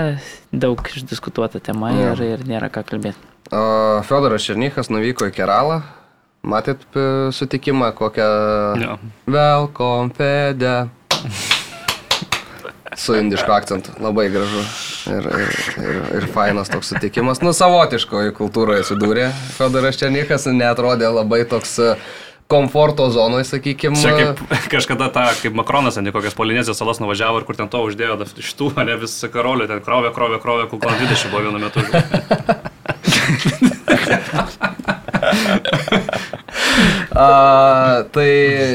daug 0.52 0.80
išdiskutuota 0.92 1.60
tema 1.60 1.92
Jo. 1.94 2.12
ir, 2.14 2.24
ir 2.36 2.46
nėra 2.48 2.70
ką 2.72 2.84
kalbėti. 2.88 3.18
O, 3.50 4.02
Fiodoras 4.06 4.46
Černychas 4.46 4.90
nuvyko 4.90 5.28
į 5.30 5.34
Keralą. 5.36 5.80
Matėt 6.46 6.84
sutikimą 7.34 7.90
kokią... 7.98 8.26
Jo. 8.78 8.98
Welcome, 9.26 10.14
Fede. 10.14 10.76
Su 12.96 13.16
indišku 13.18 13.50
akcentu. 13.52 13.90
Labai 14.00 14.28
gražu. 14.32 14.62
Ir, 15.10 15.26
ir, 15.26 15.56
ir, 15.82 15.98
ir 16.20 16.26
fainas 16.34 16.70
toks 16.72 16.88
sutikimas. 16.94 17.42
Nu, 17.44 17.52
savotiškoje 17.54 18.32
kultūroje 18.38 18.84
atsidūrė. 18.86 19.26
Fiodoras 19.58 19.98
Černychas 20.00 20.46
netrodė 20.50 21.10
labai 21.12 21.42
toks 21.50 21.76
e, 21.82 21.90
komforto 22.46 23.10
zonoje, 23.10 23.44
sakykime. 23.50 23.98
Čia 23.98 24.14
kaip 24.16 24.38
kažkada 24.74 25.10
ta, 25.14 25.30
kaip 25.40 25.56
Makronas 25.58 25.98
į 25.98 26.12
kokias 26.14 26.36
Polinezijos 26.38 26.78
salas 26.78 27.02
nuvažiavo 27.02 27.42
ir 27.42 27.46
kur 27.48 27.58
ten 27.58 27.68
to 27.72 27.82
uždėjo 27.86 28.20
iš 28.38 28.54
tų, 28.58 28.72
ne 28.86 28.96
vis 29.00 29.14
karolių, 29.32 29.66
ten 29.70 29.82
krovė, 29.84 30.10
krovė, 30.14 30.38
krovė, 30.42 30.68
gal 30.70 30.94
20 31.02 31.30
buvo 31.32 31.42
vienu 31.48 31.58
metu. 31.62 31.80
A, 37.16 38.04
tai 38.12 38.28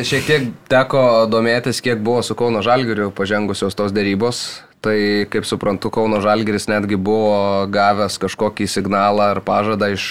šiek 0.07 0.25
tiek 0.25 0.47
teko 0.71 1.27
domėtis, 1.29 1.77
kiek 1.83 1.99
buvo 2.01 2.23
su 2.25 2.33
Kauno 2.37 2.63
Žalgiriu 2.65 3.11
pažengusios 3.13 3.77
tos 3.77 3.93
dėrybos. 3.93 4.61
Tai 4.81 4.95
kaip 5.29 5.45
suprantu, 5.45 5.91
Kauno 5.93 6.17
Žalgiris 6.23 6.65
netgi 6.65 6.97
buvo 6.97 7.67
gavęs 7.69 8.17
kažkokį 8.23 8.65
signalą 8.65 9.27
ar 9.35 9.43
pažadą 9.45 9.91
iš 9.93 10.05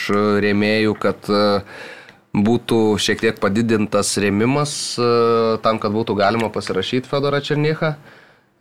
rėmėjų, 0.44 0.94
kad 1.02 1.26
e, 1.26 1.40
būtų 2.36 2.78
šiek 3.02 3.24
tiek 3.24 3.40
padidintas 3.42 4.12
rėmimas 4.22 4.72
e, 4.98 5.10
tam, 5.64 5.80
kad 5.82 5.94
būtų 5.94 6.14
galima 6.18 6.50
pasirašyti 6.54 7.10
Fedorą 7.10 7.42
Černychą. 7.42 7.94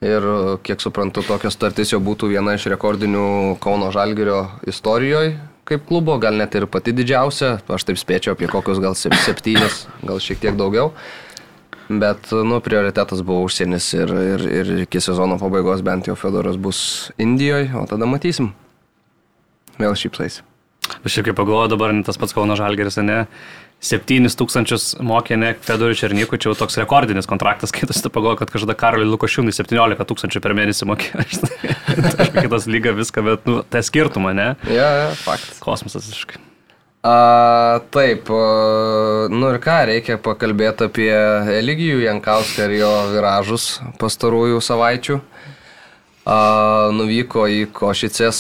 Ir 0.06 0.26
e, 0.26 0.40
kiek 0.66 0.82
suprantu, 0.82 1.22
tokia 1.28 1.52
sutartis 1.54 1.94
jau 1.94 2.02
būtų 2.02 2.32
viena 2.34 2.58
iš 2.58 2.70
rekordinių 2.74 3.60
Kauno 3.62 3.92
Žalgirio 3.94 4.46
istorijoje 4.68 5.38
kaip 5.70 5.86
klubo, 5.86 6.18
gal 6.22 6.38
net 6.40 6.56
ir 6.58 6.66
pati 6.72 6.94
didžiausia, 6.98 7.60
aš 7.70 7.86
taip 7.88 8.00
spėčiau 8.02 8.36
apie 8.36 8.50
kokius 8.50 8.82
gal 8.82 8.98
septynis, 8.98 9.84
gal 10.02 10.22
šiek 10.24 10.42
tiek 10.42 10.58
daugiau. 10.58 10.94
Bet, 11.90 12.30
nu, 12.46 12.60
prioritetas 12.62 13.24
buvo 13.26 13.48
užsienis 13.48 13.88
ir, 13.98 14.14
ir, 14.34 14.46
ir 14.62 14.74
iki 14.86 15.02
sezono 15.02 15.40
pabaigos 15.42 15.82
bent 15.86 16.10
jau 16.10 16.18
Fedoras 16.18 16.58
bus 16.62 16.82
Indijoje, 17.18 17.72
o 17.74 17.86
tada 17.90 18.10
matysim. 18.10 18.52
Vėl 19.82 19.98
šypsais. 19.98 20.44
Aš 21.06 21.20
ir 21.20 21.30
kaip 21.30 21.38
pagalvoju 21.40 21.74
dabar, 21.74 21.94
tas 22.06 22.20
pats 22.20 22.36
Kauno 22.36 22.58
Žalgeris, 22.60 23.00
ne? 23.06 23.26
7 23.80 24.28
tūkstančius 24.36 24.98
mokė 25.08 25.38
ne 25.40 25.54
Fedoriu 25.64 25.96
Černyku, 25.96 26.36
čia 26.36 26.50
jau 26.50 26.58
toks 26.60 26.76
rekordinis 26.82 27.30
kontraktas, 27.30 27.72
kai 27.76 27.88
tu 27.88 27.96
pagalvoji, 28.12 28.42
kad 28.42 28.52
kažkada 28.52 28.76
Karoliui 28.80 29.08
Lukošiūnui 29.14 29.56
17 29.56 30.10
tūkstančių 30.12 30.44
per 30.44 30.56
mėnesį 30.58 30.90
mokė. 30.90 31.24
Aš 32.20 32.34
kitas 32.36 32.68
lyga 32.68 32.94
viską, 32.98 33.24
bet, 33.26 33.48
nu, 33.48 33.64
tai 33.64 33.84
skirtumą, 33.88 34.36
ne? 34.36 34.52
Ja, 34.68 34.92
ja, 35.06 35.10
faktas. 35.24 35.62
Kosmosas 35.64 36.10
visiškai. 36.12 36.44
A, 37.00 37.80
taip, 37.96 38.28
nu 39.32 39.52
ir 39.54 39.60
ką, 39.64 39.78
reikia 39.88 40.18
pakalbėti 40.20 40.90
apie 40.90 41.14
Eligijų 41.56 42.02
Jankauską 42.04 42.68
ir 42.68 42.82
jo 42.82 42.90
viražus 43.14 43.78
pastarųjų 44.02 44.60
savaičių. 44.60 45.22
A, 46.30 46.92
nuvyko 46.94 47.48
į 47.50 47.64
Košicės 47.74 48.40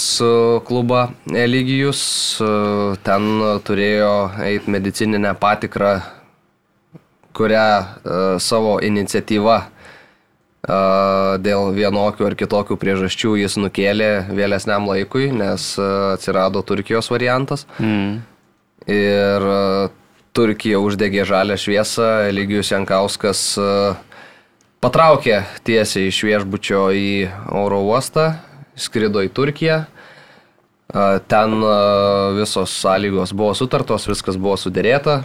klubą 0.68 1.08
Eligijus, 1.34 2.02
a, 2.44 2.52
ten 3.06 3.28
turėjo 3.66 4.14
eiti 4.46 4.70
medicininę 4.76 5.34
patikrą, 5.42 5.96
kurią 7.34 7.66
a, 7.66 7.84
savo 8.38 8.78
iniciatyvą 8.86 9.58
a, 9.58 9.68
dėl 11.42 11.74
vienokių 11.78 12.30
ar 12.30 12.38
kitokių 12.38 12.78
priežasčių 12.78 13.38
jis 13.42 13.58
nukėlė 13.58 14.12
vėlesniam 14.30 14.86
laikui, 14.92 15.32
nes 15.34 15.72
atsirado 15.82 16.62
Turkijos 16.62 17.10
variantas. 17.10 17.66
Mm 17.80 18.20
ir 18.90 19.46
e, 19.46 19.90
Turkija 20.36 20.80
uždegė 20.80 21.26
žalę 21.28 21.58
šviesą, 21.60 22.30
Eligijus 22.30 22.72
Jankauskas 22.72 23.42
e, 23.58 23.70
patraukė 24.84 25.44
tiesiai 25.68 26.10
iš 26.10 26.20
viešbučio 26.28 26.84
į 26.96 27.10
oro 27.56 27.82
uostą, 27.88 28.34
skrido 28.80 29.24
į 29.26 29.32
Turkiją. 29.36 29.84
Ten 31.30 31.52
visos 32.40 32.74
sąlygos 32.82 33.36
buvo 33.38 33.54
sutartos, 33.54 34.08
viskas 34.10 34.40
buvo 34.42 34.56
sudėrėta, 34.58 35.20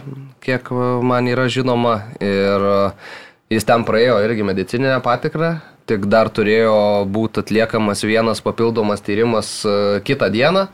kiek 0.45 0.69
man 1.01 1.25
yra 1.31 1.47
žinoma. 1.49 1.95
Ir 2.21 2.67
jis 3.49 3.65
ten 3.65 3.85
praėjo 3.87 4.19
irgi 4.27 4.45
medicininę 4.45 4.99
patikrą, 5.05 5.55
tik 5.89 6.05
dar 6.11 6.29
turėjo 6.29 7.07
būti 7.09 7.41
atliekamas 7.41 8.05
vienas 8.05 8.43
papildomas 8.45 9.01
tyrimas 9.05 9.55
kitą 10.05 10.29
dieną. 10.35 10.67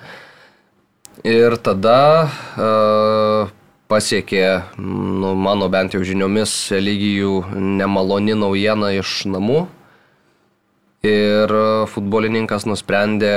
Ir 1.23 1.55
tada 1.63 1.99
pasiekė, 3.91 4.45
nu, 4.79 5.33
mano 5.35 5.67
bent 5.71 5.95
jau 5.95 6.01
žiniomis, 6.07 6.53
lygijų 6.71 7.35
nemaloni 7.59 8.37
naujiena 8.39 8.93
iš 8.95 9.25
namų. 9.27 9.65
Ir 11.07 11.51
futbolininkas 11.89 12.67
nusprendė 12.69 13.35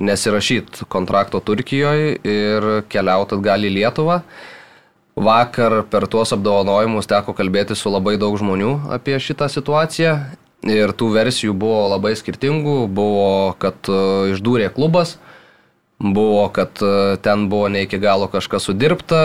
nesirašyti 0.00 0.88
kontrakto 0.88 1.40
Turkijoje 1.44 2.16
ir 2.24 2.68
keliauti 2.90 3.36
atgal 3.36 3.66
į 3.68 3.74
Lietuvą. 3.76 4.22
Vakar 5.14 5.84
per 5.86 6.08
tuos 6.10 6.32
apdovanojimus 6.34 7.06
teko 7.06 7.36
kalbėti 7.36 7.76
su 7.78 7.92
labai 7.92 8.16
daug 8.18 8.34
žmonių 8.40 8.72
apie 8.96 9.20
šitą 9.22 9.46
situaciją. 9.52 10.16
Ir 10.64 10.94
tų 10.96 11.10
versijų 11.14 11.52
buvo 11.54 11.84
labai 11.92 12.14
skirtingų. 12.16 12.88
Buvo, 12.88 13.52
kad 13.60 13.76
išdūrė 14.32 14.72
klubas, 14.74 15.18
Buvo, 16.04 16.48
kad 16.52 16.82
e, 16.84 17.16
ten 17.24 17.46
buvo 17.48 17.70
ne 17.72 17.86
iki 17.86 17.96
galo 18.02 18.28
kažkas 18.28 18.68
sudirbta, 18.68 19.22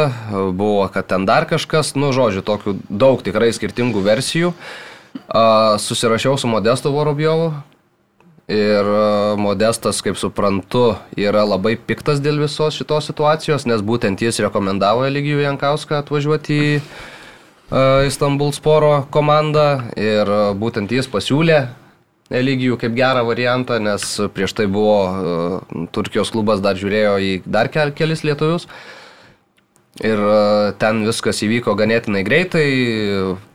buvo, 0.56 0.86
kad 0.94 1.10
ten 1.12 1.26
dar 1.28 1.44
kažkas, 1.50 1.92
nu, 2.00 2.14
žodžiu, 2.16 2.46
tokių 2.48 2.78
daug 2.88 3.20
tikrai 3.26 3.52
skirtingų 3.52 4.04
versijų. 4.06 4.54
Susirašiau 5.84 6.38
su 6.38 6.48
Modestu 6.48 6.94
Vorobjovu 6.94 7.50
ir 8.50 8.86
e, 8.86 9.36
Modestas, 9.38 10.02
kaip 10.02 10.18
suprantu, 10.18 10.96
yra 11.18 11.46
labai 11.46 11.76
piktas 11.78 12.22
dėl 12.24 12.42
visos 12.42 12.80
šitos 12.80 13.10
situacijos, 13.12 13.68
nes 13.70 13.84
būtent 13.86 14.22
jis 14.26 14.42
rekomendavo 14.42 15.06
Eligijų 15.08 15.44
Jankauską 15.46 16.02
atvažiuoti 16.02 16.58
į 16.58 16.72
e, 16.80 16.82
Istanbul 18.10 18.52
Sporo 18.58 19.06
komandą 19.14 19.92
ir 19.96 20.34
būtent 20.58 20.96
jis 20.96 21.10
pasiūlė 21.12 21.68
Eligijų 22.30 22.78
kaip 22.78 22.94
gerą 22.94 23.24
variantą, 23.26 23.80
nes 23.82 24.04
prieš 24.36 24.54
tai 24.60 24.68
buvo 24.70 24.98
uh, 25.10 25.86
Turkijos 25.96 26.30
klubas 26.30 26.62
dar 26.62 26.78
žiūrėjo 26.78 27.16
į 27.26 27.32
dar 27.50 27.72
kel, 27.74 27.90
kelis 27.98 28.22
lietuvius. 28.22 28.68
Ir 30.06 30.22
uh, 30.22 30.70
ten 30.80 31.02
viskas 31.08 31.42
įvyko 31.42 31.74
ganėtinai 31.80 32.22
greitai, 32.28 32.68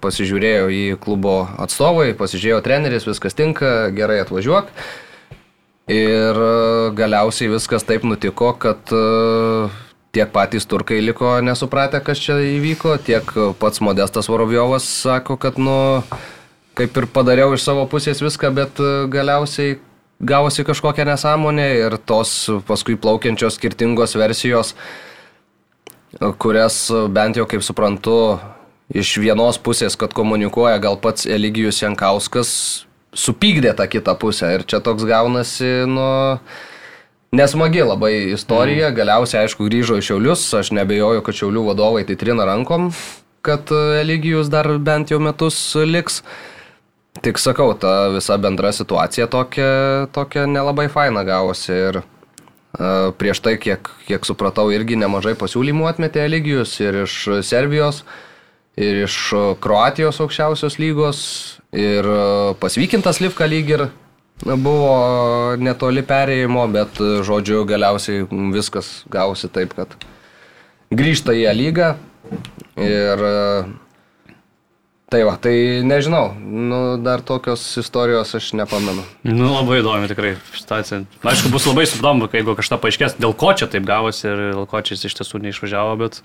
pasižiūrėjo 0.03 0.67
į 0.75 0.83
klubo 1.05 1.45
atstovai, 1.63 2.11
pasižiūrėjo 2.19 2.61
treneris, 2.67 3.07
viskas 3.07 3.39
tinka, 3.39 3.93
gerai 3.95 4.19
atvažiuok. 4.25 4.75
Ir 5.95 6.43
uh, 6.43 6.91
galiausiai 6.99 7.55
viskas 7.55 7.87
taip 7.87 8.03
nutiko, 8.03 8.57
kad 8.59 8.91
tiek 10.15 10.31
patys 10.35 10.67
turkai 10.67 10.99
liko 11.03 11.39
nesupratę, 11.47 12.03
kas 12.03 12.19
čia 12.23 12.43
įvyko, 12.59 12.99
tiek 13.07 13.35
pats 13.63 13.83
Modestas 13.83 14.31
Vorovjovas 14.31 14.87
sako, 14.87 15.39
kad 15.39 15.63
nu 15.63 15.79
kaip 16.75 16.97
ir 16.99 17.07
padariau 17.11 17.55
iš 17.55 17.65
savo 17.67 17.87
pusės 17.91 18.21
viską, 18.23 18.51
bet 18.55 18.83
e, 18.83 18.93
galiausiai 19.11 19.79
gavosi 20.25 20.65
kažkokia 20.67 21.07
nesąmonė 21.09 21.69
ir 21.85 21.97
tos 22.07 22.35
paskui 22.69 22.99
plaukiančios 23.01 23.59
skirtingos 23.59 24.17
versijos, 24.19 24.75
e, 24.75 26.33
kurias 26.39 26.85
e, 26.91 27.07
bent 27.15 27.39
jau 27.39 27.47
kaip 27.51 27.65
suprantu, 27.67 28.19
iš 28.95 29.17
vienos 29.23 29.59
pusės, 29.63 29.97
kad 29.99 30.15
komunikuoja 30.17 30.81
gal 30.83 30.99
pats 31.01 31.29
Eligijus 31.31 31.81
Jankauskas, 31.83 32.51
supykdė 33.15 33.77
tą 33.79 33.87
kitą 33.91 34.17
pusę 34.19 34.51
ir 34.57 34.65
čia 34.67 34.83
toks 34.83 35.07
gaunasi, 35.07 35.87
nu, 35.87 36.07
nesmagi 37.35 37.85
labai 37.87 38.15
istorija, 38.35 38.91
mm. 38.91 38.97
galiausiai 38.99 39.45
aišku 39.45 39.69
grįžo 39.71 40.01
į 40.01 40.09
Šiaulius, 40.09 40.49
aš 40.59 40.73
nebejoju, 40.75 41.23
kad 41.23 41.39
Šiaulių 41.39 41.69
vadovai 41.71 42.03
tai 42.09 42.19
trina 42.19 42.47
rankom, 42.49 42.91
kad 43.47 43.71
Eligijus 44.01 44.51
dar 44.51 44.67
bent 44.83 45.15
jau 45.15 45.23
metus 45.23 45.61
liks. 45.79 46.25
Tik 47.23 47.39
sakau, 47.39 47.71
ta 47.79 48.09
visa 48.11 48.35
bendra 48.43 48.73
situacija 48.75 49.29
tokia, 49.31 50.09
tokia 50.13 50.49
nelabai 50.51 50.89
faina 50.91 51.23
gavosi 51.25 51.71
ir 51.73 52.01
uh, 52.01 53.13
prieš 53.15 53.41
tai, 53.45 53.55
kiek, 53.63 53.87
kiek 54.09 54.27
supratau, 54.27 54.67
irgi 54.75 54.99
nemažai 54.99 55.37
pasiūlymų 55.39 55.87
atmetė 55.93 56.25
Eligijus 56.27 56.73
ir 56.83 57.05
iš 57.05 57.19
Serbijos, 57.47 58.03
ir 58.75 59.05
iš 59.05 59.19
Kroatijos 59.63 60.19
aukščiausios 60.25 60.81
lygos, 60.83 61.21
ir 61.71 62.09
uh, 62.09 62.51
pasvykintas 62.59 63.23
Livka 63.23 63.47
lyg 63.47 63.71
ir 63.77 63.87
buvo 64.43 65.55
netoli 65.63 66.03
perėjimo, 66.03 66.67
bet 66.75 66.99
žodžiu 66.99 67.63
galiausiai 67.71 68.27
viskas 68.53 69.05
gausi 69.07 69.49
taip, 69.55 69.79
kad 69.79 69.95
grįžta 70.91 71.39
į 71.39 71.47
lygą 71.63 71.95
ir 72.83 73.23
uh, 73.23 73.73
Tai 75.15 75.21
va, 75.23 75.37
tai 75.39 75.79
nežinau, 75.87 76.33
nu, 76.43 76.79
dar 76.99 77.21
tokios 77.23 77.63
istorijos 77.79 78.33
aš 78.35 78.49
nepamenu. 78.59 79.05
Nu, 79.23 79.53
labai 79.53 79.77
įdomi 79.79 80.09
tikrai 80.11 80.33
situacija. 80.57 81.05
Aišku, 81.23 81.53
bus 81.55 81.69
labai 81.71 81.85
įdomu, 81.87 82.27
jeigu 82.35 82.57
kažką 82.59 82.81
paaiškės, 82.83 83.15
dėl 83.23 83.37
ko 83.39 83.53
čia 83.55 83.69
taip 83.71 83.87
gavosi 83.87 84.27
ir 84.27 84.43
dėl 84.57 84.67
ko 84.67 84.83
čia 84.83 84.97
jis 84.97 85.07
iš 85.07 85.17
tiesų 85.21 85.39
neišvažiavo, 85.47 85.95
bet 86.03 86.19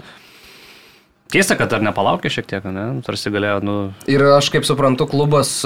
keista, 1.29 1.53
kad 1.53 1.69
dar 1.69 1.85
nepalaukė 1.85 2.33
šiek 2.33 2.49
tiek, 2.49 2.65
ne? 2.65 2.89
Tarsi 3.05 3.29
galėjo, 3.29 3.61
nu... 3.61 3.77
Ir 4.09 4.25
aš 4.33 4.49
kaip 4.57 4.65
suprantu, 4.65 5.05
klubas, 5.13 5.59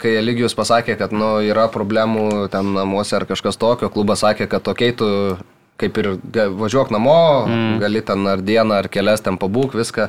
kai 0.00 0.16
Eligijus 0.24 0.56
pasakė, 0.56 0.96
kad, 1.04 1.12
nu, 1.12 1.34
yra 1.44 1.68
problemų 1.68 2.46
ten 2.48 2.72
namuose 2.80 3.20
ar 3.20 3.28
kažkas 3.28 3.60
tokio, 3.60 3.92
klubas 3.92 4.24
sakė, 4.24 4.48
kad 4.48 4.64
tokiai 4.64 4.96
tu 4.96 5.10
kaip 5.80 6.00
ir 6.00 6.14
važiuok 6.32 6.96
namo, 6.96 7.22
mm. 7.44 7.80
gali 7.84 8.00
ten 8.08 8.24
ar 8.24 8.40
dieną, 8.40 8.80
ar 8.80 8.88
kelias 8.88 9.20
ten 9.20 9.36
pabūk, 9.36 9.76
viską 9.76 10.08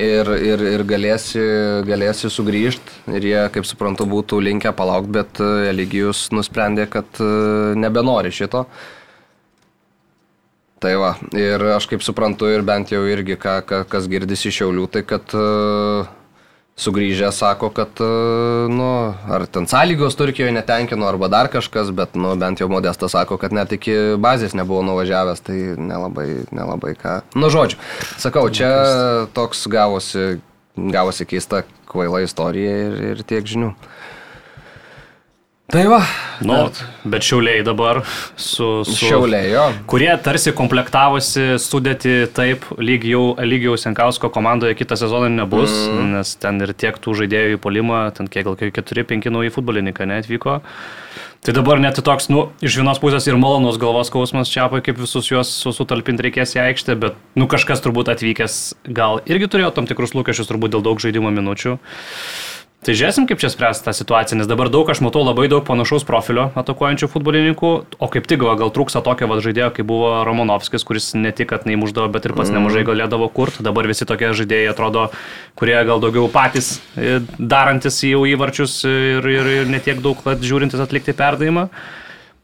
ir, 0.00 0.28
ir, 0.44 0.62
ir 0.76 0.84
galėsi, 0.88 1.42
galėsi 1.88 2.30
sugrįžti. 2.32 3.00
Ir 3.16 3.28
jie, 3.30 3.40
kaip 3.54 3.68
suprantu, 3.68 4.06
būtų 4.10 4.40
linkę 4.44 4.72
palaukti, 4.76 5.14
bet 5.16 5.40
e, 5.40 5.48
Eligijus 5.70 6.26
nusprendė, 6.36 6.86
kad 6.92 7.20
e, 7.22 7.30
nebenori 7.78 8.32
šito. 8.34 8.66
Tai 10.82 10.92
va, 11.00 11.14
ir 11.32 11.62
aš 11.72 11.88
kaip 11.88 12.04
suprantu 12.04 12.50
ir 12.52 12.62
bent 12.66 12.92
jau 12.92 13.00
irgi, 13.08 13.38
ką, 13.40 13.62
kas 13.88 14.08
girdisi 14.12 14.50
iš 14.50 14.60
Šiaulių, 14.60 14.84
tai 14.92 15.00
kad 15.08 15.32
uh, 15.32 16.04
sugrįžę 16.76 17.30
sako, 17.32 17.70
kad, 17.72 17.88
e, 18.00 18.08
nu, 18.68 18.88
ar 19.32 19.46
ten 19.48 19.66
sąlygos 19.68 20.16
Turkijoje 20.16 20.52
netenkino, 20.52 21.08
arba 21.08 21.28
dar 21.32 21.48
kažkas, 21.52 21.90
bet, 21.96 22.14
nu, 22.14 22.34
bent 22.36 22.60
jau 22.60 22.68
Modestas 22.68 23.16
sako, 23.16 23.38
kad 23.40 23.54
net 23.56 23.72
iki 23.72 24.16
bazės 24.20 24.56
nebuvo 24.56 24.82
nuvažiavęs, 24.84 25.40
tai 25.46 25.58
nelabai, 25.80 26.28
nelabai 26.52 26.92
ką. 27.00 27.20
Nu, 27.34 27.48
žodžiu, 27.52 27.80
sakau, 28.20 28.44
čia 28.52 28.70
toks 29.36 29.64
gavosi, 29.72 30.36
gavosi 30.76 31.28
keista 31.28 31.64
kvaila 31.88 32.20
istorija 32.26 32.76
ir, 32.86 32.98
ir 33.14 33.24
tiek 33.24 33.48
žinių. 33.48 33.72
Tai 35.66 35.82
va. 35.90 35.98
Nu, 36.46 36.56
bet 37.10 37.24
šiauliai 37.26 37.64
dabar 37.66 37.98
su... 38.38 38.84
su 38.86 39.08
Šiauliai, 39.08 39.48
jo. 39.50 39.64
Kurie 39.90 40.12
tarsi 40.22 40.52
komplektavosi 40.54 41.56
sudėti 41.58 42.28
taip, 42.36 42.68
lyg 42.78 43.02
jau, 43.10 43.32
lyg 43.42 43.66
jau 43.66 43.74
Senkausko 43.80 44.30
komandoje 44.30 44.76
kitą 44.78 44.98
sezoną 45.00 45.32
nebus, 45.34 45.74
mm. 45.90 46.12
nes 46.14 46.36
ten 46.38 46.62
ir 46.62 46.70
tiek 46.78 47.00
tų 47.02 47.16
žaidėjų 47.22 47.56
į 47.56 47.60
polimą, 47.66 48.04
ten 48.14 48.30
kiek 48.30 48.46
gal 48.46 48.54
4-5 48.62 49.26
nauji 49.34 49.54
futbolininkai 49.58 50.06
netvyko. 50.12 50.60
Tai 51.42 51.54
dabar 51.54 51.82
net 51.82 51.98
toks, 51.98 52.30
nu, 52.30 52.48
iš 52.62 52.78
vienos 52.78 53.02
pusės 53.02 53.26
ir 53.26 53.38
malonus 53.38 53.78
galvos 53.82 54.06
skausmas 54.10 54.50
čiapai, 54.50 54.84
kaip 54.86 55.02
visus 55.02 55.32
juos 55.32 55.50
sutalpinti 55.50 56.28
reikės 56.28 56.54
į 56.54 56.62
aikštę, 56.68 56.96
bet, 57.02 57.18
nu, 57.38 57.50
kažkas 57.50 57.82
turbūt 57.82 58.14
atvykęs 58.14 58.60
gal 58.94 59.18
irgi 59.26 59.50
turėjo 59.50 59.74
tam 59.74 59.90
tikrus 59.90 60.14
lūkesčius, 60.14 60.46
turbūt 60.50 60.78
dėl 60.78 60.86
daug 60.86 61.02
žaidimo 61.02 61.34
minučių. 61.34 61.80
Tai 62.84 62.92
žiūrėsim, 62.94 63.24
kaip 63.26 63.40
čia 63.40 63.48
spręs 63.50 63.80
tą 63.82 63.90
situaciją, 63.96 64.36
nes 64.38 64.46
dabar 64.46 64.68
daug 64.70 64.86
aš 64.92 65.00
matau 65.02 65.24
labai 65.24 65.48
daug 65.50 65.64
panašaus 65.66 66.04
profilio 66.06 66.50
atakuojančių 66.60 67.08
futbolininkų, 67.10 67.70
o 67.98 68.08
kaip 68.12 68.28
tik 68.30 68.44
gal, 68.44 68.70
trūksta 68.70 69.00
tokio 69.02 69.26
vad 69.32 69.40
žaidėjo, 69.42 69.72
kaip 69.78 69.88
buvo 69.88 70.12
Romanovskis, 70.28 70.84
kuris 70.86 71.08
ne 71.16 71.32
tik, 71.34 71.48
kad 71.50 71.66
neįmuždavo, 71.66 72.12
bet 72.14 72.28
ir 72.28 72.36
pats 72.36 72.52
mm. 72.52 72.60
nemažai 72.60 72.84
galėdavo 72.86 73.26
kurti. 73.34 73.64
Dabar 73.66 73.88
visi 73.90 74.06
tokie 74.06 74.30
žaidėjai 74.36 74.70
atrodo, 74.70 75.08
kurie 75.58 75.78
gal 75.88 76.04
daugiau 76.04 76.28
patys 76.30 76.76
e, 76.94 77.18
darantis 77.40 78.02
jau 78.06 78.22
įvarčius 78.28 78.82
ir, 78.86 79.30
ir, 79.34 79.54
ir 79.62 79.72
netiek 79.72 80.04
daug 80.04 80.20
žiūrintis 80.22 80.84
atlikti 80.84 81.16
perdavimą. 81.16 81.70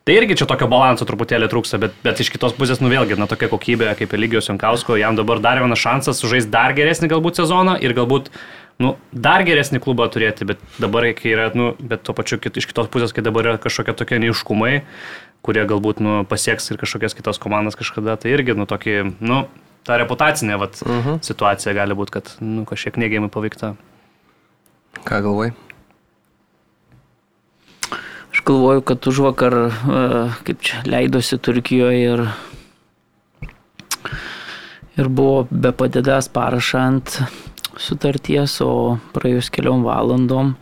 Tai 0.03 0.17
irgi 0.19 0.35
čia 0.41 0.49
tokio 0.51 0.67
balanso 0.67 1.07
truputėlį 1.07 1.47
trūksta, 1.47 1.79
bet, 1.79 1.93
bet 2.03 2.19
iš 2.19 2.33
kitos 2.35 2.57
pusės, 2.57 2.81
nu 2.83 2.89
vėlgi, 2.91 3.15
na 3.15 3.29
tokia 3.31 3.47
kokybė 3.53 3.93
kaip 4.01 4.17
Eligijos 4.19 4.49
Jankausko, 4.51 4.97
jam 4.99 5.15
dabar 5.15 5.39
dar 5.39 5.61
vienas 5.63 5.79
šansas 5.79 6.19
sužaisti 6.19 6.51
dar 6.51 6.75
geresnį 6.75 7.13
galbūt 7.13 7.39
sezoną 7.39 7.77
ir 7.79 7.95
galbūt 7.95 8.33
nu, 8.83 8.93
dar 9.15 9.45
geresnį 9.47 9.81
klubą 9.85 10.09
turėti, 10.13 10.47
bet 10.49 10.63
dabar, 10.83 11.07
kai 11.19 11.33
yra, 11.37 11.49
nu, 11.57 11.73
bet 11.79 12.03
tuo 12.07 12.15
pačiu 12.19 12.41
kit, 12.43 12.59
iš 12.59 12.67
kitos 12.71 12.91
pusės, 12.93 13.15
kai 13.15 13.25
dabar 13.25 13.53
yra 13.53 13.63
kažkokie 13.63 13.95
tokie 13.99 14.19
neiškumai, 14.23 14.83
kurie 15.47 15.65
galbūt 15.71 16.03
nu, 16.03 16.21
pasieks 16.29 16.71
ir 16.71 16.81
kažkokias 16.83 17.17
kitas 17.19 17.41
komandas 17.43 17.79
kažkada, 17.79 18.19
tai 18.21 18.35
irgi, 18.35 18.57
nu, 18.59 18.67
tokį, 18.71 18.97
nu, 19.23 19.45
ta 19.87 19.99
reputacinė 19.99 20.59
vat, 20.59 20.83
uh 20.83 20.89
Mhm. 20.91 21.09
-huh. 21.09 21.23
situacija 21.23 21.75
gali 21.75 21.95
būti, 21.95 22.11
kad, 22.11 22.37
nu, 22.41 22.65
kažkiek 22.65 22.97
neigiamai 22.97 23.31
paveikta. 23.31 23.75
Ką 25.05 25.23
galvoj? 25.23 25.53
Aš 28.33 28.41
galvoju, 28.45 28.81
kad 28.81 29.07
už 29.07 29.19
vakar, 29.19 29.55
e, 29.55 29.71
kaip 30.45 30.61
čia, 30.61 30.83
leidosi 30.85 31.39
Turkijoje 31.39 32.15
ir, 32.15 32.29
ir 34.97 35.09
buvo 35.09 35.47
be 35.51 35.73
padėdas 35.73 36.29
parašą 36.33 36.79
ant 36.79 37.19
sutarties, 37.83 38.59
o 38.65 38.99
praėjus 39.15 39.51
keliom 39.53 39.85
valandom 39.87 40.55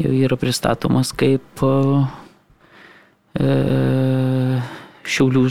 jau 0.00 0.12
yra 0.12 0.38
pristatomas 0.40 1.12
kaip 1.16 1.62
e, 1.64 1.74
e, 3.40 3.52
Šiaulių 5.02 5.46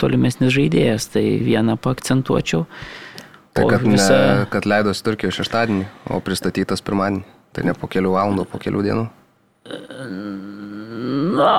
tolimesnis 0.00 0.52
žaidėjas. 0.54 1.08
Tai 1.14 1.24
vieną 1.44 1.76
pakcentuočiau. 1.80 2.66
Tai 3.56 3.66
kad, 3.70 3.84
visa... 3.84 4.16
ne, 4.16 4.48
kad 4.52 4.68
leidosi 4.68 5.04
Turkijoje 5.06 5.40
šeštadienį, 5.40 5.86
o 6.12 6.20
pristatytas 6.24 6.84
pirmadienį. 6.86 7.24
Tai 7.56 7.64
ne 7.66 7.74
po 7.74 7.88
kelių 7.90 8.14
valandų, 8.14 8.44
po 8.46 8.60
kelių 8.62 8.84
dienų. 8.86 9.06
Na, 11.40 11.54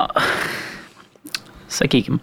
sakykime. 1.71 2.21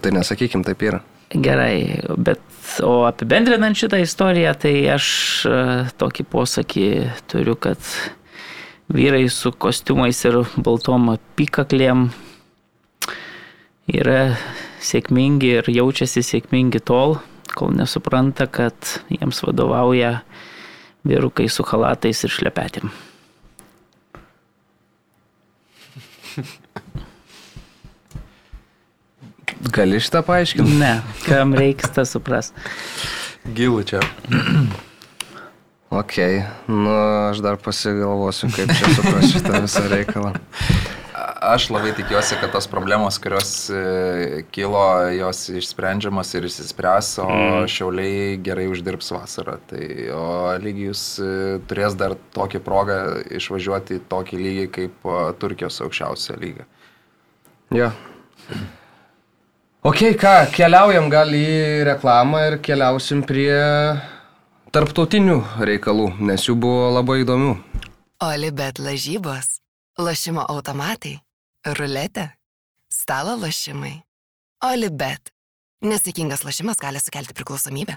Tai 0.00 0.12
nesakykim, 0.16 0.64
taip 0.64 0.84
yra. 0.86 1.02
Gerai, 1.28 2.00
bet 2.16 2.40
o 2.84 3.04
apibendrinant 3.08 3.76
šitą 3.78 4.00
istoriją, 4.02 4.54
tai 4.62 4.74
aš 4.94 5.06
e, 5.48 5.56
tokį 6.00 6.24
posakį 6.32 6.86
turiu, 7.30 7.56
kad 7.58 7.80
vyrai 8.92 9.28
su 9.32 9.52
kostiumais 9.52 10.20
ir 10.28 10.40
baltom 10.56 11.10
apykaklėm 11.14 12.08
yra 13.88 14.36
sėkmingi 14.84 15.50
ir 15.58 15.70
jaučiasi 15.72 16.22
sėkmingi 16.24 16.80
tol, 16.84 17.18
kol 17.56 17.74
nesupranta, 17.76 18.46
kad 18.46 18.74
jiems 19.12 19.42
vadovauja 19.44 20.20
vyrukai 21.08 21.48
su 21.52 21.64
halatais 21.68 22.24
ir 22.24 22.34
šlepetėm. 22.36 22.92
Gali 29.74 29.98
šitą 30.00 30.22
paaiškinti? 30.26 30.76
Ne, 30.78 30.98
kam 31.26 31.54
reikia 31.58 31.90
tą 31.94 32.04
supras. 32.06 32.52
Gilų 33.56 33.82
čia. 33.88 34.02
Ok, 35.88 36.18
nu 36.68 36.92
aš 37.30 37.40
dar 37.40 37.56
pasigalvosiu, 37.64 38.50
kaip 38.52 38.68
čia 38.76 38.90
suprasti 38.92 39.38
šitą 39.38 39.62
visą 39.64 39.86
reikalą. 39.88 40.34
Aš 41.48 41.68
labai 41.72 41.94
tikiuosi, 41.96 42.36
kad 42.42 42.52
tos 42.52 42.66
problemos, 42.68 43.16
kurios 43.22 43.52
e, 43.72 44.42
kilo, 44.52 44.82
jos 45.14 45.44
išsprendžiamos 45.60 46.34
ir 46.36 46.48
išsispręs, 46.48 47.12
o 47.22 47.28
mm. 47.30 47.68
šiauliai 47.72 48.36
gerai 48.44 48.66
uždirbs 48.68 49.08
vasarą. 49.14 49.56
Tai, 49.70 49.86
o 50.12 50.26
lygijus 50.60 51.04
e, 51.22 51.30
turės 51.70 51.96
dar 51.98 52.18
tokį 52.36 52.60
progą 52.66 52.98
išvažiuoti 53.38 53.96
į 53.96 54.04
tokį 54.12 54.42
lygį 54.44 54.66
kaip 54.76 55.08
Turkijos 55.40 55.80
aukščiausia 55.86 56.36
lyga. 56.42 56.68
Jo. 57.74 57.92
Ok, 59.88 60.02
ką, 60.20 60.30
keliaujam 60.52 61.06
gal 61.08 61.30
į 61.32 61.84
reklamą 61.88 62.42
ir 62.44 62.56
keliausim 62.60 63.22
prie 63.24 63.54
tarptautinių 64.74 65.38
reikalų, 65.64 66.10
nes 66.28 66.44
jų 66.44 66.58
buvo 66.60 66.90
labai 66.92 67.22
įdomių. 67.22 67.54
Olibet 68.26 68.82
lažybos, 68.84 69.62
lošimo 69.96 70.44
automatai, 70.44 71.14
ruletė, 71.78 72.26
stalo 72.92 73.38
lošimai. 73.40 73.94
Olibet. 74.68 75.32
Nesėkmingas 75.80 76.44
lošimas 76.44 76.84
gali 76.84 77.00
sukelti 77.00 77.32
priklausomybę. 77.38 77.96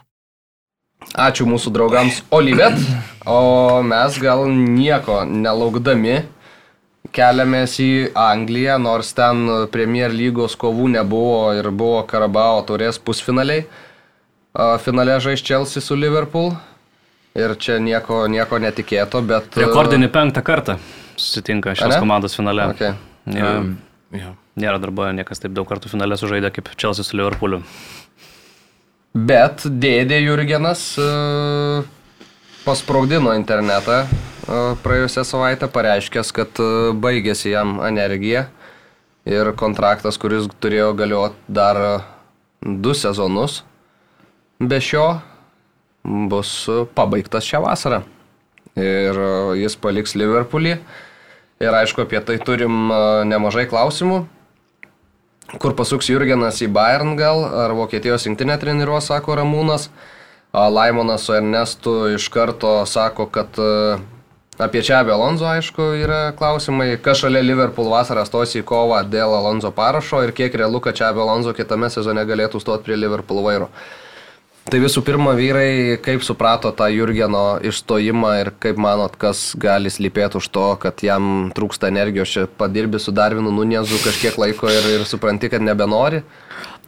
Ačiū 1.12 1.44
mūsų 1.50 1.76
draugams 1.76 2.24
Olivet, 2.32 2.80
o 3.28 3.82
mes 3.84 4.22
gal 4.24 4.48
nieko 4.48 5.26
nelaukdami 5.28 6.22
keliamės 7.10 7.78
į 7.82 7.92
Angliją, 8.18 8.78
nors 8.82 9.14
ten 9.18 9.46
Premier 9.74 10.14
lygos 10.14 10.56
kovų 10.60 10.92
nebuvo 10.96 11.52
ir 11.58 11.72
buvo 11.74 12.04
Karabao 12.08 12.62
turės 12.68 13.00
pusfinaliai. 13.02 13.66
A, 14.54 14.76
Finale 14.84 15.18
žais 15.24 15.42
Chelsea 15.44 15.82
su 15.82 15.96
Liverpool 15.98 16.54
ir 17.36 17.56
čia 17.56 17.80
nieko, 17.80 18.26
nieko 18.32 18.60
netikėto, 18.60 19.22
bet... 19.26 19.56
Rekordinį 19.58 20.12
penktą 20.12 20.44
kartą 20.44 20.78
susitinka 21.22 21.76
šios 21.78 21.98
komandos 22.02 22.36
finale. 22.38 22.70
Okay. 22.76 22.94
Ja, 23.32 23.56
Ja. 24.12 24.34
nėra 24.60 24.76
dar 24.84 24.92
buvę 24.92 25.14
niekas 25.16 25.40
taip 25.40 25.54
daug 25.56 25.64
kartų 25.70 25.88
finale 25.94 26.18
sužaidė 26.20 26.50
kaip 26.52 26.68
Chelsea 26.76 27.06
su 27.08 27.16
Liverpooliu. 27.16 27.62
Bet 29.16 29.64
dėdė 29.64 30.18
Jurgenas 30.24 30.82
e, 31.00 31.06
pasprogdino 32.66 33.34
internetą 33.34 34.04
e, 34.04 34.08
praėjusią 34.84 35.24
savaitę, 35.26 35.70
pareiškęs, 35.72 36.32
kad 36.36 36.62
e, 36.62 36.94
baigėsi 36.94 37.54
jam 37.54 37.80
energija 37.86 38.48
ir 39.26 39.52
kontraktas, 39.58 40.20
kuris 40.22 40.50
turėjo 40.62 40.92
galioti 40.98 41.38
dar 41.50 41.80
e, 41.82 41.92
du 42.62 42.94
sezonus, 42.98 43.62
be 44.62 44.82
šio 44.82 45.08
bus 46.04 46.54
pabaigtas 46.98 47.46
šią 47.50 47.64
vasarą. 47.66 48.04
Ir 48.80 49.18
jis 49.60 49.74
paliks 49.76 50.14
Liverpoolį. 50.16 50.78
Ir 51.62 51.76
aišku, 51.76 52.06
apie 52.06 52.22
tai 52.26 52.38
turim 52.42 52.88
nemažai 53.28 53.66
klausimų. 53.70 54.22
Kur 55.62 55.76
pasuks 55.78 56.08
Jurgenas 56.10 56.62
į 56.64 56.70
Bayern 56.72 57.18
gal, 57.20 57.44
ar 57.66 57.76
Vokietijos 57.76 58.26
rinktinę 58.26 58.56
treniruos, 58.62 59.10
sako 59.12 59.36
Ramūnas. 59.42 59.90
Laimonas 60.54 61.22
su 61.22 61.34
Ernestu 61.34 62.10
iš 62.16 62.28
karto 62.28 62.86
sako, 62.86 63.26
kad 63.32 63.48
e, 63.58 63.98
apie 64.60 64.82
Čiabį 64.84 65.14
Alonso, 65.16 65.48
aišku, 65.48 65.94
yra 66.04 66.20
klausimai, 66.36 66.98
kas 67.02 67.24
šalia 67.24 67.40
Liverpool 67.46 67.88
vasarą 67.94 68.26
stos 68.28 68.58
į 68.60 68.66
kovą 68.68 69.00
dėl 69.08 69.32
Alonso 69.38 69.72
parašo 69.72 70.20
ir 70.26 70.36
kiek 70.36 70.56
realu, 70.60 70.84
kad 70.84 70.98
Čiabį 71.00 71.24
Alonso 71.24 71.54
kitame 71.56 71.90
sezone 71.90 72.26
galėtų 72.28 72.60
stoti 72.60 72.90
prie 72.90 73.00
Liverpool 73.00 73.46
vairo. 73.46 73.70
Tai 74.72 74.78
visų 74.84 75.02
pirma, 75.08 75.32
vyrai, 75.40 75.98
kaip 76.04 76.22
suprato 76.22 76.70
tą 76.76 76.86
Jurgeno 76.94 77.58
išstojimą 77.66 78.34
ir 78.44 78.52
kaip 78.62 78.78
manot, 78.80 79.16
kas 79.20 79.56
gali 79.60 79.90
slypėti 79.90 80.38
už 80.38 80.50
to, 80.54 80.68
kad 80.84 81.02
jam 81.02 81.50
trūksta 81.56 81.90
energijos, 81.90 82.30
čia 82.36 82.44
padirbi 82.60 83.00
su 83.02 83.16
Darvinu 83.16 83.56
Nuniezu 83.56 83.98
kažkiek 84.04 84.38
laiko 84.38 84.70
ir, 84.70 84.86
ir 85.00 85.08
supranti, 85.10 85.50
kad 85.50 85.66
nebenori. 85.66 86.22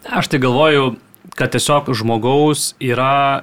Aš 0.04 0.30
tai 0.30 0.38
galvoju, 0.44 0.94
kad 1.34 1.50
tiesiog 1.56 1.90
žmogaus 1.96 2.74
yra 2.78 3.42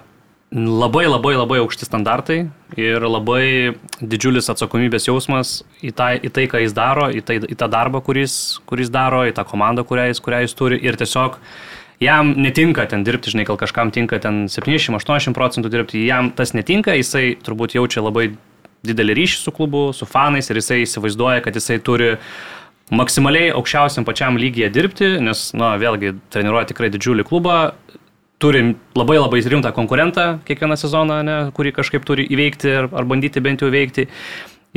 labai 0.51 1.07
labai 1.07 1.35
labai 1.37 1.59
aukšti 1.63 1.87
standartai 1.87 2.39
ir 2.75 3.03
labai 3.07 3.75
didžiulis 4.03 4.51
atsakomybės 4.51 5.07
jausmas 5.07 5.61
į, 5.79 5.93
tai, 5.95 6.17
į 6.19 6.31
tai, 6.35 6.47
ką 6.51 6.59
jis 6.65 6.75
daro, 6.75 7.07
į, 7.07 7.23
tai, 7.23 7.37
į 7.39 7.55
tą 7.55 7.69
darbą, 7.71 8.01
kuris, 8.03 8.59
kuris 8.67 8.91
daro, 8.91 9.23
į 9.27 9.35
tą 9.37 9.45
komandą, 9.47 9.85
kurią 9.87 10.09
jis, 10.09 10.19
kurią 10.19 10.41
jis 10.43 10.55
turi. 10.59 10.79
Ir 10.83 10.99
tiesiog 10.99 11.37
jam 12.03 12.33
netinka 12.35 12.83
ten 12.91 13.05
dirbti, 13.07 13.31
žinai, 13.31 13.47
gal 13.47 13.59
kažkam 13.61 13.93
tinka 13.95 14.19
ten 14.19 14.45
70-80 14.51 15.37
procentų 15.37 15.71
dirbti, 15.71 16.03
jam 16.03 16.33
tas 16.35 16.51
netinka, 16.57 16.97
jisai 16.99 17.37
turbūt 17.39 17.77
jaučia 17.79 18.03
labai 18.03 18.33
didelį 18.83 19.15
ryšį 19.21 19.39
su 19.45 19.55
klubu, 19.55 19.91
su 19.95 20.07
fanais 20.09 20.51
ir 20.51 20.59
jisai 20.59 20.81
įsivaizduoja, 20.83 21.45
kad 21.45 21.55
jisai 21.55 21.79
turi 21.79 22.17
maksimaliai 22.91 23.53
aukščiausiam 23.55 24.03
pačiam 24.03 24.35
lygyje 24.35 24.67
dirbti, 24.73 25.13
nes, 25.23 25.51
na, 25.55 25.77
vėlgi, 25.79 26.17
treniruoja 26.33 26.73
tikrai 26.73 26.91
didžiulį 26.91 27.23
klubą, 27.29 27.59
turim 28.41 28.75
labai 28.97 29.19
labai 29.19 29.41
rimtą 29.53 29.71
konkurentą 29.75 30.25
kiekvieną 30.47 30.77
sezoną, 30.79 31.21
ne, 31.27 31.37
kurį 31.55 31.75
kažkaip 31.77 32.05
turi 32.07 32.25
įveikti 32.25 32.73
ar, 32.83 32.89
ar 32.91 33.07
bandyti 33.09 33.43
bent 33.43 33.61
jau 33.61 33.69
įveikti. 33.71 34.07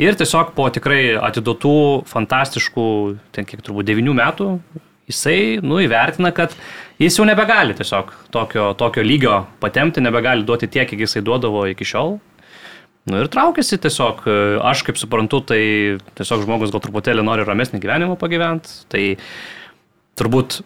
Ir 0.01 0.17
tiesiog 0.19 0.51
po 0.57 0.67
tikrai 0.75 1.15
atiduotų 1.23 1.77
fantastiškų, 2.09 2.87
ten 3.35 3.47
kiek 3.47 3.63
turbūt 3.63 3.87
devinių 3.87 4.15
metų, 4.17 4.49
jisai, 5.07 5.37
nu, 5.63 5.79
įvertina, 5.83 6.33
kad 6.35 6.55
jis 6.99 7.15
jau 7.19 7.27
nebegali 7.27 7.75
tiesiog 7.77 8.11
tokio, 8.33 8.73
tokio 8.77 9.05
lygio 9.05 9.45
patemti, 9.63 10.03
nebegali 10.03 10.43
duoti 10.47 10.67
tiek, 10.71 10.89
kiek 10.89 11.05
jisai 11.05 11.23
duodavo 11.25 11.63
iki 11.71 11.87
šiol. 11.87 12.17
Nu 13.05 13.21
ir 13.21 13.29
traukiasi 13.29 13.77
tiesiog, 13.83 14.23
aš 14.65 14.81
kaip 14.87 14.97
suprantu, 14.97 15.43
tai 15.53 15.61
tiesiog 16.17 16.43
žmogus 16.43 16.73
gal 16.73 16.81
truputėlį 16.81 17.25
nori 17.25 17.45
ramesnį 17.45 17.79
gyvenimą 17.83 18.17
pagyventi, 18.17 18.79
tai 18.89 19.03
turbūt 20.17 20.63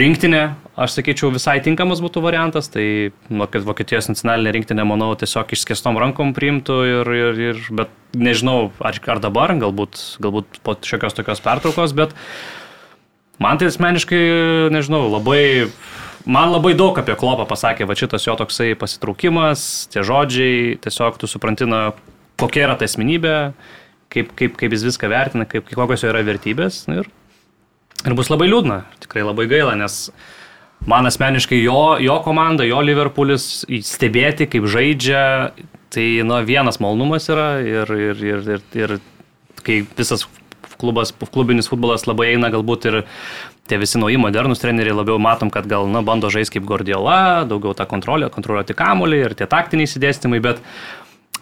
rinktinė, 0.00 0.42
aš 0.80 0.96
sakyčiau, 0.98 1.30
visai 1.34 1.58
tinkamas 1.64 2.00
būtų 2.04 2.22
variantas, 2.24 2.68
tai 2.72 3.12
nu, 3.32 3.46
Vokietijos 3.46 4.10
nacionalinė 4.10 4.54
rinktinė, 4.56 4.86
manau, 4.88 5.12
tiesiog 5.18 5.54
išskėstom 5.56 5.98
rankom 6.00 6.34
priimtų, 6.36 6.78
ir, 6.90 7.12
ir, 7.18 7.40
ir, 7.50 7.62
bet 7.74 7.92
nežinau, 8.16 8.70
ar, 8.84 8.98
ar 9.14 9.22
dabar, 9.22 9.54
galbūt, 9.60 10.00
galbūt 10.24 10.60
po 10.66 10.76
šiokios 10.84 11.16
tokios 11.16 11.42
pertraukos, 11.44 11.94
bet 11.96 12.14
man 13.42 13.60
tai 13.60 13.70
asmeniškai, 13.72 14.22
nežinau, 14.74 15.06
labai, 15.14 15.70
man 16.26 16.54
labai 16.54 16.74
daug 16.78 16.98
apie 17.00 17.16
klopą 17.18 17.48
pasakė, 17.50 17.88
va 17.88 17.98
šitas 17.98 18.26
jo 18.28 18.36
toksai 18.40 18.72
pasitraukimas, 18.78 19.88
tie 19.94 20.04
žodžiai, 20.06 20.78
tiesiog 20.84 21.20
tu 21.20 21.30
suprantina, 21.30 21.86
kokia 22.40 22.68
yra 22.68 22.78
ta 22.78 22.88
esminybė, 22.88 23.36
kaip, 24.14 24.32
kaip, 24.38 24.56
kaip 24.60 24.74
jis 24.74 24.88
viską 24.90 25.10
vertina, 25.10 25.46
kaip, 25.50 25.70
kokios 25.70 26.06
jo 26.06 26.10
yra 26.14 26.22
vertybės. 26.26 26.84
Ir 26.92 27.10
Ir 28.04 28.16
bus 28.16 28.28
labai 28.28 28.50
liūdna, 28.50 28.82
tikrai 29.04 29.24
labai 29.24 29.46
gaila, 29.48 29.74
nes 29.80 30.10
man 30.88 31.08
asmeniškai 31.08 31.62
jo, 31.62 31.96
jo 32.04 32.18
komanda, 32.24 32.66
jo 32.68 32.82
Liverpoolis 32.84 33.64
stebėti, 33.88 34.48
kaip 34.52 34.68
žaidžia, 34.68 35.24
tai 35.94 36.06
nu, 36.26 36.36
vienas 36.44 36.80
malonumas 36.82 37.30
yra 37.32 37.48
ir, 37.64 37.90
ir, 38.10 38.24
ir, 38.34 38.48
ir, 38.56 38.64
ir 38.76 38.96
kai 39.64 39.80
visas 39.96 40.26
klubas, 40.80 41.14
klubinis 41.32 41.70
futbolas 41.70 42.04
labai 42.08 42.34
eina 42.34 42.50
galbūt 42.52 42.88
ir 42.90 43.00
tie 43.70 43.78
visi 43.80 43.96
nauji 44.00 44.18
modernus 44.20 44.60
treneriai 44.60 44.96
labiau 44.96 45.16
matom, 45.22 45.48
kad 45.52 45.64
gal 45.70 45.88
na, 45.88 46.02
bando 46.04 46.28
žaisti 46.32 46.58
kaip 46.58 46.68
Gordiola, 46.68 47.46
daugiau 47.48 47.72
tą 47.76 47.86
kontrolę, 47.88 48.28
kontroliuoti 48.32 48.76
kamuolį 48.76 49.22
ir 49.22 49.36
tie 49.38 49.48
taktiniai 49.48 49.88
įsidėstymai, 49.88 50.42
bet 50.44 50.60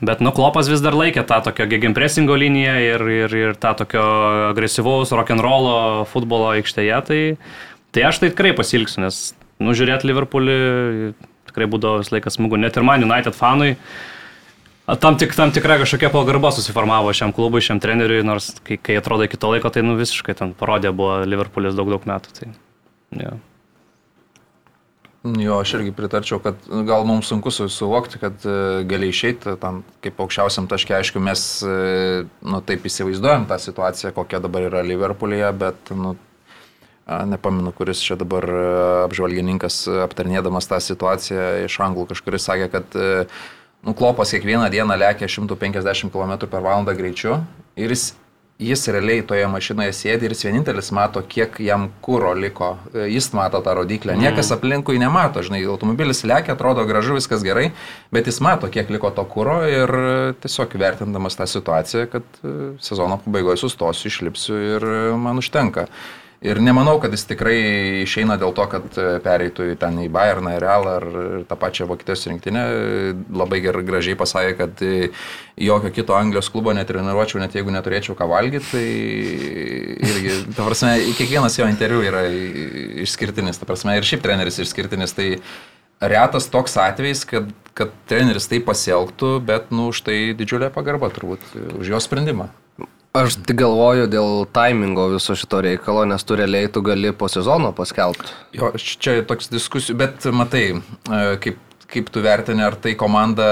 Bet 0.02 0.22
nuklopas 0.24 0.66
vis 0.66 0.82
dar 0.82 0.96
laikė 0.98 1.22
tą 1.28 1.38
tokio 1.46 1.68
gegenpressingo 1.70 2.34
liniją 2.34 2.72
ir, 2.82 3.04
ir, 3.22 3.34
ir 3.38 3.52
tą 3.62 3.70
tokio 3.78 4.02
agresyvaus 4.48 5.12
rock'n'rollo 5.14 5.76
futbolo 6.10 6.48
aikštėje, 6.56 6.96
tai, 7.06 7.20
tai 7.94 8.08
aš 8.08 8.18
tai 8.18 8.32
tikrai 8.32 8.50
pasilgsiu, 8.58 9.04
nes 9.04 9.20
nužiūrėti 9.62 10.10
Liverpoolį 10.10 10.56
tikrai 11.52 11.68
būdavo 11.70 12.00
vis 12.02 12.10
laikas 12.10 12.38
smagu. 12.38 12.58
Net 12.58 12.74
ir 12.74 12.86
man 12.88 13.06
United 13.06 13.38
fanui 13.38 13.76
tam, 14.98 15.14
tik, 15.20 15.36
tam 15.38 15.54
tikra 15.54 15.78
kažkokia 15.84 16.10
pagarba 16.10 16.50
susiformavo 16.50 17.14
šiam 17.14 17.30
klubui, 17.36 17.62
šiam 17.62 17.78
treneriui, 17.82 18.24
nors 18.26 18.50
kai, 18.66 18.80
kai 18.82 18.98
atrodo 18.98 19.28
iki 19.28 19.38
to 19.38 19.54
laiko, 19.54 19.70
tai 19.70 19.86
nu 19.86 19.94
visiškai 20.00 20.34
ten 20.38 20.58
parodė 20.58 20.90
buvo 20.90 21.22
Liverpoolis 21.28 21.78
daug 21.78 21.94
daug 21.94 22.10
metų. 22.10 22.34
Tai, 22.40 22.52
yeah. 23.22 23.38
Jo, 25.22 25.60
aš 25.62 25.76
irgi 25.76 25.92
pritarčiau, 25.94 26.40
kad 26.42 26.64
gal 26.66 27.04
mums 27.06 27.28
sunku 27.30 27.50
suvokti, 27.54 28.18
kad 28.18 28.42
e, 28.42 28.82
gali 28.90 29.06
išeiti 29.12 29.54
tam 29.62 29.84
kaip 30.02 30.18
aukščiausiam 30.18 30.66
taškė. 30.66 30.96
Aišku, 30.98 31.22
mes 31.22 31.44
e, 31.62 31.76
nu, 32.42 32.58
taip 32.66 32.88
įsivaizduojam 32.90 33.46
tą 33.46 33.60
situaciją, 33.62 34.10
kokia 34.16 34.40
dabar 34.42 34.66
yra 34.66 34.82
Liverpoolyje, 34.82 35.52
bet 35.60 35.92
nu, 35.94 36.16
nepamenu, 37.06 37.70
kuris 37.78 38.02
čia 38.02 38.18
dabar 38.18 38.48
e, 38.50 38.64
apžvalgininkas 39.04 39.84
aptarnėdamas 40.08 40.66
tą 40.70 40.82
situaciją 40.82 41.46
iš 41.68 41.78
anglų 41.86 42.08
kažkuris 42.10 42.48
sakė, 42.50 42.66
kad 42.74 42.98
nu, 42.98 43.94
klopas 43.94 44.34
kiekvieną 44.34 44.66
dieną 44.74 44.98
lėkia 45.04 45.30
150 45.30 46.10
km 46.10 46.34
per 46.48 46.66
valandą 46.66 46.98
greičiu 46.98 47.38
ir 47.78 47.94
jis 47.94 48.10
jis 48.62 48.86
realiai 48.94 49.24
toje 49.26 49.46
mašinoje 49.50 49.92
sėdi 49.96 50.28
ir 50.28 50.34
jis 50.34 50.46
vienintelis 50.46 50.92
mato, 50.94 51.22
kiek 51.34 51.58
jam 51.62 51.88
kūro 52.04 52.32
liko. 52.38 52.72
Jis 52.94 53.30
mato 53.36 53.60
tą 53.64 53.74
rodiklę. 53.80 54.16
Niekas 54.18 54.50
mm. 54.50 54.56
aplinkui 54.56 55.00
nemato. 55.02 55.42
Žinai, 55.44 55.62
automobilis 55.72 56.24
lekia, 56.28 56.56
atrodo 56.56 56.86
gražu, 56.88 57.16
viskas 57.18 57.44
gerai, 57.46 57.70
bet 58.14 58.30
jis 58.30 58.40
mato, 58.44 58.70
kiek 58.72 58.90
liko 58.94 59.12
to 59.14 59.26
kūro 59.28 59.60
ir 59.68 59.94
tiesiog 60.42 60.78
vertindamas 60.80 61.38
tą 61.38 61.48
situaciją, 61.50 62.08
kad 62.12 62.42
sezono 62.82 63.18
pabaigoje 63.24 63.62
sustosiu, 63.64 64.10
išlipsiu 64.12 64.58
ir 64.76 64.90
man 65.20 65.42
užtenka. 65.42 65.88
Ir 66.42 66.58
nemanau, 66.58 66.96
kad 66.98 67.12
jis 67.14 67.22
tikrai 67.30 67.58
išeina 68.02 68.34
dėl 68.40 68.50
to, 68.56 68.64
kad 68.70 68.96
e, 68.98 69.04
pereitų 69.22 69.68
į 69.72 69.74
ten 69.78 70.00
į 70.02 70.08
Bayerną, 70.10 70.56
į 70.56 70.62
Realą 70.64 70.94
ar 70.98 71.04
tą 71.46 71.58
pačią 71.60 71.86
Vokietijos 71.86 72.26
rinktinę. 72.26 72.62
Labai 73.30 73.60
gerai 73.62 73.84
gražiai 73.86 74.18
pasakė, 74.18 74.56
kad 74.58 74.82
e, 74.82 75.12
jokio 75.62 75.92
kito 75.94 76.16
Anglijos 76.18 76.50
klubo 76.50 76.74
netreniruočiau, 76.74 77.38
net 77.42 77.54
jeigu 77.54 77.70
neturėčiau 77.74 78.16
ką 78.18 78.26
valgyti. 78.32 78.72
Tai 78.72 78.86
irgi, 80.08 80.34
ta 80.56 80.66
prasme, 80.66 80.96
kiekvienas 81.20 81.60
jo 81.60 81.68
interviu 81.70 82.02
yra 82.08 82.24
išskirtinis, 83.06 83.62
ta 83.62 83.68
prasme, 83.68 83.94
ir 84.00 84.08
šiaip 84.10 84.26
treneris 84.26 84.58
išskirtinis. 84.64 85.14
Tai 85.14 85.28
retas 86.02 86.50
toks 86.50 86.74
atvejis, 86.88 87.22
kad, 87.30 87.54
kad 87.78 87.94
treneris 88.10 88.50
taip 88.50 88.66
pasielgtų, 88.66 89.36
bet, 89.46 89.70
nu, 89.70 89.92
už 89.94 90.02
tai 90.10 90.18
didžiulė 90.34 90.72
pagarba 90.74 91.12
turbūt, 91.14 91.46
už 91.78 91.94
jo 91.94 92.02
sprendimą. 92.02 92.50
Aš 93.12 93.34
tik 93.44 93.58
galvoju 93.60 94.06
dėl 94.08 94.46
taimingo 94.56 95.10
viso 95.12 95.34
šito 95.36 95.58
reikalo, 95.60 96.06
nes 96.08 96.22
tu 96.24 96.36
realiai 96.38 96.70
tu 96.72 96.80
gali 96.84 97.10
po 97.12 97.28
sezono 97.28 97.68
paskelbti. 97.76 98.30
Jo, 98.56 98.70
čia 98.80 99.18
toks 99.28 99.52
diskusijų, 99.52 99.98
bet 100.00 100.24
matai, 100.32 100.62
e, 100.80 101.18
kaip, 101.44 101.58
kaip 101.92 102.08
tu 102.08 102.22
vertini, 102.24 102.64
ar 102.64 102.78
tai 102.80 102.94
komanda 102.96 103.50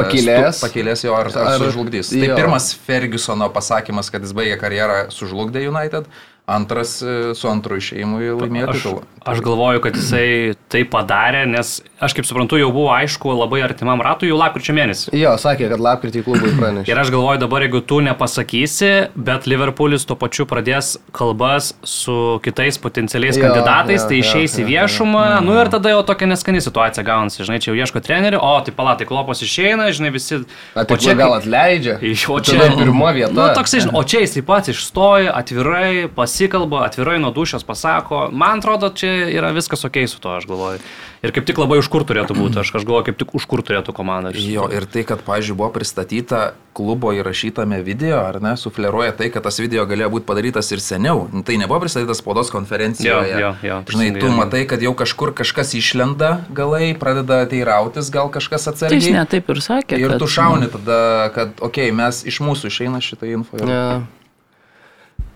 pakilės, 0.00 0.56
stu, 0.56 0.64
pakilės 0.64 1.04
jo, 1.04 1.12
ar, 1.12 1.28
ar, 1.28 1.60
sužlugdys. 1.60 2.14
Tai 2.14 2.30
jo. 2.30 2.38
Pirmas 2.40 2.70
Fergusono 2.86 3.50
pasakymas, 3.52 4.08
kad 4.14 4.24
jis 4.24 4.32
baigė 4.38 4.56
karjerą, 4.62 5.02
sužlugdė 5.12 5.66
United, 5.68 6.08
Antras 6.50 6.98
e, 7.02 7.16
su 7.38 7.48
antru 7.50 7.78
išėjimu 7.78 8.20
laimėjo 8.40 8.74
titulą. 8.74 9.02
Aš, 9.20 9.34
aš 9.34 9.40
galvoju, 9.44 9.80
kad 9.84 9.96
jisai 9.98 10.54
tai 10.72 10.80
padarė, 10.88 11.44
nes 11.46 11.76
aš 12.02 12.14
kaip 12.16 12.26
suprantu, 12.26 12.56
jau 12.58 12.70
buvo 12.74 12.88
aišku 12.94 13.34
labai 13.36 13.60
artimam 13.62 14.00
ratui 14.02 14.30
jau 14.30 14.38
lapkričio 14.40 14.74
mėnesį. 14.74 15.12
Jo, 15.20 15.34
sakė, 15.38 15.68
kad 15.70 15.82
lapkritį 15.84 16.22
klubui 16.26 16.50
pranešė. 16.56 16.90
Ir 16.90 17.00
aš 17.02 17.12
galvoju 17.14 17.42
dabar, 17.42 17.66
jeigu 17.66 17.82
tu 17.86 18.00
nepasakysi, 18.02 18.90
bet 19.14 19.46
Liverpoolis 19.50 20.08
tuo 20.08 20.16
pačiu 20.18 20.46
pradės 20.50 20.94
kalbas 21.16 21.74
su 21.86 22.16
kitais 22.42 22.80
potencialiais 22.80 23.38
jo, 23.38 23.44
kandidatais, 23.44 24.00
jo, 24.02 24.08
tai 24.10 24.22
išeis 24.24 24.56
į 24.62 24.66
viešumą, 24.70 25.26
jo, 25.28 25.36
jo. 25.36 25.44
nu 25.50 25.58
ir 25.60 25.70
tada 25.76 25.94
jau 25.94 26.00
tokia 26.08 26.30
neskani 26.32 26.64
situacija 26.64 27.04
gaunasi, 27.06 27.44
žinai, 27.44 27.60
čia 27.62 27.70
jau 27.74 27.78
ieško 27.84 28.02
trenerių, 28.08 28.40
o 28.40 28.54
tai 28.64 28.74
palatai, 28.74 29.06
klopos 29.10 29.44
išeina, 29.46 29.90
žinai, 29.94 30.14
visi... 30.16 30.40
O 30.74 30.86
tai 30.88 30.98
čia 31.04 31.14
gal 31.20 31.36
atleidžia. 31.36 32.00
O 32.32 32.40
čia 32.40 32.72
pirmo 32.72 33.12
vieta. 33.14 33.34
Nu, 33.36 33.46
toksai, 33.54 33.84
žinai, 33.84 33.98
o 34.00 34.04
čia 34.08 34.24
jis 34.24 34.38
taip 34.38 34.48
pat 34.48 34.72
išstoja, 34.72 35.36
atvirai, 35.36 36.08
pasi 36.16 36.39
pasikalba, 36.40 36.84
atvirai 36.86 37.18
nuo 37.18 37.30
dušios 37.30 37.64
pasako. 37.64 38.28
Man 38.32 38.58
atrodo, 38.58 38.88
čia 38.88 39.28
yra 39.28 39.50
viskas 39.52 39.84
ok 39.84 40.06
su 40.08 40.20
to, 40.20 40.36
aš 40.36 40.46
galvoju. 40.48 40.78
Ir 41.22 41.34
kaip 41.36 41.44
tik 41.44 41.58
labai 41.60 41.76
už 41.82 41.88
kur 41.92 42.04
turėtų 42.08 42.32
būti, 42.32 42.62
aš, 42.62 42.72
aš 42.80 42.84
galvoju, 42.88 43.10
kaip 43.10 43.18
tik 43.20 43.34
už 43.36 43.44
kur 43.44 43.60
turėtų 43.60 43.92
komanda. 43.92 44.32
Jo, 44.32 44.70
ir 44.72 44.86
tai, 44.88 45.04
kad, 45.04 45.20
pažiūrėjau, 45.20 45.58
buvo 45.58 45.68
pristatyta 45.74 46.54
klubo 46.72 47.10
įrašytame 47.12 47.82
video, 47.84 48.22
ar 48.24 48.38
ne, 48.40 48.54
sufleruoja 48.56 49.12
tai, 49.18 49.28
kad 49.34 49.44
tas 49.44 49.58
video 49.60 49.84
galėjo 49.90 50.08
būti 50.14 50.28
padarytas 50.30 50.70
ir 50.72 50.80
seniau. 50.80 51.26
Tai 51.44 51.58
nebuvo 51.60 51.82
pristatytas 51.82 52.22
spaudos 52.22 52.52
konferencijoje. 52.54 53.34
Jo, 53.34 53.40
jo, 53.42 53.50
jo, 53.68 53.80
Žinai, 53.90 54.22
tu 54.22 54.30
matai, 54.32 54.62
kad 54.70 54.80
jau 54.80 54.94
kažkur 54.96 55.34
kažkas 55.36 55.74
išlenda 55.76 56.46
galai, 56.56 56.94
pradeda 56.96 57.42
teirautis, 57.50 58.08
gal 58.14 58.32
kažkas 58.32 58.70
atsargiai. 58.72 59.02
Jis 59.02 59.18
net 59.18 59.34
taip 59.34 59.52
ir 59.52 59.60
sakė. 59.60 60.00
Ir 60.00 60.14
kad... 60.14 60.24
tu 60.24 60.30
šauni 60.30 60.70
tada, 60.72 61.02
kad, 61.36 61.52
okei, 61.58 61.90
okay, 61.90 61.98
mes 62.00 62.22
iš 62.24 62.40
mūsų 62.46 62.72
išeina 62.72 63.02
šitą 63.04 63.28
info. 63.34 63.60
Yeah. 63.60 64.06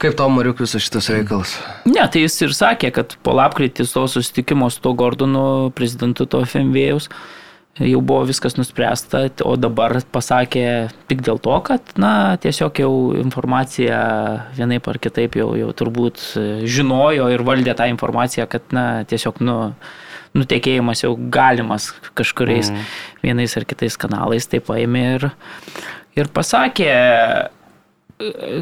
Kaip 0.04 0.18
tau, 0.20 0.28
Mariuk, 0.28 0.58
visas 0.60 0.84
šitas 0.84 1.06
reikalas? 1.08 1.54
Ne, 1.88 2.02
tai 2.12 2.26
jis 2.26 2.34
ir 2.44 2.50
sakė, 2.52 2.90
kad 2.92 3.14
po 3.24 3.32
lapkritį 3.38 3.86
to 3.88 4.02
susitikimo 4.12 4.66
su 4.68 4.82
to 4.84 4.92
Gordonu, 5.00 5.70
prezidentu 5.72 6.26
to 6.28 6.42
FMVėjus, 6.44 7.06
jau 7.80 8.02
buvo 8.04 8.26
viskas 8.28 8.58
nuspręsta, 8.58 9.22
o 9.48 9.54
dabar 9.56 9.96
pasakė 10.12 10.66
tik 11.08 11.24
dėl 11.24 11.40
to, 11.40 11.56
kad, 11.64 11.94
na, 11.96 12.36
tiesiog 12.36 12.82
jau 12.84 12.92
informacija 13.22 14.02
vienaip 14.58 14.92
ar 14.92 15.00
kitaip 15.08 15.40
jau, 15.40 15.48
jau 15.56 15.72
turbūt 15.72 16.26
žinojo 16.68 17.32
ir 17.32 17.48
valdė 17.48 17.72
tą 17.80 17.88
informaciją, 17.94 18.44
kad, 18.52 18.68
na, 18.76 18.86
tiesiog, 19.08 19.40
nu, 19.40 19.58
nutekėjimas 20.36 21.06
jau 21.06 21.16
galimas 21.16 21.94
kažkuriais 22.12 22.74
mm. 22.74 22.86
vienais 23.24 23.56
ar 23.56 23.64
kitais 23.72 23.96
kanalais, 23.96 24.52
tai 24.52 24.60
paėmė 24.68 25.10
ir, 25.16 25.30
ir 26.20 26.34
pasakė, 26.36 26.92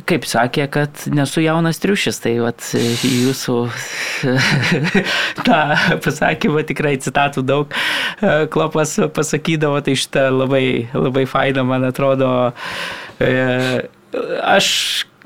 kaip 0.09 0.25
sakė, 0.29 0.65
kad 0.73 1.05
nesu 1.13 1.43
jaunas 1.45 1.81
triušis, 1.83 2.19
tai 2.25 2.35
vat, 2.41 2.65
jūsų 3.05 3.57
tą 5.47 5.61
pasakymą 6.05 6.65
tikrai 6.69 6.95
citatų 7.03 7.45
daug 7.47 7.77
klopas 8.55 8.97
pasakydavo, 9.15 9.83
tai 9.85 9.97
šitą 10.01 10.29
labai, 10.33 10.65
labai 10.97 11.27
faina, 11.29 11.67
man 11.69 11.85
atrodo. 11.91 12.31
E, 13.21 13.89
aš 14.43 14.69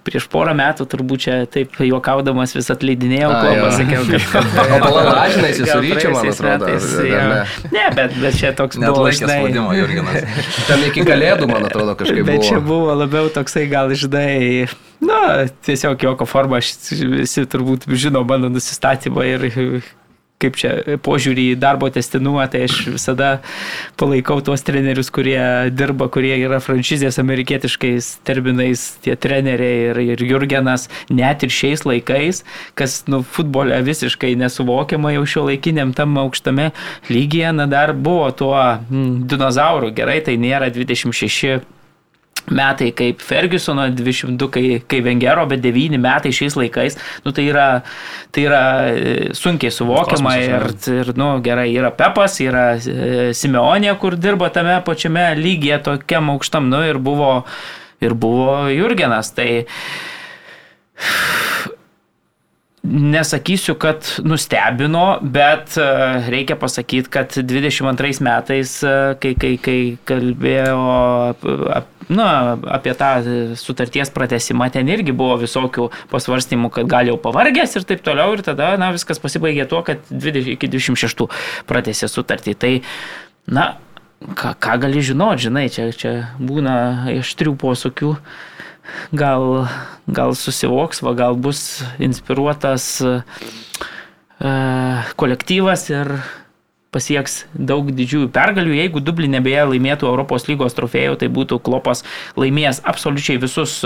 prieš 0.06 0.28
porą 0.30 0.54
metų 0.56 0.86
turbūt 0.90 1.24
čia 1.26 1.34
taip 1.50 1.74
juokaudamas 1.82 2.54
vis 2.56 2.70
atleidinėjau, 2.72 3.30
ko 3.34 3.52
pasakiau, 3.64 4.06
kad... 4.30 4.54
O 4.76 4.78
palala, 4.82 5.26
žinai, 5.32 5.50
jis 5.52 5.68
su 5.70 5.78
ryčiu, 5.82 6.12
man 6.14 6.30
atrodo. 6.30 6.68
Metais, 6.68 6.86
ne? 7.02 7.74
ne, 7.74 7.84
bet, 7.96 8.16
bet 8.22 8.38
čia 8.38 8.52
toks 8.56 8.80
Net 8.82 8.92
buvo, 8.92 9.10
žinai... 9.14 9.38
Spaudimo, 9.42 9.74
Jurginas. 9.76 10.40
Ten 10.68 10.86
iki 10.88 11.04
kalėdų, 11.06 11.50
man 11.50 11.68
atrodo, 11.68 11.96
kažkaip 11.98 12.22
bet 12.26 12.40
buvo. 12.40 12.48
Čia 12.48 12.62
buvo 12.64 12.96
labiau 13.02 13.30
toksai, 13.32 13.66
gal, 13.70 13.92
žinai, 13.98 14.66
na, 15.04 15.20
tiesiog 15.66 16.06
joko 16.08 16.28
forma, 16.28 16.60
visi 16.62 17.46
turbūt 17.50 17.88
žino 17.94 18.24
mano 18.28 18.50
nusistatymą 18.52 19.26
ir 19.34 19.48
kaip 20.42 20.56
čia 20.60 20.98
požiūrį 21.04 21.46
į 21.54 21.58
darbo 21.60 21.88
testinumą, 21.92 22.44
tai 22.52 22.66
aš 22.66 22.78
visada 22.92 23.30
palaikau 24.00 24.38
tuos 24.44 24.64
trenerius, 24.66 25.08
kurie 25.14 25.38
dirba, 25.72 26.10
kurie 26.12 26.34
yra 26.36 26.58
franšizės 26.62 27.20
amerikietiškais 27.22 28.10
terminais, 28.26 28.84
tie 29.04 29.16
treneriai 29.16 29.90
ir, 29.90 30.02
ir 30.16 30.24
Jurgenas, 30.28 30.88
net 31.08 31.46
ir 31.46 31.54
šiais 31.54 31.86
laikais, 31.88 32.42
kas 32.76 32.98
nu, 33.10 33.22
futbole 33.24 33.78
visiškai 33.86 34.34
nesuvokiama 34.40 35.14
jau 35.16 35.24
šio 35.36 35.46
laikiniam 35.50 35.94
tam 35.96 36.18
aukštame 36.20 36.70
lygyje, 37.08 37.54
na 37.56 37.68
dar 37.70 37.94
buvo 37.96 38.28
tuo 38.36 38.58
mm, 38.58 39.24
dinozauru, 39.30 39.94
gerai, 39.96 40.20
tai 40.26 40.36
nėra 40.40 40.68
26 40.74 41.75
metai 42.50 42.90
kaip 42.96 43.22
Fergusono 43.24 43.86
200, 43.90 44.48
kai, 44.52 44.64
kai 44.88 45.00
Vengero, 45.04 45.46
bet 45.50 45.62
9 45.64 46.00
metai 46.02 46.32
šiais 46.34 46.56
laikais, 46.58 46.98
nu, 47.24 47.32
tai, 47.36 47.46
yra, 47.50 47.66
tai 48.34 48.46
yra 48.48 48.62
e, 48.90 49.14
sunkiai 49.36 49.74
suvokiama 49.74 50.36
ir, 50.42 50.68
ir 50.94 51.12
nu, 51.18 51.30
gerai, 51.44 51.68
yra 51.74 51.92
Pepas, 51.96 52.38
yra 52.44 52.66
e, 52.76 53.30
Simeonė, 53.36 53.92
kur 54.02 54.18
dirba 54.20 54.50
tame 54.54 54.78
pačiame 54.86 55.28
lygyje 55.38 55.80
tokiam 55.90 56.30
aukštam, 56.34 56.70
nu, 56.72 56.82
ir 56.86 57.00
buvo, 57.02 57.40
ir 58.04 58.16
buvo 58.18 58.66
Jurgenas. 58.72 59.32
Tai 59.36 59.50
nesakysiu, 62.86 63.74
kad 63.80 64.06
nustebino, 64.24 65.18
bet 65.22 65.76
e, 65.80 65.88
reikia 66.30 66.56
pasakyti, 66.60 67.10
kad 67.12 67.36
22 67.36 68.22
metais, 68.24 68.78
kai, 69.20 69.34
kai, 69.40 69.52
kai 69.62 69.78
kalbėjo 70.08 70.80
na, 72.08 72.56
apie 72.70 72.94
tą 72.94 73.10
sutarties 73.58 74.10
pratesimą 74.14 74.68
ten 74.74 74.88
irgi 74.90 75.14
buvo 75.16 75.36
visokių 75.40 75.88
pasvarstymų, 76.12 76.70
kad 76.74 76.90
gal 76.90 77.10
jau 77.10 77.16
pavargęs 77.22 77.76
ir 77.78 77.86
taip 77.88 78.04
toliau 78.06 78.36
ir 78.36 78.44
tada, 78.46 78.74
na, 78.80 78.92
viskas 78.94 79.20
pasibaigė 79.22 79.66
tuo, 79.70 79.82
kad 79.86 80.04
20, 80.10 80.54
iki 80.54 80.70
26 80.70 81.26
pratesė 81.66 82.10
sutartį. 82.10 82.54
Tai, 82.62 82.72
na, 83.50 83.68
ką, 84.22 84.54
ką 84.62 84.78
gali 84.86 85.02
žinoti, 85.04 85.48
žinai, 85.48 85.66
čia, 85.72 85.88
čia 85.96 86.14
būna 86.38 86.76
aštrių 87.16 87.56
posūkių, 87.62 88.12
gal, 89.16 89.66
gal 90.06 90.34
susivoks, 90.38 91.02
va, 91.04 91.14
gal 91.18 91.38
bus 91.38 91.82
inspiruotas 92.02 92.88
uh, 93.04 93.22
kolektyvas 95.16 95.88
ir 95.92 96.16
pasieks 96.96 97.44
daug 97.52 97.88
didžiųjų 97.92 98.30
pergalių. 98.32 98.76
Jeigu 98.78 99.02
Dublinė 99.04 99.42
beje 99.44 99.66
laimėtų 99.72 100.08
Europos 100.08 100.46
lygos 100.48 100.76
trofėjų, 100.76 101.18
tai 101.20 101.28
būtų 101.32 101.58
Klopas 101.64 102.02
laimėjęs 102.40 102.82
absoliučiai 102.88 103.40
visus, 103.42 103.78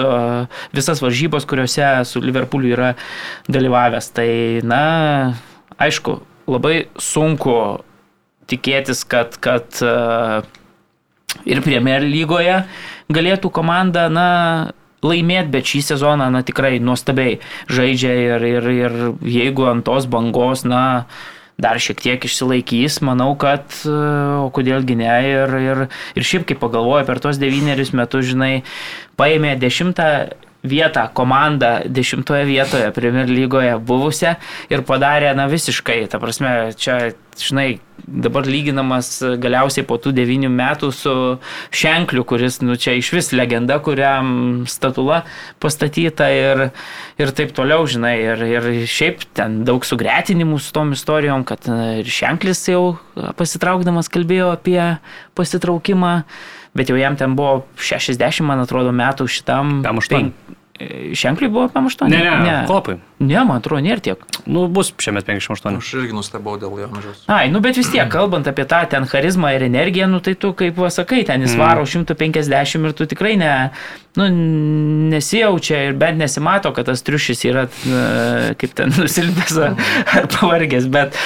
visas 0.77 1.03
varžybas, 1.03 1.47
kuriuose 1.49 1.91
su 2.07 2.23
Liverpooliu 2.23 2.75
yra 2.77 2.93
dalyvavęs. 3.51 4.11
Tai, 4.15 4.31
na, 4.67 4.83
aišku, 5.81 6.21
labai 6.51 6.77
sunku 7.01 7.57
tikėtis, 8.51 9.03
kad, 9.09 9.39
kad 9.43 9.83
ir 11.47 11.63
Premier 11.67 12.07
lygoje 12.07 12.63
galėtų 13.11 13.51
komanda, 13.55 14.09
na, 14.13 14.29
laimėti, 15.07 15.53
bet 15.55 15.69
šį 15.71 15.83
sezoną, 15.93 16.31
na, 16.33 16.43
tikrai 16.47 16.79
nuostabiai 16.83 17.39
žaidžia 17.71 18.15
ir, 18.27 18.47
ir, 18.49 18.71
ir 18.75 18.97
jeigu 19.25 19.69
ant 19.71 19.85
tos 19.87 20.09
bangos, 20.11 20.67
na, 20.69 20.83
dar 21.61 21.81
šiek 21.81 22.01
tiek 22.01 22.25
išsilaikys, 22.25 23.01
manau, 23.05 23.33
kad, 23.41 23.67
o 23.87 24.49
kodėlgi 24.55 24.97
ne, 25.01 25.11
ir, 25.29 25.57
ir, 25.61 25.83
ir 26.17 26.27
šiaip 26.27 26.47
kaip 26.49 26.61
pagalvoju, 26.63 27.07
per 27.09 27.21
tos 27.23 27.41
devynerius 27.41 27.93
metus, 27.97 28.31
žinai, 28.33 28.63
paėmė 29.21 29.57
dešimtą 29.61 30.11
vietą 30.65 31.09
komandą 31.15 31.81
dešimtoje 31.87 32.45
vietoje 32.45 32.93
Premier 32.93 33.29
lygoje 33.29 33.79
buvusią 33.79 34.35
ir 34.71 34.85
padarė, 34.85 35.33
na 35.37 35.49
visiškai, 35.49 36.03
ta 36.13 36.21
prasme, 36.21 36.73
čia, 36.77 37.13
žinai, 37.41 37.81
dabar 38.05 38.45
lyginamas 38.49 39.23
galiausiai 39.41 39.87
po 39.89 39.97
tų 40.01 40.13
devynių 40.17 40.51
metų 40.53 40.91
su 40.93 41.15
Šenkliu, 41.73 42.25
kuris, 42.29 42.61
nu 42.65 42.77
čia 42.81 42.97
iš 42.99 43.13
vis 43.15 43.33
legenda, 43.33 43.79
kuriam 43.81 44.67
statula 44.69 45.23
pastatyta 45.63 46.29
ir, 46.35 46.65
ir 47.21 47.35
taip 47.37 47.55
toliau, 47.57 47.87
žinai, 47.89 48.17
ir, 48.21 48.45
ir 48.61 48.71
šiaip 48.91 49.25
ten 49.37 49.63
daug 49.69 49.87
sugretinimų 49.87 50.61
su 50.61 50.75
tom 50.77 50.93
istorijom, 50.97 51.47
kad 51.49 51.69
ir 52.01 52.09
Šenklis 52.21 52.67
jau 52.69 52.99
pasitraukdamas 53.41 54.13
kalbėjo 54.13 54.53
apie 54.59 54.81
pasitraukimą 55.39 56.17
bet 56.75 56.91
jau 56.91 56.97
jam 56.99 57.17
ten 57.17 57.37
buvo 57.39 57.65
60, 57.81 58.47
man 58.47 58.63
atrodo, 58.65 58.95
metų 58.95 59.29
šitam. 59.31 59.81
Kam 59.87 60.01
8? 60.03 60.33
Ženkliai 61.13 61.51
buvo 61.53 61.67
apie 61.69 61.83
8. 61.85 62.09
Ne, 62.09 62.19
ne, 62.25 62.37
ne. 62.41 62.53
Klopai. 62.69 62.95
Ne, 63.21 63.37
man 63.45 63.59
atrodo, 63.61 63.83
nėra 63.85 64.01
tiek. 64.01 64.23
Nu, 64.49 64.63
bus 64.73 64.95
šiame 64.97 65.21
58. 65.27 65.77
Aš 65.77 65.91
irgi 65.99 66.17
nustebau 66.17 66.55
dėl 66.61 66.73
jo 66.81 66.89
amžiaus. 66.89 67.21
Ai, 67.29 67.51
nu 67.53 67.61
bet 67.61 67.77
vis 67.77 67.91
tiek, 67.93 68.09
kalbant 68.17 68.49
apie 68.49 68.65
tą 68.71 68.81
ten 68.89 69.05
charizmą 69.11 69.53
ir 69.59 69.67
energiją, 69.67 70.09
nu 70.09 70.23
tai 70.25 70.39
tu 70.41 70.55
kaip 70.57 70.79
pasakai, 70.81 71.21
ten 71.29 71.45
jis 71.45 71.59
varo 71.61 71.85
150 71.85 72.89
ir 72.89 72.97
tu 72.97 73.09
tikrai 73.13 73.35
ne, 73.41 73.53
nu, 74.17 74.31
nesijaučia 75.13 75.85
ir 75.91 76.01
bent 76.01 76.23
nesimato, 76.23 76.73
kad 76.77 76.89
tas 76.89 77.05
triušis 77.05 77.45
yra 77.51 77.69
kaip 78.57 78.79
ten 78.79 78.95
nusilpęs 78.97 79.61
ar 79.61 80.31
pavargęs, 80.39 80.89
bet 80.89 81.19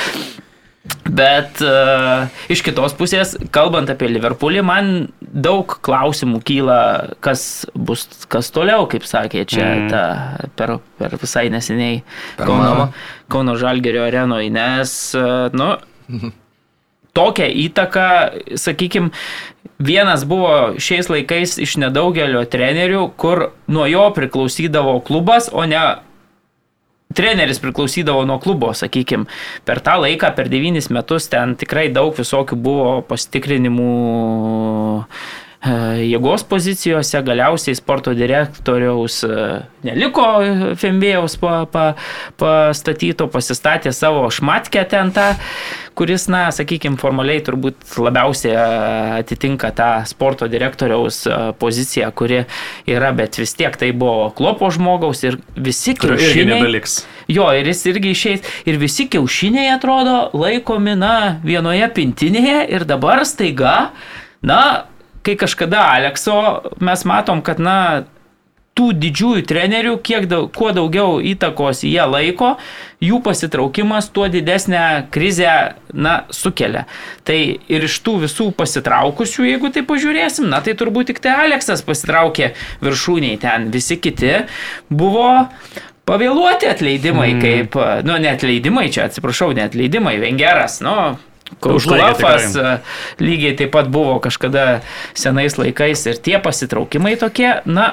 Bet 1.05 1.61
uh, 1.64 2.26
iš 2.53 2.61
kitos 2.64 2.93
pusės, 2.97 3.35
kalbant 3.55 3.89
apie 3.93 4.09
Liverpoolį, 4.11 4.61
man 4.66 4.91
daug 5.20 5.76
klausimų 5.85 6.41
kyla, 6.45 6.78
kas 7.24 7.64
bus, 7.72 8.07
kas 8.32 8.51
toliau, 8.53 8.85
kaip 8.91 9.07
sakė 9.09 9.45
čia 9.49 9.64
mm. 9.64 9.89
ta, 9.93 10.05
per, 10.59 10.76
per 11.01 11.16
visai 11.20 11.47
neseniai 11.53 12.03
per 12.37 12.49
Kauno, 12.49 12.89
Kauno 13.32 13.57
Žalgerio 13.61 14.05
arenoje, 14.09 14.51
nes, 14.53 14.97
uh, 15.16 15.53
nu, 15.57 15.70
tokią 17.16 17.49
įtaką, 17.64 18.09
sakykime, 18.61 19.12
vienas 19.78 20.24
buvo 20.28 20.74
šiais 20.82 21.09
laikais 21.12 21.57
iš 21.62 21.78
nedaugelio 21.80 22.45
trenerių, 22.51 23.07
kur 23.20 23.51
nuo 23.70 23.87
jo 23.89 24.09
priklausydavo 24.16 24.99
klubas, 25.07 25.49
o 25.53 25.64
ne 25.68 25.85
treneris 27.15 27.61
priklausydavo 27.63 28.25
nuo 28.27 28.39
klubo, 28.43 28.73
sakykime. 28.75 29.29
Per 29.65 29.81
tą 29.85 29.99
laiką, 30.03 30.33
per 30.37 30.51
devynis 30.53 30.91
metus 30.95 31.29
ten 31.33 31.57
tikrai 31.61 31.89
daug 31.95 32.15
visokių 32.17 32.59
buvo 32.61 32.95
pasitikrinimų 33.09 33.91
jėgos 35.65 36.45
pozicijose, 36.49 37.23
galiausiai 37.25 37.77
sporto 37.79 38.12
direktoriaus 38.17 39.23
e, 39.25 39.39
neliko 39.87 40.27
Fembėjaus 40.81 41.39
pa, 41.41 41.65
pa, 41.71 41.87
pastatyto, 42.41 43.31
pasistatė 43.33 43.95
savo 43.97 44.27
šmatkę 44.33 44.85
ten 44.91 45.12
tą 45.15 45.33
kuris, 45.95 46.27
na, 46.31 46.49
sakykime, 46.55 46.99
formaliai 47.01 47.43
turbūt 47.45 47.97
labiausiai 48.03 48.55
e, 48.55 48.62
atitinka 49.21 49.71
tą 49.77 49.91
sporto 50.11 50.49
direktoriaus 50.51 51.23
e, 51.27 51.39
poziciją, 51.61 52.11
kuri 52.19 52.43
yra, 52.91 53.12
bet 53.17 53.39
vis 53.41 53.55
tiek 53.59 53.77
tai 53.81 53.93
buvo 53.97 54.31
klopo 54.37 54.71
žmogaus 54.75 55.25
ir 55.27 55.39
visi 55.57 55.97
kiaušiniai. 55.99 56.83
Jo, 57.31 57.49
ir 57.57 57.71
jis 57.71 57.85
irgi 57.89 58.12
išeis. 58.12 58.51
Ir 58.69 58.81
visi 58.83 59.07
kiaušiniai 59.12 59.71
atrodo 59.73 60.29
laikomi, 60.37 60.97
na, 60.99 61.39
vienoje 61.47 61.89
pintinėje 61.97 62.67
ir 62.75 62.85
dabar 62.89 63.25
staiga, 63.29 63.95
na, 64.45 64.61
kai 65.25 65.39
kažkada 65.41 65.87
Alekso 65.95 66.37
mes 66.85 67.05
matom, 67.09 67.43
kad, 67.45 67.62
na, 67.62 67.79
tų 68.75 68.91
didžiųjų 68.99 69.45
trenerių, 69.47 69.95
kiek 70.03 70.27
daug, 70.31 70.49
kuo 70.55 70.72
daugiau 70.75 71.20
įtakos 71.22 71.85
jie 71.87 72.03
laiko, 72.11 72.55
jų 73.05 73.20
pasitraukimas, 73.22 74.09
tuo 74.14 74.27
didesnę 74.31 75.07
krizę, 75.14 75.55
na, 75.95 76.14
sukelia. 76.35 76.85
Tai 77.27 77.39
ir 77.70 77.87
iš 77.87 78.01
tų 78.03 78.16
visų 78.25 78.51
pasitraukusių, 78.59 79.47
jeigu 79.53 79.70
tai 79.75 79.85
pažiūrėsim, 79.87 80.49
na, 80.51 80.59
tai 80.64 80.75
turbūt 80.79 81.12
tik 81.12 81.22
tai 81.22 81.37
Aleksas 81.47 81.85
pasitraukė 81.87 82.53
viršūniai 82.83 83.39
ten, 83.43 83.70
visi 83.75 84.01
kiti 84.03 84.41
buvo 84.91 85.29
pavėluoti 86.09 86.68
atleidimai, 86.68 87.31
mm. 87.37 87.45
kaip, 87.47 87.79
nu, 88.09 88.18
ne 88.20 88.35
atleidimai, 88.35 88.89
čia 88.93 89.07
atsiprašau, 89.07 89.53
ne 89.55 89.68
atleidimai, 89.68 90.18
Vengeras, 90.20 90.81
nu, 90.85 91.14
Užlaifas 91.63 92.57
lygiai 93.23 93.55
taip 93.59 93.75
pat 93.75 93.91
buvo 93.93 94.19
kažkada 94.25 94.81
senais 95.17 95.59
laikais 95.61 96.07
ir 96.11 96.19
tie 96.25 96.41
pasitraukimai 96.43 97.15
tokie, 97.21 97.51
na, 97.65 97.93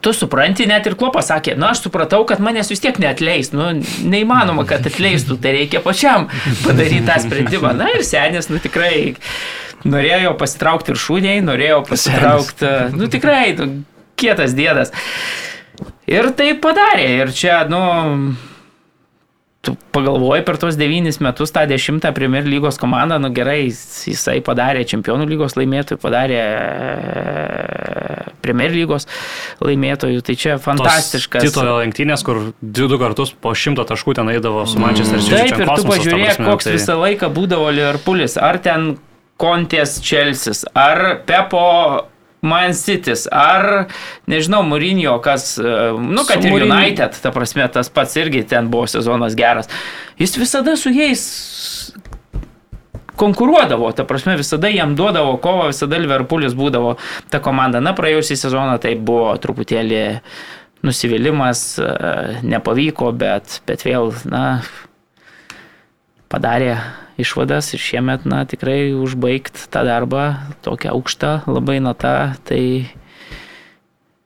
tu 0.00 0.12
supranti, 0.16 0.66
net 0.68 0.86
ir 0.88 0.96
Klopas 0.98 1.28
sakė, 1.30 1.54
na 1.60 1.72
aš 1.74 1.84
supratau, 1.86 2.22
kad 2.28 2.40
manęs 2.42 2.70
vis 2.72 2.82
tiek 2.82 2.96
neatleis, 3.02 3.52
nu 3.52 3.70
neįmanoma, 4.08 4.64
kad 4.68 4.86
atleistų, 4.88 5.36
tai 5.42 5.54
reikia 5.58 5.82
pačiam 5.84 6.28
padaryti 6.64 7.04
tą 7.08 7.20
sprendimą. 7.26 7.74
Na 7.76 7.90
ir 7.94 8.04
senis, 8.06 8.50
nu 8.52 8.60
tikrai 8.62 9.14
norėjo 9.84 10.34
pasitraukti 10.40 10.94
ir 10.94 11.00
šūniai, 11.00 11.44
norėjo 11.44 11.82
pasitraukti, 11.88 12.74
nu 12.96 13.08
tikrai, 13.12 13.44
nu, 13.58 13.70
kietas 14.20 14.56
dėdas. 14.56 14.94
Ir 16.10 16.32
tai 16.36 16.52
padarė, 16.60 17.08
ir 17.22 17.34
čia, 17.36 17.62
nu, 17.70 17.80
tu 19.60 19.74
pagalvoji 19.92 20.44
per 20.44 20.56
tos 20.60 20.76
devynis 20.80 21.18
metus 21.20 21.52
tą 21.52 21.66
dešimtą 21.68 22.14
Premier 22.16 22.46
lygos 22.48 22.78
komandą, 22.80 23.18
nu 23.20 23.28
gerai, 23.36 23.68
jisai 23.68 24.40
padarė 24.44 24.86
čempionų 24.88 25.26
lygos 25.28 25.56
laimėtojų, 25.58 26.00
padarė 26.00 26.38
e, 26.40 26.54
Premier 28.40 28.72
lygos 28.72 29.04
laimėtojų, 29.60 30.22
tai 30.24 30.34
čia 30.40 30.56
fantastiškas. 30.62 31.44
Titulo 31.44 31.76
lenktynės, 31.82 32.24
kur 32.24 32.36
du, 32.60 32.88
du 32.88 32.96
kartus 33.00 33.34
po 33.36 33.52
šimto 33.52 33.84
taškų 33.88 34.16
ten 34.20 34.32
eidavo 34.32 34.64
su 34.64 34.80
Manchester 34.80 35.20
City. 35.20 35.52
Taip, 35.52 35.60
ir 35.60 35.68
tu 35.68 35.84
pažiūrėk, 35.90 36.40
koks 36.40 36.64
tai... 36.70 36.74
visą 36.78 36.96
laiką 37.02 37.28
būdavo 37.36 37.68
Liverpoolis, 37.76 38.40
ar 38.40 38.56
ten 38.64 38.94
Kontės 39.40 40.00
Čelsis, 40.04 40.64
ar 40.76 41.20
Pepo 41.28 41.68
Man 42.40 42.72
City's, 42.72 43.26
ar, 43.28 43.90
nežinau, 44.30 44.62
Mūrinio, 44.64 45.18
kas, 45.24 45.52
e, 45.60 45.72
nu, 46.00 46.24
kad 46.24 46.40
su 46.40 46.48
ir 46.48 46.54
Mourinho. 46.54 46.76
United, 46.76 47.18
ta 47.20 47.32
prasme, 47.34 47.66
tas 47.72 47.92
pats 47.92 48.16
irgi 48.16 48.46
ten 48.48 48.70
buvo 48.72 48.86
sezonas 48.88 49.36
geras. 49.36 49.68
Jis 50.20 50.38
visada 50.40 50.76
su 50.80 50.92
jais 50.94 51.24
konkuruodavo, 53.20 53.90
ta 53.92 54.06
prasme, 54.08 54.38
visada 54.40 54.70
jam 54.72 54.94
duodavo 54.96 55.36
kovą, 55.44 55.68
visada 55.68 56.00
Liverpoolis 56.00 56.56
būdavo 56.56 56.94
ta 57.32 57.42
komanda. 57.44 57.82
Na, 57.84 57.92
praėjusį 57.96 58.38
sezoną 58.40 58.78
tai 58.80 58.94
buvo 58.96 59.34
truputėlį 59.42 60.04
nusivylimas, 60.86 61.64
e, 61.76 61.90
nepavyko, 62.48 63.12
bet, 63.12 63.60
bet 63.68 63.84
vėl, 63.84 64.14
na, 64.32 64.62
padarė 66.32 66.78
išvadas 67.22 67.72
ir 67.76 67.82
šiemet, 67.82 68.26
na, 68.28 68.44
tikrai 68.48 68.92
užbaigti 68.96 69.68
tą 69.72 69.84
darbą 69.88 70.24
tokią 70.64 70.94
aukštą 70.96 71.34
labai 71.50 71.78
natą, 71.84 72.14
tai 72.48 72.62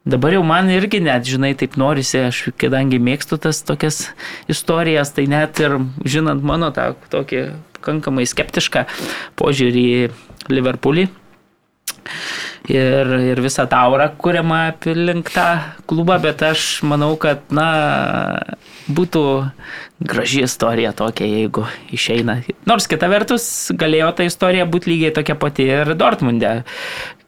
dabar 0.07 0.37
jau 0.37 0.45
man 0.47 0.71
irgi 0.73 1.03
net, 1.05 1.27
žinai, 1.29 1.55
taip 1.59 1.79
norisi, 1.81 2.23
aš 2.31 2.49
kadangi 2.61 3.01
mėgstu 3.03 3.39
tas 3.41 3.63
tokias 3.67 4.09
istorijas, 4.51 5.15
tai 5.17 5.27
net 5.31 5.61
ir 5.65 5.79
žinant 6.05 6.45
mano 6.45 6.71
tą 6.75 6.93
tokį 7.13 7.45
pakankamai 7.79 8.25
skeptišką 8.29 8.87
požiūrį 9.41 9.85
į 9.99 10.09
Liverpoolį 10.53 11.09
ir, 12.71 13.11
ir 13.33 13.41
visą 13.45 13.67
taurą 13.71 14.09
kuriamą 14.21 14.61
aplink 14.71 15.31
tą 15.35 15.47
klubą, 15.91 16.19
bet 16.23 16.43
aš 16.47 16.83
manau, 16.87 17.15
kad, 17.21 17.45
na, 17.55 17.69
būtų 18.89 19.25
graži 20.05 20.45
istorija 20.45 20.93
tokia, 20.97 21.27
jeigu 21.29 21.65
išeina. 21.95 22.41
Nors 22.69 22.89
kita 22.91 23.09
vertus, 23.13 23.47
galėjo 23.77 24.11
ta 24.17 24.27
istorija 24.29 24.67
būti 24.69 24.93
lygiai 24.93 25.15
tokia 25.17 25.37
pati 25.41 25.69
ir 25.71 25.95
Dortmunde, 25.99 26.63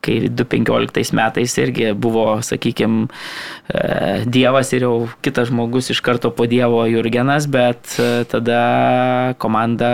kai 0.04 0.18
2015 0.28 1.16
metais 1.16 1.56
irgi 1.60 1.90
buvo, 1.92 2.28
sakykime, 2.44 3.08
Dievas 4.26 4.72
ir 4.76 4.86
jau 4.86 4.94
kitas 5.24 5.50
žmogus 5.50 5.90
iš 5.94 6.02
karto 6.04 6.30
po 6.30 6.46
Dievo 6.50 6.84
Jurgenas, 6.86 7.48
bet 7.50 7.96
e, 7.98 8.24
tada 8.30 9.34
komanda 9.42 9.90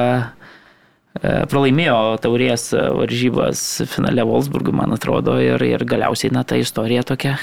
pralaimėjo 1.20 1.98
taurės 2.24 2.70
varžybas 2.72 3.82
finale 3.92 4.24
Wolfsburgui, 4.28 4.74
man 4.76 4.94
atrodo, 4.96 5.36
ir, 5.42 5.62
ir 5.66 5.84
galiausiai, 5.88 6.32
na, 6.34 6.44
ta 6.44 6.56
istorija 6.60 7.04
tokia. 7.06 7.36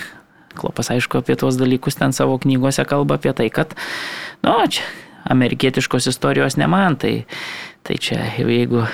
Klopas, 0.59 0.89
aišku, 0.91 1.21
apie 1.21 1.37
tuos 1.39 1.59
dalykus 1.59 1.99
ten 1.99 2.15
savo 2.15 2.39
knygose 2.41 2.83
kalba 2.89 3.19
apie 3.19 3.35
tai, 3.37 3.51
kad, 3.53 3.77
nu, 4.43 4.55
čia 4.73 4.87
amerikietiškos 5.29 6.09
istorijos 6.09 6.57
ne 6.57 6.67
man, 6.67 6.97
tai, 6.99 7.13
tai 7.85 7.99
čia 8.01 8.23
jeigu 8.39 8.85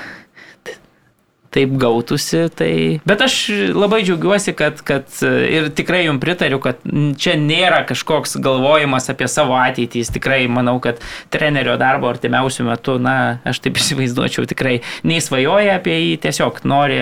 taip 1.56 1.74
gautųsi. 1.80 2.44
Tai... 2.56 2.70
Bet 3.08 3.24
aš 3.24 3.38
labai 3.74 4.02
džiaugiuosi, 4.04 4.54
kad, 4.58 4.80
kad 4.86 5.08
ir 5.24 5.70
tikrai 5.76 6.04
jums 6.04 6.22
pritariu, 6.22 6.60
kad 6.62 6.82
čia 7.20 7.36
nėra 7.40 7.82
kažkoks 7.88 8.36
galvojimas 8.44 9.10
apie 9.12 9.28
savo 9.30 9.56
ateitį. 9.58 10.04
Jis 10.04 10.12
tikrai 10.16 10.42
manau, 10.52 10.76
kad 10.84 11.00
trenerio 11.32 11.76
darbo 11.80 12.10
artimiausių 12.12 12.68
metų, 12.70 12.98
na, 13.02 13.16
aš 13.48 13.62
taip 13.64 13.78
įsivaizduočiau, 13.82 14.46
tikrai 14.50 14.78
neįsvajoja 15.08 15.78
apie 15.80 15.96
jį, 15.96 16.14
tiesiog 16.26 16.62
nori. 16.68 17.00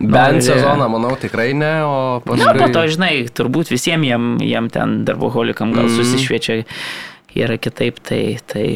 nori... 0.00 0.12
Bent 0.16 0.46
sezoną, 0.46 0.90
manau, 0.92 1.14
tikrai 1.20 1.52
ne, 1.56 1.74
o 1.86 1.96
paskui... 2.24 2.44
Na, 2.44 2.56
po 2.58 2.70
to, 2.74 2.86
žinai, 2.90 3.12
turbūt 3.30 3.72
visiems 3.74 4.06
jiem, 4.10 4.36
jiem 4.44 4.70
ten 4.72 5.00
darboholikam 5.08 5.74
gal 5.76 5.88
mm. 5.88 5.96
susišviečia 5.98 6.62
yra 7.36 7.58
kitaip, 7.60 8.02
tai... 8.04 8.22
tai 8.50 8.68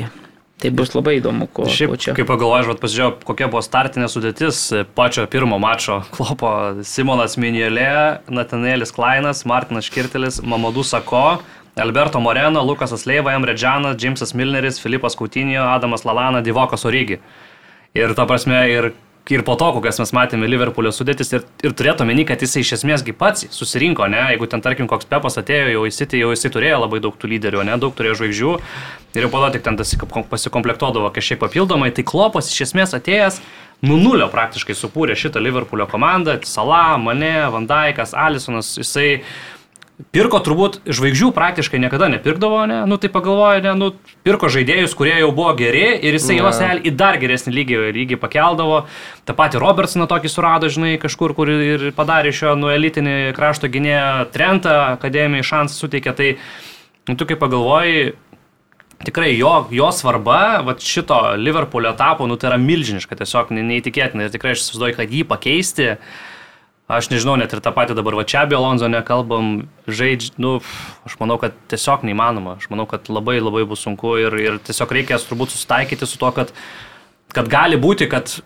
Tai 0.60 0.70
bus 0.76 0.90
labai 0.92 1.16
įdomu, 1.16 1.46
ko, 1.48 1.64
Šiaip, 1.72 1.94
ko 1.94 1.96
čia. 2.00 2.12
Kaip 2.16 2.28
pagalvojau, 2.28 2.74
aš 2.74 2.80
pasižiūrėjau, 2.82 3.12
kokia 3.24 3.46
buvo 3.48 3.62
startinė 3.64 4.10
sudėtis 4.12 4.58
pačio 4.96 5.24
pirmo 5.32 5.56
mačo 5.62 6.02
klopo 6.16 6.50
Simonas 6.84 7.38
Minėlė, 7.40 8.20
Natanėlis 8.28 8.92
Klainas, 8.92 9.46
Martinas 9.48 9.88
Škirtelis, 9.88 10.42
Mamadų 10.44 10.84
Sako, 10.84 11.40
Alberto 11.80 12.20
Moreno, 12.20 12.60
Lukas 12.66 12.92
Asleiva, 12.92 13.32
Emre 13.38 13.54
Džanas, 13.56 13.96
Džimsas 13.96 14.34
Milneris, 14.36 14.80
Filipas 14.82 15.16
Kautinio, 15.16 15.62
Adamas 15.70 16.04
Lalana, 16.04 16.42
Divokas 16.44 16.84
Origi. 16.84 17.20
Ir 17.96 18.12
ta 18.18 18.26
prasme, 18.28 18.60
ir 18.68 18.92
ir 19.30 19.44
po 19.46 19.54
to, 19.58 19.68
kokias 19.76 20.00
mes 20.02 20.12
matėme 20.16 20.48
Liverpoolio 20.50 20.92
sudėtis, 20.94 21.30
ir, 21.36 21.44
ir 21.64 21.74
turėtų 21.76 22.06
meni, 22.08 22.24
kad 22.28 22.42
jisai 22.42 22.64
iš 22.64 22.74
esmėsgi 22.78 23.14
pats 23.16 23.46
susirinko, 23.54 24.08
ne, 24.10 24.22
jeigu 24.32 24.48
ten, 24.50 24.62
tarkim, 24.64 24.88
koks 24.90 25.08
Pepas 25.10 25.38
atėjo 25.40 25.70
jau 25.74 25.84
City, 25.94 26.20
jau 26.22 26.32
jisai 26.34 26.50
turėjo 26.54 26.82
labai 26.84 27.00
daug 27.04 27.16
tų 27.18 27.30
lyderių, 27.34 27.62
ne, 27.68 27.78
daug 27.80 27.94
turėjo 27.96 28.18
žvaigždžių, 28.20 28.54
ir 29.16 29.26
jau 29.26 29.32
po 29.32 29.42
to 29.44 29.52
tik 29.56 29.66
ten 29.66 29.78
pasikomplektuodavo 29.80 31.12
kažkiek 31.14 31.40
papildomai, 31.42 31.92
tai 31.94 32.06
Klopas 32.06 32.50
iš 32.52 32.66
esmės 32.68 32.96
atėjęs, 32.98 33.40
nu 33.86 34.00
nulio 34.00 34.28
praktiškai 34.32 34.76
supūrė 34.76 35.16
šitą 35.18 35.42
Liverpoolio 35.42 35.86
komandą, 35.90 36.40
Salah, 36.48 36.96
Mane, 37.00 37.36
Vandaikas, 37.54 38.16
Alisonas, 38.18 38.74
jisai 38.80 39.22
Pirko 40.14 40.38
turbūt 40.40 40.78
žvaigždžių 40.88 41.28
praktiškai 41.36 41.80
niekada 41.82 42.08
nepirkdavo, 42.12 42.62
ne? 42.70 42.78
Nu 42.88 42.96
tai 43.00 43.10
pagalvojo, 43.12 43.60
ne, 43.64 43.74
nu, 43.76 43.90
pirko 44.24 44.48
žaidėjus, 44.52 44.94
kurie 44.96 45.18
jau 45.18 45.28
buvo 45.36 45.52
geri 45.58 45.84
ir 45.98 46.16
jisai 46.16 46.38
juos 46.38 46.60
į 46.60 46.92
dar 46.96 47.18
geresnį 47.20 47.52
lygį, 47.58 47.80
lygį 47.98 48.18
pakeldavo. 48.22 48.84
Ta 49.28 49.36
pati 49.36 49.60
Robertsoną 49.60 50.08
tokį 50.10 50.32
surado, 50.32 50.70
žinai, 50.72 50.94
kažkur, 51.02 51.34
kur 51.36 51.52
ir 51.52 51.90
padarė 51.96 52.32
šio 52.32 52.56
nu 52.56 52.72
elitinį 52.72 53.34
krašto 53.36 53.68
gynėją 53.68 54.30
Trentą, 54.32 54.76
akademijai 54.96 55.46
šansą 55.52 55.76
suteikė. 55.76 56.16
Tai, 56.16 56.32
nu, 57.10 57.18
tu 57.20 57.28
kaip 57.28 57.42
pagalvoji, 57.42 58.14
tikrai 59.04 59.34
jo, 59.36 59.52
jo 59.74 59.92
svarba, 59.96 60.40
va 60.64 60.76
šito 60.80 61.20
Liverpoolio 61.40 61.92
etapo, 61.94 62.26
nu 62.28 62.40
tai 62.40 62.52
yra 62.52 62.60
milžiniška, 62.60 63.20
tiesiog 63.20 63.52
neįtikėtina 63.56 64.26
ir 64.26 64.34
tikrai 64.34 64.56
aš 64.56 64.64
įsivaizduoju, 64.64 64.98
kad 64.98 65.16
jį 65.16 65.24
pakeisti. 65.28 65.94
Aš 66.90 67.06
nežinau, 67.12 67.36
net 67.38 67.52
ir 67.54 67.60
tą 67.62 67.70
patį 67.70 67.94
dabar 67.94 68.16
va 68.18 68.24
čia 68.26 68.40
apie 68.42 68.56
Alonso 68.58 68.88
nekalbam, 68.90 69.68
žaidž, 69.86 70.32
nu, 70.42 70.56
aš 71.06 71.14
manau, 71.20 71.36
kad 71.38 71.54
tiesiog 71.70 72.02
neįmanoma. 72.08 72.56
Aš 72.58 72.66
manau, 72.72 72.88
kad 72.90 73.06
labai 73.06 73.36
labai 73.38 73.62
bus 73.70 73.84
sunku 73.86 74.16
ir, 74.18 74.34
ir 74.42 74.56
tiesiog 74.66 74.94
reikės 74.98 75.28
turbūt 75.28 75.54
susitaikyti 75.54 76.08
su 76.10 76.18
to, 76.18 76.32
kad, 76.34 76.50
kad 77.36 77.50
gali 77.52 77.78
būti, 77.78 78.10
kad 78.10 78.40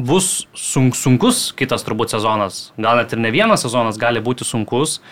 bus 0.00 0.46
sunk, 0.56 0.96
sunkus 0.96 1.50
kitas 1.58 1.84
turbūt 1.84 2.14
sezonas. 2.14 2.70
Gal 2.80 3.02
net 3.02 3.12
ir 3.12 3.20
ne 3.20 3.34
vienas 3.34 3.66
sezonas 3.66 4.00
gali 4.00 4.22
būti 4.24 4.48
sunkus, 4.48 5.02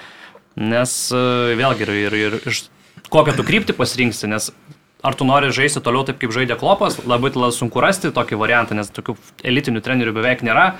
nes 0.56 0.96
e, 1.12 1.22
vėlgi 1.60 1.84
ir, 1.84 1.94
ir, 2.06 2.18
ir 2.24 2.38
iš 2.48 2.64
kokią 3.12 3.36
tu 3.36 3.44
kryptį 3.46 3.76
pasirinksi, 3.76 4.30
nes 4.32 4.48
ar 5.04 5.14
tu 5.14 5.26
nori 5.28 5.52
žaisti 5.54 5.82
toliau 5.84 6.06
taip, 6.06 6.18
kaip 6.22 6.32
žaidė 6.34 6.58
Klopas, 6.58 6.98
labai 7.04 7.30
sunku 7.54 7.84
rasti 7.84 8.10
tokį 8.14 8.40
variantą, 8.40 8.74
nes 8.78 8.90
tokių 8.90 9.16
elitinių 9.44 9.84
trenerių 9.84 10.16
beveik 10.16 10.42
nėra. 10.46 10.72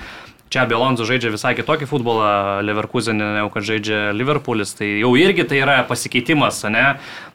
Čia 0.49 0.63
Belonzo 0.65 1.05
žaidžia 1.05 1.29
visai 1.29 1.51
kitokį 1.53 1.85
futbolą 1.85 2.29
Leverkusenė, 2.65 3.25
negu 3.35 3.51
kad 3.53 3.67
žaidžia 3.67 3.99
Liverpoolis. 4.17 4.71
Tai 4.79 4.87
jau 4.87 5.11
irgi 5.13 5.45
tai 5.45 5.59
yra 5.61 5.75
pasikeitimas, 5.85 6.63
ne? 6.73 6.85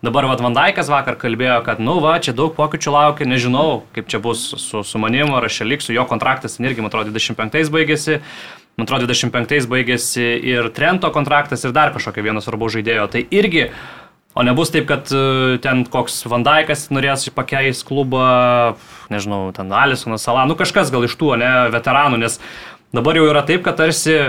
Dabar 0.02 0.26
Vat 0.26 0.42
Vandaikas 0.42 0.90
vakar 0.90 1.14
kalbėjo, 1.20 1.60
kad, 1.62 1.78
nu 1.78 2.00
va, 2.02 2.16
čia 2.18 2.34
daug 2.34 2.56
pokyčių 2.58 2.96
laukia, 2.96 3.30
nežinau, 3.30 3.84
kaip 3.94 4.10
čia 4.10 4.18
bus 4.24 4.42
su, 4.58 4.82
su 4.82 4.99
manim, 4.99 5.30
ar 5.38 5.46
aš 5.46 5.62
čia 5.62 5.70
liksiu, 5.70 5.95
jo 5.95 6.08
kontraktas 6.11 6.58
irgi, 6.58 6.82
man 6.82 6.91
atrodo, 6.91 7.14
25 7.14 7.70
baigėsi. 7.70 8.18
Man 8.74 8.88
atrodo, 8.88 9.07
25 9.07 9.70
baigėsi 9.70 10.32
ir 10.50 10.72
Trento 10.74 11.07
kontraktas 11.14 11.62
ir 11.62 11.70
dar 11.76 11.95
kažkokio 11.95 12.26
vieno 12.26 12.42
svarbaus 12.42 12.74
žaidėjo. 12.74 13.07
Tai 13.14 13.28
irgi 13.30 13.68
O 14.34 14.42
nebus 14.42 14.72
taip, 14.74 14.88
kad 14.91 15.07
e, 15.14 15.58
ten 15.62 15.84
koks 15.86 16.24
Vandaikas 16.26 16.88
norės 16.91 17.28
pakeis 17.30 17.84
klubą, 17.86 18.74
nežinau, 19.07 19.53
ten 19.54 19.70
Alisonas, 19.70 20.24
Sala, 20.26 20.42
nu 20.50 20.57
kažkas 20.58 20.91
gal 20.91 21.07
iš 21.07 21.14
tų, 21.20 21.36
ne, 21.38 21.50
veteranų, 21.70 22.18
nes 22.18 22.41
Dabar 22.95 23.18
jau 23.18 23.26
yra 23.26 23.42
taip, 23.46 23.64
kad 23.66 23.79
tarsi... 23.80 24.21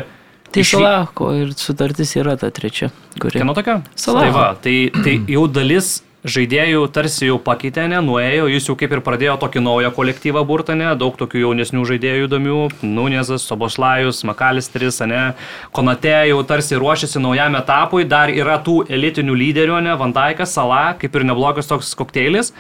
Tai 0.52 0.64
iš... 0.64 0.74
Salako 0.78 1.30
ir 1.36 1.54
sutartis 1.60 2.16
yra 2.18 2.36
ta 2.40 2.50
trečia. 2.54 2.90
Kuri... 3.20 3.42
Kieno 3.42 3.54
tokia? 3.58 3.82
Salako. 4.00 4.26
Tai, 4.26 4.34
va, 4.34 4.50
tai, 4.62 4.76
tai 5.06 5.16
jau 5.30 5.46
dalis 5.52 6.00
žaidėjų 6.26 6.86
tarsi 6.94 7.28
jau 7.28 7.38
pakeitė, 7.42 7.86
ne, 7.92 8.00
nuėjo, 8.02 8.48
jis 8.50 8.70
jau 8.70 8.76
kaip 8.80 8.96
ir 8.96 9.02
pradėjo 9.06 9.36
tokį 9.44 9.62
naują 9.62 9.92
kolektyvą 9.94 10.42
burtanę, 10.50 10.88
daug 10.98 11.18
tokių 11.20 11.44
jaunesnių 11.44 11.84
žaidėjų 11.92 12.30
įdomių, 12.30 12.62
Nunezas, 12.82 13.46
Sobošlajus, 13.46 14.24
Makalistris, 14.26 14.98
ne, 15.06 15.36
Konate 15.76 16.16
jau 16.32 16.40
tarsi 16.48 16.80
ruošiasi 16.82 17.22
naujam 17.22 17.58
etapui, 17.60 18.08
dar 18.10 18.34
yra 18.34 18.58
tų 18.66 18.82
elitinių 18.90 19.38
lyderių, 19.44 19.78
ne, 19.86 19.94
Vandaikas, 20.02 20.56
Sala, 20.58 20.96
kaip 20.98 21.14
ir 21.14 21.28
neblogas 21.30 21.70
toks 21.70 21.94
kokteilis. 21.98 22.56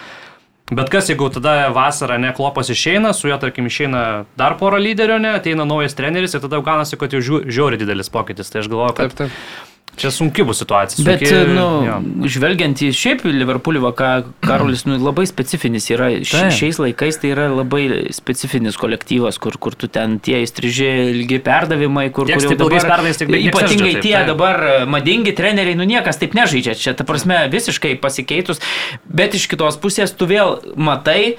Bet 0.74 0.90
kas, 0.90 1.10
jeigu 1.12 1.28
tada 1.30 1.68
vasarą 1.70 2.18
neklopas 2.18 2.72
išeina, 2.74 3.12
su 3.14 3.28
juo, 3.30 3.38
tarkim, 3.38 3.68
išeina 3.70 4.26
dar 4.38 4.56
porą 4.58 4.80
lyderių, 4.82 5.20
ne, 5.22 5.36
ateina 5.38 5.62
naujas 5.66 5.94
treneris 5.94 6.34
ir 6.34 6.42
tada 6.42 6.58
jau 6.58 6.66
gaunasi, 6.66 6.98
kad 6.98 7.14
jau 7.14 7.22
žiū- 7.22 7.44
žiauri 7.46 7.78
didelis 7.78 8.10
pokytis. 8.10 8.50
Tai 8.50 8.64
aš 8.64 8.72
galvoju, 8.74 8.96
kad 8.98 9.14
Taip, 9.14 9.30
taip. 9.30 9.75
Čia 10.00 10.12
sunki 10.14 10.44
bus 10.48 10.60
situacija. 10.62 11.06
Bet, 11.08 11.24
sunki, 11.26 11.56
nu, 11.56 11.68
jo. 11.88 11.98
žvelgiant 12.32 12.82
į 12.86 12.92
šiaip 12.96 13.26
Liverpoolį, 13.28 13.82
ką 13.98 14.10
Karolis, 14.46 14.86
nu, 14.88 14.98
labai 15.02 15.26
specifinis 15.30 15.88
yra. 15.94 16.10
Ši, 16.22 16.36
Taip. 16.36 16.56
šiais 16.58 16.80
laikais 16.84 17.20
tai 17.22 17.32
yra 17.34 17.48
labai 17.54 17.84
specifinis 18.16 18.80
kolektyvas, 18.80 19.40
kur, 19.42 19.58
kur 19.62 19.78
tu 19.80 19.90
ten 19.92 20.18
tie 20.24 20.42
įstrižiai 20.46 21.10
ilgi 21.14 21.42
perdavimai, 21.46 22.08
kur, 22.16 22.30
kur 22.30 22.56
perdavimais, 22.56 23.20
tiek 23.22 23.32
be- 23.32 23.42
nieks 23.42 23.54
ypatingai 23.54 23.94
taip, 23.98 24.04
tie 24.06 24.16
taip. 24.18 24.32
dabar 24.32 24.64
madingi 24.92 25.36
treneriai, 25.38 25.78
nu 25.80 25.88
niekas 25.90 26.22
taip 26.22 26.38
nežaidžia. 26.38 26.78
Čia, 26.80 26.96
ta 26.98 27.08
prasme, 27.08 27.46
visiškai 27.54 27.96
pasikeitus. 28.04 28.62
Bet 29.06 29.38
iš 29.38 29.48
kitos 29.52 29.80
pusės 29.82 30.16
tu 30.16 30.28
vėl 30.30 30.60
matai, 30.76 31.36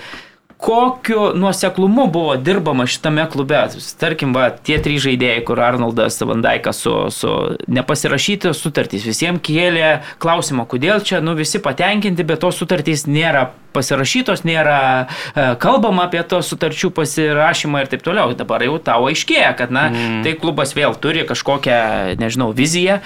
kokiu 0.56 1.34
nuoseklumu 1.34 2.06
buvo 2.12 2.36
dirbama 2.36 2.86
šitame 2.86 3.26
klube. 3.32 3.58
Tarkim, 4.00 4.32
va, 4.36 4.48
tie 4.50 4.78
trys 4.82 5.04
žaidėjai, 5.04 5.42
kur 5.46 5.60
Arnoldas 5.60 6.18
Vandaikas 6.24 6.80
su, 6.84 6.94
su 7.12 7.32
nepasirašyti 7.68 8.54
sutartys, 8.56 9.06
visiems 9.06 9.42
kėlė 9.44 10.00
klausimą, 10.22 10.66
kodėl 10.70 11.04
čia, 11.04 11.20
nu 11.24 11.36
visi 11.38 11.60
patenkinti, 11.62 12.26
bet 12.26 12.42
tos 12.44 12.58
sutartys 12.62 13.06
nėra 13.10 13.50
pasirašytos, 13.76 14.44
nėra 14.48 14.80
e, 15.04 15.46
kalbama 15.62 16.06
apie 16.08 16.22
to 16.28 16.40
sutarčių 16.44 16.90
pasirašymą 16.96 17.84
ir 17.84 17.90
taip 17.92 18.04
toliau. 18.06 18.32
Dabar 18.36 18.64
jau 18.64 18.78
tau 18.82 19.08
aiškėja, 19.10 19.52
kad, 19.58 19.72
na, 19.74 19.88
mm. 19.92 20.22
tai 20.26 20.36
klubas 20.40 20.74
vėl 20.76 20.96
turi 21.00 21.26
kažkokią, 21.28 22.16
nežinau, 22.20 22.52
viziją. 22.56 23.00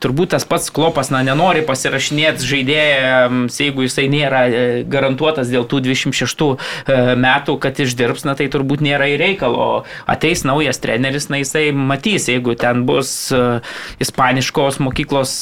Turbūt 0.00 0.32
tas 0.32 0.46
pats 0.48 0.70
klopas, 0.72 1.10
na, 1.12 1.20
nenori 1.26 1.64
pasirašinėti 1.66 2.46
žaidėjams, 2.48 3.58
jeigu 3.60 3.84
jisai 3.84 4.06
nėra 4.12 4.44
e, 4.48 4.62
garantuotas 4.88 5.50
dėl 5.52 5.66
tų 5.68 5.82
26 5.88 6.46
e, 6.46 7.00
metų, 7.20 7.56
kad 7.62 7.80
išdirbs, 7.82 8.24
na, 8.28 8.36
tai 8.38 8.48
turbūt 8.52 8.84
nėra 8.84 9.10
į 9.12 9.18
reikalo. 9.20 9.70
Ateis 10.10 10.44
naujas 10.48 10.80
treneris, 10.82 11.28
na, 11.32 11.42
jisai 11.42 11.68
matys, 11.76 12.30
jeigu 12.32 12.56
ten 12.60 12.84
bus 12.88 13.12
ispaniškos 14.00 14.80
mokyklos 14.82 15.34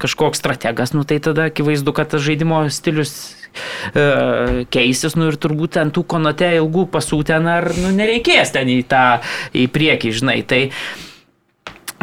kažkoks 0.00 0.40
strategas, 0.40 0.94
nu, 0.96 1.04
tai 1.04 1.20
tada 1.22 1.48
akivaizdu, 1.50 1.92
kad 1.96 2.12
tas 2.12 2.24
žaidimo 2.24 2.64
stilius 2.72 3.36
e, 3.50 4.64
keisis, 4.72 5.16
nu 5.18 5.30
ir 5.30 5.38
turbūt 5.40 5.76
ten 5.78 5.92
tų 5.94 6.04
konote 6.10 6.50
ilgų 6.58 6.88
pasų 6.94 7.22
ten 7.30 7.48
ar 7.50 7.70
nu, 7.76 7.92
nereikės 7.96 8.54
ten 8.56 8.70
į 8.70 8.82
tą 8.90 9.04
į 9.56 9.68
priekį, 9.72 10.12
žinai. 10.20 10.40
Tai, 10.50 10.62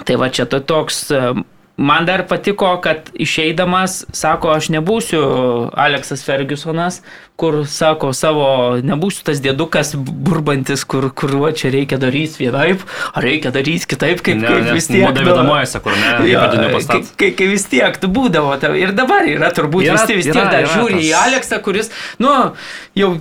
tai 0.03 0.19
va 0.19 0.31
čia 0.33 0.47
to 0.49 0.63
toks. 0.63 1.05
e, 1.11 1.37
Man 1.77 2.07
dar 2.09 2.23
patiko, 2.25 2.71
kad 2.81 3.11
išeidamas, 3.13 3.99
sako, 4.09 4.49
aš 4.57 4.71
nebūsiu 4.73 5.19
Aleksas 5.77 6.23
Fergusonas, 6.25 7.03
kur 7.37 7.59
sako 7.69 8.09
savo, 8.17 8.45
nebūsiu 8.81 9.21
tas 9.27 9.37
dėdukas 9.45 9.91
burbantis, 9.95 10.81
kur, 10.89 11.11
kur 11.13 11.35
va, 11.37 11.51
čia 11.53 11.69
reikia 11.69 11.99
daryti 12.01 12.41
vienaip, 12.47 12.81
ar 13.13 13.21
reikia 13.27 13.51
daryti 13.53 13.85
kitaip, 13.91 14.23
kaip, 14.25 14.39
Ne, 14.41 14.47
kaip 14.49 14.63
nes 14.65 14.73
vis 14.79 14.87
tiek. 14.89 15.03
nu, 15.05 15.11
Davidamuojasi, 15.13 15.81
kur 15.85 15.93
ne, 15.93 16.15
Jo, 16.31 16.39
įpėdinių 16.41 16.63
kai, 16.65 16.73
pastat. 16.73 17.11
kai, 17.21 17.29
kai 17.37 17.47
vis 17.51 17.65
tiek 17.69 17.99
tu 18.01 18.09
būdavo, 18.09 18.55
ir 18.81 18.91
dabar 18.97 19.21
yra 19.29 19.51
turbūt 19.53 19.85
Yra- 19.85 19.93
vis 19.99 20.07
tiek, 20.09 20.17
vis 20.17 20.25
tiek 20.31 20.35
yra- 20.41 20.49
dar 20.51 20.65
yra 20.65 20.73
žiūri 20.73 20.97
į 21.03 21.11
tas- 21.11 21.27
Aleksą, 21.27 21.61
kuris, 21.61 21.91
nu, 22.19 22.33
jau 22.97 23.11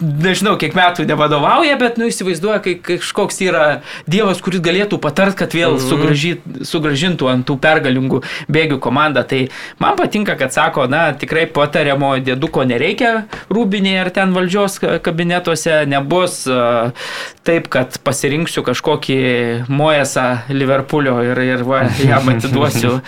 nežinau, 0.00 0.56
kiek 0.58 0.74
metų 0.74 1.06
nevadovauja, 1.06 1.78
bet, 1.78 1.96
nu, 1.98 2.10
įsivaizduoja, 2.10 2.58
kai 2.64 2.74
kažkoks 2.90 3.38
yra 3.46 3.82
dievas, 4.08 4.42
kuris 4.42 4.60
galėtų 4.60 4.98
patart, 4.98 5.36
kad 5.36 5.50
vėl 5.54 5.76
Mhm. 5.78 5.86
sugražyt, 5.86 6.40
sugražintų 6.66 7.30
ant 7.30 7.46
tų 7.46 7.58
pergalingų 7.60 8.22
bėgių 8.50 8.80
komandą. 8.82 9.22
Tai 9.26 9.48
man 9.78 9.96
patinka, 9.96 10.34
kad 10.36 10.52
sako, 10.52 10.88
na, 10.90 11.12
tikrai 11.12 11.46
patariamo 11.46 12.18
dėduko 12.18 12.66
nereikia 12.66 13.26
rūbinėje 13.60 14.00
ar 14.00 14.10
ten 14.16 14.32
valdžios 14.36 14.78
ka- 14.80 14.98
kabinetuose, 15.04 15.82
nebus 15.90 16.42
taip, 17.46 17.68
kad 17.72 17.98
pasirinksiu 18.06 18.64
kažkokį 18.66 19.18
mojesą 19.70 20.26
Liverpoolio 20.52 21.18
ir, 21.28 21.40
ir 21.44 21.64
va, 21.68 21.84
jam 22.10 22.30
atiduosiu 22.32 22.98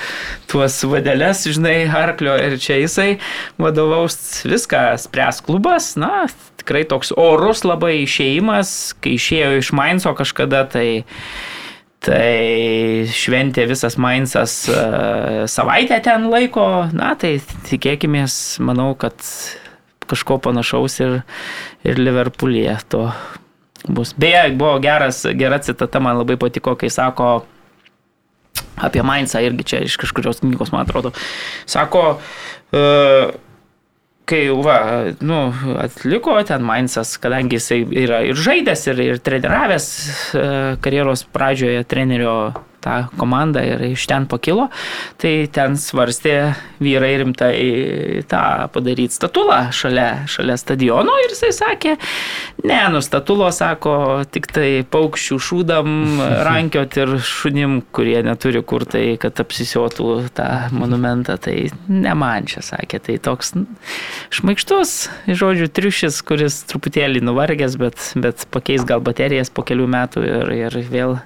tuos 0.51 0.77
vadelės, 0.89 1.47
žinai, 1.49 1.79
arklio 1.89 2.37
ir 2.37 2.59
čia 2.61 2.79
jisai 2.83 3.15
vadovaus. 3.61 4.19
Viską, 4.45 4.85
spręs 5.01 5.41
klubas, 5.47 5.95
na, 6.01 6.27
tikrai 6.61 6.85
toks 6.89 7.15
orus 7.17 7.65
labai 7.67 8.03
išėjimas, 8.03 8.93
kai 9.01 9.17
išėjo 9.17 9.57
iš 9.63 9.73
Mainzo 9.77 10.15
kažkada, 10.19 10.67
tai 10.69 10.87
Tai 12.03 13.07
šventė 13.15 13.63
visas 13.71 13.95
Mainzas 13.95 14.57
savaitę 15.47 16.01
ten 16.03 16.25
laiko, 16.33 16.65
na 16.91 17.13
tai 17.15 17.37
tikėkime, 17.69 18.25
manau, 18.67 18.89
kad 18.99 19.15
kažko 20.13 20.39
panašaus 20.45 21.01
ir, 21.03 21.21
ir 21.89 22.01
Liverpoolyje 22.01 22.77
to 22.93 23.07
bus. 23.89 24.15
Beje, 24.17 24.51
buvo 24.55 24.77
geras, 24.83 25.25
gera 25.35 25.59
citata, 25.59 26.01
man 26.01 26.21
labai 26.21 26.39
patiko, 26.41 26.77
kai 26.79 26.91
sako 26.93 27.33
apie 28.83 29.03
Mainzą 29.07 29.43
irgi 29.43 29.67
čia 29.73 29.81
iš 29.87 29.97
kažkurios 30.01 30.43
knygos, 30.43 30.73
man 30.75 30.87
atrodo. 30.87 31.13
Sako, 31.67 32.05
uh, 32.73 33.33
kai 34.25 34.43
va, 34.65 34.79
nu, 35.21 35.39
atliko 35.83 36.37
ten 36.47 36.65
Mainzas, 36.67 37.17
kadangi 37.21 37.59
jisai 37.59 37.83
yra 38.05 38.23
ir 38.27 38.39
žaidęs, 38.39 38.85
ir, 38.93 39.03
ir 39.03 39.21
treniravęs 39.25 39.87
e, 39.99 40.45
karjeros 40.83 41.25
pradžioje 41.35 41.83
trenerio 41.91 42.37
tą 42.83 42.97
komandą 43.21 43.63
ir 43.67 43.83
iš 43.93 44.07
ten 44.11 44.27
pakilo, 44.31 44.69
tai 45.23 45.47
ten 45.53 45.77
svarstė 45.81 46.37
vyrai 46.83 47.13
rimtai 47.23 47.55
tą 48.31 48.43
padaryti 48.75 49.17
statulą 49.17 49.59
šalia, 49.75 50.25
šalia 50.31 50.57
stadiono 50.61 51.15
ir 51.25 51.35
jisai 51.35 51.53
sakė, 51.57 51.97
ne, 52.67 52.81
nu 52.93 53.03
statulo 53.05 53.51
sako, 53.55 53.95
tik 54.33 54.49
tai 54.53 54.69
paukščių 54.93 55.39
šūdam 55.49 55.93
rankiot 56.49 56.99
ir 57.03 57.15
šunim, 57.27 57.81
kurie 57.95 58.19
neturi 58.27 58.63
kur 58.67 58.87
tai, 58.89 59.05
kad 59.23 59.39
apsisiotų 59.43 60.09
tą 60.37 60.49
monumentą, 60.75 61.39
tai 61.43 61.57
ne 61.89 62.17
man 62.19 62.49
čia 62.51 62.65
sakė, 62.65 63.03
tai 63.07 63.19
toks 63.23 63.55
šmaikštus, 64.35 64.97
žodžiu, 65.29 65.69
triušis, 65.73 66.21
kuris 66.27 66.63
truputėlį 66.71 67.23
nuvargęs, 67.25 67.79
bet, 67.81 68.11
bet 68.19 68.47
pakeis 68.55 68.87
gal 68.89 69.03
baterijas 69.05 69.53
po 69.53 69.65
kelių 69.67 69.89
metų 69.95 70.27
ir, 70.27 70.55
ir 70.67 70.79
vėl 70.93 71.19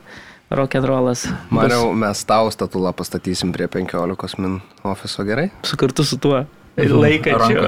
rock'n'rollas. 0.50 1.26
bus 1.26 1.50
Maniau, 1.50 1.90
mes 1.92 2.24
tau 2.24 2.50
statulą 2.50 2.92
pastatysim 2.96 3.52
prie 3.52 3.68
15 3.68 4.38
min 4.38 4.60
ofiso 4.84 5.24
gerai. 5.26 5.50
Su 5.62 5.76
kartu 5.76 6.04
su 6.04 6.18
tuo. 6.18 6.44
Laikančiu. 6.76 7.62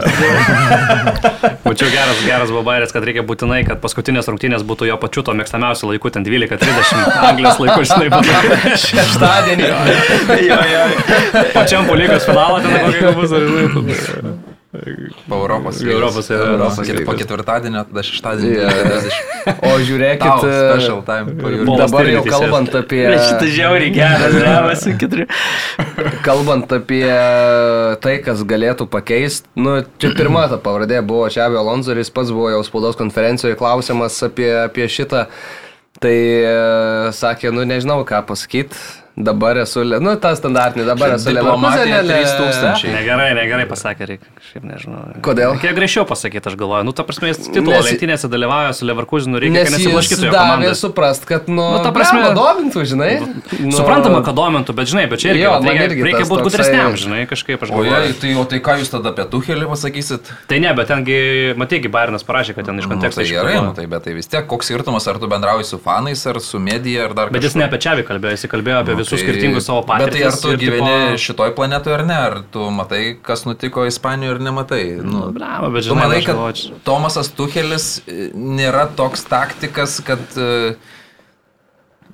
Mačiau 1.64 1.88
geras, 1.96 2.18
geras 2.26 2.50
babairis, 2.52 2.92
kad 2.92 3.06
reikia 3.08 3.24
būtinai, 3.24 3.62
kad 3.64 3.80
paskutinės 3.80 4.28
rungtynės 4.28 4.66
būtų 4.68 4.90
jo 4.90 4.98
pačiu 5.00 5.24
to 5.24 5.32
mėgstamiausiu 5.38 5.88
laiku, 5.88 6.12
ten 6.12 6.26
12.30 6.28 7.16
Anglijos 7.30 7.56
laiku, 7.62 7.86
žinai, 7.88 8.10
bet 8.12 8.84
Šeštadienį. 8.84 9.72
jo, 10.44 10.60
jo. 10.74 10.84
pačiam 11.56 11.88
po 11.88 11.96
lygos 11.96 12.28
finalo 12.28 12.60
ten 12.60 12.76
kokia 12.84 13.16
bus, 13.16 13.32
ar 13.32 13.48
žinai. 13.48 14.36
Po 15.28 15.34
Europos. 15.34 15.82
Europos, 15.82 16.30
Europos. 16.30 16.78
Europos 16.78 17.06
Po 17.06 17.14
ketvirtadienio, 17.18 17.84
tada 17.88 18.04
šeštadienį. 18.06 18.54
Yeah. 18.54 19.24
O 19.68 19.78
žiūrėkit, 19.80 20.42
e, 20.44 20.56
special 20.74 20.98
time. 21.06 21.32
dabar 21.80 22.08
jau 22.10 22.20
kalbant 22.26 22.74
apie, 22.76 23.00
Šitas 23.16 23.52
žiauriai 23.54 23.92
geras, 23.94 24.34
levas, 24.44 24.84
keturi. 25.00 25.24
kalbant 26.26 26.68
apie 26.76 27.06
tai, 28.04 28.18
kas 28.24 28.42
galėtų 28.48 28.88
pakeisti, 28.92 29.48
nu, 29.56 29.78
čia 30.02 30.12
pirma 30.18 30.44
ta 30.52 30.60
pavardė 30.60 31.00
buvo 31.06 31.30
Čiavio 31.32 31.62
Alonso 31.62 31.94
ir 31.94 32.02
jis 32.02 32.12
pats 32.12 32.34
buvo 32.34 32.52
jau 32.52 32.60
spaudos 32.66 33.00
konferencijoje 33.00 33.56
klausimas 33.56 34.20
apie, 34.26 34.50
apie 34.66 34.90
šitą. 34.92 35.26
Tai 35.98 36.14
e, 36.14 36.52
sakė, 37.16 37.50
nu 37.54 37.64
nežinau 37.66 38.02
ką 38.06 38.20
pasakyti, 38.28 38.76
dabar 39.18 39.56
esu, 39.64 39.82
nu 39.98 40.12
tą 40.22 40.30
standartinį, 40.38 40.84
dabar 40.86 41.14
esu 41.16 41.32
Leverkusenė, 41.34 41.98
3000. 42.06 42.90
Negerai, 42.94 43.28
negerai 43.34 43.64
pasakė, 43.70 44.06
reikia 44.12 44.28
kažkaip 44.38 44.64
nežinau. 44.68 45.00
Kodėl? 45.24 45.56
Kiek 45.62 45.74
greičiau 45.76 46.04
pasakyti, 46.08 46.46
aš 46.52 46.56
galvoju. 46.60 46.86
Nu, 46.86 46.92
ta 46.94 47.02
prasme, 47.06 47.30
jis 47.32 47.40
titulo 47.48 47.74
Nes- 47.74 47.88
lenktynėse 47.88 48.30
dalyvauja 48.30 48.72
su 48.78 48.86
Leverkusenu, 48.88 49.40
reikia, 49.42 49.56
Nes 49.58 49.68
kad 49.70 49.76
nesiblaškytų 49.78 50.28
jo 50.28 50.32
komanda. 50.34 50.74
suprast, 50.78 51.26
kad, 51.26 51.48
nu, 51.50 51.56
Nu, 51.74 51.82
ta 51.82 51.90
prasme- 51.92 52.22
blemba, 52.22 52.38
domintų, 52.38 52.84
žinai. 52.92 53.10
Nu, 53.58 53.72
Suprantama, 53.74 54.22
kad 54.24 54.34
domintų, 54.38 54.74
bet 54.78 54.86
žinai, 54.92 55.06
bet 55.10 55.18
čia 55.18 55.32
irgi, 55.34 55.42
Jo, 55.48 55.52
reikia, 55.62 55.88
irgi 55.90 56.02
reikia 56.08 56.24
būti 56.30 56.46
gudresniam, 56.48 56.92
žinai, 56.94 57.26
kažkaip 57.26 57.62
aš 57.62 57.70
O, 57.74 57.82
jei, 57.82 57.90
galvoju. 57.90 58.14
tai, 58.20 58.34
o 58.38 58.44
tai 58.44 58.58
ką 58.60 58.78
jūs 58.82 58.90
tada 58.94 59.10
apie 59.10 59.24
Tuhelį 59.34 59.66
pasakysit? 59.74 60.30
Tai 60.48 60.58
ne, 60.62 60.72
bet 60.74 60.86
tengi, 60.88 61.18
matygi, 61.58 61.88
Bairnas 61.90 62.22
parašė, 62.22 62.54
kad 62.54 62.64
ten 62.70 62.78
iš 62.78 62.86
Nu, 62.86 62.94
konteksto 62.94 63.22
tai 63.22 63.28
gerai, 63.30 63.58
nu, 63.62 63.72
tai, 63.74 63.86
bet 63.86 64.04
tai 64.04 64.12
vis 64.14 64.26
tiek 64.30 64.46
koks 64.46 64.66
skirtumas, 64.70 65.06
ar 65.08 65.18
tu 65.18 65.26
bendrauji 65.26 65.64
su 65.64 65.78
fanais, 65.78 66.26
ar 66.26 66.38
su 66.40 66.58
medija, 66.58 67.04
ar 67.08 67.14
dar 67.14 67.30
Bet 67.30 67.42
jis 67.42 67.54
ne 67.56 67.64
apie 67.64 67.78
Čiavį 67.78 68.04
kalbėjo, 68.06 68.32
jis 68.36 68.46
kalbėjo 68.50 68.78
apie 68.84 68.94
Nu, 69.08 69.16
tai 69.16 69.18
visų 69.18 69.24
skirtingų 69.24 69.62
savo 69.64 69.82
Bet 69.88 70.12
tai 70.12 70.22
ar 70.28 70.36
tu 70.42 70.52
ir 70.52 70.58
gyveni 70.60 70.92
tipo- 70.92 71.22
šitoj 71.24 71.54
planetoje 71.56 71.94
ar 71.98 72.04
ne? 72.06 72.18
Ar 72.28 72.36
tu 72.52 72.68
matai, 72.70 73.02
kas 73.22 73.44
nutiko 73.48 73.86
Ispanijoje 73.88 74.34
ar 74.36 74.40
nematai? 74.48 74.82
Nu, 75.02 75.32
Blemba, 75.32 75.72
bet 75.72 75.82
tu 75.86 75.90
žinai, 75.94 76.02
manai, 76.04 76.18
aš 76.20 76.26
kad 76.26 76.36
galvočiau- 76.36 76.78
Tomasas 76.84 77.28
Tuchelis 77.32 77.88
e, 78.06 78.30
nėra 78.34 78.86
toks 78.94 79.24
taktikas, 79.24 80.00
kad 80.04 80.20
e, 80.36 80.76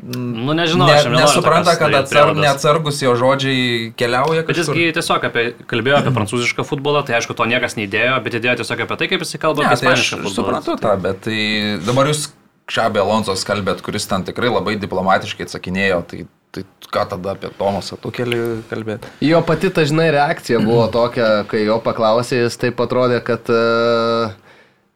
Nu, 0.04 0.52
nežinau, 0.52 0.84
ne, 0.90 0.94
aš 0.98 1.06
nesupranta, 1.08 1.76
kad 1.78 1.88
daryt 1.88 2.10
atsar, 2.10 2.32
neatsargus 2.36 2.98
jo 3.00 3.14
žodžiai 3.16 3.92
keliauja 3.96 4.42
Bet 4.44 4.50
kažkur. 4.56 4.74
jisgi 4.76 4.92
tiesiog 4.98 5.22
apie, 5.30 5.44
kalbėjo 5.70 6.00
apie 6.02 6.12
prancūzišką 6.18 6.64
futbolą, 6.66 7.04
tai 7.06 7.14
aišku, 7.20 7.32
to 7.38 7.46
niekas 7.48 7.78
neįdėjo, 7.78 8.18
bet 8.26 8.36
įdėjo 8.36 8.56
tiesiog 8.60 8.82
apie 8.84 8.96
tai, 9.00 9.08
kaip 9.08 9.22
jis 9.24 9.36
kalba 9.40 9.62
Ne, 9.64 9.70
apie 9.70 9.80
tai 9.80 9.94
ispanišką 9.94 10.18
futbolą. 10.26 10.34
suprantu 10.34 10.76
tą, 10.82 10.92
bet 11.06 11.20
tai 11.24 11.38
dabar 11.86 12.10
jūs 12.10 12.26
Šabė 12.74 13.00
Alonso 13.04 13.32
skalbėt, 13.36 13.80
kuris 13.84 14.06
ten 14.08 14.24
tikrai 14.24 14.48
labai 14.52 14.74
diplomatiškai 14.80 15.44
atsakinėjo, 15.46 15.98
tai, 16.10 16.20
tai 16.54 16.64
ką 16.94 17.02
tada 17.10 17.34
apie 17.34 17.50
Tomasą 17.58 17.98
Tuchelį 17.98 18.40
kalbėti? 18.70 19.10
Jo 19.26 19.42
pati 19.46 19.72
dažnai 19.74 20.08
reakcija 20.14 20.60
buvo 20.62 20.86
tokia, 20.96 21.42
kai 21.50 21.64
jo 21.66 21.80
paklausė, 21.82 22.44
jis 22.46 22.56
taip 22.62 22.78
atrodė, 22.84 23.18
kad, 23.26 23.50
e, 23.50 24.28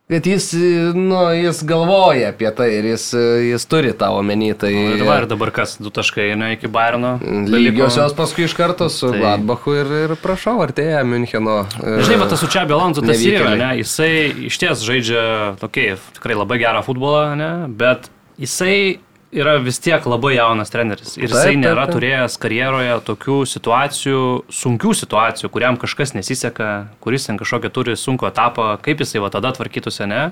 kad 0.08 0.24
jis, 0.30 0.46
e, 0.56 0.68
nu, 0.96 1.18
jis 1.36 1.58
galvoja 1.68 2.30
apie 2.30 2.48
tai 2.56 2.68
ir 2.78 2.86
jis, 2.92 3.08
e, 3.18 3.24
jis 3.50 3.66
turi 3.68 3.90
tą 3.98 4.12
omeny. 4.16 4.52
Tai 4.56 4.70
Nu, 4.72 4.84
Ir, 4.94 5.02
va, 5.08 5.16
ir 5.20 5.26
dabar 5.28 5.50
kas, 5.52 5.74
du 5.82 5.90
taškai, 5.92 6.30
ne 6.38 6.52
iki 6.54 6.70
Bayerno. 6.72 7.16
lygiosios 7.50 8.14
paskui 8.16 8.46
iš 8.46 8.54
karto 8.56 8.86
su 8.88 9.10
Tai- 9.10 9.18
Gladbachu 9.20 9.74
ir, 9.82 9.92
ir 10.06 10.14
prašau, 10.22 10.56
artėja 10.64 11.02
Müncheno. 11.04 11.58
Žinai, 11.82 12.20
bet 12.22 12.32
tas 12.32 12.40
su 12.40 12.46
Čiabi 12.48 12.72
Alonso 12.78 13.02
tas 13.04 13.20
ir 13.20 13.40
yra, 13.42 13.56
ne? 13.58 13.72
Jisai 13.82 14.46
iš 14.48 14.56
ties 14.62 14.86
žaidžia, 14.86 15.26
tokiai, 15.60 15.98
tikrai 16.16 16.38
labai 16.38 16.58
gerą 16.62 16.84
futbolą, 16.86 17.34
ne? 17.36 17.50
Bet 17.68 18.08
jisai 18.38 19.00
yra 19.32 19.56
vis 19.62 19.80
tiek 19.82 20.04
labai 20.08 20.34
jaunas 20.36 20.72
treneris. 20.72 21.16
Ir 21.18 21.28
jisai 21.28 21.50
Taip, 21.50 21.50
taip, 21.52 21.60
nėra 21.64 21.84
taip. 21.86 21.96
turėjęs 21.96 22.38
karjeroje 22.40 22.94
tokių 23.08 23.36
situacijų, 23.52 24.22
sunkių 24.60 24.94
situacijų, 25.02 25.50
kuriam 25.52 25.78
kažkas 25.80 26.14
nesiseka, 26.16 26.70
kuris 27.04 27.28
ten 27.28 27.40
kažkokią 27.40 27.72
turi 27.74 27.98
sunku 27.98 28.28
etapą, 28.30 28.72
kaip 28.84 29.04
jisai 29.04 29.22
va 29.24 29.30
tada 29.34 29.52
tvarkytųsi, 29.56 30.08
ne? 30.08 30.30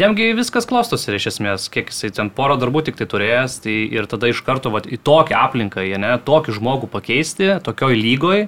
Jamgi 0.00 0.30
viskas 0.38 0.68
klostosi 0.70 1.10
ir 1.10 1.18
iš 1.18 1.26
esmės, 1.34 1.68
kiek 1.72 1.90
jisai 1.90 2.12
ten 2.16 2.30
porą 2.32 2.56
darbų 2.60 2.84
tik 2.86 2.96
tai 3.00 3.08
turėjęs, 3.10 3.60
tai 3.66 3.76
ir 3.90 4.06
tada 4.08 4.30
iš 4.30 4.40
karto 4.46 4.70
va, 4.72 4.80
į 4.80 5.00
tokią 5.04 5.40
aplinką, 5.44 5.82
jie, 5.84 5.98
ne, 6.00 6.14
tokį 6.24 6.54
žmogų 6.56 6.88
pakeisti, 6.92 7.56
tokioj 7.66 7.98
lygoj, 7.98 8.46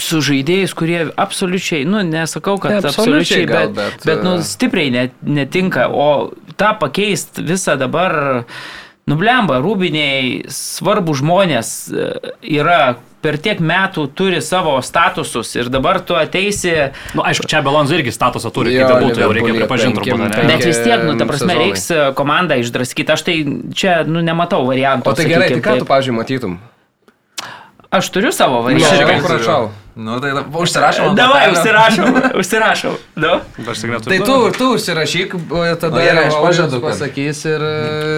su 0.00 0.20
žaidėjais, 0.24 0.72
kurie 0.78 1.00
absoliučiai, 1.18 1.82
nu, 1.88 2.00
nesakau, 2.06 2.56
kad 2.62 2.76
Ne, 2.76 2.80
absoliučiai 2.80 3.44
absoliučiai, 3.44 3.46
bet, 3.50 3.74
bet, 3.76 3.98
bet, 3.98 4.06
bet 4.08 4.24
nu, 4.24 4.36
e, 4.38 4.46
stipriai 4.46 4.92
net, 4.94 5.16
netinka, 5.24 5.88
o 5.90 6.30
tą 6.60 6.74
pakeisti 6.80 7.44
visą 7.48 7.76
dabar, 7.80 8.42
nublemba, 9.08 9.58
rūbiniai, 9.64 10.46
svarbu 10.52 11.14
žmonės 11.18 11.74
e, 11.90 12.08
yra 12.60 12.96
per 13.24 13.38
tiek 13.42 13.58
metų 13.58 14.04
turi 14.14 14.38
savo 14.44 14.76
statusus 14.84 15.50
ir 15.58 15.70
dabar 15.74 15.98
tu 16.06 16.14
ateisi, 16.18 16.70
Na, 16.70 17.18
nu, 17.18 17.24
aišku, 17.26 17.48
čia 17.50 17.62
Belonzo 17.66 17.96
irgi 17.98 18.14
statusą 18.14 18.52
turi, 18.54 18.76
Jo, 18.76 18.86
kaip 18.86 19.02
bebūtų, 19.02 19.24
jau 19.24 19.30
reikia 19.34 19.56
pripažinti 19.58 20.04
turbūt, 20.04 20.24
ne? 20.36 20.46
bet 20.52 20.66
vis 20.68 20.80
tiek, 20.84 21.02
nu, 21.02 21.16
ta 21.18 21.26
prasme, 21.26 21.50
sezonai. 21.50 21.64
reiks 21.64 21.86
e, 21.90 22.00
komandą 22.18 22.60
išdraskyti. 22.62 23.14
Aš 23.16 23.26
tai 23.26 23.36
čia, 23.74 24.00
nu, 24.06 24.22
nematau 24.24 24.62
variantų. 24.68 25.10
O 25.10 25.18
tai 25.18 25.26
gerai, 25.26 25.48
tai 25.48 25.56
sakykim, 25.56 25.66
ką 25.66 25.78
tu, 25.80 25.86
taip. 25.86 25.90
pavyzdžiui, 25.90 26.18
matytum? 26.20 26.58
Aš 27.90 28.10
turiu 28.12 28.32
savo 28.32 28.56
Nu, 28.56 28.62
variantą. 28.62 29.26
prašau. 29.28 29.70
Nu, 29.96 30.20
tai 30.20 30.30
ant 31.08 31.16
Davai, 31.16 31.48
užsirašau, 31.52 32.06
užsirašau. 32.38 32.92
Nu. 33.22 33.40
Aš 33.70 33.80
tik 33.80 33.90
neturiu. 33.90 34.18
Tai 34.18 34.18
tu, 34.26 34.36
tu 34.58 34.66
užsirašyk, 34.76 35.32
tada 35.80 35.96
Nu, 35.96 36.02
gerai, 36.04 36.26
aš 36.28 36.36
pažadu, 36.42 36.80
kad- 36.80 36.90
pasakys 36.92 37.40
ir, 37.48 37.64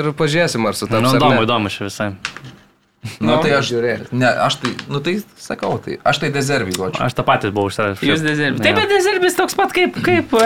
ir 0.02 0.10
pažiūrėsim, 0.18 0.66
ar 0.68 0.74
sutaps. 0.74 1.00
nu, 1.06 1.14
įdomu, 1.16 1.46
įdomu 1.46 1.70
čia 1.72 1.86
visai. 1.86 2.10
Nu, 3.24 3.38
tai 3.40 3.54
aš, 3.56 3.70
žiūrėk. 3.70 4.10
ne, 4.12 4.28
aš 4.28 4.58
tai, 4.60 4.70
nu 4.92 4.98
tai 5.00 5.14
sakau, 5.40 5.78
tai 5.80 5.94
aš 6.04 6.18
tai 6.20 6.28
dezervį 6.34 6.74
duočiau. 6.76 7.00
Aš 7.06 7.14
tą 7.16 7.24
patį 7.24 7.48
buvau 7.56 7.70
užsirašęs. 7.70 8.02
Jūs 8.04 8.20
dezerbis. 8.24 8.60
Taip, 8.60 8.76
bet 8.76 8.92
dezerbis 8.92 9.38
toks 9.38 9.56
pat 9.56 9.72
kaip, 9.72 9.96
kaip 10.04 10.34
e, 10.36 10.42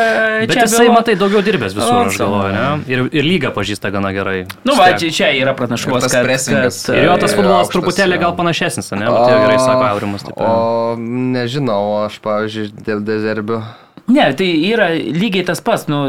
Bet 0.46 0.54
čia 0.54 0.66
jisai, 0.68 0.84
buvo. 0.86 0.94
matai, 1.00 1.16
daugiau 1.18 1.42
dirbęs 1.42 1.74
visur, 1.74 2.06
aš 2.12 2.20
galvoju, 2.22 2.54
ne? 2.54 2.66
Ir, 2.94 3.02
ir 3.10 3.26
lygą 3.26 3.50
pažįsta 3.58 3.90
gana 3.90 4.14
gerai. 4.14 4.36
Nu, 4.62 4.76
va, 4.78 4.92
čia, 4.94 5.10
čia 5.10 5.32
yra 5.34 5.56
pranašumas, 5.58 6.06
tas 6.06 6.14
kad... 6.14 6.22
presingas. 6.28 6.78
kad, 6.86 6.94
Ir 7.00 7.08
jo 7.10 7.16
tas 7.24 7.34
futbolas 7.34 7.66
aukštas, 7.66 7.74
truputėlį 7.74 8.20
gal 8.22 8.36
panašesnis, 8.38 8.92
ne? 8.94 9.02
Bet 9.10 9.34
jau 9.34 9.40
gerai 9.48 9.58
sako 9.58 9.86
Aurimas. 9.90 10.22
Taip, 10.28 10.38
O 10.38 10.94
nežinau, 11.00 11.82
aš, 12.06 12.20
pavyzdžiui, 12.22 12.70
dėl 12.86 13.02
dezerbio. 13.02 13.64
Ne, 14.06 14.26
tai 14.36 14.46
yra 14.68 14.90
lygiai 14.92 15.46
tas 15.48 15.62
pats, 15.64 15.86
nu, 15.88 16.02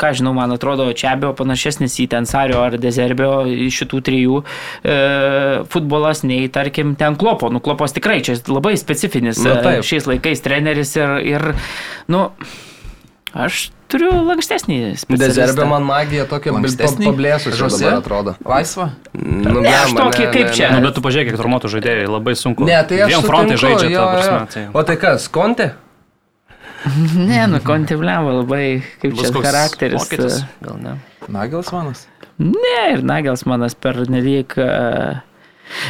ką 0.00 0.12
žinau, 0.16 0.32
man 0.32 0.54
atrodo, 0.54 0.86
Čiabio 0.96 1.34
panašesnis 1.36 1.98
į 2.00 2.06
Tensario 2.14 2.62
ar 2.64 2.78
Dezerbio 2.80 3.42
iš 3.68 3.82
šitų 3.82 4.00
trijų 4.08 4.38
e, 4.40 4.96
futbolas, 5.68 6.22
nei, 6.24 6.46
tarkim, 6.48 6.94
ten 6.96 7.18
Klopo. 7.20 7.50
Nu, 7.52 7.60
Klopas 7.60 7.92
tikrai 7.92 8.22
čia 8.24 8.38
labai 8.48 8.72
specifinis 8.80 9.42
Na, 9.44 9.58
e, 9.58 9.62
taip. 9.68 9.84
šiais 9.84 10.08
laikais 10.08 10.40
treneris 10.40 10.96
ir, 10.96 11.12
ir, 11.28 11.46
nu, 12.08 12.30
aš 13.36 13.66
turiu 13.92 14.14
lankstesnį 14.24 14.80
specialistą. 14.96 15.44
Dezerbio 15.44 15.68
man 15.68 15.84
magija 15.84 16.24
tokia 16.28 16.56
pablėsusi 16.56 17.60
dabar 17.60 18.00
atrodo. 18.00 18.34
Laisva? 18.48 18.90
Nu, 19.12 19.60
Ne, 19.60 19.76
aš 19.76 19.92
tokį 20.00 20.28
kaip 20.32 20.56
čia. 20.56 20.72
Nu, 20.72 20.80
bet 20.88 20.96
tu 20.96 21.04
pažiūrėk, 21.04 21.34
kiek 21.34 21.40
turmotų 21.40 21.68
žaidėjai, 21.76 22.08
labai 22.08 22.32
sunku. 22.32 22.64
Ne, 22.64 22.80
tai 22.88 23.04
aš 23.04 23.12
Dviem 23.12 23.28
frontai 23.28 23.60
žaidžia, 23.60 23.92
jo, 23.92 24.00
ta 24.00 24.12
prasme. 24.16 24.36
jo. 24.40 24.52
Tai 24.56 24.68
O 24.80 24.88
tai 24.88 24.96
kas, 25.04 25.28
Konte? 25.32 25.74
Ne, 27.28 27.46
nu, 27.46 27.60
kontempliavo 27.64 28.32
labai, 28.40 28.82
kaip 29.02 29.14
bus 29.14 29.28
čia 29.28 29.42
charakteris. 29.44 30.02
pokytis, 30.02 30.40
e, 30.42 30.64
Gal 30.66 30.80
ne. 30.82 30.96
Nagelsmanas? 31.32 32.06
Ne, 32.42 32.78
ir 32.94 33.04
Nagelsmanas 33.06 33.76
per 33.78 34.02
nelik. 34.10 34.56
Uh, 34.58 35.20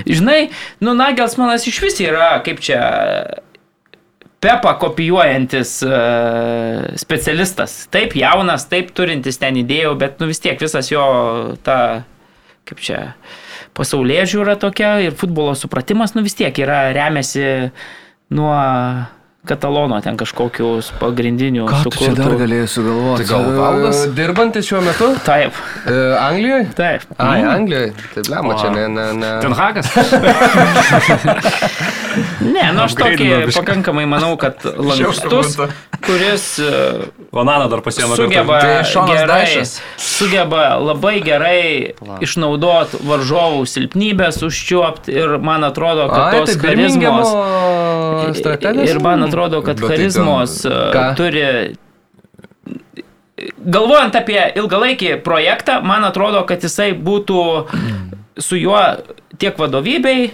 žinai, 0.08 0.50
nu 0.84 0.94
Nagelsmanas 0.98 1.66
iš 1.70 1.80
vis 1.84 2.02
yra 2.04 2.34
kaip 2.44 2.60
čia. 2.64 2.82
Pepa 4.42 4.72
kopijuojantis 4.74 5.76
uh, 5.86 6.88
specialistas. 6.98 7.84
Taip 7.94 8.16
jaunas, 8.18 8.66
taip 8.66 8.90
turintis 8.90 9.38
ten 9.38 9.60
idėjų, 9.60 9.92
bet 10.00 10.18
nu 10.18 10.26
vis 10.26 10.42
tiek 10.42 10.58
visas 10.58 10.90
jo 10.90 11.04
ta, 11.62 11.76
kaip 12.66 12.82
čia, 12.82 13.04
pasaulyje 13.78 14.24
žiūra 14.34 14.56
tokia 14.58 14.96
ir 15.06 15.14
futbolo 15.14 15.54
supratimas, 15.54 16.16
nu 16.16 16.26
vis 16.26 16.34
tiek 16.34 16.58
yra 16.58 16.88
remiasi 16.90 17.70
nuo 18.34 18.50
Katalono 19.42 19.96
ten 19.98 20.14
kažkokius 20.14 20.92
pagrindinių 21.00 21.64
sukurtų. 21.82 22.36
galėjai 22.38 22.66
sugalvoti? 22.70 23.24
Tai 23.24 23.32
gal 23.32 23.48
Valdas? 23.56 24.02
Dirbantis 24.14 24.68
šiuo 24.68 24.78
metu? 24.86 25.08
Taip, 25.26 25.56
E, 25.82 25.96
Anglijoje? 26.14 26.68
taip. 26.78 27.02
Ai, 27.18 27.42
Nu, 27.42 27.48
Anglijoje. 27.50 27.90
Tai 28.14 28.22
blema, 28.28 28.54
čia 28.60 28.70
ne, 28.70 28.84
ne, 28.88 29.06
ne. 29.18 29.32
Ten 29.42 29.50
Hagas? 29.58 29.90
Ne, 32.40 32.64
nu 32.74 32.82
aš 32.84 32.94
tokį 32.98 33.28
pakankamai 33.54 34.04
manau, 34.10 34.34
kad 34.40 34.64
lankstus, 34.88 35.54
kuris 36.04 36.46
e, 36.60 36.70
Vananą 37.32 37.68
dar 37.72 37.80
pasiėmė. 37.84 38.16
sugeba, 38.18 38.58
Tai 38.60 39.06
gerai, 39.08 39.62
sugeba 39.96 40.64
labai 40.82 41.14
gerai 41.24 41.94
išnaudot 42.24 42.98
varžovų 43.08 43.62
silpnybės, 43.70 44.42
užčiuopti 44.44 45.14
ir 45.16 45.38
man 45.40 45.64
atrodo, 45.64 46.08
kad 46.12 46.26
Ai, 46.26 46.40
tos 46.42 46.56
tai 46.56 46.60
Birmingemo 46.66 47.22
charizmos. 47.22 48.90
Ir 48.92 49.00
man 49.04 49.24
atrodo, 49.28 49.62
kad 49.64 49.80
tai 49.80 49.94
charizmos 49.94 50.58
ten- 50.66 50.98
e, 51.00 51.14
turi. 51.16 51.46
Galvojant 53.62 54.14
apie 54.14 54.38
ilgalaikį 54.60 55.16
projektą, 55.24 55.80
man 55.82 56.04
atrodo, 56.06 56.44
kad 56.46 56.62
jisai 56.62 56.92
būtų 56.94 57.40
su 58.38 58.56
juo 58.60 58.78
tiek 59.38 59.56
vadovybei, 59.58 60.30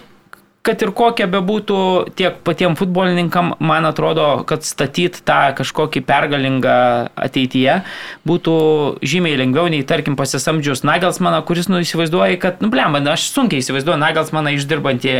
kad 0.68 0.84
ir 0.84 0.92
kokia 0.96 1.28
bebūtų 1.30 1.80
tiek 2.18 2.38
patiem 2.44 2.76
futbolininkam, 2.78 3.54
man 3.64 3.88
atrodo, 3.88 4.26
kad 4.48 4.66
statyti 4.66 5.22
tą 5.26 5.54
kažkokį 5.58 6.02
pergalingą 6.08 6.78
ateityje 7.16 7.80
būtų 8.28 8.56
žymiai 9.00 9.38
lengviau 9.40 9.70
nei, 9.72 9.84
tarkim, 9.88 10.18
pasisamdžius 10.18 10.84
Nagelsmaną, 10.88 11.40
kuris, 11.48 11.70
nu, 11.72 11.80
įsivaizduoja, 11.84 12.38
kad, 12.42 12.60
nu, 12.64 12.70
blem, 12.72 12.98
aš 13.08 13.30
sunkiai 13.32 13.62
įsivaizduoju 13.64 14.00
Nagelsmaną 14.02 14.52
išdirbantį 14.58 15.14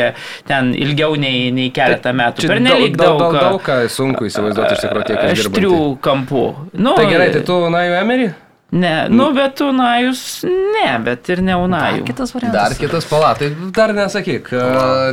ten 0.49 0.75
ilgiau 0.77 1.17
nei, 1.21 1.49
nei 1.55 1.73
keletą 1.75 2.13
metų. 2.17 2.45
Čia 2.45 2.53
Per 2.53 2.65
nelik 2.65 2.99
daug, 2.99 3.17
daug, 3.23 3.39
daug, 3.39 3.57
daug 3.57 3.65
ką 3.65 3.79
sunku 3.93 4.29
įsivaizduoti 4.29 4.77
iš 4.77 4.85
tikrųjų 4.85 5.09
tiek 5.09 5.25
aštrių 5.33 5.81
kampų. 6.05 6.45
Nu, 6.77 6.95
Tai 6.99 7.09
gerai, 7.09 7.33
tai 7.35 7.45
tu 7.47 7.57
Unai 7.69 7.89
Emery? 8.03 8.29
Ne, 8.71 9.07
nu, 9.09 9.33
bet 9.33 9.61
Unajus, 9.61 10.43
ne, 10.45 10.99
bet 11.05 11.29
ir 11.29 11.41
ne 11.41 11.57
Unajus. 11.57 12.05
Kitas 12.07 12.35
Dar 12.53 12.75
kitas 12.77 13.07
pala, 13.09 13.31
tai 13.35 13.49
dar 13.73 13.95
nesakyk, 13.97 14.51
e, 14.53 14.65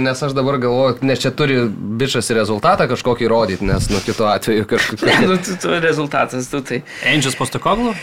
nes 0.03 0.23
aš 0.27 0.35
dabar 0.35 0.57
galvoju, 0.59 0.97
nes 1.07 1.21
čia 1.23 1.31
turi 1.31 1.61
bičias 1.71 2.27
rezultatą 2.35 2.89
kažkokį 2.91 3.29
rodyti, 3.31 3.63
nes 3.63 3.87
nu 3.93 4.01
kitu 4.03 4.27
atveju 4.27 4.67
kažkokia. 4.73 5.21
Nu, 5.23 5.39
tu, 5.39 5.55
tu 5.61 5.79
rezultatas, 5.79 6.51
tu 6.51 6.59
tai. 6.67 6.81
Angels 7.07 7.39
Postokoglu? 7.39 7.95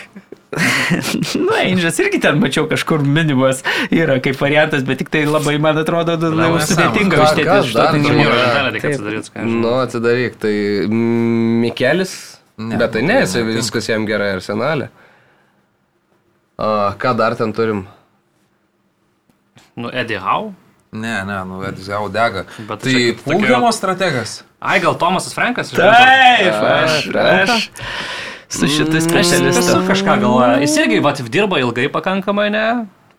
Nu, 0.53 1.49
Angels 1.57 1.97
irgi 2.03 2.19
ten 2.21 2.37
mačiau 2.37 2.67
kažkur 2.69 3.01
minimas 3.01 3.63
yra 3.89 4.19
kaip 4.21 4.37
variantas, 4.37 4.83
bet 4.85 5.01
tik 5.01 5.09
tai 5.13 5.23
labai, 5.25 5.55
man 5.57 5.81
atrodo, 5.81 6.19
nu, 6.21 6.33
Blemba, 6.35 6.61
sudėtinga 6.69 7.23
kas 7.23 7.41
iš 7.41 7.73
to 7.73 7.79
dar. 7.81 9.49
Nu, 9.49 9.79
atsidaryk, 9.81 10.37
tai 10.41 10.53
Mikelis, 11.65 12.13
Ne, 12.61 12.77
bet 12.77 12.93
tai 12.93 13.01
ne, 13.03 13.23
viskas 13.49 13.89
jam 13.89 14.05
gerai 14.07 14.35
arsenalė. 14.37 14.91
A, 16.63 16.95
ką 16.99 17.15
dar 17.19 17.35
ten 17.39 17.51
turim? 17.53 17.85
Nu, 19.75 19.91
Eddie 19.91 20.21
Howe? 20.23 20.53
Ne, 20.93 21.25
ne, 21.25 21.39
nu, 21.49 21.63
Edis 21.65 21.89
jau 21.89 22.05
dega. 22.13 22.45
Bet 22.69 22.83
tai 22.85 22.93
čia 22.93 23.13
tokia- 23.17 23.23
Fulhamo 23.25 23.71
strategas. 23.73 24.43
Ai, 24.61 24.79
gal 24.81 24.95
Tomasas 25.01 25.33
Frankas? 25.35 25.71
Taip, 25.73 26.53
aš, 26.53 27.09
aš 27.17 27.71
su 28.53 28.69
šitais 28.69 29.07
specialistais. 29.09 29.73
kažką 29.89 30.19
galvoja. 30.21 30.61
Jis 30.61 30.77
irgi 30.77 31.01
vat, 31.03 31.23
dirba 31.33 31.59
ilgai 31.59 31.89
pakankamai, 31.89 32.51
ne? 32.53 32.67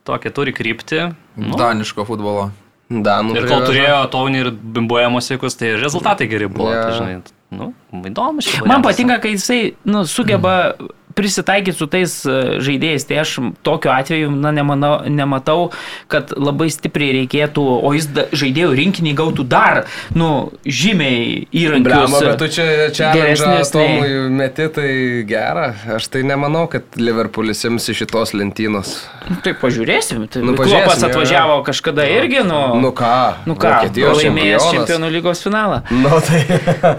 Tokia 0.05 0.29
turi 0.31 0.53
kryptį. 0.53 1.15
Nu, 1.35 1.57
Daniško 1.57 2.05
futbolo. 2.05 2.51
Danų. 2.93 3.33
ir 3.39 3.47
kol 3.49 3.63
turėjo 3.65 3.99
Taunį 4.13 4.39
ir 4.43 4.51
bimbuojamos 4.51 5.25
sėkus, 5.25 5.57
tai 5.57 5.73
rezultatai 5.81 6.27
geri 6.29 6.45
buvo. 6.51 6.69
Jo. 6.69 6.83
Tai, 6.83 6.91
žinai, 6.99 7.15
nu, 7.49 7.73
įdomu. 8.05 8.43
Man 8.43 8.83
variantas. 8.83 8.85
patinka, 8.91 9.17
kai 9.23 9.31
jisai 9.33 9.61
nu, 9.89 10.03
sugeba 10.05 10.75
prisitaikyti 11.15 11.77
su 11.77 11.87
tais 11.91 12.13
e, 12.25 12.37
žaidėjais. 12.63 13.05
Tai 13.09 13.19
aš 13.23 13.35
tokiu 13.65 13.91
atveju 13.93 14.31
na, 14.35 14.51
nemanau, 14.55 14.93
nematau, 15.09 15.71
kad 16.11 16.33
labai 16.37 16.69
stipriai 16.73 17.13
reikėtų, 17.21 17.63
o 17.83 17.93
jis 17.95 18.07
da, 18.15 18.25
žaidėjų 18.33 18.73
rinkinį 18.79 19.15
gautų 19.19 19.45
dar 19.51 19.83
nu, 20.17 20.51
žymiai 20.65 21.47
įrankius. 21.51 21.87
Bliamba, 21.89 22.21
bet 22.27 22.39
tu 22.41 22.49
čia 22.53 22.67
čia 22.95 23.11
geresnius 23.15 23.73
nei- 23.73 23.99
Tomui 23.99 24.29
meti, 24.37 24.67
tai 24.73 24.89
gera. 25.27 25.73
Aš 25.97 26.07
tai 26.13 26.23
nemanau, 26.27 26.65
kad 26.71 26.83
Liverpoolis 26.99 27.63
ims 27.69 27.89
iš 27.89 28.03
šitos 28.03 28.33
lentynos. 28.37 28.95
Tai 29.43 29.53
pažiūrėsim. 29.61 30.25
Tai 30.29 30.43
Nu, 30.43 30.51
nu, 30.51 30.57
Klopas 30.59 30.99
atvažiavo 31.03 31.61
kažkada 31.63 32.03
irgi, 32.09 32.41
nu, 32.43 32.75
Nu 32.81 32.91
ką? 32.91 33.45
nu 33.47 33.55
ką, 33.55 33.71
laimėjęs 33.95 34.65
čempionų 34.73 35.09
lygos 35.13 35.43
finalą. 35.45 35.81
Nu 35.91 36.09
tai. 36.25 36.41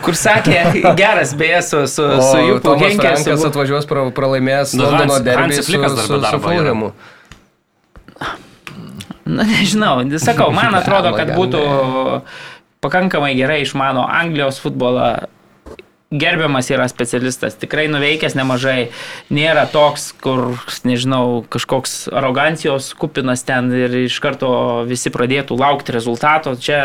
Kur 0.04 0.16
sakė, 0.16 0.62
geras 0.96 1.34
beje 1.36 1.60
su, 1.66 1.82
su, 1.90 2.04
su 2.04 2.38
O 2.38 2.42
Jupu 2.48 2.62
Tomas 2.64 2.94
Henkės. 2.94 3.44
Atvažiuos 3.50 3.88
pra, 3.90 4.03
pralaimėjęs 4.14 4.74
Nu, 4.76 4.88
Londono 4.88 5.20
derbį 5.24 5.60
su, 5.60 5.64
su, 5.64 5.94
su 6.04 6.18
yra. 6.18 6.32
Fulhamu. 6.42 6.92
Na, 9.24 9.46
nežinau, 9.48 10.02
sakau, 10.20 10.50
man 10.52 10.76
atrodo, 10.80 11.14
kad 11.16 11.32
būtų 11.36 11.62
pakankamai 12.84 13.32
gerai 13.38 13.62
išmano 13.64 14.04
Anglijos 14.04 14.60
futbolą. 14.62 15.30
Gerbiamas 16.14 16.68
yra 16.70 16.84
specialistas, 16.86 17.56
tikrai 17.58 17.88
nuveikęs 17.90 18.36
nemažai, 18.38 18.92
nėra 19.34 19.64
toks, 19.66 20.12
kur, 20.22 20.60
nežinau, 20.86 21.40
kažkoks 21.50 22.04
arogancijos 22.14 22.92
kupinas 23.00 23.42
ten 23.42 23.72
ir 23.74 23.96
iš 24.04 24.20
karto 24.22 24.52
visi 24.86 25.10
pradėtų 25.10 25.58
laukti 25.58 25.96
rezultato. 25.96 26.52
Čia, 26.54 26.78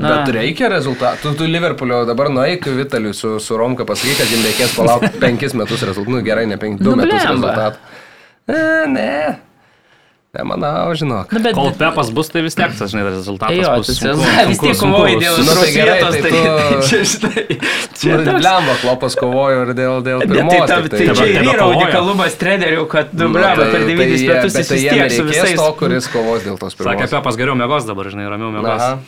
Na. 0.00 0.08
Bet 0.24 0.32
reikia 0.34 0.68
rezultatų. 0.72 1.20
Tu, 1.22 1.34
tu 1.38 1.44
Liverpoolio 1.46 2.02
dabar 2.08 2.30
nueik 2.32 2.64
Vitaliui 2.66 3.12
su, 3.14 3.36
su 3.38 3.56
Romka 3.60 3.84
pasakyk, 3.86 4.16
kad 4.22 4.32
jums 4.32 4.46
reikės 4.48 4.74
palaukti 4.78 5.12
penkis 5.22 5.54
metus 5.54 5.82
rezultatų. 5.84 6.16
Nu 6.16 6.22
gerai, 6.26 6.46
ne 6.50 6.56
penkis, 6.58 6.82
du 6.82 6.96
Nu, 6.96 7.02
metus 7.04 7.22
rezultatų. 7.28 7.78
E, 8.50 8.62
ne. 8.90 9.38
Nemanau, 10.32 10.94
žinok. 10.96 11.28
Na, 11.36 11.40
bet, 11.44 11.52
Kol 11.52 11.74
Pepas 11.76 12.08
bus, 12.16 12.30
tai 12.32 12.40
vis 12.40 12.54
tiek 12.56 12.72
tas, 12.72 12.88
žinai, 12.88 13.02
rezultatas 13.12 13.52
Jo, 13.52 13.74
bus. 13.76 13.90
tas 13.90 13.98
sunku- 14.00 14.46
vis 14.48 14.60
tiek 14.62 14.78
kovoji 14.80 15.18
dėl 15.20 15.34
Nu, 15.36 15.44
tai 15.44 15.52
antros 15.52 15.74
gerai, 15.74 15.96
vietos, 16.00 16.14
tai 16.16 16.22
tai 16.22 16.30
tu- 16.40 16.86
čia, 16.88 17.00
žinai, 17.10 17.42
čia 18.00 18.14
Nu, 18.16 18.22
toks- 18.24 18.40
Blemba, 18.40 18.76
klopas 18.80 19.16
kovojo 19.20 19.58
ir 19.66 19.72
dėl, 19.76 19.98
dėl 20.08 20.24
Ne, 20.24 20.30
pirmos. 20.32 20.54
tai, 20.56 20.62
ta, 20.72 20.78
tik 20.86 20.94
tai 20.94 21.02
čia 21.04 21.10
dabar 21.12 21.28
ir 21.28 21.50
yra 21.52 21.66
unikalumas 21.74 22.38
trenerių, 22.40 22.86
kad, 22.96 23.12
nu, 23.12 23.28
Nu, 23.28 23.42
tai- 23.44 23.52
per 23.60 23.70
tai 23.76 23.82
devynis 23.92 24.24
jie- 24.24 24.30
metus 24.32 24.56
bet 24.56 24.62
jis 24.64 24.72
tai 24.72 24.80
vis 24.80 24.88
tiek 24.88 24.96
su 24.96 25.26
reikės 25.28 25.36
visais. 25.36 25.60
to, 25.60 25.68
kuris 25.84 26.08
kovos 26.16 26.48
dėl 26.48 26.56
tos 26.64 26.78
Sakė, 26.80 26.88
pirmos. 26.96 27.12
Pepas 27.18 27.38
geriau 27.44 27.58
mėgos 27.60 27.84
dabar, 27.92 28.08
žinai, 28.16 28.26
ramiau 28.32 28.50
mėgos. 28.56 28.80
Aha. 28.80 28.98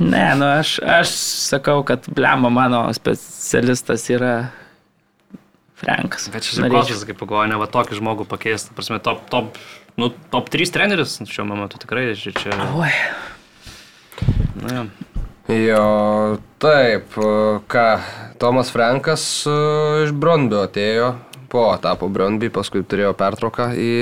Ne, 0.00 0.24
nu 0.38 0.48
aš, 0.48 0.78
aš 0.80 1.12
sakau, 1.50 1.82
kad 1.84 2.06
blemba 2.08 2.48
mano 2.52 2.86
specialistas 2.96 4.06
yra 4.12 4.34
Frankas. 5.82 6.28
Bet 6.32 6.46
Norėčiau. 6.46 6.86
žiūrėkos, 6.86 7.06
kaip 7.10 7.20
pagalvoju, 7.20 7.50
ne 7.52 7.60
va 7.60 7.68
tokį 7.70 7.98
žmogų 7.98 8.26
pakeisti. 8.30 8.74
Prasme, 8.76 9.00
top, 9.02 9.24
top, 9.32 9.58
nu, 10.00 10.12
top 10.32 10.50
3 10.52 10.72
treneris 10.74 11.18
šiuo 11.28 11.46
metu 11.50 11.80
tikrai 11.82 12.12
čia. 12.18 12.34
čia 12.38 12.58
Oi, 12.78 12.92
nu, 14.62 14.68
jo. 14.70 14.84
Jo, 15.52 15.86
taip, 16.62 17.16
ką, 17.68 17.86
Tomas 18.40 18.70
Frankas 18.72 19.24
e, 19.50 19.54
iš 20.06 20.12
Brondbio 20.14 20.62
atėjo, 20.68 21.08
po 21.50 21.66
tapo 21.82 22.06
Brondby, 22.08 22.48
paskui 22.54 22.84
turėjo 22.86 23.10
pertrauką 23.18 23.72
į 23.74 23.92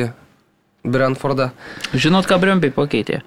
Brentfordą. 0.85 1.51
žinot, 1.97 2.29
ką 2.29 2.39
Brembai 2.45 2.71
pakeitė? 2.77 3.23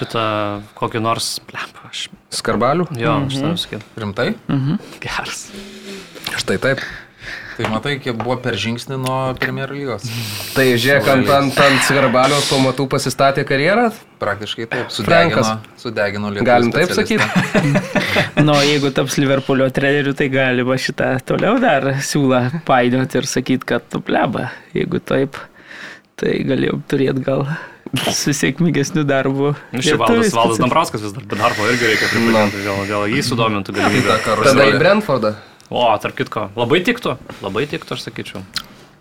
Šitą 0.00 0.24
kokį 0.78 1.02
nors, 1.04 1.34
blem, 1.44 1.76
aš. 1.90 2.06
Skarbalių? 2.32 2.86
Jo, 2.96 3.18
aš 3.26 3.36
turiu 3.36 3.60
sakyti. 3.60 3.84
Rimtai? 4.00 4.30
Geras. 5.02 5.42
Štai 6.40 6.56
taip. 6.62 6.80
Tai 7.58 7.68
matai, 7.68 7.98
kiek 8.00 8.16
buvo 8.16 8.38
per 8.40 8.54
žingsnį 8.56 8.96
nuo 9.02 9.16
Premier 9.36 9.68
lygos. 9.76 10.06
Tai 10.54 10.64
žiūrėk, 10.80 11.08
ant, 11.12 11.28
ant, 11.36 11.58
ant 11.60 11.82
Skarbalių 11.84 12.38
pamatų 12.46 12.86
pasistatė 12.94 13.44
karjerą. 13.44 13.90
Praktiškai 14.22 14.64
taip. 14.70 14.94
Frankas. 15.04 15.50
Sudegino, 15.50 15.82
sudegino 15.82 16.30
lietuvą. 16.32 16.46
Galim 16.48 16.72
taip 16.72 16.94
sakyti? 16.96 17.26
Nu, 18.46 18.54
jeigu 18.64 18.88
taps 18.96 19.18
Liverpoolio 19.20 19.66
treneriu, 19.76 20.14
tai 20.16 20.30
galima 20.32 20.78
šitą 20.80 21.10
toliau 21.28 21.58
dar 21.60 21.90
siūlą 22.00 22.62
painioti 22.64 23.20
ir 23.20 23.28
sakyti, 23.28 23.68
kad 23.68 23.84
tu 23.92 24.00
pleba. 24.00 24.48
Jeigu 24.72 25.02
taip, 25.04 25.36
tai 26.16 26.38
galėjom 26.48 26.80
turėti 26.88 27.26
gal 27.28 27.44
su 28.20 28.34
sėkmingesniu 28.36 29.02
darbu. 29.08 29.52
Nu, 29.74 29.82
šį 29.82 29.94
Ir 29.94 30.00
valdas, 30.00 30.34
valdas. 30.36 30.60
Dambrauskas 30.62 31.02
vis 31.04 31.14
dar 31.16 31.24
be 31.26 31.38
darbo 31.40 31.66
irgi 31.70 31.88
reikia 31.90 32.10
pripažinti, 32.12 32.64
gal, 32.66 32.82
gal 32.90 33.06
jį 33.10 33.22
sudomintų 33.26 33.74
galimybę. 33.76 34.18
Tada 34.26 34.66
į. 34.70 34.76
Brentfordą. 34.80 35.34
O, 35.70 35.84
tarp 36.02 36.16
kitko, 36.18 36.48
labai 36.58 36.80
tiktų, 36.86 37.16
labai 37.44 37.66
tiktų, 37.70 37.94
aš 37.98 38.06
sakyčiau. 38.08 38.40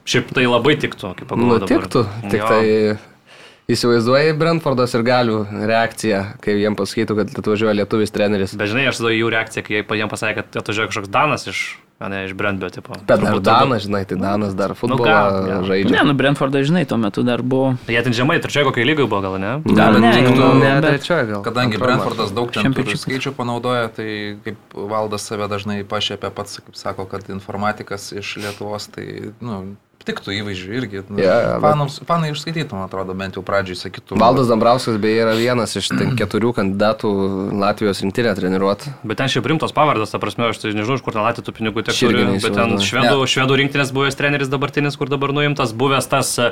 Šiaip 0.09 0.29
tai 0.33 0.43
labai 0.49 0.75
tiktų, 0.81 1.13
kaip 1.17 1.25
Nu, 1.25 1.33
pagalvoju. 1.33 1.59
dabar. 1.65 1.85
tiktų. 1.85 2.03
Tik 2.29 2.39
Jo. 2.39 2.49
tai 2.49 3.73
įsivaizduoji 3.73 4.33
Brentfordas 4.39 4.93
ir 4.97 5.03
galių 5.05 5.39
reakciją, 5.69 6.21
kai 6.41 6.55
jiem 6.57 6.77
pasakytų, 6.79 7.17
kad 7.19 7.33
atvažiuoja 7.43 7.75
lietuvis 7.77 8.13
treneris. 8.13 8.55
Bet 8.57 8.71
žinai, 8.71 8.87
aš 8.89 9.01
tada 9.03 9.11
jų 9.13 9.29
reakciją, 9.33 9.65
kai 9.67 9.75
jie 9.77 9.83
jiems 9.85 10.13
pasakė, 10.13 10.35
kad 10.41 10.59
atvažiuoja 10.63 10.89
kažkoks 10.89 11.11
Danas 11.13 11.45
iš, 11.51 11.59
o 11.99 12.07
ne 12.09 12.25
iš 12.25 12.33
Brentbio 12.33 12.69
tipo. 12.71 12.93
Bet 13.07 13.19
dar 13.19 13.39
Danas, 13.43 13.83
žinai, 13.83 14.05
tai 14.07 14.17
Danas 14.17 14.53
dar 14.55 14.71
futbolą 14.73 15.03
gal, 15.03 15.39
jo. 15.49 15.57
žaidžia. 15.67 15.91
Ne, 15.97 16.03
nu 16.07 16.13
Brentfordas, 16.15 16.63
žinai, 16.67 16.85
tuo 16.87 16.97
metu 16.97 17.23
dar 17.27 17.41
buvo. 17.43 17.73
Jie 17.91 17.99
ten 18.03 18.13
žemai, 18.15 18.39
trečioje 18.39 18.65
kokiai 18.69 18.87
lygai 18.87 19.03
buvo 19.07 19.19
gal, 19.25 19.35
ne? 19.39 19.51
Gal 19.67 19.97
Bet 19.97 20.01
ne, 20.05 20.13
tiktų, 20.15 20.37
gal 20.39 20.55
ne, 20.63 20.71
bet- 20.79 20.89
trečioje 20.95 21.25
gal. 21.33 21.41
Kadangi 21.43 21.75
Antroj 21.75 21.87
Brentfordas 21.87 22.31
daug 22.31 22.51
Championship. 22.55 23.03
skaičių 23.03 23.35
panaudoja, 23.35 23.89
tai 23.91 24.09
kaip 24.47 24.57
valdas 24.75 25.27
save 25.27 25.47
dažnai 25.51 25.83
pašiepia 25.83 26.31
pats, 26.31 26.59
kaip 26.63 26.75
sako, 26.79 27.05
kad 27.05 27.27
informatikas 27.29 28.11
iš 28.15 28.37
Lietuvos, 28.39 28.87
tai, 28.95 29.33
nu, 29.43 29.75
tiktų 30.07 30.31
įvaizdžių 30.39 30.73
irgi. 30.79 31.01
Nu, 31.09 31.19
Jo, 31.19 31.33
jo, 31.33 31.53
bet- 31.59 31.61
fanams, 31.65 31.99
fanai 32.07 32.29
išskaitytų, 32.31 32.71
man 32.77 32.87
atrodo, 32.87 33.13
bent 33.13 33.35
jau 33.35 33.43
pradžiai 33.43 33.75
sakytų. 33.77 34.17
Valdas 34.21 34.47
Dambrauskas 34.47 34.97
beje 34.97 35.21
yra 35.25 35.33
vienas 35.37 35.75
iš 35.75 35.89
ten 35.91 36.15
keturių 36.17 36.53
kandidatų 36.55 37.11
Latvijos 37.59 38.01
rinktinę 38.01 38.33
treniruoti. 38.35 38.93
Bet 39.03 39.17
ten 39.17 39.27
šiaip 39.27 39.45
rimtos 39.51 39.71
pavardės, 39.75 40.11
ta 40.11 40.19
prasme, 40.19 40.49
aš 40.49 40.57
tai 40.63 40.71
nežinau, 40.73 40.95
iš 40.97 41.03
kur 41.05 41.13
ten 41.13 41.21
latė 41.21 41.43
tų 41.45 41.51
pinigų 41.59 41.83
tiek 41.85 41.95
turi. 41.99 42.25
Bet 42.41 42.53
ten 42.55 42.77
švedų, 42.79 43.23
švedų 43.27 43.59
rinktinės 43.63 43.91
buvęs 43.93 44.15
treneris 44.15 44.47
dabartinis, 44.49 44.95
kur 44.97 45.09
dabar 45.11 45.33
nuimtas, 45.35 45.73
buvęs 45.73 46.07
tas 46.09 46.37
e, 46.39 46.51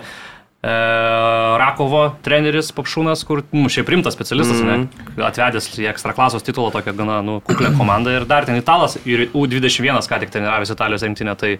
Rakovo 1.57 2.15
treneris 2.25 2.71
Papšūnas, 2.75 3.21
kur, 3.27 3.43
nu, 3.53 3.69
šiaip 3.71 3.89
rimtas 3.93 4.13
specialistas, 4.17 4.59
mm 4.61 4.67
Mhm. 4.67 4.81
-hmm. 4.83 5.17
ne, 5.17 5.23
atvedęs 5.23 5.69
į 5.79 5.87
ekstraklasos 5.93 6.43
titulą 6.43 6.71
tokią 6.71 6.93
gana, 6.97 7.21
nu, 7.21 7.39
kuklę 7.41 7.71
komandą 7.77 8.09
ir 8.17 8.25
dar 8.25 8.45
ten 8.45 8.55
italas 8.57 8.97
ir 9.05 9.29
U21 9.33 10.01
ką 10.07 10.19
tik 10.19 10.29
treniravęs 10.29 10.69
Italijos 10.71 11.03
rinktinę, 11.03 11.35
tai 11.35 11.59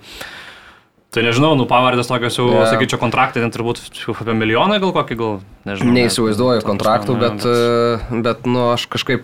Tai 1.07 1.21
nežinau, 1.23 1.53
nu 1.55 1.63
pavardės 1.69 2.09
tokios 2.09 2.35
jau, 2.35 2.49
yeah. 2.51 2.67
sakyčiau, 2.67 2.99
kontraktai 2.99 3.39
ten 3.39 3.51
turbūt 3.53 3.79
apie 4.11 4.33
milijoną 4.35 4.75
gal 4.83 4.91
kokį, 4.91 5.15
gal, 5.17 5.37
nežinau. 5.63 5.93
Neįsivaizduoju. 5.95 6.59
Ta 6.59 6.67
kontraktų, 6.67 7.13
prasme, 7.15 7.37
bet, 7.39 7.45
e, 7.47 8.21
bet 8.25 8.49
nu, 8.49 8.65
aš 8.73 8.83
kažkaip 8.91 9.23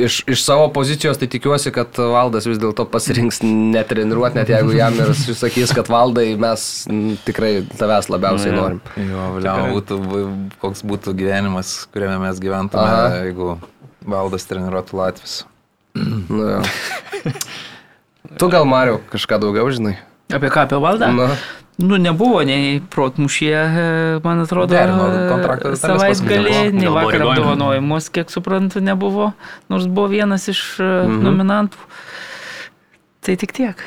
iš, 0.00 0.22
iš 0.32 0.40
savo 0.40 0.70
pozicijos 0.72 1.20
tai 1.20 1.28
tikiuosi, 1.28 1.68
kad 1.76 1.98
Valdas 2.00 2.48
vis 2.48 2.56
dėlto 2.62 2.86
pasirinks 2.88 3.42
netreniruoti, 3.44 4.40
net 4.40 4.52
jeigu 4.54 4.72
jam 4.72 4.96
ir 5.04 5.12
sakys, 5.12 5.74
kad 5.76 5.90
Valdai 5.92 6.30
mes 6.40 6.64
tikrai 7.26 7.52
tavęs 7.76 8.08
labiausiai 8.12 8.54
norim. 8.56 8.80
Jo, 8.96 9.26
vėliau 9.36 9.74
būtų, 9.76 9.98
koks 10.64 10.80
būtų 10.88 11.12
gyvenimas, 11.18 11.74
kuriame 11.92 12.16
mes 12.24 12.40
gyventume, 12.40 12.86
Aha. 12.88 13.26
jeigu 13.26 13.58
valdas 14.08 14.48
treniruotų 14.48 14.96
Latvijas. 14.96 15.42
Nu, 16.32 16.46
jo. 16.48 16.62
tu 18.40 18.48
gal 18.48 18.64
Mariu 18.64 18.96
kažką 19.12 19.36
daugiau 19.44 19.68
žinai? 19.68 19.98
Apie 20.32 20.52
ką, 20.52 20.68
apie 20.68 20.80
valdą? 20.82 21.12
Nu, 21.16 21.28
Nu, 21.80 21.96
nebuvo 21.96 22.42
nei 22.44 22.82
protmušė, 22.92 23.52
e, 23.56 23.84
man 24.22 24.42
atrodo, 24.44 24.76
kontraktą 24.76 25.72
detalės 25.72 25.80
savaitgalį, 26.20 26.56
nei 26.76 26.90
vakar 26.92 27.24
apdovanojimus, 27.24 28.10
kiek 28.12 28.30
suprantu, 28.30 28.82
nebuvo, 28.84 29.30
nors 29.72 29.88
buvo 29.88 30.10
vienas 30.12 30.44
iš 30.52 30.60
mhm. 30.78 31.22
nominantų. 31.24 31.88
Tai 33.22 33.36
tik 33.38 33.54
tiek. 33.56 33.82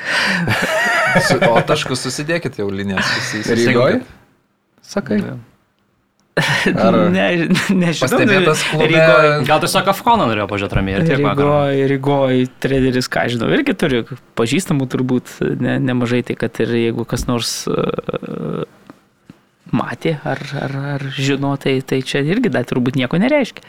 Su, 1.28 1.38
o 1.38 1.60
taškus 1.68 2.08
susidėkit 2.08 2.58
jau 2.60 2.70
linijas. 2.72 3.06
Rygoj? 3.52 4.00
Sakai. 4.86 5.22
Ar 6.36 6.98
Ne, 7.16 7.26
nežinau. 7.72 8.02
Pastebėtas 8.03 8.64
klube. 8.68 8.90
Rygoj. 8.91 9.28
Gal 9.48 9.62
tiesiog 9.64 9.91
Afkoną 9.94 10.28
norėjo 10.32 10.48
pažiūrėti 10.52 10.78
ramiai 10.80 10.98
ir 10.99 11.06
tiek 11.07 11.22
vakar. 11.24 11.44
Rygoj, 11.44 11.84
Rygoj 11.94 12.41
treneris, 12.64 13.10
ką 13.12 13.28
žinau, 13.32 13.52
irgi 13.56 13.76
turi 13.80 14.02
pažįstamų 14.40 14.90
turbūt 14.91 15.38
ne, 15.64 15.78
nemažai, 15.80 16.26
tai 16.28 16.36
kad 16.40 16.60
ir 16.66 16.76
jeigu 16.76 17.07
kas 17.07 17.24
nors 17.30 17.53
uh, 17.72 18.66
matė 19.76 20.18
ar, 20.28 20.44
ar, 20.60 20.78
ar 20.95 21.07
žino, 21.16 21.56
tai, 21.62 21.78
tai 21.88 22.02
čia 22.06 22.24
irgi 22.28 22.52
dar 22.52 22.68
turbūt 22.68 22.99
nieko 22.99 23.20
nereiškia. 23.22 23.64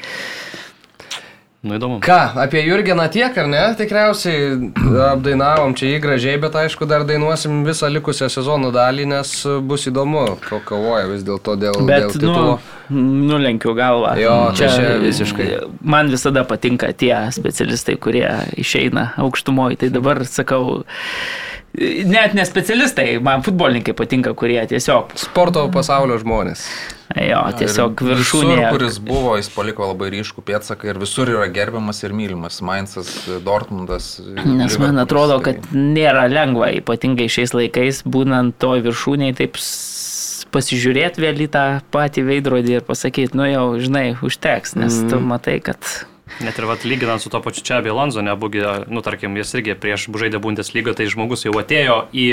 Nu 1.66 1.74
įdomu. 1.78 1.98
Ką, 2.04 2.18
apie 2.38 2.60
Jurgeną 2.62 3.08
tiek, 3.10 3.34
ar 3.38 3.48
ne? 3.50 3.62
Tikriausiai 3.78 4.70
apdainavom 5.12 5.74
čia 5.78 5.88
jį 5.94 6.00
gražiai, 6.04 6.38
bet 6.42 6.54
aišku, 6.60 6.86
dar 6.88 7.02
dainuosim 7.08 7.64
visą 7.66 7.90
likusią 7.90 8.28
sezono 8.32 8.70
dalį, 8.74 9.08
nes 9.16 9.32
bus 9.66 9.88
įdomu, 9.90 10.24
ko 10.46 10.60
kovoja 10.68 11.08
vis 11.10 11.26
dėlto 11.26 11.56
dėl, 11.58 11.80
dėl 11.80 11.90
Bet, 11.90 12.08
titulo. 12.14 12.56
nu, 12.88 13.02
nulenkiu 13.32 13.74
galvą. 13.78 14.14
Jo, 14.22 14.36
tai 14.54 14.70
čia 14.76 14.96
visiškai. 15.02 15.48
Man 15.82 16.12
visada 16.14 16.46
patinka 16.46 16.92
tie 16.94 17.14
specialistai, 17.34 17.98
kurie 17.98 18.28
išeina 18.62 19.10
aukštumoje. 19.26 19.82
Tai 19.82 19.90
dabar 19.98 20.22
sakau, 20.30 20.84
net 21.76 22.34
ne 22.34 22.44
specialistai, 22.48 23.18
man 23.22 23.42
futbolininkai 23.46 23.94
patinka, 23.96 24.32
kurie 24.38 24.60
tiesiog, 24.70 25.12
Sporto 25.20 25.66
pasaulio 25.72 26.16
žmonės. 26.22 26.64
jo, 27.16 27.40
tiesiog 27.58 28.00
Ir 28.02 28.08
viršūnė. 28.14 28.56
Visur, 28.56 28.70
kuris 28.78 28.98
buvo, 28.98 29.36
jis 29.38 29.50
paliko 29.54 29.86
labai 29.92 30.08
ryškų 30.16 30.42
pėdsaką 30.48 30.90
ir 30.90 30.98
visur 31.02 31.30
yra 31.30 31.46
gerbiamas 31.52 32.02
ir 32.04 32.14
mylimas. 32.16 32.60
Mainzas, 32.64 33.12
Dortmundas. 33.44 34.20
Nes 34.44 34.78
man 34.82 34.98
atrodo, 35.04 35.38
tai- 35.42 35.54
kad 35.54 35.70
nėra 35.72 36.26
lengva, 36.32 36.72
ypatingai 36.80 37.28
šiais 37.28 37.54
laikais, 37.54 38.02
būnant 38.02 38.56
toj 38.58 38.82
viršūniai, 38.88 39.36
taip 39.36 39.56
pasižiūrėti 40.52 41.20
vėl 41.20 41.40
į 41.46 41.48
tą 41.52 41.64
patį 41.92 42.24
veidrodį 42.30 42.76
ir 42.78 42.84
pasakyti, 42.86 43.34
nu 43.34 43.44
jau, 43.50 43.64
žinai, 43.82 44.16
užteks, 44.24 44.76
nes 44.76 45.02
tu 45.10 45.18
matai, 45.20 45.58
kad 45.60 45.78
Net 46.42 46.58
ir 46.58 46.66
vat, 46.66 46.84
lyginant 46.84 47.22
su 47.22 47.30
to 47.30 47.38
pačiu 47.40 47.62
čia 47.64 47.78
Alonso, 47.78 48.20
nebugi, 48.20 48.62
nu 48.90 49.00
tarkim, 49.02 49.36
jis 49.38 49.54
irgi 49.54 49.76
prieš 49.78 50.08
žaidė 50.10 50.40
Bundesliga, 50.42 50.92
tai 50.92 51.06
žmogus 51.06 51.46
jau 51.46 51.54
atėjo 51.54 52.08
į 52.12 52.26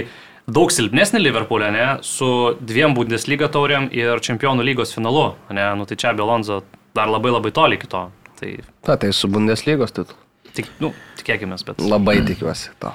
daug 0.50 0.74
silpnesnį 0.74 1.22
Liverpoolę, 1.22 1.70
ne, 1.72 1.86
su 2.02 2.58
dviem 2.60 2.96
Bundesliga 2.98 3.48
tauriam 3.54 3.88
ir 3.94 4.20
Čempionų 4.20 4.66
lygos 4.66 4.96
finalu, 4.96 5.36
ne, 5.54 5.70
nu 5.78 5.86
tai 5.86 5.96
čia 5.96 6.12
Alonso 6.18 6.64
dar 6.96 7.08
labai 7.08 7.32
labai 7.32 7.54
toli 7.54 7.78
iki 7.80 7.88
to. 7.88 8.10
Tai 8.40 8.52
Na, 8.88 8.98
tai 8.98 9.14
su 9.14 9.30
Bundeslygos 9.32 9.94
titulu. 9.96 10.18
tik, 10.54 10.68
nu, 10.82 10.92
tikėkime, 11.18 11.56
bet, 11.66 11.80
Labai 11.80 12.20
tikiuosi 12.26 12.74
to. 12.82 12.92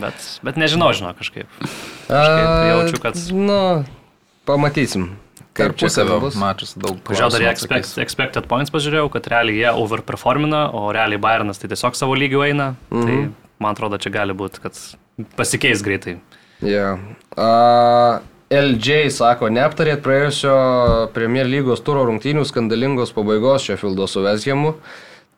bet, 0.00 0.14
bet 0.42 0.56
nežinau, 0.56 0.90
žinau, 0.96 1.14
kažkaip. 1.16 1.46
Kažkaip 2.08 2.48
jaučiu, 2.72 3.00
kad... 3.00 3.20
Nu, 3.32 3.84
pamatysim. 4.48 5.12
Tarpusavio 5.60 6.32
mačas 6.40 6.74
daug. 6.78 6.98
Pažiūrėjau 7.06 7.30
dar 7.36 7.46
expect, 7.50 7.92
expected 8.02 8.48
points, 8.50 8.72
pažiūrėjau, 8.74 9.10
kad 9.14 9.28
realiai 9.32 9.60
jie 9.62 9.70
overperformina, 9.84 10.66
o 10.76 10.88
realiai 10.96 11.20
Bayernas 11.22 11.62
tai 11.62 11.70
tiesiog 11.72 11.98
savo 11.98 12.16
lygių 12.18 12.44
eina. 12.48 12.72
Mhm. 12.90 13.06
Tai 13.06 13.54
man 13.60 13.76
atrodo, 13.76 14.00
čia 14.00 14.12
gali 14.14 14.36
būti, 14.36 14.64
kad 14.64 14.76
pasikeis 15.36 15.84
greitai. 15.86 16.18
Yeah. 16.60 17.00
Uh, 17.36 18.20
LJ 18.50 19.12
sako, 19.14 19.46
neaptarėt 19.54 20.02
praėjusio 20.02 20.54
Premier 21.14 21.46
lygos 21.46 21.84
turo 21.86 22.02
rungtynių 22.08 22.42
skandalingos 22.48 23.14
pabaigos 23.14 23.68
Sheffieldo 23.68 24.08
su 24.10 24.24
Vesgemu. 24.24 24.74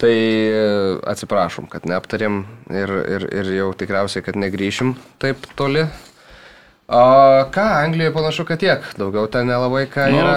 Tai 0.00 0.10
e, 0.10 0.62
atsiprašom, 1.12 1.68
kad 1.70 1.84
neaptarėm 1.86 2.40
ir, 2.74 2.92
ir, 3.12 3.26
ir 3.38 3.50
jau 3.54 3.68
tikriausiai, 3.78 4.24
kad 4.26 4.38
negryšim 4.40 4.96
taip 5.22 5.44
toli. 5.54 5.84
O 6.88 7.44
ką, 7.54 7.62
Anglijoje 7.62 8.12
panašu, 8.12 8.44
kad 8.44 8.58
tiek. 8.60 8.84
Daugiau 8.98 9.28
ten 9.30 9.46
nelabai 9.46 9.86
ką 9.88 10.08
Nu, 10.12 10.18
yra. 10.18 10.34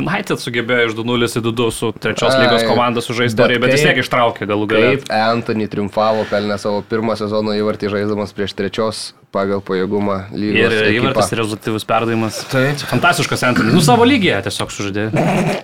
United 0.00 0.40
sugebėjo 0.40 0.88
iš 0.88 0.96
2-0 0.96 1.28
į 1.28 1.42
2 1.44 1.68
su 1.74 1.90
trečios 1.92 2.34
Ai, 2.34 2.46
lygos 2.46 2.64
komanda 2.66 3.04
sužaisti 3.04 3.36
bet 3.36 3.52
istoriją, 3.52 3.62
bet 3.62 3.74
vis 3.76 3.84
tiek 3.84 4.00
ištraukė 4.02 4.48
galų 4.48 4.68
galę. 4.70 4.90
Kaip 4.96 5.12
Anthony 5.12 5.68
triumfavo, 5.70 6.24
pelnė 6.30 6.58
savo 6.58 6.80
pirmą 6.88 7.18
sezono 7.20 7.54
įvartį 7.58 7.92
žaiddamas 7.94 8.34
prieš 8.34 8.56
trečios 8.58 9.02
pagal 9.34 9.60
pajėgumą 9.64 10.14
Ir 10.32 10.70
lygos. 10.72 10.76
įvartis 10.96 11.32
rezultatyvus 11.36 11.84
perdavimas. 11.88 12.38
Taip. 12.52 12.80
Fantastiškas 12.90 13.42
Antonis. 13.48 13.74
Nu, 13.76 13.82
savo 13.84 14.06
lygiai 14.08 14.40
tiesiog 14.46 14.72
sužaidė. 14.72 15.08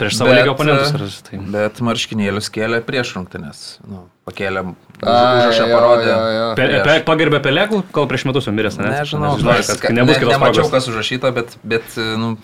Prieš 0.01 0.19
savo 0.21 0.31
Bet, 0.31 0.41
lygio 0.43 0.53
oponentus. 0.57 0.91
e, 0.93 0.99
ir 1.01 1.29
Tai. 1.31 1.41
Bet 1.55 1.81
marškinėlius 1.89 2.51
kėlė 2.55 2.83
prieš 2.85 3.15
rungtynės. 3.17 3.63
Nu, 3.89 4.05
pakėlė, 4.29 4.67
Ai, 5.05 5.49
užrašą 5.49 5.69
parodė. 5.73 6.11
jo, 6.11 6.19
jo. 6.39 6.49
Pe, 6.61 6.69
pe, 6.85 6.99
pagerbė 7.09 7.41
Pelėkų, 7.45 7.83
kol 7.97 8.07
prieš 8.11 8.27
metus 8.29 8.47
jau 8.51 8.53
miręs, 8.57 8.77
ne? 8.81 8.93
Nežinau, 8.99 9.37
kas- 9.41 9.75
kad 9.81 9.97
nebus 9.97 10.17
ne, 10.17 10.21
kitos 10.25 10.37
nemačiau, 10.37 10.69
kas 10.73 10.89
užrašyta, 10.93 11.33
bet, 11.35 11.57
bet 11.65 11.97
nu, 12.21 12.37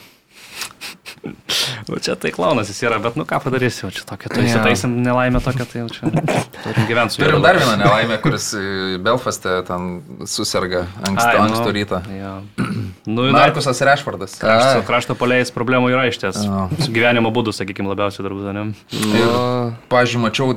Nu, 1.88 1.97
čia 1.98 2.14
tai 2.20 2.30
klaunas 2.34 2.68
jis 2.70 2.82
yra, 2.86 2.98
bet 3.02 3.16
nu 3.18 3.24
ką 3.28 3.40
padarysi, 3.42 3.82
jau 3.84 3.90
čia 3.94 4.05
tokia, 4.09 4.30
tu 4.32 4.42
įsitaisim 4.44 4.92
nelaimę 5.05 5.40
tokią, 5.42 5.66
tai 5.68 5.82
jau 5.82 5.88
čia 5.92 6.10
turim 6.64 6.86
gyventi 6.88 7.16
su 7.16 7.22
juo 7.22 7.28
turim 7.28 7.44
dar 7.44 7.59
vieną 7.60 7.76
nelaimę, 7.80 8.18
kuris 8.22 8.51
e, 8.56 8.98
Belfaste 9.02 9.56
ten 9.68 9.88
susirga 10.28 10.84
anksti, 11.09 11.26
Ai, 11.32 11.40
nu, 11.40 11.48
ankstų 11.48 11.74
rytą. 11.76 12.02
Jo. 12.16 12.36
Nu, 13.10 13.24
Markusas 13.32 13.80
Rešvardas. 13.82 14.34
krašto, 14.38 14.82
krašto 14.86 15.14
polėjais 15.18 15.51
problemų 15.55 15.88
yra 15.94 16.05
iš 16.10 16.18
ties. 16.20 16.36
Su 16.84 16.92
gyvenimo 16.92 17.32
būdu, 17.34 17.55
sakykime, 17.56 17.88
labiausiai 17.90 18.26
turbūt, 18.26 18.51
ne? 18.55 18.64
Nu, 18.70 19.30
Pavyzdžiui, 19.90 20.20
mačiau 20.20 20.52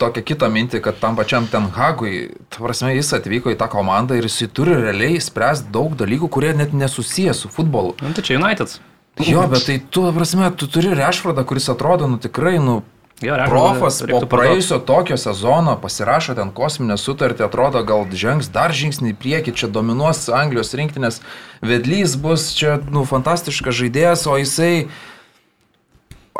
tokią 0.00 0.22
kitą 0.30 0.48
mintį, 0.52 0.80
kad 0.84 1.00
tam 1.00 1.16
pačiam 1.18 1.48
Ten 1.50 1.68
Hagui, 1.74 2.30
prasme, 2.56 2.92
jis 2.96 3.12
atvyko 3.16 3.52
į 3.52 3.58
tą 3.60 3.68
komandą 3.72 4.16
ir 4.18 4.28
jis 4.28 4.42
turi 4.56 4.76
realiai 4.76 5.20
spręsti 5.22 5.72
daug 5.74 5.96
dalykų, 5.98 6.30
kurie 6.32 6.54
net 6.56 6.76
nesusiję 6.76 7.34
su 7.36 7.50
futbolu. 7.52 7.96
Nu, 8.04 8.12
tai 8.16 8.24
čia 8.26 8.38
United. 8.40 8.78
Jo, 9.26 9.44
bet 9.50 9.66
tai 9.68 9.80
tu, 9.80 10.06
prasme, 10.14 10.48
tu 10.56 10.68
turi 10.70 10.94
Rešvardą, 10.96 11.44
kuris 11.48 11.68
atrodo, 11.72 12.08
nu 12.10 12.20
tikrai, 12.22 12.58
nu, 12.62 12.80
Jo, 13.20 13.36
Profas 13.50 13.98
po 14.08 14.22
praėjusio 14.24 14.78
tokio 14.88 15.16
sezono 15.20 15.74
pasirašo 15.82 16.32
ten 16.38 16.48
kosminę 16.56 16.96
sutartį, 16.96 17.44
atrodo, 17.44 17.82
gal 17.84 18.06
žengs 18.16 18.48
dar 18.48 18.72
žingsnį 18.72 19.12
į 19.12 19.16
priekį, 19.20 19.52
čia 19.60 19.68
dominuos 19.68 20.22
Anglijos 20.32 20.72
rinktinės, 20.72 21.20
vedlys 21.60 22.16
bus 22.16 22.48
čia, 22.56 22.78
nu, 22.88 23.04
fantastiškas 23.04 23.76
žaidėjas, 23.76 24.24
o 24.24 24.38
jisai 24.40 24.88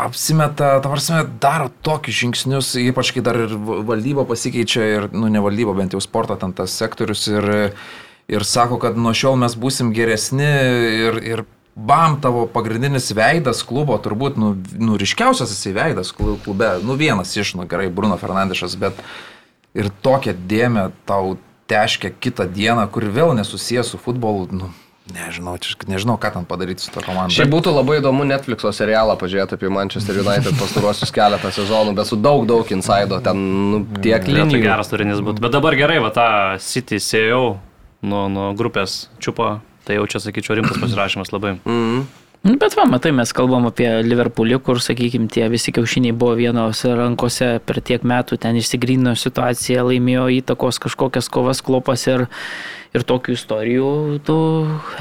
apsimeta, 0.01 0.79
ta 0.81 0.89
prasme, 0.89 1.21
daro 1.43 1.69
tokius 1.85 2.17
žingsnius, 2.23 2.73
ypač 2.81 3.13
kai 3.13 3.27
dar 3.29 3.43
ir 3.45 3.53
valdyba 3.61 4.25
pasikeičia 4.25 4.89
ir, 4.95 5.11
nu, 5.13 5.29
ne 5.29 5.45
valdyba, 5.45 5.77
bent 5.77 5.93
jau 5.93 6.01
sporto 6.01 6.39
ten 6.41 6.57
tas 6.57 6.73
sektorius 6.81 7.27
ir, 7.29 7.51
ir 8.33 8.49
sako, 8.49 8.81
kad 8.81 8.97
nuo 8.97 9.13
šiol 9.13 9.37
mes 9.43 9.53
būsim 9.53 9.93
geresni 9.93 10.49
ir, 10.49 11.21
ir 11.35 11.49
bam, 11.87 12.19
tavo 12.21 12.45
pagrindinis 12.51 13.11
veidas 13.17 13.63
klubo, 13.67 13.97
turbūt, 14.03 14.37
nu, 14.41 14.53
nu 14.81 14.99
ryškiausias 15.01 15.53
jisai 15.55 15.73
veidas 15.77 16.13
klu- 16.17 16.37
klube, 16.45 16.75
nu, 16.85 16.97
vienas 17.01 17.33
iš, 17.41 17.55
nu, 17.59 17.65
gerai, 17.71 17.89
Bruno 17.89 18.19
Fernandešas, 18.21 18.77
bet 18.81 19.01
ir 19.75 19.89
tokią 20.05 20.35
dėmę 20.51 20.91
tau 21.09 21.37
teškia 21.71 22.11
kitą 22.21 22.49
dieną, 22.51 22.89
kur 22.91 23.05
vėl 23.15 23.33
nesusijęs 23.39 23.93
su 23.95 23.99
futbolu, 24.03 24.49
nu, 24.51 24.69
nežinau, 25.15 25.57
čia, 25.63 25.75
nežinau, 25.91 26.17
ką 26.23 26.33
ten 26.35 26.45
padaryti 26.47 26.83
su 26.85 26.91
to 26.95 27.03
komanda. 27.07 27.31
Šiaip 27.35 27.51
būtų 27.51 27.73
labai 27.75 27.97
įdomu 28.01 28.27
Netflix'o 28.29 28.71
serialą 28.75 29.17
pažiūrėti 29.19 29.57
apie 29.57 29.71
Manchester 29.73 30.19
United 30.23 30.55
pastaruosius 30.61 31.11
keletą 31.15 31.51
sezonų, 31.55 31.95
bet 31.99 32.11
su 32.11 32.19
daug, 32.19 32.45
daug 32.51 32.69
insaido, 32.75 33.19
ten 33.25 33.41
nu, 33.73 33.81
tiek 34.03 34.21
Jo, 34.21 34.27
tai 34.27 34.37
linijų. 34.37 34.63
geras 34.69 34.91
turinys 34.93 35.23
būtų. 35.23 35.43
Bet 35.47 35.55
dabar 35.57 35.79
gerai, 35.79 35.99
va 36.03 36.11
tą 36.15 36.29
City 36.63 36.99
CEO 37.03 37.57
nuo, 38.03 38.27
nuo 38.31 38.51
grupės 38.59 39.09
čiupo, 39.23 39.61
tai 39.91 39.99
jau 39.99 40.07
čia, 40.07 40.23
sakyčiau, 40.23 40.61
rimtas 40.61 40.79
pasirašymas 40.87 41.35
labai. 41.35 41.59
Mhm. 41.67 42.09
Nu, 42.41 42.55
Bet 42.57 42.73
va, 42.73 42.87
matai, 42.89 43.11
mes 43.13 43.29
kalbam 43.37 43.67
apie 43.69 43.89
Liverpoolį, 44.01 44.63
kur, 44.65 44.79
sakykime, 44.81 45.27
tie 45.29 45.45
visi 45.53 45.75
kiaušiniai 45.77 46.15
buvo 46.17 46.39
vienos 46.39 46.81
rankose 46.89 47.59
per 47.69 47.83
tiek 47.85 48.01
metų, 48.01 48.39
ten 48.41 48.57
išsigrino 48.57 49.13
situacija, 49.13 49.85
laimėjo 49.85 50.25
įtakos 50.39 50.81
kažkokias 50.81 51.29
kovas 51.29 51.61
klopas 51.61 52.07
ir, 52.09 52.25
ir 52.97 53.05
tokių 53.05 53.37
istorijų, 53.37 53.91
tų 54.25 54.39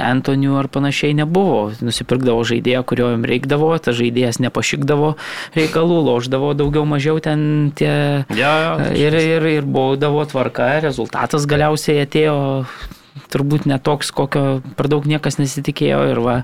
Antonių 0.03 0.60
ar 0.60 0.68
panašiai 0.68 1.16
nebuvo. 1.16 1.70
Nusipirkdavo 1.80 2.44
žaidėją, 2.44 2.84
kurio 2.84 3.14
jam 3.16 3.24
reikdavo, 3.24 3.72
tas 3.80 3.95
žaidėjas 3.95 4.44
nepašykdavo 4.44 5.16
reikalų, 5.56 6.03
loždavo 6.11 6.52
daugiau 6.60 6.84
mažiau 6.84 7.24
ten 7.24 7.72
tie... 7.72 8.28
Ja, 8.36 8.53
ja. 8.68 8.91
Ir, 8.99 9.16
ir, 9.16 9.52
ir 9.64 9.74
baudavo 9.80 10.28
tvarka, 10.28 10.74
rezultatas 10.84 11.48
galiausiai 11.48 12.03
atėjo 12.03 12.40
turbūt 13.34 13.68
netoks, 13.69 14.11
kokio 14.15 14.60
per 14.77 14.90
daug 14.91 15.07
niekas 15.10 15.40
nesitikėjo 15.41 16.02
ir 16.11 16.22
va, 16.26 16.36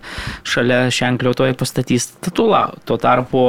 šalia 0.47 0.85
ženklio 0.93 1.35
toje 1.37 1.55
pastatys 1.57 2.09
statulą. 2.11 2.67
Tuo 2.87 2.97
tarpu, 3.01 3.43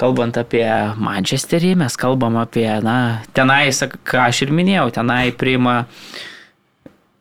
kalbant 0.00 0.38
apie 0.40 0.66
Manchesterį, 0.98 1.74
mes 1.84 1.96
kalbam 2.00 2.38
apie, 2.42 2.68
na, 2.84 3.22
tenai, 3.36 3.64
ką 3.72 4.28
aš 4.28 4.44
ir 4.46 4.54
minėjau, 4.54 4.90
tenai 5.00 5.24
priima 5.36 5.82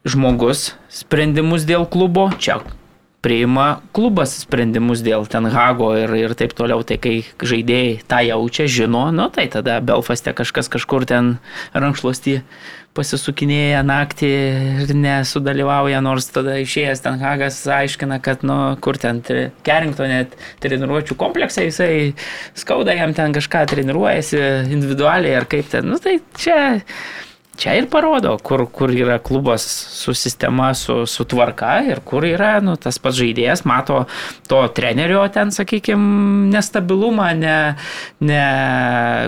žmogus 0.07 0.71
sprendimus 0.89 1.67
dėl 1.69 1.85
klubo, 1.89 2.31
čia 2.41 2.61
priima 3.21 3.81
klubas 3.93 4.33
sprendimus 4.41 5.03
dėl 5.05 5.27
Ten 5.29 5.45
Hago 5.53 5.91
ir, 5.97 6.11
ir 6.17 6.33
taip 6.37 6.55
toliau. 6.57 6.81
Tai 6.81 6.97
kai 7.01 7.21
žaidėjai 7.37 8.01
tą 8.09 8.21
jaučia, 8.25 8.65
žino, 8.65 9.07
nu 9.13 9.29
tai 9.33 9.47
tada 9.53 9.77
Belfaste 9.85 10.33
kažkas 10.33 10.71
kažkur 10.73 11.05
ten 11.09 11.35
rankšluostį 11.77 12.41
pasisukinėja 12.97 13.81
naktį 13.87 14.29
ir 14.83 14.93
nesudalyvauja, 14.99 16.01
nors 16.03 16.27
tada 16.33 16.57
išėjęs 16.59 17.03
Ten 17.05 17.21
Hagas 17.23 17.59
aiškina, 17.71 18.17
kad, 18.23 18.43
nu, 18.47 18.57
kur 18.83 18.99
ten 18.99 19.21
tri- 19.25 19.49
Carringtonė 19.67 20.25
treniruočio 20.63 21.15
kompleksai, 21.19 21.69
jisai 21.69 21.91
skauda 22.57 22.95
jam 22.97 23.15
ten 23.17 23.31
kažką 23.35 23.63
treniruojasi 23.71 24.41
individualiai 24.73 25.37
ar 25.39 25.47
kaip 25.51 25.71
ten. 25.71 25.87
Nu 25.87 25.99
tai 26.03 26.17
čia 26.35 26.59
čia 27.61 27.75
ir 27.77 27.87
parodo, 27.91 28.33
kur, 28.41 28.63
kur 28.73 28.91
yra 28.93 29.19
klubas 29.21 29.65
su 29.93 30.13
sistema, 30.17 30.71
su, 30.77 31.03
su 31.05 31.25
tvarka 31.29 31.75
ir 31.85 32.01
kur 32.05 32.25
yra 32.25 32.55
nu, 32.63 32.73
tas 32.81 32.97
pats 33.01 33.19
žaidėjas, 33.19 33.65
mato 33.69 34.05
to 34.49 34.61
trenerio 34.75 35.21
ten, 35.33 35.53
sakykime, 35.53 36.47
nestabilumą, 36.55 37.29
ne, 37.37 37.57
ne 38.25 38.45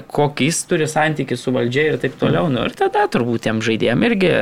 kokį 0.09 0.49
jis 0.49 0.63
turi 0.69 0.89
santykių 0.89 1.37
su 1.37 1.53
valdžia 1.53 1.91
ir 1.91 2.01
taip 2.01 2.17
toliau. 2.21 2.49
Nu, 2.53 2.65
ir 2.65 2.75
tada 2.79 3.05
turbūt 3.11 3.45
tiem 3.45 3.61
žaidėjim 3.65 4.07
irgi, 4.09 4.33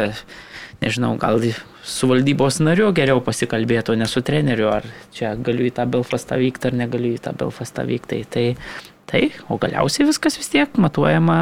nežinau, 0.85 1.18
gal 1.19 1.43
su 1.84 2.07
valdybos 2.07 2.61
nariu 2.63 2.91
geriau 2.95 3.19
pasikalbėtų, 3.26 3.97
ne 3.99 4.07
su 4.07 4.23
treneriu, 4.23 4.69
ar 4.72 4.88
čia 5.15 5.35
galiu 5.35 5.68
į 5.68 5.76
tą 5.76 5.88
Belfastą 5.91 6.39
vykti, 6.39 6.69
ar 6.69 6.81
negaliu 6.85 7.15
į 7.18 7.23
tą 7.26 7.35
Belfastą 7.38 7.85
vykti. 7.89 8.23
Tai, 8.31 8.45
tai, 9.09 9.27
o 9.51 9.59
galiausiai 9.61 10.07
viskas 10.07 10.39
vis 10.39 10.51
tiek 10.53 10.80
matuojama 10.80 11.41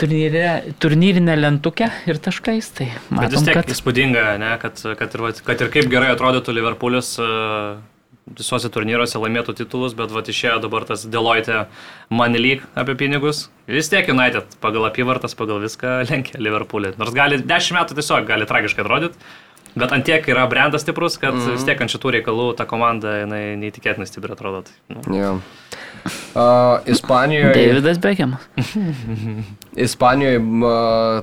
turnyre, 0.00 0.50
turnyrinę 0.82 1.36
lentukę 1.38 1.88
ir 2.10 2.20
taškais. 2.22 2.70
Tai 2.78 2.86
matom, 3.08 3.22
Bet 3.22 3.34
vis 3.36 3.46
tiek 3.48 3.58
kad... 3.58 3.72
įspūdinga, 3.74 4.26
ne, 4.42 4.52
kad, 4.62 4.80
kad, 5.00 5.16
ir, 5.16 5.42
kad 5.46 5.64
ir 5.64 5.72
kaip 5.74 5.90
gerai 5.92 6.12
atrodytų 6.14 6.54
Liverpoolis 6.56 7.14
e, 7.22 7.28
visuose 8.38 8.70
turnyruose 8.72 9.20
laimėtų 9.20 9.56
titulus, 9.60 9.96
bet 9.98 10.12
vat 10.14 10.28
išėjo 10.32 10.58
dabar 10.64 10.86
tas 10.88 11.04
Deloitte 11.10 11.64
Money 12.10 12.40
League 12.40 12.68
apie 12.78 12.96
pinigus. 13.00 13.48
Vis 13.70 13.90
tiek 13.92 14.08
United 14.12 14.56
pagal 14.64 14.88
apyvartas, 14.88 15.36
pagal 15.38 15.60
viską 15.64 16.02
lenkia 16.10 16.40
Liverpoolį. 16.40 16.94
Nors 17.00 17.16
gali 17.16 17.40
10 17.42 17.78
metų 17.78 17.98
tiesiog 18.00 18.28
gali 18.28 18.48
tragiškai 18.48 18.84
atrodyti. 18.84 19.20
Bet 19.74 19.90
ant 19.94 20.06
tiek 20.06 20.26
yra 20.30 20.44
brandas 20.50 20.84
stiprus, 20.84 21.16
kad 21.18 21.34
mm. 21.34 21.56
vis 21.56 21.64
tiek 21.66 21.80
ant 21.82 21.90
šitų 21.90 22.12
reikalų 22.18 22.52
ta 22.58 22.66
komanda 22.70 23.16
jinai 23.24 23.42
neįtikėtinai 23.58 24.06
stipriai 24.06 24.36
atrodo. 24.36 24.62
Tai, 24.68 24.76
nu. 24.94 25.02
Jo. 25.18 25.32
Uh, 26.34 26.84
Ispanijoje, 26.90 27.54
Davidas 27.54 27.98
Beckhamas. 27.98 28.44
Ispanijoje 29.86 30.38
m, 30.38 30.66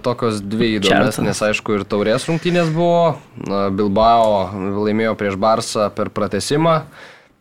tokios 0.03 0.41
dvi 0.43 0.73
įdomesnės, 0.79 1.19
Charltonas. 1.19 1.43
aišku, 1.47 1.77
ir 1.77 1.85
taurės 1.87 2.27
rungtynės 2.27 2.71
buvo. 2.75 3.19
Na, 3.47 3.67
Bilbao 3.71 4.49
laimėjo 4.83 5.15
prieš 5.19 5.39
Barsą 5.39 5.87
per 5.95 6.11
pratesimą. 6.11 6.81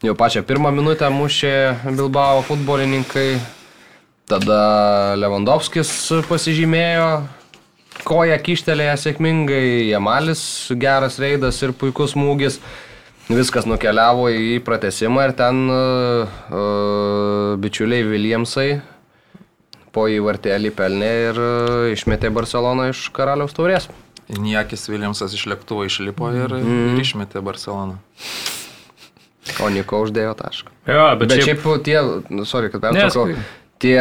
Jau 0.07 0.15
pačią 0.16 0.45
pirmą 0.47 0.70
minutę 0.73 1.11
mušė 1.12 1.55
Bilbao 1.97 2.45
futbolininkai. 2.47 3.41
Tada 4.31 4.62
Lewandowskis 5.19 5.91
pasižymėjo, 6.28 7.09
koja 8.06 8.36
kištelėje 8.43 8.94
sėkmingai, 9.05 9.90
Jamalis 9.90 10.43
geras 10.81 11.18
reidas 11.22 11.60
ir 11.64 11.74
puikus 11.77 12.14
smūgis. 12.16 12.60
Viskas 13.31 13.66
nukeliavo 13.70 14.27
į 14.35 14.59
pratesimą 14.66 15.28
ir 15.28 15.35
ten 15.39 15.62
uh, 15.70 16.39
uh, 16.51 17.52
bičiuliai 17.62 18.02
Williamsai 18.09 18.81
po 19.94 20.06
įvartelį 20.10 20.72
pelnė 20.74 21.10
ir 21.28 21.39
uh, 21.39 21.85
išmetė 21.94 22.32
Barceloną 22.35 22.89
iš 22.90 23.05
karaliaus 23.14 23.55
taurės. 23.55 23.86
Niekis 24.31 24.86
Williamsas 24.90 25.35
iš 25.35 25.47
lėktuvo 25.51 25.86
išlipo 25.86 26.31
ir, 26.35 26.55
mm. 26.59 26.97
ir 26.97 27.05
išmetė 27.05 27.43
Barceloną. 27.47 28.01
O 29.62 29.70
Niko 29.72 30.02
uždėjo 30.05 30.35
tašką. 30.39 30.74
Jo, 30.86 31.06
bet, 31.18 31.31
Bet 31.31 31.43
šiaip, 31.43 31.62
šiaip 31.62 31.86
tie, 31.86 31.98
sorry, 32.47 32.70
kad 32.72 32.85
sakai. 32.86 33.39
Tie 33.81 33.97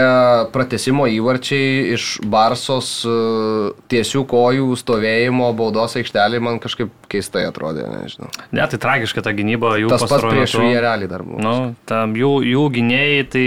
pratesimo 0.52 1.06
įvarčiai 1.08 1.94
iš 1.96 2.08
Barsos 2.28 2.90
uh, 3.08 3.70
tiesių 3.92 4.26
kojų 4.28 4.74
stovėjimo 4.76 5.48
baudos 5.56 5.96
aikštelį 6.02 6.42
man 6.44 6.60
kažkaip 6.60 6.92
keistai 7.10 7.46
atrodė, 7.48 7.86
nežinau. 7.88 8.28
ne, 8.52 8.66
tai 8.68 8.80
tragiška 8.82 9.24
ta 9.24 9.32
gynyba 9.36 9.78
jų 9.80 9.94
Tas 9.94 10.04
pats 10.04 10.26
prieš 10.28 10.58
metu. 10.58 10.66
Vierelį 10.68 11.08
dar 11.12 11.24
buvo. 11.24 11.40
Nu, 11.46 11.56
tam 11.88 12.18
jų, 12.20 12.34
jų 12.50 12.66
gynėjai, 12.76 13.24
tai 13.32 13.46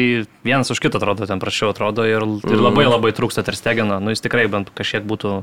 vienas 0.49 0.73
už 0.73 0.81
kitą 0.81 1.03
atrodo, 1.03 1.29
ten 1.29 1.43
prašiau 1.43 1.75
atrodo 1.75 2.09
ir, 2.09 2.25
ir 2.25 2.65
labai 2.65 2.89
labai 2.89 3.13
trūksta 3.13 3.45
Terstegeno. 3.45 4.01
Nu, 4.01 4.17
jis 4.17 4.25
tikrai 4.25 4.49
bent 4.51 4.73
kažkiek 4.73 5.05
būtų 5.05 5.43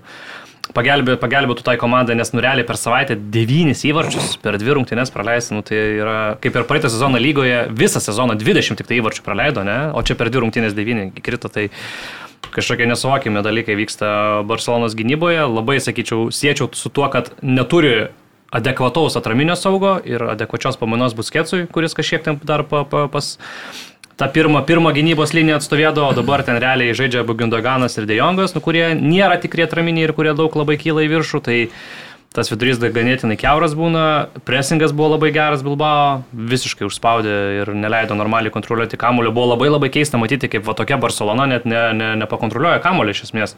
pagelbė, 0.75 1.17
pagelbėtų 1.21 1.65
tai 1.65 1.75
komandai, 1.81 2.15
nes 2.19 2.31
nurealiai 2.35 2.67
per 2.67 2.79
savaitę 2.79 3.17
devynis 3.33 3.83
įvarčius 3.89 4.37
per 4.43 4.59
dvi 4.61 4.77
rungtynes 4.77 5.11
praleisti, 5.13 5.57
nu, 5.57 5.65
tai 5.65 5.81
yra 5.99 6.17
kaip 6.43 6.55
ir 6.55 6.67
praeitą 6.69 6.91
sezoną 6.93 7.21
lygoje, 7.21 7.65
visą 7.75 8.01
sezoną 8.03 8.37
20 8.39 8.79
tik 8.79 8.89
tai 8.89 8.99
įvarčių 9.01 9.25
praleido, 9.25 9.65
ne? 9.67 9.79
o 9.93 10.03
čia 10.05 10.17
per 10.19 10.31
dvi 10.31 10.45
rungtynės 10.45 10.77
devyni 10.77 11.09
įkrito, 11.19 11.51
tai 11.53 11.69
kažkokie 12.53 12.87
nesuvokimi 12.89 13.43
dalykai 13.45 13.75
vyksta 13.77 14.09
Barcelonos 14.49 14.95
gynyboje. 14.97 15.43
Labai, 15.51 15.77
sakyčiau, 15.83 16.29
siečiau 16.33 16.69
su 16.73 16.89
tuo, 16.89 17.05
kad 17.13 17.29
neturi 17.45 18.09
adekvataus 18.55 19.17
atraminio 19.19 19.55
saugo 19.59 19.99
ir 20.05 20.23
adekvačios 20.31 20.79
pamainos 20.81 21.13
busketsui, 21.17 21.67
kuris 21.69 21.93
kažkiek 21.97 22.23
ten 22.25 22.39
dar 22.41 22.65
pa, 22.65 22.81
pa, 22.89 23.05
pas 23.11 23.37
tą 24.19 24.27
pirmą, 24.35 24.65
pirmą 24.67 24.91
gynybos 24.95 25.31
liniją 25.33 25.61
atstovėdavo, 25.61 26.11
o 26.11 26.17
dabar 26.17 26.43
ten 26.43 26.59
realiai 26.59 26.97
žaidžia 26.97 27.23
Bugindoganas 27.27 27.95
ir 27.97 28.07
Dejongas, 28.09 28.53
nu, 28.55 28.61
kurie 28.63 28.91
nėra 28.99 29.39
tikrie 29.39 29.63
atraminiai 29.63 30.09
ir 30.09 30.15
kurie 30.17 30.35
daug 30.35 30.55
labai 30.59 30.75
kyla 30.81 31.05
į 31.07 31.11
viršų. 31.15 31.43
Tai 31.45 31.57
tas 32.35 32.51
vidurys 32.51 32.77
ganėtinai 32.77 33.37
keuras 33.41 33.73
būna, 33.77 34.03
presingas 34.45 34.91
buvo 34.93 35.15
labai 35.15 35.31
geras 35.33 35.63
Bilbao, 35.65 36.19
visiškai 36.33 36.85
užspaudė 36.85 37.37
ir 37.61 37.71
neleido 37.73 38.17
normaliai 38.17 38.53
kontroliuoti 38.53 38.99
kamulio. 39.01 39.31
Buvo 39.33 39.55
labai 39.55 39.71
labai 39.71 39.89
keista 39.93 40.19
matyti, 40.21 40.51
kaip 40.51 40.67
va 40.67 40.75
tokia 40.77 40.99
Barcelona 41.01 41.47
net 41.49 41.65
ne, 41.65 41.79
ne, 41.97 42.11
nepakontroliuoja 42.21 42.83
kamulio 42.83 43.15
iš 43.15 43.23
esmės. 43.29 43.55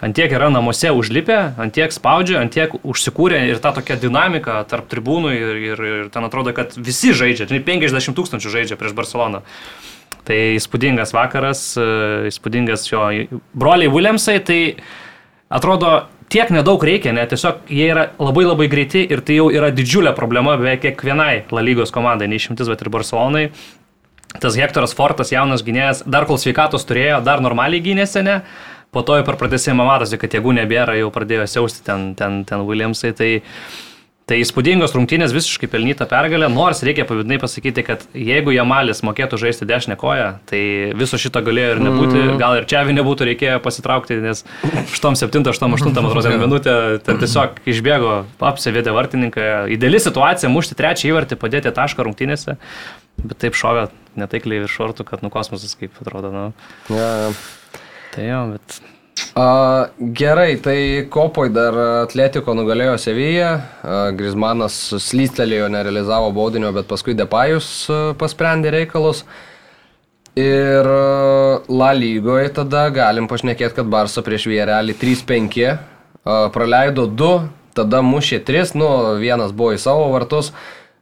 Antiek 0.00 0.32
yra 0.32 0.48
namuose 0.50 0.90
užlipę, 0.96 1.38
antiek 1.60 1.92
spaudžia, 1.92 2.40
antiek 2.40 2.72
užsikūrė 2.80 3.44
ir 3.50 3.60
ta 3.62 3.74
tokia 3.76 3.98
dinamika 4.00 4.62
tarp 4.70 4.88
tribūnų 4.90 5.36
ir, 5.36 5.62
ir, 5.70 5.86
ir 5.92 6.10
ten 6.14 6.24
atrodo, 6.26 6.56
kad 6.56 6.72
visi 6.80 7.12
žaidžia, 7.12 7.50
žinai, 7.50 7.62
50 7.68 8.16
tūkstančių 8.16 8.54
žaidžia 8.56 8.80
prieš 8.80 8.96
Barceloną. 8.96 9.44
Tai 10.30 10.38
įspūdingas 10.54 11.10
vakaras, 11.10 11.60
e, 11.74 11.84
įspūdingas 12.30 12.86
jo 12.86 13.02
broliai 13.58 13.90
Williamsai, 13.90 14.36
tai 14.46 14.58
atrodo 15.50 16.04
tiek 16.30 16.52
nedaug 16.54 16.84
reikia, 16.86 17.10
ne, 17.16 17.24
tiesiog 17.26 17.64
jie 17.66 17.88
yra 17.90 18.04
labai 18.22 18.44
labai 18.46 18.68
greiti 18.70 19.02
ir 19.10 19.24
tai 19.26 19.40
jau 19.40 19.48
yra 19.50 19.72
didžiulė 19.74 20.12
problema 20.14 20.54
beveik 20.60 20.84
kiekvienai 20.84 21.48
La 21.50 21.64
lygos 21.66 21.90
komandai, 21.90 22.30
neišimtis, 22.30 22.70
bet 22.70 22.84
ir 22.84 22.92
Barcelonai. 22.94 23.48
Tas 24.38 24.54
Hektoras 24.54 24.94
Fortas, 24.94 25.32
jaunas 25.34 25.64
gynėjas, 25.66 26.04
dar 26.06 26.28
kol 26.30 26.38
sveikatos 26.38 26.86
turėjo, 26.86 27.18
dar 27.26 27.42
normaliai 27.42 27.82
gynėsi, 27.82 28.22
ne, 28.22 28.44
po 28.94 29.02
to 29.02 29.18
jau 29.18 29.26
per 29.26 29.34
pratesimą 29.40 29.88
matosi, 29.88 30.20
kad 30.22 30.38
jėgų 30.38 30.54
nebėra, 30.60 30.94
jau 31.00 31.10
pradėjo 31.10 31.48
siausti 31.50 31.82
ten, 31.82 32.12
ten, 32.14 32.44
ten 32.46 32.62
Williamsai. 32.70 33.10
Tai, 33.18 33.32
Tai 34.30 34.36
įspūdingos 34.38 34.92
rungtynės, 34.94 35.32
visiškai 35.34 35.66
pelnyta 35.72 36.06
pergalė, 36.06 36.46
nors 36.52 36.84
reikia 36.86 37.02
pavydinai 37.08 37.40
pasakyti, 37.42 37.82
kad 37.82 38.04
jeigu 38.14 38.52
Jamalis 38.54 39.00
mokėtų 39.02 39.40
žaisti 39.42 39.66
dešinę 39.66 39.96
koją, 39.98 40.28
tai 40.46 40.60
viso 40.94 41.18
šito 41.18 41.42
galėjo 41.42 41.72
ir 41.72 41.80
nebūti, 41.82 42.20
mm. 42.20 42.36
gal 42.38 42.60
ir 42.60 42.68
čia 42.70 42.84
nebūtų 42.86 43.26
reikėjo 43.26 43.56
pasitraukti, 43.64 44.20
nes 44.22 44.44
8-7-8-8 44.94 45.90
atrodo 45.98 46.34
minutę 46.44 46.76
ten 47.02 47.18
tiesiog 47.18 47.58
išbėgo, 47.74 48.12
apsivėdė 48.52 48.94
vartininką, 48.94 49.48
ideali 49.74 49.98
situacija, 49.98 50.52
mušti 50.54 50.78
trečią 50.78 51.10
įvartį, 51.10 51.40
padėti 51.40 51.74
tašką 51.74 52.06
rungtynėse, 52.06 52.54
bet 53.24 53.36
taip 53.42 53.58
šovė 53.58 53.88
netaikliai 54.20 54.62
virš 54.62 54.78
šortų, 54.78 55.10
kad 55.10 55.26
nu 55.26 55.34
kosmosas 55.34 55.74
kaip 55.80 55.98
atrodo, 56.06 56.30
nu. 56.30 56.46
Ja. 56.94 57.10
Tai 58.14 58.30
jo, 58.30 58.46
bet 58.54 58.78
A, 59.34 59.88
gerai, 59.98 60.56
tai 60.58 61.06
kopoj 61.12 61.52
dar 61.54 61.76
Atletiko 62.02 62.54
nugalėjo 62.56 62.96
Seviją, 62.98 63.50
Grismanas 64.18 64.74
slystelėjo, 65.04 65.68
nerealizavo 65.70 66.32
baudinio, 66.34 66.72
bet 66.74 66.88
paskui 66.90 67.14
Depajus 67.18 67.68
pasprendė 68.18 68.74
reikalus. 68.74 69.22
Ir 70.38 70.86
La 71.68 71.92
lygoje 71.94 72.50
tada 72.58 72.88
galim 72.94 73.30
pašnekėti, 73.30 73.76
kad 73.78 73.88
Barsa 73.90 74.22
prieš 74.26 74.48
Vierelį 74.50 74.98
3-5 74.98 75.62
a, 75.70 75.78
praleido 76.54 77.06
2, 77.06 77.32
tada 77.78 78.02
mušė 78.02 78.42
3, 78.46 78.76
nu 78.78 78.90
vienas 79.22 79.54
buvo 79.54 79.74
į 79.76 79.80
savo 79.82 80.10
vartus. 80.14 80.52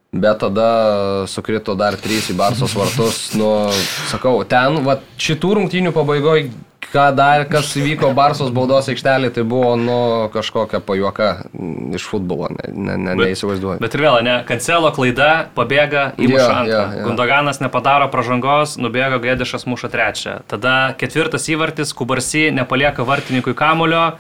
Bet 0.09 0.39
tada 0.41 1.27
sukrito 1.29 1.75
dar 1.77 1.99
trys 2.01 2.31
į 2.33 2.39
Barsos 2.39 2.73
vartus. 2.73 3.35
Nu, 3.37 3.69
sakau, 4.09 4.39
ten, 4.49 4.81
va, 4.87 4.95
šitų 5.21 5.51
rungtynių 5.59 5.93
pabaigoje, 5.93 6.47
ką 6.93 7.05
dar, 7.17 7.45
kas 7.51 7.69
įvyko 7.77 8.11
Barsos 8.17 8.51
baudos 8.55 8.89
aikštelė, 8.89 9.31
tai 9.35 9.43
buvo, 9.45 9.75
nu, 9.77 9.97
kažkokia 10.33 10.81
pajuoka 10.81 11.29
iš 11.95 12.07
futbolo, 12.09 12.49
ne, 12.55 12.71
ne, 12.73 12.97
ne, 12.97 13.17
Bet- 13.19 13.29
neįsivaizduoju. 13.33 13.81
Bet 13.83 13.95
ir 13.99 14.05
vėl, 14.07 14.23
ne, 14.25 14.37
Kancelo 14.49 14.91
klaida, 14.97 15.49
pabėga, 15.57 16.13
įmuša 16.17 16.49
Jo, 16.49 16.55
antrą. 16.63 16.81
jo, 16.93 16.99
jo. 17.01 17.05
Gundoganas 17.11 17.61
nepadaro 17.61 18.09
pražangos, 18.13 18.77
nubėga 18.81 19.21
Gedišas 19.21 19.67
muša 19.69 19.89
trečią. 19.93 20.39
Tada 20.49 20.95
ketvirtas 20.99 21.49
įvartis, 21.53 21.93
Kubarsi 21.95 22.49
nepalieka 22.53 23.05
vartininkui 23.05 23.55
kamulio. 23.55 24.13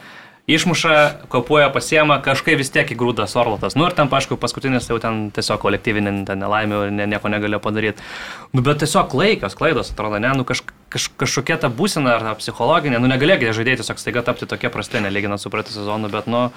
Išmuša, 0.49 1.29
kopuoja 1.29 1.69
pasiema, 1.69 2.17
kažkaip 2.25 2.57
vis 2.57 2.71
tiek 2.73 2.89
įgrūda 2.95 3.27
Sorlotas. 3.29 3.75
Nu 3.77 3.85
ir 3.85 3.93
ten, 3.93 4.09
aišku, 4.09 4.39
paskutinis 4.41 4.87
jau 4.89 4.97
ten 5.03 5.27
tiesiog 5.37 5.61
kolektyvinė 5.61 6.13
nelaimė, 6.25 6.87
ne, 6.89 7.05
nieko 7.13 7.29
negalėjo 7.29 7.61
padaryti. 7.61 8.07
Nu 8.57 8.65
bet 8.65 8.81
tiesiog 8.81 9.11
klaikios, 9.13 9.57
klaidos, 9.59 9.91
atrodo, 9.93 10.17
ne, 10.25 10.31
nu 10.39 10.47
kaž, 10.49 10.63
kaž, 10.89 11.11
kažkokia 11.21 11.59
ta 11.61 11.69
būsena 11.69 12.15
ar 12.17 12.25
ta 12.31 12.33
psichologinė, 12.41 12.97
nu 12.97 13.11
negalėjo 13.13 13.53
žaidėjai 13.59 13.83
tiesiog 13.83 14.01
staiga 14.01 14.23
tapti 14.25 14.49
tokie 14.49 14.71
prasti, 14.73 15.03
nelyginant 15.05 15.43
su 15.43 15.53
praeitų 15.53 15.77
sezonu, 15.77 16.09
bet 16.13 16.31
nu... 16.33 16.49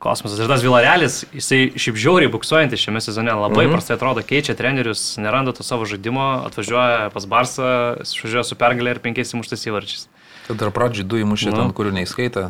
Kosmosas. 0.00 0.38
Ir 0.40 0.48
tas 0.48 0.62
Vilarealis, 0.64 1.18
jisai 1.36 1.74
šiaip 1.76 1.98
žiauriai 2.00 2.30
buksuojantis 2.32 2.80
šiame 2.80 3.02
sezone, 3.04 3.34
labai 3.36 3.66
mhm. 3.66 3.74
prastai 3.74 3.98
atrodo, 3.98 4.24
keičia 4.24 4.54
trenerius, 4.56 5.18
neranda 5.20 5.52
to 5.52 5.60
savo 5.60 5.84
žaidimo, 5.84 6.24
atvažiuoja 6.48 7.10
pas 7.12 7.26
Barsą, 7.28 7.68
išvažiuoja 8.06 8.46
su 8.48 8.56
pergalė 8.56 8.96
ir 8.96 9.02
penkiais 9.04 9.36
įmuštais 9.36 9.66
įvarčiais. 9.68 10.06
Dar 10.48 10.72
pradžiai 10.72 11.04
du 11.04 11.20
įmušė 11.20 11.52
Nu. 11.52 11.58
ten, 11.60 11.76
kurių 11.76 11.92
neįskaita. 12.00 12.48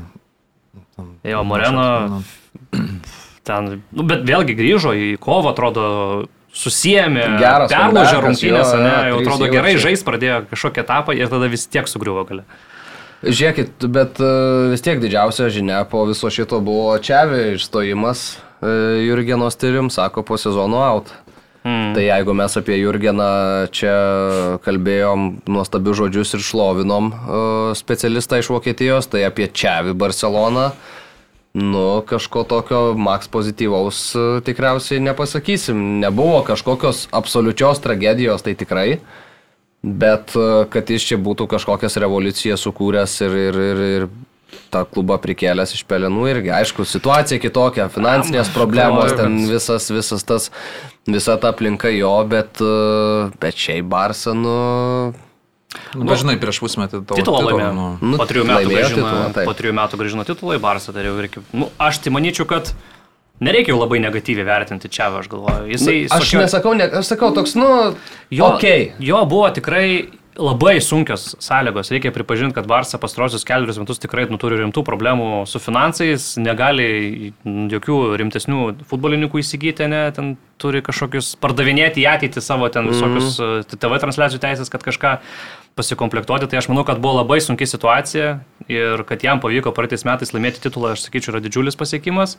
Ten- 1.00 1.30
Jo, 1.32 1.44
Moreno 1.44 2.22
ten, 3.44 3.82
nu, 3.92 4.02
bet 4.06 4.24
vėlgi 4.28 4.54
grįžo 4.58 4.92
į 4.94 5.06
kovą, 5.22 5.52
atrodo, 5.54 5.84
Geras 7.40 7.70
perlaužė 7.70 8.18
rungtynės, 8.24 8.72
ne, 8.82 8.94
jau 9.10 9.20
atrodo 9.22 9.46
gerai 9.52 9.74
įvarčiai. 9.76 9.84
žais, 9.86 10.02
pradėjo 10.06 10.38
kažkokią 10.50 10.82
etapą 10.84 11.14
ir 11.16 11.30
tada 11.30 11.46
vis 11.50 11.66
tiek 11.70 11.86
sugriuvo 11.88 12.24
gale. 12.28 12.44
Žiūrėkit, 13.22 13.84
bet 13.92 14.18
e, 14.20 14.30
vis 14.72 14.80
tiek 14.82 15.00
didžiausia 15.02 15.50
žinia 15.52 15.82
po 15.88 16.06
viso 16.08 16.30
šito 16.32 16.58
buvo 16.64 16.94
Čiavi 16.98 17.54
išstojimas. 17.58 18.38
E, 18.64 18.70
Jurgeno 19.06 19.50
stilium 19.52 19.90
sako 19.92 20.22
po 20.24 20.38
sezono 20.40 20.80
out. 20.80 21.12
Mm. 21.64 21.92
Tai 21.94 22.04
jeigu 22.04 22.32
mes 22.32 22.54
apie 22.56 22.78
Jurgeną 22.80 23.32
čia 23.76 23.92
kalbėjom 24.64 25.26
nuostabius 25.50 25.98
žodžius 25.98 26.32
ir 26.38 26.44
šlovinom 26.44 27.10
e, 27.10 27.18
specialistą 27.76 28.40
iš 28.40 28.48
Vokietijos, 28.54 29.10
tai 29.12 29.26
apie 29.28 29.44
Čiavi 29.52 29.92
Barceloną, 29.92 30.70
nu 31.60 31.84
kažko 32.08 32.46
tokio 32.48 32.80
maks 32.96 33.28
pozityvaus 33.28 34.00
e, 34.16 34.24
tikriausiai 34.46 35.02
nepasakysim. 35.04 36.00
Nebuvo 36.00 36.40
kažkokios 36.48 37.10
absoliučios 37.12 37.84
tragedijos, 37.84 38.46
tai 38.46 38.56
tikrai. 38.56 38.96
Bet 39.82 40.32
e, 40.36 40.64
kad 40.72 40.88
jis 40.88 41.12
čia 41.12 41.20
būtų 41.20 41.44
kažkokias 41.58 42.00
revoliucijas 42.00 42.64
sukūręs 42.64 43.20
ir, 43.28 43.38
ir, 43.50 43.62
ir, 43.68 43.86
ir 44.00 44.10
tą 44.72 44.84
klubą 44.88 45.18
prikėlęs 45.22 45.74
iš 45.76 45.84
pelenų 45.88 46.26
irgi, 46.30 46.52
aišku, 46.54 46.86
situacija 46.88 47.40
kitokia, 47.42 47.88
finansinės 47.92 48.50
problemos, 48.54 49.12
ten 49.18 49.38
visas, 49.50 49.88
visas 49.92 50.26
tas, 50.26 50.48
visa 51.08 51.36
ta 51.40 51.48
aplinka 51.54 51.88
jo, 51.94 52.12
bet, 52.28 52.60
e, 52.60 53.30
bet 53.40 53.54
šiaip 53.56 53.84
Barsa, 53.90 54.34
nu... 54.36 55.12
Nu, 55.94 56.02
bet 56.02 56.18
žinai, 56.18 56.34
prieš 56.42 56.58
pusmetį 56.64 57.04
tavo 57.06 57.14
Titulą 57.20 57.44
laimėjo. 57.46 57.72
nu, 57.76 57.88
Nu, 58.02 58.16
po 58.18 58.24
trijų 58.26 58.42
grąžino, 58.48 58.88
titulą, 58.90 59.44
po 59.46 59.52
trijų 59.54 59.74
metų 59.78 59.98
grąžino 60.00 60.24
titulą 60.26 60.56
į 60.58 60.62
Barsą, 60.64 60.90
tai 60.96 61.04
jau 61.06 61.12
reikia. 61.22 61.42
Nu, 61.54 61.68
aš 61.78 62.00
tai 62.02 62.10
manyčiau, 62.10 62.42
kad 62.50 62.72
nereikia 63.40 63.70
jau 63.70 63.78
labai 63.78 64.00
negatyviai 64.02 64.48
vertinti 64.48 64.90
čia, 64.90 65.06
aš 65.20 65.28
galvoju. 65.30 65.68
Jisai, 65.70 65.94
Nu, 66.10 66.16
aš 66.18 66.24
sakė- 66.26 66.40
nesakau, 66.42 66.74
ne, 66.74 66.88
aš 66.90 67.12
sakau, 67.14 67.30
toks, 67.36 67.54
nu... 67.54 67.68
Jo, 68.34 68.50
okei. 68.56 68.90
jo 68.98 69.22
buvo 69.30 69.46
tikrai 69.54 70.10
labai 70.38 70.80
sunkios 70.80 71.34
sąlygos. 71.42 71.90
Reikia 71.90 72.12
pripažinti, 72.14 72.54
kad 72.54 72.66
Barsa 72.70 72.98
pastarosius 73.02 73.44
kelius 73.46 73.78
metus 73.80 73.98
tikrai 74.02 74.26
nu, 74.30 74.38
turi 74.40 74.60
rimtų 74.60 74.84
problemų 74.86 75.44
su 75.50 75.60
finansais, 75.62 76.32
negali 76.40 77.32
jokių 77.44 77.98
rimtesnių 78.20 78.66
futbolininkų 78.90 79.42
įsigyti, 79.42 79.88
ne, 79.90 80.04
ten 80.14 80.36
turi 80.60 80.84
kažkokius 80.86 81.34
pardavinėti 81.40 82.04
į 82.04 82.08
ateitį 82.12 82.44
savo 82.44 82.68
ten 82.72 82.90
visokius 82.90 83.40
mm. 83.40 83.80
TV 83.80 84.00
transliacijų 84.02 84.42
teisės, 84.44 84.70
kad 84.72 84.84
kažką 84.86 85.16
pasikomplektuoti. 85.78 86.50
Tai 86.50 86.60
aš 86.60 86.70
manau, 86.70 86.84
kad 86.86 87.00
buvo 87.02 87.20
labai 87.20 87.40
sunki 87.42 87.68
situacija 87.68 88.36
ir 88.70 89.04
kad 89.08 89.24
jam 89.26 89.42
pavyko 89.42 89.74
praeitais 89.74 90.06
metais 90.06 90.34
laimėti 90.36 90.62
titulą, 90.62 90.94
aš 90.94 91.08
sakyčiau, 91.08 91.34
yra 91.34 91.42
didžiulis 91.44 91.78
pasiekimas. 91.80 92.38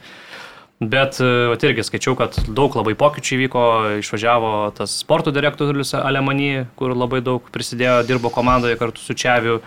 Bet 0.82 1.20
vat, 1.22 1.62
irgi 1.62 1.84
skaičiau, 1.86 2.16
kad 2.18 2.34
daug 2.58 2.74
labai 2.74 2.95
pokyčių 2.98 3.36
įvyko, 3.38 3.64
išvažiavo 4.02 4.52
tas 4.74 4.95
sporto 5.03 5.30
direktorius 5.30 5.94
Alemany, 5.94 6.66
kur 6.80 6.95
labai 6.98 7.20
daug 7.22 7.45
prisidėjo, 7.53 7.99
dirbo 8.10 8.32
komandoje 8.34 8.80
kartu 8.80 8.98
su 9.03 9.14
Čiaviu. 9.14 9.60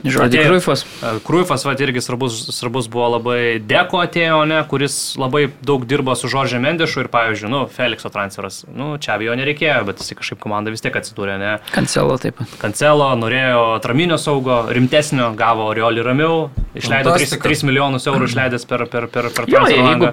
Atėjo- 0.00 0.46
Kruifas. 0.48 0.84
Kruifas, 1.26 1.66
va, 1.68 1.74
irgi 1.76 2.00
svarbus, 2.00 2.38
svarbus 2.56 2.88
buvo 2.88 3.10
labai 3.18 3.60
Deko 3.60 4.00
atėjo, 4.00 4.38
ne, 4.48 4.62
kuris 4.70 4.96
labai 5.20 5.50
daug 5.60 5.84
dirbo 5.84 6.16
su 6.16 6.30
Žoržė 6.32 6.56
Mendešu 6.64 7.04
ir, 7.04 7.08
pavyzdžiui, 7.12 7.50
nu, 7.52 7.66
Felikso 7.68 8.08
transferas. 8.08 8.62
Nu, 8.72 8.96
Čiavio 8.96 9.36
nereikėjo, 9.36 9.84
bet 9.90 10.00
jis 10.00 10.16
kažkaip 10.16 10.40
komanda 10.40 10.72
vis 10.72 10.80
tiek 10.80 10.96
atsidūrė, 10.96 11.36
ne. 11.38 11.52
Kancelo 11.76 12.16
taip 12.16 12.38
pat. 12.40 12.48
Kancelo 12.64 13.10
norėjo 13.20 13.76
atraminio 13.76 14.16
saugo, 14.16 14.62
rimtesnio, 14.72 15.34
gavo 15.36 15.68
Oriolį 15.68 16.02
ramiau, 16.08 16.48
išleido 16.74 17.12
3, 17.12 17.28
Fantastika. 17.28 17.48
3 17.52 17.64
milijonus 17.68 18.08
eurų 18.08 18.30
išleidęs 18.32 18.64
per, 18.72 18.86
per, 18.88 19.06
per, 19.12 19.28
per 19.36 19.44
Jo, 19.52 19.60
transfer 19.60 19.76
ir 19.76 19.84
jeigu 19.84 20.06
langą. 20.08 20.12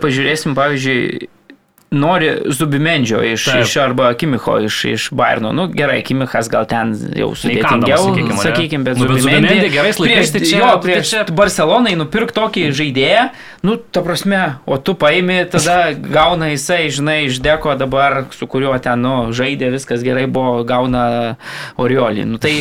Pažiūrėsim, 0.55 0.55
pavyzdžiui, 0.55 1.29
nori 1.91 2.29
Zubimendžio 2.53 3.21
iš, 3.25 3.45
Taip. 3.49 3.63
iš 3.65 3.71
arba 3.81 4.13
Kimicho 4.13 4.59
iš, 4.61 4.75
iš 4.85 5.07
Bairno. 5.11 5.49
Nu 5.51 5.67
gerai, 5.73 6.03
Kimichas 6.05 6.49
gal 6.49 6.67
ten 6.69 6.91
jau 7.17 7.31
sudėtingiau, 7.33 7.97
sakykim, 7.97 8.29
ane? 8.35 8.43
sakykime, 8.43 8.83
bet 8.85 8.97
Nu, 9.01 9.07
bet 9.09 9.23
Zubimendi 9.23 9.69
gerais 9.73 9.97
laikais, 9.97 10.31
tai 10.35 10.41
čia- 10.45 10.59
jo, 10.59 10.67
tai 10.75 10.81
prieš 10.85 11.09
čia- 11.09 11.25
Barcelonai 11.33 11.95
nupirk 11.97 12.31
tokį 12.35 12.67
žaidėją, 12.77 13.23
nu, 13.63 13.75
ta 13.77 14.01
prasme, 14.05 14.59
o 14.69 14.77
tu 14.77 14.93
paimi, 14.93 15.39
tada 15.49 15.93
gauna 16.17 16.51
jisai, 16.53 16.89
žinai, 16.93 17.25
iš 17.25 17.41
deko 17.41 17.73
dabar, 17.77 18.25
su 18.37 18.45
kuriuo 18.45 18.77
ten, 18.81 19.01
nu, 19.01 19.15
žaidė, 19.33 19.71
viskas 19.73 20.03
gerai 20.05 20.27
buvo, 20.29 20.63
gauna 20.63 21.37
Oriolį. 21.81 22.25
Nu, 22.29 22.37
tai, 22.37 22.53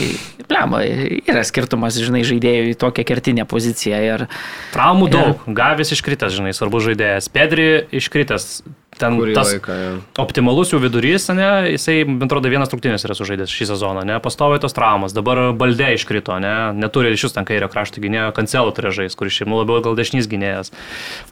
plema, 0.48 0.80
yra 1.28 1.44
skirtumas, 1.44 2.00
žinai, 2.00 2.24
žaidėjų 2.24 2.72
į 2.72 2.76
tokią 2.80 3.04
kertinę 3.04 3.44
poziciją. 3.44 4.00
Ir, 4.14 4.26
Traumų 4.72 5.08
Ir- 5.08 5.12
daug, 5.12 5.44
Gavis 5.52 5.92
iškritęs, 5.92 6.32
žinai, 6.40 6.56
svarbus 6.56 6.88
žaidėjas, 6.88 7.28
Pedri 7.28 7.84
iškritęs. 7.92 8.62
Ten 8.98 9.18
Kurį 9.18 9.34
tas 9.36 9.52
laiką, 9.54 9.74
jo. 9.78 9.90
optimalus 10.22 10.72
jų 10.72 10.80
vidurys, 10.82 11.28
ne, 11.36 11.48
jisai, 11.74 12.00
man 12.08 12.26
atrodo, 12.26 12.50
vienas 12.52 12.72
rungtynės 12.72 13.06
yra 13.06 13.16
sužaidęs 13.18 13.52
šį 13.54 13.68
sezoną, 13.72 14.04
ne, 14.08 14.16
pastoviai 14.24 14.62
tos 14.62 14.74
traumas, 14.76 15.14
dabar 15.16 15.40
Baldė 15.58 15.92
iškrito, 15.96 16.36
ne, 16.42 16.54
neturi 16.78 17.14
jūs 17.14 17.36
ten 17.36 17.46
kairio 17.48 17.70
krašto 17.72 18.02
gynėjo, 18.04 18.32
Kancelo 18.36 18.74
turi 18.74 18.92
žais, 18.94 19.16
kuris 19.18 19.36
šiaip 19.38 19.52
nu, 19.52 19.60
labiau 19.62 19.82
gal 19.84 19.98
dešinys 19.98 20.30
gynėjas. 20.30 20.74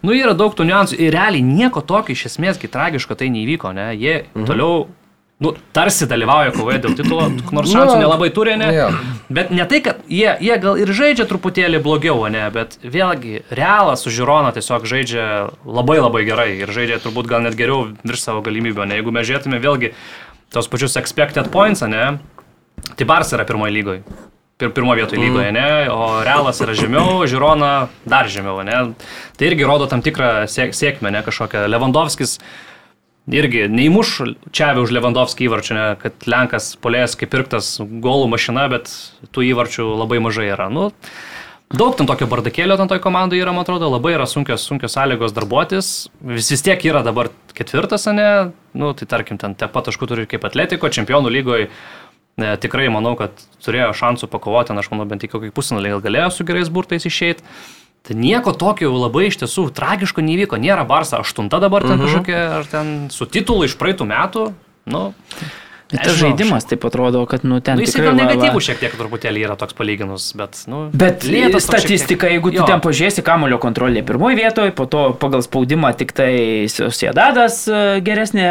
Nu, 0.06 0.14
yra 0.16 0.36
daug 0.38 0.54
tų 0.56 0.68
niuansų 0.70 1.00
ir 1.00 1.14
realiai 1.16 1.44
nieko 1.46 1.82
tokio 1.82 2.14
iš 2.16 2.28
esmės, 2.30 2.60
kai 2.62 2.70
tragiško 2.72 3.18
tai 3.18 3.32
neįvyko, 3.34 3.74
ne, 3.76 3.90
jie 3.98 4.20
mhm. 4.22 4.46
toliau, 4.48 4.86
nu, 5.44 5.52
tarsi 5.76 6.06
dalyvauja 6.08 6.52
kovoje 6.56 6.78
dėl 6.84 6.94
titulo, 6.96 7.26
nors 7.52 7.68
šansų 7.72 7.96
Nu, 7.96 8.02
nelabai 8.06 8.30
turi, 8.32 8.54
ne. 8.56 8.70
jo. 8.72 8.86
Bet 9.28 9.50
ne 9.52 9.66
tai, 9.68 9.80
kad 9.84 9.98
jie, 10.08 10.30
jie 10.40 10.56
gal 10.62 10.78
ir 10.80 10.92
žaidžia 10.96 11.26
truputėlį 11.28 11.80
blogiau, 11.84 12.22
ne, 12.32 12.46
bet 12.54 12.78
vėlgi 12.82 13.42
realas 13.50 14.06
su 14.06 14.12
Žirona 14.14 14.54
tiesiog 14.56 14.86
žaidžia 14.88 15.26
labai 15.66 15.98
labai 16.00 16.22
gerai 16.28 16.48
ir 16.62 16.72
žaidžia 16.72 17.02
turbūt 17.04 17.28
gal 17.28 17.44
net 17.44 17.58
geriau 17.58 17.90
virš 18.06 18.22
savo 18.28 18.40
galimybių, 18.46 18.86
ne, 18.88 19.00
jeigu 19.00 19.12
mes 19.12 19.26
žiūrėtume 19.28 19.60
vėlgi 19.60 19.92
tos 20.54 20.70
pačius 20.72 20.96
expected 20.96 21.50
points, 21.52 21.82
ne, 21.84 22.16
tai 22.96 23.08
Bars 23.08 23.34
yra 23.36 23.44
pirmoje 23.48 23.74
lygoje. 23.76 24.04
Pir, 24.56 24.70
pirmo 24.72 24.94
vietoje 24.96 25.20
lygoje, 25.20 25.50
ne, 25.52 25.90
o 25.92 26.22
Realas 26.24 26.62
yra 26.64 26.72
žemiau, 26.72 27.26
Žirona 27.28 27.90
dar 28.08 28.30
žemiau, 28.32 28.62
ne. 28.64 28.94
Tai 29.36 29.50
irgi 29.50 29.66
rodo 29.68 29.84
tam 29.90 30.00
tikrą 30.00 30.46
sėk, 30.48 30.72
sėkmę, 30.72 31.12
ne, 31.12 31.20
kažkokią. 31.26 31.66
Lewandowskis 31.68 32.38
irgi 33.32 33.66
neįmuš 33.72 34.12
čia 34.54 34.72
už 34.78 34.92
Lewandowskį 34.94 35.48
įvarčių, 35.48 35.76
ne, 35.76 35.86
kad 36.02 36.28
Lenkas 36.30 36.74
polės 36.82 37.16
kaip 37.18 37.32
pirktas 37.32 37.76
golų 37.80 38.28
mašina, 38.34 38.68
bet 38.72 38.92
tų 39.34 39.48
įvarčių 39.52 39.88
labai 39.96 40.20
mažai 40.22 40.50
yra. 40.52 40.70
Nu, 40.72 40.90
Daug 41.74 41.96
ten 41.98 42.06
tokio 42.06 42.28
bardakėlio 42.30 42.76
ten 42.78 42.86
toj 42.86 43.00
komandai 43.02 43.40
yra, 43.40 43.50
man 43.50 43.64
atrodo, 43.64 43.88
labai 43.90 44.12
yra 44.14 44.28
sunkios, 44.30 44.62
sunkios 44.68 44.94
sąlygos 44.94 45.32
darbuotis. 45.34 45.88
Vis, 46.22 46.46
vis 46.52 46.62
tiek 46.62 46.84
yra 46.86 47.00
dabar 47.02 47.32
ketvirtas, 47.58 48.04
ne? 48.14 48.52
Nu, 48.70 48.92
tai 48.94 49.08
tarkim, 49.10 49.34
ten 49.42 49.56
tiek 49.58 49.72
pat 49.74 49.88
taškų 49.88 50.06
turi 50.06 50.26
kaip 50.30 50.46
Atletiko, 50.46 50.86
čempionų 50.86 51.32
lygoje. 51.34 51.66
Ne, 52.38 52.52
tikrai 52.62 52.86
manau, 52.92 53.16
kad 53.18 53.34
turėjo 53.64 53.90
šansų 53.98 54.28
pakovoti, 54.30 54.76
aš 54.78 54.92
manau, 54.92 55.08
bent 55.10 55.26
iki 55.26 55.32
kokį 55.32 55.50
pusfinalį 55.56 55.96
gal 55.96 56.04
galėjo 56.06 56.30
su 56.36 56.46
gerais 56.46 56.70
burtais 56.70 57.08
išeiti. 57.08 57.42
Tai 58.06 58.14
nieko 58.14 58.54
tokio 58.54 58.92
labai 58.94 59.26
iš 59.30 59.40
tiesų 59.42 59.68
tragiško 59.74 60.22
nevyko. 60.22 60.60
Nėra 60.62 60.86
Barsa 60.86 61.18
aštunta 61.24 61.58
dabar 61.62 61.82
ten 61.86 61.96
mhm. 61.98 62.06
kažkokia, 62.06 62.42
ar 62.60 62.70
ten 62.70 62.96
su 63.14 63.26
titulu 63.26 63.66
iš 63.66 63.74
praeitų 63.80 64.06
metų. 64.06 64.48
Nu, 64.86 65.08
ir 65.90 65.98
tas 65.98 66.12
nežinau, 66.14 66.30
žaidimas 66.30 66.66
taip 66.66 66.84
atrodo, 66.86 67.24
kad, 67.26 67.42
nu, 67.46 67.58
ten 67.64 67.78
Nu, 67.78 67.82
jis 67.82 67.94
tikrai... 67.94 68.12
gal 68.12 68.14
va- 68.14 68.22
va- 68.22 68.30
negatyvų 68.34 68.62
šiek 68.62 68.78
tiek 68.82 68.94
truputėlį 68.98 69.42
yra 69.46 69.56
toks 69.58 69.74
palyginus, 69.74 70.28
bet, 70.38 70.60
nu, 70.70 70.84
Bet 70.94 71.26
statistika, 71.62 72.30
jeigu 72.30 72.50
tu 72.54 72.60
Jo. 72.60 72.66
ten 72.70 72.82
pažiūrėsi, 72.82 73.22
kamulio 73.26 73.58
kontrolė 73.62 74.02
pirmoje 74.06 74.38
vietoje, 74.38 74.74
po 74.78 74.86
to 74.90 75.08
pagal 75.18 75.42
spaudimą 75.46 75.92
tik 75.98 76.14
tai 76.14 76.30
Sėdadas 76.70 77.64
geresnį 78.06 78.46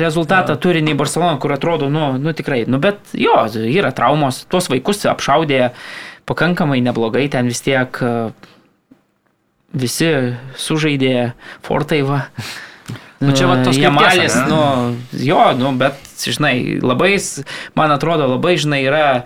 rezultatą 0.00 0.56
turi 0.60 0.84
nei 0.84 0.96
Barcelona, 0.96 1.36
kur 1.40 1.56
atrodo, 1.56 1.88
nu, 1.92 2.14
nu 2.20 2.36
tikrai, 2.36 2.62
nu 2.68 2.80
bet 2.80 3.16
jo, 3.16 3.36
yra 3.68 3.92
traumos, 3.92 4.44
tuos 4.48 4.72
vaikus 4.72 5.04
apšaudė 5.08 5.72
pakankamai 6.28 6.80
neblogai, 6.84 7.28
ten 7.32 7.48
vis 7.48 7.64
tiek 7.64 8.00
e, 8.04 8.14
visi 9.74 10.08
sužaidė 10.56 11.32
Fortai 11.66 12.02
va. 12.06 12.22
Nu, 13.18 13.32
čia 13.34 13.48
va 13.50 13.58
tos 13.66 13.74
ane? 13.74 14.46
nu, 14.46 14.60
jo, 15.18 15.40
nu, 15.58 15.72
bet, 15.74 15.98
žinai, 16.22 16.78
labai, 16.78 17.16
man 17.74 17.90
atrodo, 17.90 18.28
labai, 18.30 18.54
žinai, 18.60 18.84
yra 18.86 19.24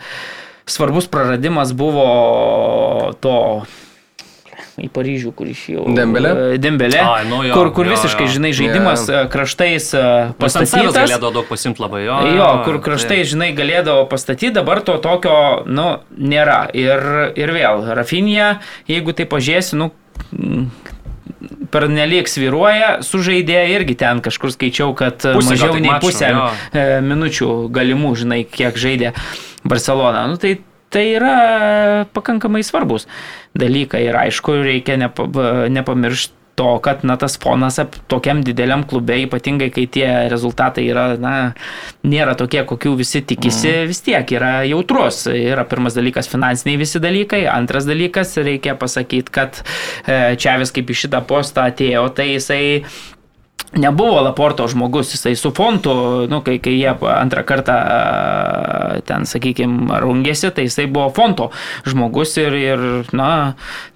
svarbus 0.64 1.10
praradimas 1.12 1.74
buvo 1.76 3.12
to 3.20 3.36
į 4.80 4.88
Paryžių, 4.88 5.30
kur 5.36 5.50
išėjau. 5.52 5.84
Dembele? 5.92 6.30
E, 6.54 6.58
Dembele, 6.62 6.96
Ai, 7.04 7.26
nu 7.28 7.42
jo, 7.44 7.52
kur, 7.52 7.68
kur 7.76 7.86
jo, 7.86 7.92
visiškai, 7.92 8.24
jo. 8.24 8.32
žinai, 8.38 8.52
žaidimas 8.56 9.04
Jo. 9.04 9.18
e, 9.20 9.28
kraštais 9.30 9.90
e, 9.92 10.04
Pastatytas 10.40 10.72
pastatytas. 10.72 10.96
galėdavo 10.96 11.32
daug 11.36 11.50
pasimti 11.50 11.82
labai, 11.84 12.00
jo. 12.06 12.16
Jo, 12.38 12.46
kur 12.64 12.78
kraštai, 12.82 13.20
žinai, 13.28 13.50
galėdavo 13.58 14.06
pastatyti, 14.10 14.54
dabar 14.56 14.80
to 14.80 14.96
tokio, 15.04 15.36
nu, 15.68 15.98
nėra. 16.16 16.62
Ir, 16.72 17.04
ir 17.36 17.52
vėl, 17.52 17.84
Rafinija, 18.00 18.54
jeigu 18.88 19.12
tai 19.12 19.28
pažiūrėsi, 19.28 19.76
nu, 19.76 19.90
per 21.72 21.86
nelik 21.90 22.28
sviruoja, 22.30 22.98
sužaidė 23.06 23.62
irgi 23.74 23.96
ten 24.02 24.20
kažkur 24.24 24.52
skaičiau, 24.54 24.92
kad 24.98 25.18
Pusę 25.22 25.32
gal 25.32 25.48
mažiau 25.48 25.76
tik 25.76 25.84
nei 25.84 25.94
mačo, 25.94 26.04
pusę 26.06 26.28
jo. 26.34 26.44
e, 26.72 26.84
minučių 27.06 27.48
galimų, 27.72 28.12
žinai, 28.22 28.42
kiek 28.48 28.78
žaidė 28.78 29.14
Barcelona. 29.64 30.26
Nu, 30.30 30.38
tai 30.42 30.58
tai 30.92 31.06
yra 31.16 32.04
pakankamai 32.12 32.60
svarbus 32.68 33.06
dalykai 33.56 34.02
ir 34.10 34.18
aišku, 34.26 34.58
reikia 34.60 34.98
nepa, 35.00 35.24
nepamiršti 35.72 36.41
to, 36.58 36.68
kad 36.84 37.04
na, 37.06 37.16
tas 37.20 37.38
fonas 37.40 37.78
ap, 37.82 37.96
tokiam 38.10 38.42
dideliam 38.44 38.84
klube, 38.88 39.16
ypatingai 39.24 39.70
kai 39.74 39.86
tie 39.92 40.06
rezultatai 40.32 40.84
yra, 40.90 41.06
na, 41.20 41.34
nėra 42.06 42.36
tokie, 42.38 42.60
kokių 42.68 42.94
visi 43.00 43.22
tikisi, 43.24 43.70
mm. 43.70 43.90
vis 43.92 44.02
tiek 44.04 44.34
yra 44.36 44.52
jautrus. 44.68 45.24
Yra 45.32 45.64
pirmas 45.68 45.96
dalykas 45.98 46.30
finansiniai 46.32 46.80
visi 46.80 47.02
dalykai, 47.02 47.44
antras 47.50 47.88
dalykas 47.88 48.36
reikia 48.42 48.76
pasakyti, 48.80 49.32
kad 49.32 49.62
e, 49.62 50.36
Čiavis 50.40 50.74
kaip 50.74 50.92
į 50.92 51.00
šitą 51.04 51.22
postą 51.28 51.68
atėjo, 51.72 52.06
tai 52.16 52.32
jisai 52.34 52.62
nebuvo 53.74 54.20
Laporto 54.20 54.66
žmogus, 54.68 55.14
jisai 55.14 55.36
su 55.36 55.50
fontu, 55.56 55.92
nu, 56.28 56.40
kai, 56.44 56.58
kai 56.62 56.74
jie 56.76 56.92
antrą 57.08 57.44
kartą 57.48 57.76
ten, 59.08 59.24
sakykime, 59.28 60.00
rungėsi, 60.02 60.50
tai 60.52 60.66
jisai 60.68 60.86
buvo 60.92 61.08
fonto 61.16 61.48
žmogus 61.88 62.36
ir, 62.42 62.56
ir 62.58 62.84
na, 63.16 63.30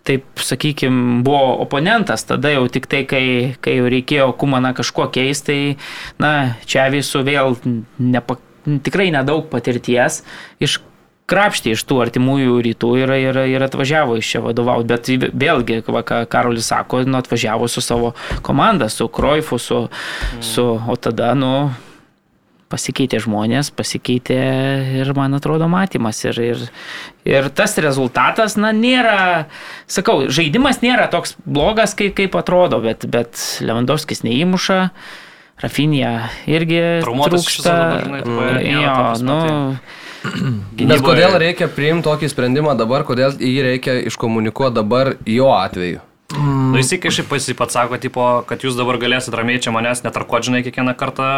taip, 0.09 0.24
sakykime, 0.40 1.20
buvo 1.27 1.57
oponentas, 1.66 2.24
tada 2.28 2.55
jau 2.55 2.65
tik 2.73 2.89
tai, 2.90 3.05
kai, 3.09 3.24
kai 3.61 3.78
jau 3.81 3.93
reikėjo 3.93 4.32
Kumaną 4.40 4.73
kažkuo 4.77 5.11
keisti, 5.12 5.47
tai, 5.47 5.61
na, 6.23 6.32
čia 6.69 6.89
visų 6.93 7.23
vėl 7.27 7.57
nepa, 8.01 8.39
tikrai 8.86 9.11
nedaug 9.15 9.47
patirties 9.53 10.23
iš 10.62 10.81
krapštė 11.31 11.74
iš 11.74 11.82
tų 11.86 12.01
artimųjų 12.05 12.61
rytų 12.69 12.93
ir, 13.03 13.15
ir, 13.19 13.40
ir 13.57 13.65
atvažiavo 13.66 14.19
iš 14.20 14.35
čia 14.35 14.43
vadovauti. 14.44 14.89
Bet 14.93 15.11
vėlgi, 15.35 15.81
va, 15.90 16.05
ką 16.07 16.23
Karolis 16.31 16.70
sako, 16.70 17.03
nu, 17.07 17.19
atvažiavo 17.19 17.69
su 17.70 17.82
savo 17.85 18.15
komanda, 18.47 18.89
su 18.93 19.09
Kroifu, 19.09 19.59
su, 19.59 19.82
mm. 19.89 20.47
su, 20.47 20.69
o 20.78 20.97
tada, 21.01 21.32
nu, 21.39 21.53
pasikeitė 22.73 23.20
žmonės, 23.23 23.70
pasikeitė 23.74 24.39
ir, 25.01 25.12
man 25.19 25.39
atrodo, 25.39 25.69
matymas. 25.70 26.23
Ir, 26.27 26.40
ir, 26.43 26.65
ir 27.28 27.51
tas 27.55 27.77
rezultatas, 27.82 28.59
na, 28.61 28.73
nėra, 28.74 29.47
sakau, 29.90 30.24
žaidimas 30.32 30.82
nėra 30.82 31.07
toks 31.12 31.36
blogas, 31.47 31.94
kaip, 31.98 32.16
kaip 32.19 32.39
atrodo, 32.39 32.81
bet, 32.85 33.07
bet 33.11 33.39
Lewandowskis 33.66 34.27
neįmuša. 34.27 34.82
Rafinija 35.57 36.27
irgi 36.53 36.81
Traumuotas 37.01 37.47
trūksta. 37.47 37.77
Žinai, 38.05 38.59
jo, 38.69 38.97
nu, 39.24 39.36
Bet 40.90 41.05
kodėl 41.05 41.39
reikia 41.43 41.70
priimti 41.73 42.07
tokį 42.09 42.31
sprendimą 42.32 42.77
dabar, 42.78 43.07
kodėl 43.09 43.39
jį 43.39 43.62
reikia 43.70 43.97
iškomunikuoti 44.11 44.78
dabar 44.81 45.15
jo 45.28 45.51
atveju? 45.55 46.03
Mm. 46.35 46.73
Nu, 46.74 46.81
jis 46.81 46.90
kažkaip 46.98 47.28
pats 47.31 47.47
pats 47.55 47.77
sako, 47.78 47.98
tipo, 48.03 48.24
kad 48.48 48.65
jūs 48.65 48.74
dabar 48.77 48.98
galėsit 48.98 49.35
ramiai 49.39 49.62
čia 49.62 49.70
manęs 49.74 50.03
netarkuot, 50.03 50.48
žinai, 50.48 50.65
kiekvieną 50.66 50.97
kartą 50.98 51.28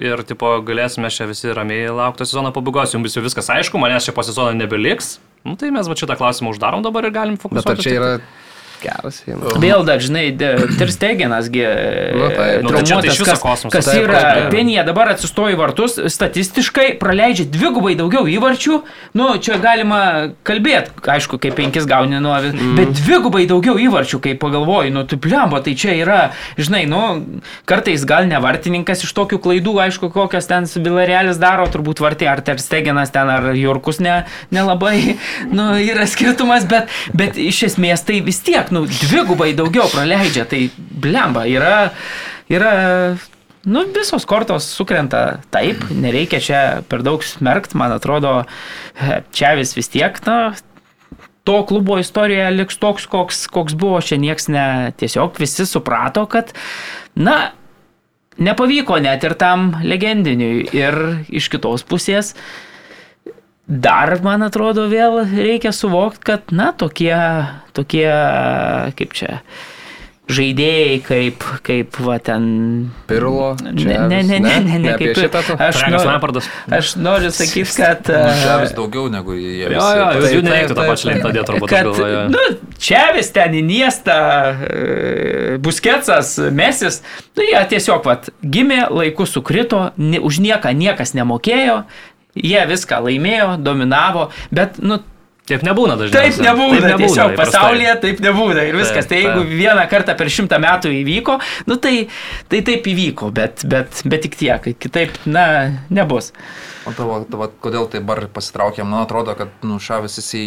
ir 0.00 0.22
tipo, 0.24 0.54
galėsime 0.64 1.10
čia 1.12 1.28
visi 1.28 1.52
ramiai 1.52 1.92
laukti 1.92 2.24
sezono 2.24 2.52
pabaigos, 2.56 2.96
jums 2.96 3.16
jau 3.16 3.22
viskas 3.24 3.52
aišku, 3.52 3.80
manęs 3.80 4.08
čia 4.08 4.16
po 4.16 4.24
sezono 4.24 4.56
nebeliks. 4.56 5.18
Nu, 5.44 5.54
tai 5.60 5.68
mes 5.74 5.86
va 5.86 5.96
šitą 5.98 6.16
klausimą 6.18 6.54
uždarom 6.54 6.82
dabar 6.86 7.06
ir 7.06 7.14
galim 7.14 7.36
fokusuoti. 7.40 7.68
Bet 7.68 7.76
ar 7.76 7.84
čia 7.84 7.94
yra 7.98 8.12
geras 8.82 9.22
jiems. 9.26 9.58
Vėl 9.62 9.84
dar, 9.88 10.02
žinai, 10.02 10.26
Tirsteginas, 10.78 11.48
Nu, 11.48 12.28
tai- 12.34 12.62
Nu, 12.62 12.70
tai 12.70 12.82
čia 12.82 13.00
tai 13.00 13.08
iš 13.10 13.18
traumuotas, 13.18 13.64
viso 13.64 13.70
kas, 13.70 13.84
kas 13.86 13.94
yra. 13.94 14.50
Penija 14.50 14.84
dabar 14.84 15.12
atsistoja 15.12 15.54
į 15.54 15.58
vartus, 15.58 15.98
statistiškai 16.12 16.98
praleidžia 17.00 17.46
dvigubai 17.48 17.94
daugiau 17.98 18.26
įvarčių, 18.28 18.80
nu, 19.18 19.28
čia 19.42 19.58
galima 19.62 20.32
kalbėti, 20.46 20.92
aišku, 21.02 21.38
kaip 21.42 21.56
penkis 21.58 21.86
gauni 21.88 22.20
nuo, 22.22 22.34
mm. 22.38 22.76
bet 22.78 22.94
dvigubai 23.00 23.46
daugiau 23.50 23.76
įvarčių, 23.80 24.20
kai 24.24 24.34
pagalvoji, 24.38 24.92
nu, 24.94 25.04
tu 25.08 25.18
blemba, 25.20 25.60
tai 25.64 25.74
čia 25.78 25.96
yra, 25.98 26.20
žinai, 26.58 26.84
nu, 26.90 27.40
kartais 27.68 28.04
gal 28.08 28.28
ne 28.30 28.38
vartininkas 28.42 29.04
iš 29.06 29.14
tokių 29.16 29.40
klaidų, 29.42 29.76
aišku, 29.88 30.12
kokias 30.14 30.48
ten 30.50 30.68
Vilarealis 30.68 31.40
daro, 31.40 31.66
turbūt 31.66 32.00
vartė, 32.02 32.28
ar 32.30 32.42
Tersteginas 32.44 33.12
ten, 33.14 33.28
ar 33.28 33.50
Jurkus 33.58 34.00
ne, 34.04 34.24
nelabai, 34.54 35.18
nu, 35.50 35.70
yra 35.80 36.06
skirtumas, 36.08 36.66
bet, 36.68 36.92
bet 37.16 37.38
iš 37.40 37.64
esmės 37.72 38.04
tai 38.06 38.20
vis 38.24 38.40
tiek, 38.44 38.67
nu, 38.74 38.84
dvigubai 38.88 39.52
daugiau 39.58 39.88
praleidžia, 39.92 40.46
tai 40.48 40.68
blemba, 40.76 41.44
yra, 41.50 41.90
yra, 42.52 42.72
nu, 43.68 43.84
visos 43.94 44.26
kortos 44.28 44.68
sukrenta 44.78 45.40
taip, 45.54 45.84
nereikia 45.90 46.40
čia 46.42 46.62
per 46.88 47.04
daug 47.06 47.24
smerkt, 47.26 47.76
man 47.78 47.94
atrodo, 47.96 48.40
čia 49.34 49.54
vis 49.58 49.74
vis 49.78 49.92
tiek, 49.92 50.20
na, 50.28 50.38
to 51.48 51.62
klubo 51.64 51.96
istorijoje 51.96 52.50
liks 52.56 52.76
toks, 52.80 53.06
koks, 53.08 53.46
koks 53.52 53.76
buvo, 53.78 54.02
čia 54.04 54.20
nieks 54.20 54.50
ne, 54.52 54.66
tiesiog 55.00 55.38
visi 55.40 55.64
suprato, 55.68 56.26
kad, 56.28 56.52
na, 57.16 57.38
nepavyko 58.38 58.98
net 59.02 59.24
ir 59.26 59.34
tam 59.38 59.72
legendiniui. 59.84 60.68
Ir 60.76 60.98
iš 61.28 61.50
kitos 61.52 61.84
pusės, 61.88 62.34
dar, 63.68 64.16
man 64.24 64.42
atrodo, 64.46 64.88
vėl 64.90 65.22
reikia 65.28 65.72
suvokti, 65.76 66.24
kad, 66.32 66.54
na, 66.56 66.72
tokie, 66.72 67.14
tokie, 67.76 68.06
kaip 68.96 69.12
čia, 69.16 69.42
žaidėjai, 70.28 70.96
kaip, 71.04 71.44
kaip, 71.64 71.96
va, 72.04 72.18
ten. 72.20 72.42
Pirlo. 73.08 73.54
Ne, 73.64 73.72
ne, 73.72 74.20
ne, 74.24 74.40
ne, 74.40 74.40
ne, 74.44 74.80
ne, 74.80 74.92
apie 74.92 75.12
kaip 75.12 75.20
šitą. 75.24 75.42
Aš, 75.56 75.80
Lampardas. 76.04 76.48
aš 76.72 76.90
noriu 77.00 77.30
sakyti, 77.32 77.70
kad... 77.78 78.10
Žavis 78.42 78.74
e, 78.74 78.76
daugiau 78.76 79.06
negu 79.12 79.36
jie. 79.36 79.54
Jo, 79.64 79.70
jo, 79.72 80.10
jūs 80.18 80.26
Taip, 80.26 80.34
jų 80.36 80.42
nereiktų 80.44 80.76
tą 80.76 80.84
pačią 80.90 81.10
lentą 81.12 81.32
dėti, 81.32 81.46
turbūt 81.48 81.72
kad, 81.72 81.88
galvoje. 81.88 82.20
nu, 82.34 82.44
čia 82.88 83.06
vis 83.16 83.32
ten 83.36 83.56
įniesta, 83.62 84.18
busketsas, 85.64 86.36
mesis, 86.52 87.00
nu 87.38 87.48
jie 87.48 87.64
tiesiog, 87.72 88.04
vat, 88.08 88.28
gimė, 88.44 88.84
laiku 88.92 89.28
sukrito, 89.28 89.88
ne, 89.96 90.20
už 90.20 90.42
nieką 90.44 90.76
niekas 90.76 91.16
nemokėjo, 91.16 91.82
jie 92.42 92.64
viską 92.70 93.02
laimėjo, 93.06 93.56
dominavo, 93.64 94.28
bet, 94.54 94.78
nu, 94.82 95.00
Taip 95.48 95.64
nebūna 95.66 95.96
dažniausiai. 95.98 96.34
Taip 96.36 96.44
nebūna, 96.44 96.80
taip 96.84 97.02
tiesiog 97.02 97.34
įprastai. 97.34 97.40
pasaulyje 97.40 97.94
taip 98.04 98.22
nebūna 98.24 98.64
ir 98.68 98.78
viskas. 98.78 99.04
Taip, 99.04 99.10
tai 99.10 99.20
jeigu 99.22 99.42
taip. 99.42 99.52
vieną 99.62 99.84
kartą 99.90 100.16
per 100.18 100.32
šimtą 100.32 100.60
metų 100.62 100.92
įvyko, 101.00 101.38
nu 101.70 101.78
tai, 101.82 101.94
tai 102.52 102.62
taip 102.66 102.88
įvyko, 102.92 103.30
bet, 103.34 103.64
bet, 103.68 104.02
bet 104.04 104.26
tik 104.26 104.36
tiek, 104.40 104.72
kitaip, 104.82 105.16
na, 105.26 105.46
nebus. 105.88 106.32
O 106.88 106.92
tavo, 106.96 107.18
tavo, 107.28 107.48
kodėl 107.60 107.88
tai 107.92 108.00
bar 108.04 108.22
pasitraukėm, 108.32 108.88
man 108.88 109.02
atrodo, 109.04 109.34
kad 109.36 109.64
nu, 109.66 109.76
Šavis 109.82 110.16
jisai 110.20 110.42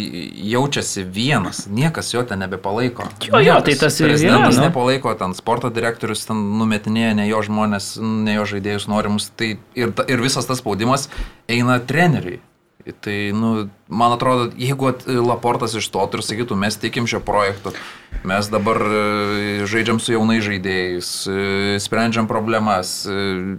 jaučiasi 0.52 1.04
vienas, 1.06 1.64
niekas 1.70 2.10
jo 2.14 2.24
ten 2.26 2.42
nebepalaiko. 2.42 3.06
Jo, 3.22 3.36
jo, 3.36 3.42
Niekas. 3.44 3.66
tai 3.68 3.76
tas 3.84 4.00
ir 4.00 4.10
Prezidentas 4.10 4.56
yra, 4.56 4.64
nu. 4.64 4.68
nepalaiko, 4.70 5.14
ten 5.18 5.36
sporto 5.38 5.70
direktorius 5.70 6.26
ten 6.26 6.40
numetinėja 6.58 7.14
ne 7.20 7.28
jo 7.28 7.42
žmonės, 7.46 7.92
ne 8.02 8.38
jo 8.40 8.46
žaidėjus 8.54 8.88
norimus, 8.90 9.30
tai 9.38 9.54
ir, 9.78 9.94
ir 10.10 10.24
visas 10.24 10.48
tas 10.48 10.62
spaudimas 10.62 11.06
eina 11.50 11.78
treneriui. 11.78 12.40
Tai, 13.00 13.32
nu, 13.32 13.68
man 13.86 14.12
atrodo, 14.16 14.48
jeigu 14.58 14.90
Laportas 15.22 15.76
išstotų 15.78 16.18
ir 16.18 16.26
sakytų, 16.26 16.56
mes 16.58 16.78
tikim 16.82 17.06
šio 17.06 17.20
projektu, 17.22 17.70
mes 18.26 18.48
dabar 18.50 18.80
e, 18.82 19.02
žaidžiam 19.70 20.00
su 20.02 20.16
jaunai 20.16 20.40
žaidėjais, 20.42 21.10
e, 21.30 21.42
sprendžiam 21.82 22.26
problemas, 22.30 23.04
e, 23.06 23.58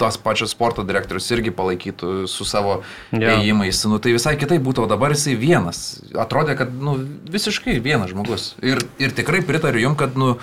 tas 0.00 0.16
pačias 0.20 0.52
sporto 0.52 0.84
direktorius 0.88 1.28
irgi 1.32 1.52
palaikytų 1.56 2.26
su 2.28 2.44
savo 2.48 2.78
Jo. 3.12 3.36
ėjimais. 3.36 3.80
Nu, 3.88 4.00
tai 4.00 4.12
visai 4.16 4.36
kitai 4.40 4.58
būtų, 4.60 4.84
o 4.84 4.90
dabar 4.90 5.12
jisai 5.12 5.36
vienas. 5.40 6.00
Atrodė, 6.16 6.56
kad 6.56 6.72
nu, 6.72 6.96
visiškai 7.32 7.78
vienas 7.84 8.12
žmogus. 8.12 8.50
Ir, 8.64 8.80
ir 9.00 9.12
tikrai 9.16 9.40
pritariu 9.44 9.84
jum, 9.84 9.96
kad, 10.00 10.16
nu, 10.20 10.34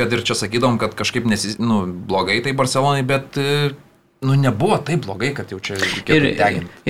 kad 0.00 0.12
ir 0.12 0.24
čia 0.24 0.36
sakydom, 0.36 0.80
kad 0.80 0.96
kažkaip 0.96 1.28
nesis, 1.28 1.56
nu, 1.60 1.82
blogai 1.88 2.40
tai 2.44 2.56
Barcelonai, 2.56 3.04
bet 3.08 3.40
nu, 4.20 4.34
nebuvo 4.34 4.76
taip 4.84 5.06
blogai, 5.06 5.30
kad 5.34 5.52
jau 5.52 5.58
čia 5.64 5.78
Ir, 6.12 6.26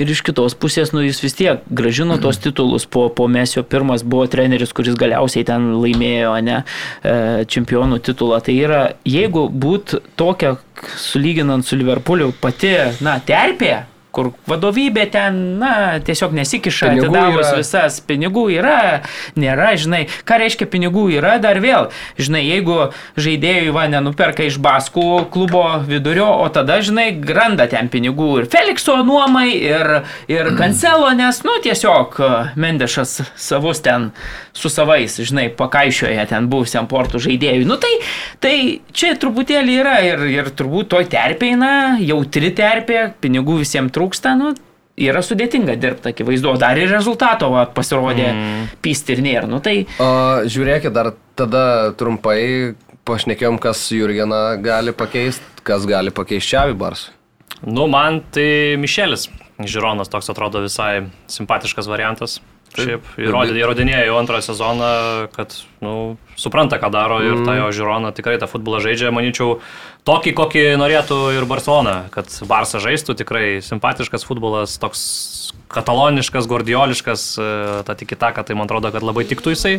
ir 0.03 0.09
iš 0.11 0.21
kitos 0.27 0.55
pusės, 0.59 0.91
nu, 0.91 1.03
jis 1.05 1.21
vis 1.23 1.37
tiek 1.37 1.61
gražino 1.71 2.17
tos 2.19 2.41
titulus, 2.43 2.83
po, 2.83 3.05
po 3.15 3.27
Mesio 3.31 3.63
pirmas 3.63 4.03
buvo 4.03 4.25
treneris, 4.31 4.73
kuris 4.75 4.97
galiausiai 4.99 5.47
ten 5.47 5.69
laimėjo, 5.79 6.33
ne, 6.43 6.57
e, 7.03 7.15
čempionų 7.47 8.01
titulą. 8.03 8.41
Tai 8.43 8.57
yra, 8.57 8.81
jeigu 9.07 9.45
būtų 9.47 10.01
tokia, 10.19 10.57
sulyginant 10.99 11.63
su 11.67 11.79
Liverpooliu, 11.79 12.33
pati, 12.41 12.73
na, 13.05 13.15
terpė, 13.23 13.77
kur 14.15 14.31
vadovybė 14.49 15.05
ten, 15.11 15.37
na, 15.61 15.99
tiesiog 16.03 16.33
nesikiša, 16.35 16.91
Pinigų 16.91 17.07
atidavus 17.07 17.47
yra. 17.47 17.59
visas 17.61 17.99
pinigų 18.07 18.43
yra, 18.57 18.79
nėra, 19.39 19.71
žinai, 19.79 20.01
ką 20.27 20.39
reiškia 20.41 20.67
pinigų 20.71 21.07
yra, 21.15 21.37
dar 21.43 21.61
vėl, 21.63 21.89
žinai, 22.19 22.43
jeigu 22.43 22.91
žaidėjų 23.19 23.75
va 23.75 23.87
nenuperka 23.91 24.45
iš 24.47 24.59
Baskų 24.61 25.05
klubo 25.31 25.63
vidurio, 25.87 26.27
o 26.43 26.49
tada, 26.53 26.81
žinai, 26.83 27.09
granda 27.23 27.69
ten 27.71 27.87
pinigų 27.91 28.41
ir 28.41 28.49
Felixo 28.51 28.97
nuomai, 29.07 29.49
ir, 29.55 30.01
ir 30.31 30.51
Cancelo, 30.59 31.13
nes, 31.15 31.41
nu, 31.47 31.55
tiesiog 31.63 32.19
e, 32.19 32.31
Mendešas 32.59 33.21
savus 33.39 33.79
ten 33.85 34.11
su 34.51 34.67
savais, 34.69 35.15
žinai, 35.23 35.47
pakaišioje 35.55 36.27
ten 36.27 36.51
buvusiam 36.51 36.87
portų 36.91 37.21
žaidėjui. 37.23 37.63
Nu, 37.69 37.79
tai, 37.79 37.93
tai 38.43 38.55
čia 38.91 39.13
truputėlį 39.19 39.79
yra 39.79 39.95
ir, 40.03 40.27
ir 40.33 40.51
turbūt 40.51 40.91
toj 40.91 41.07
terpėje, 41.11 41.55
na, 41.61 41.73
jautri 42.03 42.51
terpė, 42.55 43.05
pinigų 43.23 43.61
visiems 43.61 43.93
trūksta, 43.95 44.00
nu, 44.39 44.51
yra 45.01 45.21
sudėtinga 45.25 45.75
dirbti, 45.79 46.11
akivaizdu, 46.11 46.55
dar 46.61 46.79
ir 46.79 46.91
rezultato 46.91 47.51
va, 47.53 47.65
pasirodė 47.71 48.27
mm. 48.31 48.67
pysti 48.83 49.15
ir 49.15 49.23
nėra. 49.25 49.49
Nu, 49.49 49.61
tai 49.63 49.83
O, 50.01 50.11
žiūrėkit, 50.51 50.93
dar 50.95 51.13
tada 51.39 51.63
trumpai 51.99 52.75
pašnekėjom, 53.07 53.57
kas 53.61 53.87
Jurgeną 53.95 54.61
gali 54.63 54.93
pakeisti, 54.95 55.63
kas 55.67 55.87
gali 55.89 56.13
pakeisti 56.13 56.53
Čiavi 56.53 56.77
Barsui. 56.77 57.15
Nu, 57.61 57.85
man 57.91 58.23
tai 58.33 58.77
Mišelis. 58.81 59.29
Žironas 59.61 60.09
toks 60.09 60.31
atrodo 60.33 60.63
visai 60.63 61.03
simpatiškas 61.29 61.89
variantas. 61.89 62.39
Šiaip 62.71 63.07
įrodė, 63.19 63.55
įrodinėjo 63.59 64.03
jau 64.07 64.17
antrą 64.19 64.39
sezoną, 64.45 64.91
kad 65.35 65.55
nu, 65.83 66.15
supranta, 66.39 66.79
ką 66.79 66.91
daro 66.93 67.19
ir 67.23 67.33
mm. 67.35 67.47
tą 67.47 67.55
jo 67.57 67.67
žiūroną 67.75 68.11
tikrai 68.15 68.37
tą 68.39 68.47
futbolą 68.47 68.79
žaidžia, 68.83 69.11
manyčiau, 69.11 69.57
tokį, 70.07 70.33
kokį 70.37 70.63
norėtų 70.79 71.17
ir 71.35 71.47
Barcelona, 71.49 71.97
kad 72.13 72.31
Barça 72.47 72.79
žaistų 72.83 73.17
tikrai 73.19 73.45
simpatiškas 73.65 74.23
futbolas, 74.27 74.77
toks 74.79 75.03
kataloniškas, 75.71 76.47
gordioliškas, 76.51 77.27
e, 77.39 77.51
ta 77.87 77.95
tik 77.99 78.13
kita, 78.13 78.31
kad 78.35 78.47
tai 78.47 78.55
man 78.59 78.69
atrodo, 78.69 78.91
kad 78.93 79.03
labai 79.03 79.27
tiktų 79.27 79.55
jisai. 79.55 79.75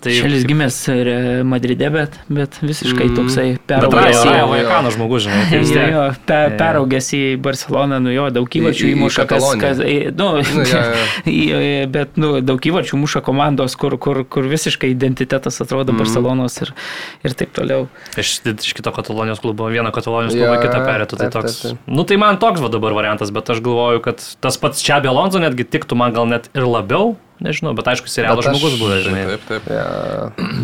Tai 0.00 0.12
Šalis 0.16 0.44
gimęs 0.48 0.76
ir 0.94 1.08
Madride, 1.44 1.90
bet, 1.92 2.14
bet 2.32 2.56
visiškai 2.64 3.06
Mm. 3.10 3.16
toksai 3.18 3.46
peraugęs 3.68 4.20
į... 4.24 4.34
Vaikano 4.48 4.90
žmogus, 4.94 5.26
žinai. 5.26 5.42
tai 5.50 5.60
Jo, 5.76 5.86
jo, 5.92 6.04
pe, 6.26 6.38
peraugęs 6.56 7.08
į 7.18 7.20
Barceloną, 7.44 7.98
nu 8.00 8.14
jo, 8.14 8.30
daug 8.32 8.48
įvarčių 8.48 8.88
įmuša, 8.94 9.26
kas, 9.28 9.44
kas, 9.60 9.82
nu, 10.16 10.28
Nu, 10.30 10.30
jo, 10.40 10.64
jo. 10.64 11.04
į- 11.34 11.86
bet, 11.92 12.16
nu, 12.16 12.32
daug 12.40 12.60
įvarčių 12.70 12.96
muša 13.02 13.20
komandos, 13.26 13.76
kur, 13.76 13.98
kur, 14.00 14.22
kur 14.24 14.48
visiškai 14.48 14.90
identitetas 14.94 15.60
atrodo 15.60 15.92
Mhm. 15.92 16.00
Barcelonos 16.00 16.56
ir, 16.64 16.72
ir 17.24 17.36
taip 17.36 17.52
toliau. 17.56 17.88
Iš, 18.16 18.40
iš 18.56 18.72
kito 18.78 18.92
Katalonijos 18.96 19.40
klubo, 19.44 19.68
vieno 19.68 19.92
Katalonijos 19.92 20.32
Jo, 20.34 20.46
klubo 20.48 20.56
į 20.60 20.64
kitą 20.64 20.80
perėtų. 20.88 21.18
Tai 21.20 21.28
toks. 21.36 21.60
taip, 21.60 21.76
taip. 21.76 21.88
Nu 21.92 22.04
tai 22.08 22.16
man 22.16 22.38
toks 22.40 22.60
va 22.64 22.68
dabar 22.72 22.96
variantas, 22.96 23.30
bet 23.34 23.50
aš 23.52 23.60
galvoju, 23.60 24.00
kad 24.04 24.22
tas 24.40 24.56
pats 24.56 24.80
Čiabė 24.82 25.12
Alonso 25.12 25.38
netgi 25.42 25.64
tiktų 25.68 25.96
man 26.00 26.12
gal 26.16 26.26
net 26.30 26.48
ir 26.56 26.64
labiau, 26.64 27.16
nežinau, 27.40 27.74
bet 27.76 27.86
aišku, 27.92 28.08
serialo 28.08 28.40
Bet 28.42 28.50
aš- 28.50 28.56
žmogus 28.58 28.78
buvęs, 28.80 29.02
žinai. 29.08 29.24
Taip, 29.32 29.42
taip. 29.48 29.68
Ja. 29.70 29.86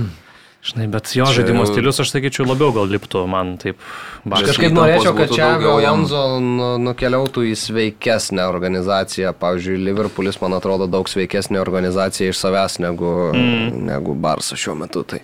žinai. 0.68 0.86
Bet 0.90 1.10
jo 1.14 1.26
Čia 1.26 1.36
žaidimo 1.40 1.62
jau- 1.64 1.70
stilius, 1.72 2.00
aš 2.02 2.10
sakyčiau, 2.14 2.46
labiau 2.48 2.72
gal 2.74 2.88
liptų 2.90 3.22
man 3.30 3.54
taip. 3.62 3.78
Aš 4.26 4.46
kažkaip 4.50 4.74
norėčiau, 4.74 5.12
kad 5.16 5.30
čia. 5.30 5.50
Alonso 5.62 6.22
nu- 6.42 6.78
nukeliautų 6.82 7.44
į 7.50 7.54
sveikesnę 7.66 8.46
organizaciją. 8.50 9.30
Pavyzdžiui, 9.38 9.78
Liverpoolis, 9.86 10.40
man 10.42 10.56
atrodo, 10.58 10.88
daug 10.90 11.06
sveikesnė 11.08 11.60
organizacija 11.62 12.32
iš 12.34 12.40
savęs 12.42 12.80
negu, 12.82 13.30
mm. 13.32 13.70
negu 13.92 14.14
Barça 14.18 14.58
šiuo 14.58 14.74
metu. 14.78 15.04
Tai 15.06 15.22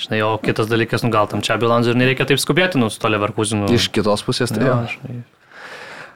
Žinai, 0.00 0.22
o 0.24 0.38
kitas 0.40 0.64
dalykas, 0.64 1.02
nu 1.04 1.10
gal 1.12 1.26
tam 1.28 1.42
Čiabė 1.44 1.66
Alonso 1.68 1.92
ir 1.92 1.98
nereikia 2.00 2.24
taip 2.24 2.40
skubėti, 2.40 2.78
nu, 2.80 2.88
su 2.88 2.96
to 3.02 3.08
Leverkusinu. 3.12 3.66
iš 3.68 3.90
kitos 3.92 4.22
pusės 4.24 4.48
tai 4.48 4.64
Jo, 4.64 4.78
jo. 4.80 4.94
žinai. 4.96 5.18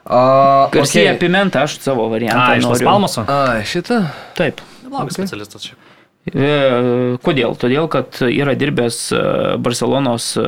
A, 0.04 0.68
Garcija 0.72 1.02
okei. 1.02 1.14
okay. 1.14 1.20
Pimenta, 1.20 1.64
aš 1.64 1.78
savo 1.80 2.08
variantą. 2.12 2.44
A, 2.44 2.58
iš 2.60 2.68
noriu. 2.68 2.88
Palmaso? 2.88 3.24
A, 3.28 3.62
šitą? 3.64 4.04
Taip. 4.36 4.60
Neblogas 4.84 5.16
specialistas 5.16 5.64
šiaip. 5.64 5.90
E, 6.24 6.50
Kodėl? 7.24 7.52
Todėl, 7.60 7.88
kad 7.92 8.16
yra 8.24 8.54
dirbęs 8.56 8.98
e, 9.12 9.22
Barcelonos 9.60 10.30
e, 10.40 10.44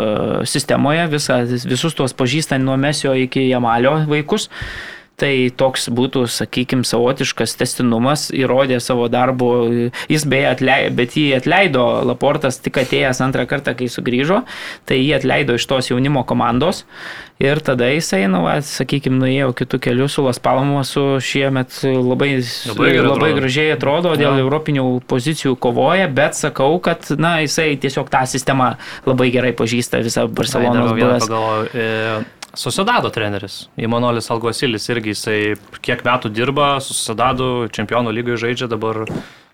sistemoje, 0.48 1.04
visa, 1.12 1.42
visus 1.44 1.96
tuos 1.96 2.16
pažįstant 2.16 2.64
nuo 2.64 2.78
Mesio 2.80 3.12
iki 3.16 3.44
Jamalio 3.50 3.98
vaikus. 4.08 4.48
Tai 5.16 5.32
toks 5.56 5.86
būtų, 5.96 6.26
sakykime, 6.28 6.84
savotiškas 6.84 7.54
testinumas, 7.56 8.26
įrodė 8.36 8.76
savo 8.84 9.06
darbu, 9.08 9.48
jis 10.12 10.26
beje 10.28 10.50
atleido, 10.50 10.90
bet 10.98 11.14
jį 11.16 11.30
atleido 11.38 11.84
Laportas 12.04 12.58
tik 12.60 12.76
atėjęs 12.82 13.22
antrą 13.24 13.46
kartą, 13.48 13.72
kai 13.78 13.88
sugrįžo, 13.88 14.42
tai 14.84 14.98
jį 15.00 15.14
atleido 15.16 15.56
iš 15.56 15.64
tos 15.72 15.88
jaunimo 15.88 16.20
komandos 16.28 16.82
ir 17.40 17.60
tada 17.64 17.88
jisai, 17.94 18.26
nu, 18.32 18.42
va, 18.44 18.58
sakykime, 18.64 19.16
nuėjo 19.20 19.50
kitų 19.56 19.80
kelių 19.88 20.06
su 20.12 20.22
Las 20.24 20.38
Palmasu 20.40 21.06
šiemet 21.24 21.80
labai, 21.84 22.30
Labai 22.68 22.92
labai 22.92 22.92
atrodo. 23.00 23.32
gražiai 23.40 23.72
atrodo, 23.72 24.14
dėl 24.20 24.36
Jo. 24.36 24.44
europinių 24.44 24.84
pozicijų 25.08 25.56
kovoja, 25.56 26.08
bet 26.12 26.36
sakau, 26.36 26.76
kad, 26.80 27.08
na, 27.16 27.38
jisai 27.44 27.72
tiesiog 27.80 28.12
tą 28.12 28.24
sistemą 28.28 28.74
labai 29.08 29.32
gerai 29.32 29.52
pažįsta 29.56 30.04
visą 30.04 30.28
Barcelonos 30.28 30.92
buvęs. 30.92 31.24
Pagalvoju, 31.28 32.24
Susidado 32.56 33.10
treneris, 33.12 33.66
Imanolis 33.76 34.30
Alguasilis 34.32 34.86
irgi 34.88 35.12
jisai 35.12 35.40
kiek 35.84 36.00
metų 36.06 36.30
dirba, 36.32 36.76
susidado, 36.80 37.66
čempionų 37.68 38.14
lygoje 38.16 38.38
žaidžia, 38.46 38.68
dabar 38.72 39.02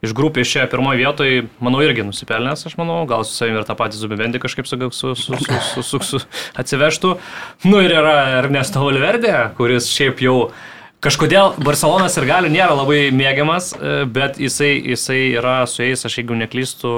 iš 0.06 0.14
grupės 0.14 0.46
išėjo 0.46 0.68
pirmoje 0.70 1.00
vietoje, 1.00 1.40
manau, 1.62 1.80
irgi 1.82 2.04
nusipelnęs, 2.06 2.62
aš 2.70 2.76
manau, 2.78 3.00
gal 3.10 3.26
su 3.26 3.34
savimi 3.34 3.58
ir 3.58 3.66
tą 3.66 3.74
patį 3.78 3.98
Zubibendį 3.98 4.42
kažkaip 4.42 4.70
su, 4.70 4.78
su, 4.94 5.14
su, 5.18 5.34
su, 5.34 5.82
su, 5.82 6.02
su, 6.12 6.22
atsivežtų. 6.62 7.16
Nu 7.66 7.82
ir 7.82 7.96
yra 7.98 8.14
Ernesto 8.38 8.86
Valverdė, 8.86 9.34
kuris 9.58 9.90
šiaip 9.90 10.22
jau 10.22 10.36
Kažkodėl 11.02 11.56
Barcelonas 11.58 12.14
ir 12.14 12.28
gali 12.28 12.50
nėra 12.54 12.76
labai 12.78 13.08
mėgiamas, 13.10 13.72
e, 13.74 13.94
bet 14.06 14.36
jisai, 14.38 14.76
jisai 14.92 15.32
yra 15.34 15.64
su 15.66 15.82
jais, 15.82 16.04
aš 16.06 16.20
jeigu 16.20 16.36
neklystu, 16.38 16.92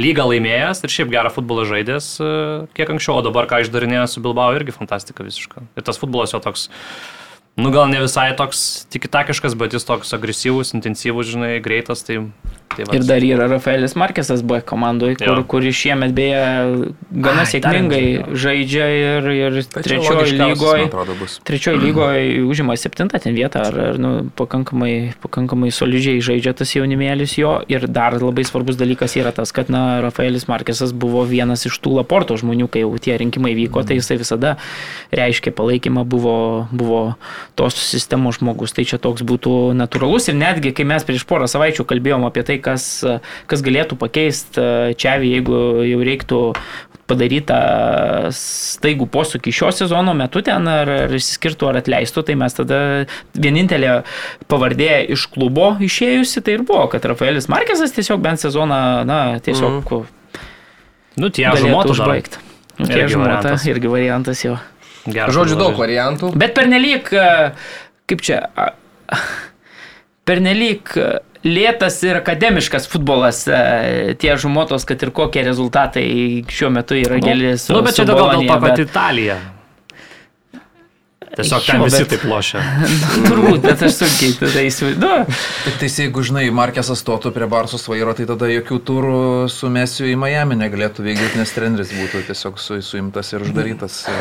lygą 0.00 0.26
laimėjęs 0.30 0.84
ir 0.84 0.92
šiaip 0.92 1.10
gerą 1.12 1.32
futbolą 1.34 1.64
žaidęs 1.70 2.10
e, 2.22 2.30
kiek 2.76 2.92
anksčiau, 2.94 3.18
o 3.18 3.24
dabar 3.26 3.48
ką 3.50 3.62
išdarinėjo 3.64 4.06
su 4.12 4.22
Bilbao 4.24 4.54
irgi 4.56 4.74
fantastika 4.76 5.26
visiška. 5.26 5.64
Ir 5.74 5.86
tas 5.86 6.00
futbolas 6.00 6.34
jo 6.34 6.40
toks, 6.42 6.68
nu 7.60 7.72
gal 7.74 7.90
ne 7.90 8.02
visai 8.04 8.30
toks 8.38 8.86
tikitakiškas, 8.92 9.56
bet 9.58 9.76
jis 9.76 9.88
toks 9.88 10.14
agresyvus, 10.16 10.74
intensyvus, 10.76 11.32
žinai, 11.32 11.54
greitas. 11.64 12.04
Tai, 12.06 12.22
tai 12.76 12.86
va, 12.86 12.96
Ir 12.96 13.06
dar 13.08 13.24
yra 13.26 13.48
Rafaelis 13.50 13.96
Markesas 13.98 14.42
B 14.46 14.60
komandoje, 14.66 15.16
kur, 15.20 15.42
kuris 15.50 15.74
šiemet 15.74 16.14
beje 16.14 16.42
gana 17.10 17.42
Ai, 17.42 17.48
sėkmingai 17.50 18.04
žaidžia, 18.30 18.60
žaidžia 18.60 18.86
ir, 18.94 19.28
ir 19.34 19.58
trečiojo 19.74 20.26
lygoje. 20.28 20.86
Trečiojo 21.46 21.80
lygoje 21.80 22.44
užima 22.46 22.76
septintą 22.78 23.20
ten 23.22 23.34
vietą, 23.34 23.64
ar, 23.66 23.78
ar 23.90 24.00
nu, 24.00 24.12
pakankamai, 24.38 25.16
pakankamai 25.22 25.72
solidžiai 25.74 26.22
žaidžia 26.24 26.54
tas 26.56 26.74
jaunimėlis 26.76 27.36
jo. 27.40 27.56
Ir 27.70 27.88
dar 27.90 28.16
labai 28.20 28.44
svarbus 28.46 28.78
dalykas 28.80 29.16
yra 29.18 29.34
tas, 29.34 29.52
kad 29.56 29.72
na, 29.72 30.00
Rafaelis 30.04 30.46
Markesas 30.50 30.94
buvo 30.94 31.24
vienas 31.28 31.66
iš 31.68 31.80
tų 31.82 31.96
laporto 31.98 32.38
žmonių, 32.40 32.70
kai 32.70 32.84
jau 32.84 32.94
tie 33.02 33.18
rinkimai 33.20 33.56
vyko, 33.58 33.82
tai 33.86 33.98
jisai 33.98 34.20
visada 34.20 34.56
reiškė 35.14 35.52
palaikymą, 35.56 36.06
buvo, 36.08 36.68
buvo 36.70 37.02
tos 37.58 37.78
sistemos 37.80 38.40
žmogus. 38.40 38.74
Tai 38.76 38.86
čia 38.86 39.00
toks 39.02 39.26
būtų 39.26 39.74
natūralus 39.78 40.30
ir 40.30 40.38
netgi, 40.38 40.74
kai 40.76 40.86
mes 40.88 41.06
prieš 41.06 41.26
porą 41.28 41.50
savaičių 41.50 41.86
kalbėjom 41.88 42.28
apie 42.28 42.46
tai, 42.46 42.59
kas, 42.64 42.86
kas 43.50 43.64
galėtų 43.66 43.98
pakeisti 44.00 44.64
Čiavį, 45.00 45.34
jeigu 45.36 45.58
jau 45.88 46.00
reiktų 46.06 46.40
padarytą 47.10 47.58
staigų 48.34 49.08
posūkį 49.10 49.54
šio 49.54 49.70
sezono 49.74 50.14
metu 50.16 50.42
ten, 50.46 50.68
ar, 50.70 50.90
ar 51.06 51.14
išsiskirtų, 51.16 51.70
ar 51.70 51.80
atleistų, 51.80 52.24
tai 52.28 52.36
mes 52.38 52.54
tada 52.56 52.80
vienintelė 53.34 54.00
pavardė 54.50 54.92
iš 55.16 55.26
klubo 55.34 55.72
išėjusi, 55.82 56.44
tai 56.46 56.58
ir 56.58 56.66
buvo, 56.68 56.86
kad 56.92 57.08
Rafaelis 57.10 57.50
Markesas 57.50 57.96
tiesiog 57.96 58.22
bent 58.22 58.42
sezoną, 58.42 58.80
na, 59.08 59.20
tiesiog 59.42 59.80
mm. 59.82 60.06
nu, 61.22 61.32
tie 61.34 61.48
žmotų 61.50 61.96
užbaigti. 61.96 62.46
Nu, 62.80 62.88
tie 62.88 63.04
variantas. 63.04 63.66
irgi 63.68 63.90
variantas 63.92 64.40
jo. 64.44 64.54
Žodžiu, 65.04 65.56
daug 65.58 65.76
variantų. 65.76 66.30
Bet 66.38 66.54
pernelyg, 66.56 67.10
e, 67.12 67.50
kaip 68.08 68.22
čia, 68.24 68.38
pernelyg 70.28 70.92
e, 70.96 71.08
lėtas 71.44 71.96
ir 72.04 72.18
akademiškas 72.20 72.88
futbolas, 72.90 73.44
e, 73.48 74.14
tie 74.20 74.34
žumotos, 74.36 74.84
kad 74.88 75.00
ir 75.02 75.10
kokie 75.16 75.44
rezultatai 75.46 76.04
šiuo 76.50 76.68
metu 76.74 76.98
yra 77.00 77.16
gėlė 77.22 77.54
su 77.58 77.72
Nu, 77.72 77.80
bet 77.86 77.96
čia 77.96 78.04
gal 78.04 78.20
dėl 78.34 78.46
to, 78.46 78.58
kad 78.60 78.68
bet- 78.76 78.84
Italija. 78.88 79.38
Tiesiog 81.30 81.62
ten 81.62 81.82
visi 81.84 82.00
bet- 82.02 82.10
taip 82.10 82.24
lošia. 82.26 82.58
Turbūt, 83.28 83.60
bet 83.62 83.82
aš 83.86 83.94
sunkiai 84.00 84.32
tada 84.40 84.64
įsivaizduoju. 84.66 85.36
Tik 85.64 85.76
tai 85.78 85.88
jeigu, 85.92 86.24
žinai, 86.26 86.42
Markesas 86.50 86.98
stotų 87.04 87.30
prie 87.36 87.46
Barsos 87.48 87.86
vairo, 87.88 88.12
tai 88.18 88.26
tada 88.26 88.48
jokių 88.50 88.78
turų 88.88 89.20
su 89.52 89.70
Mesiu 89.70 90.08
į 90.10 90.16
Miami 90.18 90.58
negalėtų 90.58 91.06
vykdyti, 91.06 91.38
nes 91.38 91.54
treneris 91.54 91.94
būtų 91.94 92.24
tiesiog 92.26 92.58
su, 92.58 92.80
suimtas 92.82 93.30
ir 93.32 93.46
uždarytas 93.46 94.00
e, 94.10 94.16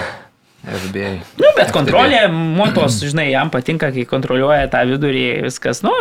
FBI. 0.64 1.11
Nu, 1.40 1.52
bet 1.56 1.72
kontrolė, 1.76 2.26
motos, 2.31 2.99
žinai, 3.06 3.30
jam 3.31 3.52
patinka, 3.53 3.91
kai 3.95 4.03
kontroliuoja 4.10 4.68
tą 4.73 4.84
vidurį, 4.90 5.23
viskas, 5.48 5.84
nu, 5.86 5.94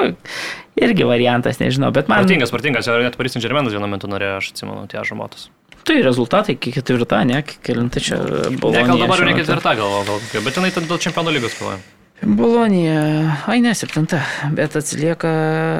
irgi 0.79 1.07
variantas, 1.09 1.61
nežinau, 1.63 1.93
bet 1.95 2.11
man... 2.11 2.25
Protingas, 2.25 2.53
protingas, 2.55 2.91
ir 2.91 3.07
net 3.07 3.19
Paris 3.21 3.37
Saint-Germainas 3.37 3.77
vienu 3.77 3.91
metu 3.91 4.11
norėjo, 4.11 4.41
aš 4.43 4.51
atsimenu, 4.55 4.89
tie 4.91 5.05
žmogus. 5.07 5.49
Tai 5.89 5.97
rezultatai 6.05 6.57
iki 6.59 6.75
ketvirtą, 6.75 7.23
ne, 7.29 7.45
kelinta 7.65 8.03
čia 8.03 8.19
buvo. 8.59 8.75
Ne, 8.75 8.83
gal 8.85 9.07
dabar 9.07 9.23
jau 9.23 9.29
ne 9.31 9.39
ketvirta, 9.39 9.73
gal, 9.79 9.95
gal 10.05 10.45
bet 10.45 10.59
jinai 10.59 10.75
ten 10.75 10.91
dėl 10.91 11.01
čempionų 11.07 11.39
lygos 11.39 11.55
kovoja. 11.57 11.79
Bolonija, 12.23 13.01
ai 13.47 13.61
ne, 13.63 13.71
septinta, 13.79 14.19
bet 14.51 14.75
atsilieka 14.77 15.31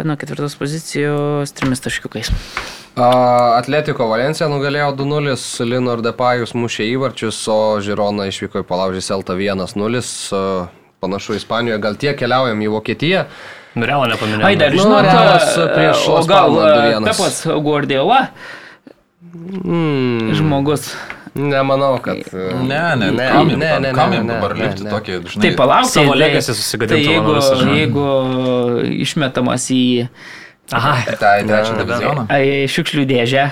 nuo 0.07 0.15
ketvirtos 0.21 0.55
pozicijos 0.59 1.51
trimis 1.57 1.83
taškiukais. 1.83 2.31
A, 2.99 3.09
Atletiko 3.59 4.07
Valencija 4.11 4.47
nugalėjo 4.51 4.93
2-0, 4.99 5.35
Lino 5.67 5.97
ir 5.99 6.03
Depajus 6.07 6.55
mušė 6.55 6.87
įvarčius, 6.95 7.41
o 7.51 7.59
Žirona 7.83 8.29
išvyko 8.31 8.63
į 8.63 8.69
palaužį 8.71 9.03
Selta 9.03 9.35
1-0. 9.39 10.03
a, 10.39 10.45
Panašu 10.99 11.37
Ispanijoje, 11.39 11.79
gal 11.83 11.95
tiek 11.95 12.17
keliaujam 12.19 12.59
į 12.59 12.71
Vokietiją. 12.75 13.27
Realą 13.79 14.09
nepaminėjau. 14.11 14.47
Ai, 14.49 14.57
dar 14.59 14.73
Nu, 14.75 14.83
žinot, 14.83 15.07
Realas 15.07 15.53
prieš 15.75 16.07
o 16.11 16.17
Las 16.17 16.27
gal 16.27 16.51
2:1. 16.55 17.05
Pepas 17.07 17.43
Guardiola 17.47 18.25
Mm, 19.29 20.33
žmogus. 20.35 20.95
Nemanau, 21.39 21.99
kad. 22.03 22.17
e, 22.33 22.53
Ne, 22.67 22.97
ne, 22.97 23.11
ne, 23.11 23.29
kam 23.31 23.47
ne, 23.49 23.55
jam- 23.55 23.59
ne, 23.59 23.79
ne, 23.81 23.93
kam 23.95 24.11
ne, 24.11 24.17
jam 24.17 24.27
ne, 24.27 24.35
dabar 24.35 24.55
ne, 24.57 24.65
lipti 24.67 24.85
tokį, 24.85 25.19
žinai. 25.33 25.43
Tai 25.47 25.51
palauk, 25.57 25.87
Savo 25.87 26.13
tai- 26.13 26.19
legacy 26.19 26.79
tai 26.89 27.01
jeigu, 27.05 27.35
visą, 27.39 27.57
jeigu 27.75 28.07
išmetamas 29.05 29.69
į 29.71 30.09
Aha, 30.73 30.97
Tai 31.17 31.43
trečią 31.49 31.77
divizioną. 31.79 32.27
šiukšlių 32.69 33.05
dėžę 33.09 33.51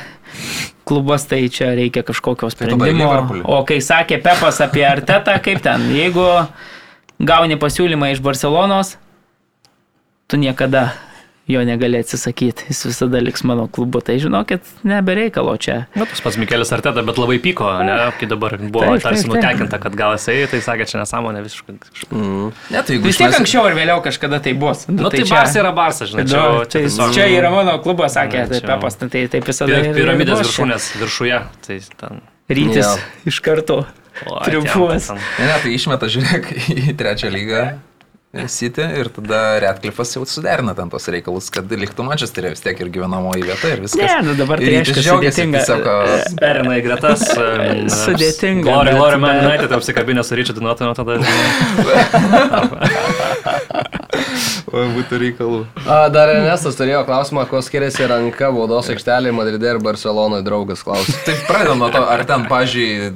klubas, 0.84 1.24
tai 1.26 1.48
čia 1.48 1.70
reikia 1.74 2.02
kažkokio 2.04 2.46
Tai 2.46 2.50
sprendimo. 2.50 2.84
Liverpoolį. 2.84 3.42
O 3.44 3.64
kai 3.64 3.78
sakė 3.80 4.20
Pepas 4.22 4.60
apie 4.60 4.84
Artetą, 4.84 5.38
kaip 5.42 5.62
ten, 5.64 5.80
jeigu 5.96 6.46
gauni 7.18 7.56
pasiūlymą 7.56 8.12
iš 8.12 8.20
Barcelonos, 8.20 8.96
tu 10.28 10.36
niekada 10.36 10.92
jo 11.48 11.60
negali 11.64 11.98
atsisakyti, 12.02 12.64
jis 12.72 12.80
visada 12.88 13.20
liks 13.22 13.44
mano 13.46 13.68
klubu, 13.70 14.00
tai 14.02 14.16
žinokit, 14.18 14.64
nebereikalo 14.82 15.54
čia. 15.62 15.86
Na, 15.94 16.04
tas 16.10 16.20
pats 16.24 16.36
Mikelis 16.42 16.72
Arteta, 16.74 17.04
bet 17.06 17.20
labai 17.22 17.36
pyko, 17.38 17.68
ne, 17.86 17.94
kai 18.18 18.26
dabar 18.26 18.56
buvo 18.58 18.82
Taip, 18.96 19.04
tarsi 19.04 19.28
nutekinta, 19.30 19.78
kad 19.78 19.94
gal 19.94 20.16
jisai, 20.16 20.40
tai 20.50 20.58
sakė, 20.64 20.88
čia 20.90 20.98
nesąmonė 21.04 21.44
visiškai. 21.46 21.76
Mm. 22.10 22.48
Ne, 22.74 22.82
tai 22.82 22.98
Vis 22.98 23.16
tiek 23.20 23.28
išmesi- 23.30 23.38
anksčiau 23.40 23.66
ar 23.70 23.76
vėliau 23.78 24.02
kažkada 24.02 24.40
tai 24.42 24.54
bus. 24.58 24.88
Na, 24.88 25.02
nu, 25.04 25.10
tai, 25.10 25.20
tai 25.22 25.26
čia- 25.28 25.36
Barsas 25.36 25.60
yra 25.62 25.72
Barsas, 25.76 26.10
žinai, 26.10 26.26
čia, 26.26 26.42
Nu, 26.42 26.64
tai 26.66 26.82
tiesiog- 26.82 27.14
čia 27.14 27.28
yra 27.38 27.50
mano 27.54 27.78
klubas, 27.78 28.16
sakė, 28.18 28.48
tai 28.50 28.60
čia- 28.60 28.66
Pepas, 28.66 28.98
tai 28.98 29.26
taip 29.28 29.44
visada. 29.46 29.70
Ir- 29.78 29.92
ir 29.92 29.94
Piramidės 30.02 30.42
čia. 30.42 30.48
viršūnės 30.50 30.90
viršuje. 30.98 31.38
Tai 31.66 31.78
ten. 32.02 32.20
Rytis 32.50 32.82
Jo. 32.86 32.96
iš 33.26 33.40
karto. 33.40 33.84
Triumfuos. 34.44 35.10
Ne, 35.12 35.46
ne, 35.46 35.56
tai 35.62 35.70
išmeta, 35.76 36.08
žiūrėk, 36.10 36.46
į 36.90 36.94
trečią 36.96 37.28
lygą. 37.30 37.78
City 38.52 38.84
ir 39.00 39.08
tada 39.14 39.40
Redcliffas 39.64 40.12
jau 40.16 40.22
suderina 40.28 40.74
ten 40.76 40.90
tos 40.92 41.08
reikalus, 41.12 41.48
kad 41.54 41.70
liktų 41.70 42.04
Manchesterė 42.06 42.52
vis 42.54 42.62
tiek 42.64 42.78
ir 42.84 42.90
gyvenamoji 42.94 43.42
vieta 43.48 43.72
ir 43.74 43.82
viskas. 43.84 44.02
Ne, 44.02 44.22
nu 44.28 44.36
dabar 44.38 44.60
tai 44.62 44.72
Rytis 44.76 45.00
džiaugiasi, 45.00 45.46
sudėtinga. 45.46 46.36
Perina 46.40 46.76
į 46.78 46.84
gretas. 46.86 47.24
Sudėtinga, 48.04 48.78
bet- 48.86 48.96
Glory 48.96 49.18
Man 49.22 49.42
United 49.44 49.72
apsikabinę 49.76 50.24
su 50.26 50.38
Ryčiu 50.38 50.56
Dinuotinu 50.58 50.92
tada. 50.98 51.18
o 54.76 54.84
būtų 54.96 55.18
reikalų. 55.22 55.60
A, 55.86 56.06
dar 56.12 56.30
Ernestas 56.34 56.76
turėjo 56.78 57.02
klausimą, 57.08 57.46
kuo 57.50 57.60
skiriasi 57.64 58.06
ranka 58.10 58.50
baudos 58.54 58.90
aikštelė 58.92 59.32
Madride 59.36 59.74
ir 59.74 59.80
Barcelonoje, 59.84 60.44
draugas 60.46 60.82
klausė. 60.86 61.14
Tai 61.26 61.36
pradedam 61.48 61.82
nuo 61.82 61.90
to, 61.94 62.02
ar 62.02 62.24
ten, 62.28 62.46
pažiūrėjai, 62.50 63.12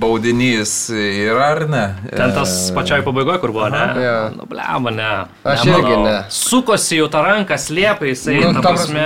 baudinys 0.00 0.72
yra 0.96 1.50
ar 1.54 1.60
ne? 1.70 1.82
Ten 2.10 2.32
tas 2.34 2.52
E, 2.70 2.74
pačioj 2.74 3.02
pabaigoje, 3.06 3.40
kur 3.42 3.52
buvo, 3.54 3.68
ne? 3.72 3.82
Jo. 4.04 4.14
Nu, 4.36 4.46
blema, 4.48 4.90
ne. 4.94 5.10
Aš 5.44 5.64
Nemanau. 5.64 5.80
irgi 5.80 5.96
ne. 6.04 6.14
Sukosi 6.32 6.98
jau 7.00 7.08
tą 7.12 7.22
ranką, 7.26 7.58
slėpė 7.60 8.10
jisai, 8.12 8.38
Nu, 8.40 8.52
ta 8.62 8.72
prasme, 8.72 9.04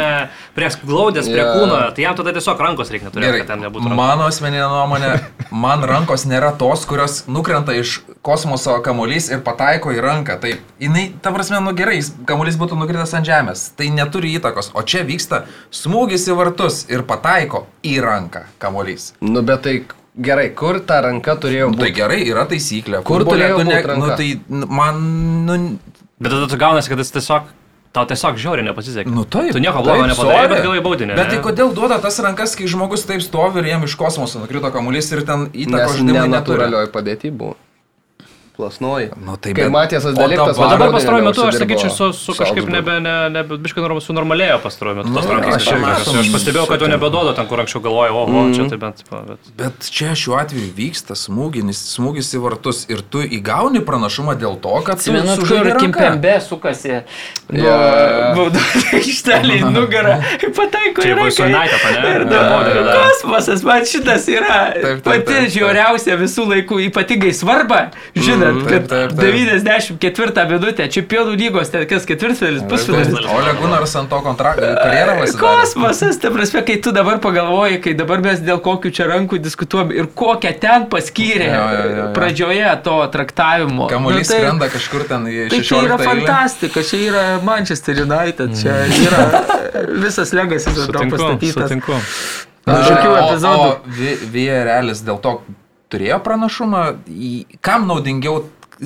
prie 0.54 0.68
glaudės, 0.86 1.26
prie 1.30 1.42
Jo. 1.42 1.48
kūno, 1.56 1.80
tai 1.96 2.04
jam 2.06 2.14
tada 2.18 2.32
tiesiog 2.36 2.60
rankos 2.66 2.92
reikia 2.94 3.08
neturėti, 3.10 3.26
Gerai, 3.32 3.40
kad 3.42 3.50
ten 3.54 3.64
nebūtų 3.66 3.88
rankos. 3.90 3.98
mano 4.00 4.28
asmeninė 4.30 4.68
nuomonė, 4.70 5.10
man 5.50 5.82
rankos 5.90 6.26
nėra 6.30 6.52
tos, 6.58 6.84
kurios 6.88 7.24
nukrenta 7.28 7.74
iš 7.76 7.98
kosmoso 8.24 8.76
kamuolys 8.84 9.30
ir 9.34 9.42
pataiko 9.46 9.92
į 9.94 10.00
ranką. 10.04 10.38
Tai 10.40 10.54
jinai, 10.80 11.08
ta 11.22 11.32
prasme, 11.34 11.60
nu 11.64 11.74
gerai, 11.76 11.98
kamuolys 12.28 12.56
būtų 12.60 12.78
nukritęs 12.80 13.14
ant 13.18 13.26
žemės. 13.28 13.66
Tai 13.76 13.90
neturi 13.94 14.34
įtakos. 14.38 14.70
O 14.74 14.82
čia 14.82 15.02
vyksta 15.04 15.44
smūgis 15.74 16.28
į 16.30 16.36
vartus 16.38 16.84
ir 16.88 17.02
pataiko 17.02 17.66
į 17.84 17.98
ranką 18.04 18.46
kamuolys. 18.62 19.12
Nu, 19.20 19.42
bet 19.42 19.62
tai 19.66 19.76
gerai, 20.16 20.48
kur 20.54 20.78
ta 20.80 21.00
ranka 21.04 21.34
turėjo 21.36 21.70
Nu, 21.72 21.76
tai 21.80 21.90
būti? 21.90 21.96
gerai, 21.98 22.20
yra 22.28 22.44
taisyklė. 22.50 23.02
Kur 23.02 23.22
Futbole 23.24 23.38
turėjo 23.42 23.58
tu 23.58 23.64
būt 23.66 23.90
ranka? 23.90 23.98
Nu, 23.98 24.16
tai 24.16 24.66
man, 24.68 25.02
nu, 25.46 25.78
Bet 26.20 26.30
tada 26.32 26.46
tu 26.48 26.56
gaunasi, 26.56 26.88
kad 26.88 26.98
jis 27.02 27.10
tiesiog, 27.10 27.48
tau 27.92 28.04
tiesiog 28.06 28.36
žiauriai 28.38 28.64
nepasisekė. 28.68 29.10
nu 29.10 29.24
taip. 29.24 29.50
Tu 29.52 29.58
nieko 29.60 29.82
blogo 29.82 30.06
nepadarei, 30.06 30.48
bet 30.48 30.62
gavai 30.62 30.80
baudinį. 30.86 31.16
Bet 31.18 31.28
tai 31.34 31.40
kodėl 31.42 31.74
duoda 31.74 31.98
tas 32.00 32.18
rankas, 32.22 32.54
kai 32.56 32.66
žmogus 32.70 33.02
taip 33.06 33.20
stovi 33.22 33.58
ir 33.60 33.66
jam 33.74 33.82
iš 33.84 33.96
kosmoso 33.98 34.38
nukrito 34.42 34.70
kamuolys 34.72 35.10
ir 35.12 35.24
ten 35.26 35.48
įtakos 35.52 35.98
žaidimui 35.98 36.14
neturi? 36.14 36.30
nenatūralioj 36.30 36.88
padėti 36.94 37.30
buvo. 37.34 37.56
Plasnoji. 38.56 39.08
Nu, 39.26 39.34
tai 39.36 39.50
Kai 39.52 39.64
bet- 39.66 39.72
Matėsas 39.74 40.12
o 40.14 40.18
dalykas, 40.20 40.58
O 40.62 40.68
dabar 40.70 40.92
pastaruoju 40.94 41.24
metu 41.26 41.42
aš 41.42 41.56
sakyčiau, 41.58 41.90
su, 41.90 42.12
su 42.14 42.32
kažkaip 42.38 42.68
nebe, 42.70 43.00
ne, 43.02 43.14
nebe, 43.34 43.56
biškai 43.58 43.82
norm, 43.82 43.98
sunormalėjo 43.98 44.60
pastaruoju 44.62 44.96
metu. 45.00 45.10
Nu, 45.10 45.18
aš 45.18 45.66
Aš, 45.74 46.14
aš 46.22 46.28
pastebėjau, 46.30 46.68
kad 46.70 46.84
jau 46.84 46.86
nebeduoda 46.92 47.32
ten, 47.34 47.48
kur 47.50 47.58
anksčiau 47.64 47.82
galvojau, 47.82 48.14
oho, 48.22 48.44
Mhm. 48.44 48.52
čia 48.54 48.68
tai 48.70 48.78
bent. 48.78 48.96
tipo, 49.02 49.18
Bet... 49.26 49.50
Bet 49.58 49.88
čia 49.90 50.12
šiuo 50.14 50.36
atveju 50.38 50.70
vyksta 50.78 51.16
smūginis, 51.18 51.80
smūgis 51.98 52.30
į 52.38 52.42
vartus 52.46 52.84
ir 52.88 53.02
tu 53.02 53.24
įgauni 53.26 53.82
pranašumą 53.82 54.36
dėl 54.38 54.54
to, 54.62 54.70
kad 54.86 55.02
tu 55.02 55.10
Atsimenat, 55.10 55.38
kur. 55.42 55.74
Kimpembe 55.82 56.38
sukasi 56.40 57.02
nuo 57.50 57.58
Jo. 57.66 57.74
baudos 58.38 58.86
aikštelį 58.94 59.58
į 59.66 59.72
nugarą, 59.74 60.14
pataiko 60.54 61.02
Čia 61.02 61.10
į 61.10 61.18
jau 61.18 61.30
su 61.30 61.42
ranką. 61.42 61.58
United, 61.58 61.82
ne? 61.90 62.14
Ir 62.14 62.24
Ne, 62.24 62.30
da- 62.30 62.46
baudinį 62.54 62.82
davė. 62.86 63.02
Kosmosas, 63.02 63.64
man 63.66 63.82
šitas 63.82 64.28
yra 64.30 64.60
Taip, 64.72 64.82
taip, 64.84 65.02
pati 65.04 65.18
taip, 65.18 65.26
taip. 65.42 65.50
žiauriausia 65.58 66.16
visų 66.22 66.46
laikų, 66.54 66.80
ypatingai 66.88 67.34
svarba. 67.34 67.90
Žinot, 68.14 68.43
Mm, 68.52 68.64
kad 68.68 68.88
taip, 68.88 68.88
taip, 68.88 69.10
taip. 69.16 69.34
94 70.00 70.44
minutė, 70.50 70.86
čempionų 70.92 71.34
lygos, 71.40 71.70
ten 71.72 71.86
kas 71.90 72.04
ketvirtfinalis, 72.08 72.62
pusfinalis. 72.68 73.14
Ole 73.34 73.54
Gunaras 73.60 73.94
ant 73.96 74.10
to 74.12 74.20
kontrakto 74.24 74.68
karjerą 74.80 75.14
pasidarė. 75.20 75.40
Kosmosas, 75.62 76.18
ta 76.22 76.30
prasme, 76.34 76.62
kai 76.68 76.76
tu 76.84 76.92
dabar 76.92 77.18
pagalvoji, 77.24 77.80
kai 77.84 77.94
dabar 77.98 78.20
mes 78.24 78.40
dėl 78.44 78.60
kokių 78.64 78.92
čia 78.98 79.06
rankų 79.10 79.38
diskutuojam 79.44 79.92
ir 79.96 80.06
kokią 80.14 80.52
ten 80.60 80.86
paskyrė 80.92 81.48
Jo, 81.50 81.64
jo, 81.74 81.82
jo, 81.88 81.96
jo. 81.96 82.06
pradžioje 82.18 82.72
to 82.84 82.96
traktavimo. 83.14 83.88
Kamuolys 83.92 84.28
Nu, 84.28 84.34
tai- 84.34 84.40
skrenda 84.44 84.68
kažkur 84.68 85.06
ten 85.08 85.26
į 85.26 85.48
Tai 85.50 85.60
čia 85.60 85.82
yra 85.82 85.96
16 85.98 86.00
eilę. 86.00 86.26
fantastika, 86.26 86.82
čia 86.82 86.96
yra 87.10 87.24
Manchester 87.42 87.94
United, 88.04 88.50
čia 88.60 88.74
yra 89.08 89.22
visas 90.04 90.32
legasis 90.32 90.78
ant 90.78 90.92
to 90.92 91.04
pastatytas. 91.10 91.54
sutinku. 91.68 92.00
Tokių 92.64 93.10
O- 93.10 93.16
epizodų. 93.20 93.68
O 93.68 93.80
Vi- 93.86 94.18
Vija 94.32 94.64
realis 94.64 95.02
dėl 95.04 95.18
to 95.20 95.42
turėjo 95.90 96.18
pranašumą, 96.24 96.82
į- 97.08 97.58
kam 97.60 97.86
naudingiau 97.88 98.44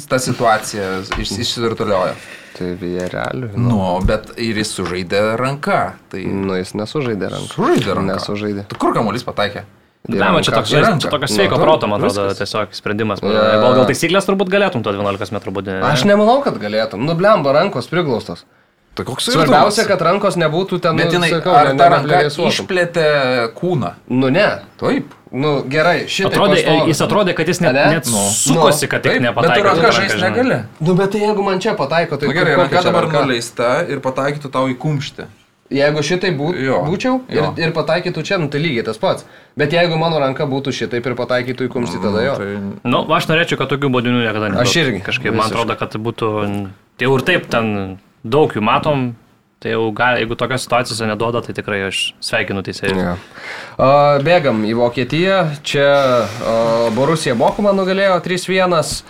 ta 0.08 0.18
situacija 0.18 1.00
iš- 1.18 1.38
išsirutuliojo? 1.44 2.14
Tai 2.58 2.72
Villarrealiui. 2.74 3.50
Nu, 3.56 4.00
bet 4.04 4.32
ir 4.36 4.56
jis 4.58 4.72
sužaidė 4.74 5.36
ranką. 5.38 5.92
Tai 6.10 6.22
Nu, 6.26 6.56
jis 6.58 6.72
nesužaidė 6.74 7.28
rankų. 7.30 7.52
sužaidė 7.54 7.94
ranką. 7.94 8.16
Nesužaidė. 8.18 8.64
Tai 8.68 8.78
kur 8.78 8.92
kamuolys 8.96 9.22
pataikė? 9.22 9.62
Ne, 10.08 10.18
man 10.18 10.42
čia 10.42 10.52
toks, 10.54 10.70
ranką. 10.72 11.00
čia 11.02 11.10
tokios 11.10 11.30
Nu, 11.30 11.36
sveiko 11.36 11.56
tai 11.56 11.64
proto, 11.64 11.86
man 11.86 12.00
atrodo, 12.00 12.28
viskas. 12.30 12.38
tiesiog 12.38 12.68
sprendimas. 12.74 13.20
Gal 13.20 13.74
gal 13.74 13.84
taisyklės 13.86 14.26
turbūt 14.26 14.48
galėtum 14.50 14.82
to 14.82 14.90
12 14.92 15.32
m 15.32 15.52
būti. 15.52 15.82
Aš 15.82 16.04
nemanau, 16.04 16.42
kad 16.42 16.54
galėtum. 16.58 16.98
Nu, 17.04 17.14
blemba, 17.14 17.52
rankos 17.52 17.86
priglaustos. 17.88 18.44
Tai 18.94 19.04
koks 19.04 19.28
Svarbiausia, 19.30 19.86
kad 19.86 20.00
rankos 20.02 20.34
nebūtų 20.34 20.80
ten, 20.80 20.96
Bet 20.96 21.12
nu, 21.12 21.18
jinai, 21.20 21.30
sakau, 21.30 21.52
ar 21.54 21.72
ne- 21.72 21.78
ta 21.78 21.88
ranka 21.88 22.22
išplėtė 22.26 23.52
kūną? 23.54 23.92
Nu, 24.08 24.28
ne. 24.30 24.62
Taip. 24.80 25.14
Nu, 25.32 25.62
gerai, 25.68 26.06
šitą. 26.08 26.30
Atrodė, 26.30 26.60
jis 26.88 27.00
atrodė, 27.04 27.34
kad 27.36 27.48
jis 27.50 27.58
net, 27.60 27.76
Ane? 27.76 27.96
net 27.98 28.06
Nu. 28.08 28.22
sukosi, 28.32 28.88
kad 28.88 29.02
tik 29.04 29.12
Taip, 29.12 29.20
bet 29.20 29.26
nepataikė. 29.28 29.58
tu 29.60 29.66
ranka 29.68 29.90
žaisti 29.92 30.20
negali. 30.22 30.60
Nu, 30.80 30.94
bet 30.94 31.10
tai 31.12 31.20
jeigu 31.20 31.42
man 31.44 31.60
čia 31.60 31.74
pataiko, 31.76 32.16
tai 32.16 32.28
Na 32.30 32.32
gerai, 32.32 32.54
kokia 32.56 32.80
ranka 32.80 32.82
dabar 32.86 33.08
nuleista 33.12 33.84
ir 33.88 34.00
pataikytų 34.00 34.50
tau 34.50 34.68
į 34.72 34.78
kumštį. 34.80 35.26
Jeigu 35.68 36.00
šitai 36.00 36.30
bū, 36.32 36.54
Jo, 36.56 36.78
būčiau 36.88 37.18
ir, 37.28 37.36
jo. 37.42 37.50
ir 37.60 37.72
pataikytų 37.76 38.22
čia, 38.24 38.38
nu, 38.40 38.48
tai 38.48 38.56
lygiai 38.64 38.86
tas 38.86 38.96
pats. 38.96 39.26
Bet 39.54 39.68
jeigu 39.76 39.98
mano 40.00 40.16
ranka 40.18 40.46
būtų 40.48 40.72
šitaip 40.72 41.04
ir 41.04 41.14
pataikytų 41.14 41.68
į 41.68 41.72
kumštį, 41.74 42.00
tada 42.00 42.22
jo. 42.24 42.34
Tai 42.40 42.88
Nu, 42.88 43.04
aš 43.12 43.28
norėčiau, 43.28 43.58
kad 43.60 43.68
tokių 43.68 43.90
baudinių 43.92 44.22
niekada 44.24 44.48
nebūtų. 44.48 44.64
Aš 44.64 44.76
irgi, 44.80 45.02
Kažkaip 45.04 45.34
man 45.36 45.44
visiškai. 45.44 45.52
atrodo, 45.60 45.76
kad 45.76 45.92
būtų... 46.00 46.28
Tai 46.96 47.04
jau 47.04 47.18
ir 47.18 47.22
taip 47.28 47.50
ten 47.52 47.98
daug 48.24 48.48
jų 48.56 48.64
matom. 48.64 49.10
Tai 49.58 49.72
jau 49.72 49.88
gali, 49.90 50.20
jeigu 50.22 50.36
tokios 50.38 50.62
situacijos 50.62 51.00
neduoda, 51.02 51.40
tai 51.42 51.50
tikrai 51.56 51.80
aš 51.88 52.12
sveikinu 52.22 52.60
teisėjus. 52.62 52.98
Ja. 53.02 53.14
A, 53.74 53.88
Bėgam 54.22 54.60
į 54.62 54.76
Vokietiją. 54.78 55.38
Čia 55.66 55.86
a, 55.88 56.52
Borusija 56.94 57.34
Bokuma 57.38 57.72
nugalėjo 57.74 58.20
3-1. 58.22 59.00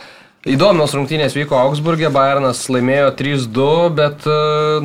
Įdomios 0.48 0.94
rungtynės 0.96 1.36
vyko 1.36 1.58
Augsburgė, 1.58 2.08
Bayernas 2.14 2.62
laimėjo 2.72 3.12
3-2, 3.20 3.68
bet 4.00 4.24
a, 4.24 4.38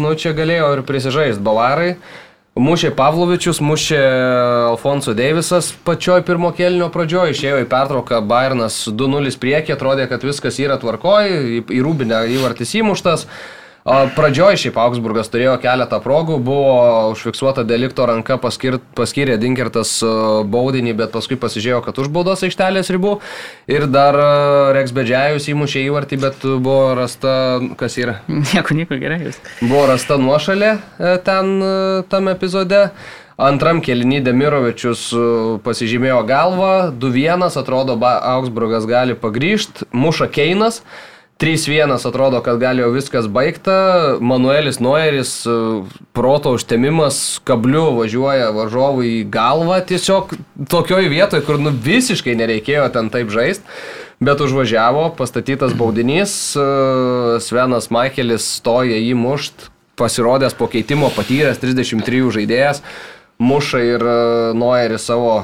nu, 0.04 0.12
čia 0.20 0.36
galėjo 0.36 0.74
ir 0.76 0.84
prisižaisti 0.90 1.46
Bavarai. 1.48 1.96
Mušė 2.60 2.92
Pavlovičius, 3.00 3.64
mušė 3.64 4.04
Alfonso 4.68 5.16
Deivisas 5.18 5.72
pačioj 5.88 6.22
pirmo 6.28 6.52
kelnio 6.54 6.92
pradžioje, 6.94 7.34
išėjo 7.34 7.64
į 7.64 7.72
pertrauką, 7.72 8.20
Bayernas 8.30 8.84
2-0 8.92 9.40
priekį, 9.40 9.78
atrodė, 9.80 10.12
kad 10.12 10.28
viskas 10.28 10.60
yra 10.62 10.76
tvarkoj, 10.84 11.32
į, 11.32 11.68
į 11.72 11.84
rūbinę 11.88 12.26
įvartis 12.36 12.76
įmuštas. 12.84 13.30
A, 13.32 13.63
Pradžioj 13.84 14.56
šiaip 14.62 14.78
Augsburgas 14.80 15.28
turėjo 15.28 15.58
keletą 15.60 15.98
progų, 16.00 16.38
buvo 16.40 17.10
užfiksuota 17.12 17.66
delikto 17.68 18.06
ranka, 18.08 18.38
paskir, 18.40 18.78
paskyrė 18.96 19.36
Dinkertas 19.42 19.98
a, 20.08 20.12
baudinį, 20.48 20.94
bet 21.02 21.12
paskui 21.12 21.36
pasižiūrėjo, 21.42 21.82
kad 21.84 22.00
už 22.00 22.08
baudos 22.16 22.46
aikštelės 22.48 22.94
ribų. 22.96 23.18
Ir 23.68 23.90
dar 23.92 24.16
a, 24.16 24.30
Reks 24.78 24.96
Bedžiajus 24.96 25.50
įmušė 25.52 25.84
įvartį, 25.90 26.22
bet 26.24 26.48
buvo 26.64 26.94
rasta, 26.96 27.36
kas 27.80 28.00
yra, 28.00 28.22
Nieko, 28.54 28.72
nieko 28.78 28.96
gerai 29.02 29.20
jūs. 29.26 29.42
buvo 29.60 29.84
rasta 29.92 30.16
nuošalė 30.22 30.72
e, 30.78 31.14
ten 31.28 31.54
e, 31.60 31.76
tam 32.08 32.32
epizode. 32.32 32.88
Antram 33.44 33.82
kelnį 33.84 34.22
Demirovičius 34.24 35.10
e, 35.12 35.24
pasižymėjo 35.66 36.22
galvą, 36.30 36.74
2-1, 37.04 37.50
atrodo, 37.60 38.00
Augsburgas 38.00 38.88
gali 38.88 39.18
pagryžti, 39.20 39.90
muša 39.92 40.32
Keinas. 40.32 40.86
3-1 41.44 42.08
atrodo, 42.08 42.40
kad 42.40 42.56
gali 42.60 42.80
jau 42.80 42.92
viskas 42.94 43.26
baigta. 43.28 43.74
Manuelis 44.24 44.78
Noeris, 44.80 45.32
e, 45.44 45.56
proto 46.16 46.54
užtemimas, 46.56 47.18
kabliu 47.44 47.90
važiuoja 47.98 48.48
varžovui 48.56 49.10
į 49.18 49.26
galvą 49.34 49.82
tiesiog 49.90 50.32
tokioj 50.72 51.10
vietoje, 51.12 51.44
kur 51.44 51.60
nu, 51.60 51.74
visiškai 51.76 52.38
nereikėjo 52.40 52.86
ten 52.96 53.12
taip 53.12 53.34
žaisti. 53.34 53.68
Bet 54.24 54.40
užvažiavo, 54.40 55.10
pastatytas 55.20 55.76
baudinys, 55.76 56.38
e, 56.56 56.64
Svenas 57.44 57.92
Maikelis 57.92 58.48
stoja 58.62 58.96
jį 58.96 59.12
mušt, 59.20 59.68
pasirodęs 60.00 60.56
po 60.56 60.72
keitimo 60.72 61.12
patyręs 61.12 61.60
33 61.60 62.32
žaidėjas. 62.40 62.80
Muša 63.40 63.80
ir 63.80 64.04
e, 64.04 64.54
Noeris 64.54 65.06
savo 65.06 65.34
e, 65.40 65.44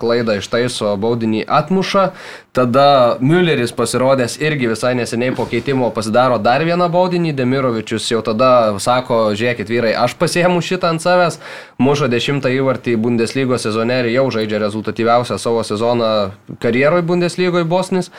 klaidą 0.00 0.36
ištaiso, 0.38 0.96
baudinį 1.00 1.44
atmuša. 1.48 2.10
Tada 2.52 3.16
Mülleris 3.20 3.72
pasirodęs 3.72 4.36
irgi 4.44 4.68
visai 4.68 4.92
neseniai 4.98 5.32
po 5.36 5.46
keitimo 5.48 5.88
pasidaro 5.94 6.36
dar 6.38 6.64
vieną 6.68 6.90
baudinį, 6.92 7.32
Demirovičius 7.36 8.10
jau 8.12 8.20
tada 8.26 8.52
sako, 8.82 9.22
žiūrėkit 9.38 9.72
vyrai, 9.72 9.94
aš 9.96 10.18
pasiemu 10.20 10.60
šitą 10.60 10.92
ant 10.92 11.04
savęs, 11.04 11.40
muša 11.80 12.10
dešimtą 12.12 12.52
įvartį 12.60 12.98
Bundeslygos 13.00 13.64
sezone 13.64 14.02
ir 14.02 14.12
jau 14.12 14.28
žaidžia 14.36 14.60
rezultatyviausią 14.66 15.40
savo 15.40 15.64
sezoną 15.64 16.14
karjeroje 16.60 17.08
Bundeslygoje 17.08 17.64
Bosnis. 17.64 18.12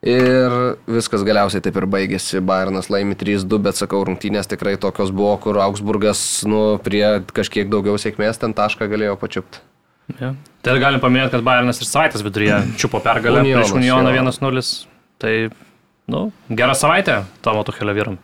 Ir 0.00 0.54
viskas 0.88 1.20
galiausiai 1.28 1.60
taip 1.60 1.76
ir 1.76 1.84
baigėsi. 1.92 2.40
Bayernas 2.40 2.88
laimi 2.88 3.16
3-2, 3.20 3.58
bet 3.60 3.76
sakau, 3.76 4.00
rungtynės 4.08 4.48
tikrai 4.48 4.78
tokios 4.80 5.10
buvo, 5.12 5.34
kur 5.42 5.58
Augsburgas 5.60 6.22
nu, 6.48 6.78
prie 6.80 7.04
kažkiek 7.36 7.68
daugiau 7.68 7.98
sėkmės 8.00 8.40
ten 8.40 8.54
tašką 8.56 8.88
galėjo 8.88 9.18
pačiupti. 9.20 9.60
Ja. 10.18 10.32
Tai 10.64 10.78
galim 10.80 11.02
paminėti, 11.04 11.34
kad 11.36 11.44
Bayernas 11.46 11.78
ir 11.84 11.86
savaitės 11.90 12.24
viduryje 12.24 12.62
čiupo 12.80 12.98
pergalę 13.04 13.44
Unionas, 13.44 13.68
prieš 13.68 13.76
Unioną 13.76 14.14
jo. 14.16 14.24
1-0. 14.24 14.64
Tai, 15.20 15.34
nu, 16.10 16.22
gera 16.48 16.74
savaitė 16.74 17.20
Tomo 17.44 17.62
Tuchelio 17.68 17.94
vyram. 17.94 18.16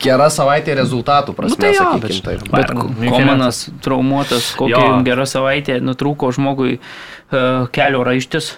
Gera 0.00 0.26
savaitė 0.32 0.74
rezultatų 0.80 1.32
prasme, 1.36 1.56
Nu, 1.56 1.60
tai 1.62 1.70
jo, 1.72 1.84
sakykim, 1.84 2.00
bet- 2.00 2.24
taip. 2.24 2.50
Bet. 2.52 3.12
Komanas 3.12 3.60
traumuotas, 3.84 4.50
kokia 4.58 4.80
Jo. 4.80 4.98
gera 5.06 5.24
savaitė, 5.28 5.78
nutrūko 5.84 6.32
žmogui 6.36 6.78
uh, 6.80 7.68
kelio 7.72 8.02
raištis. 8.04 8.54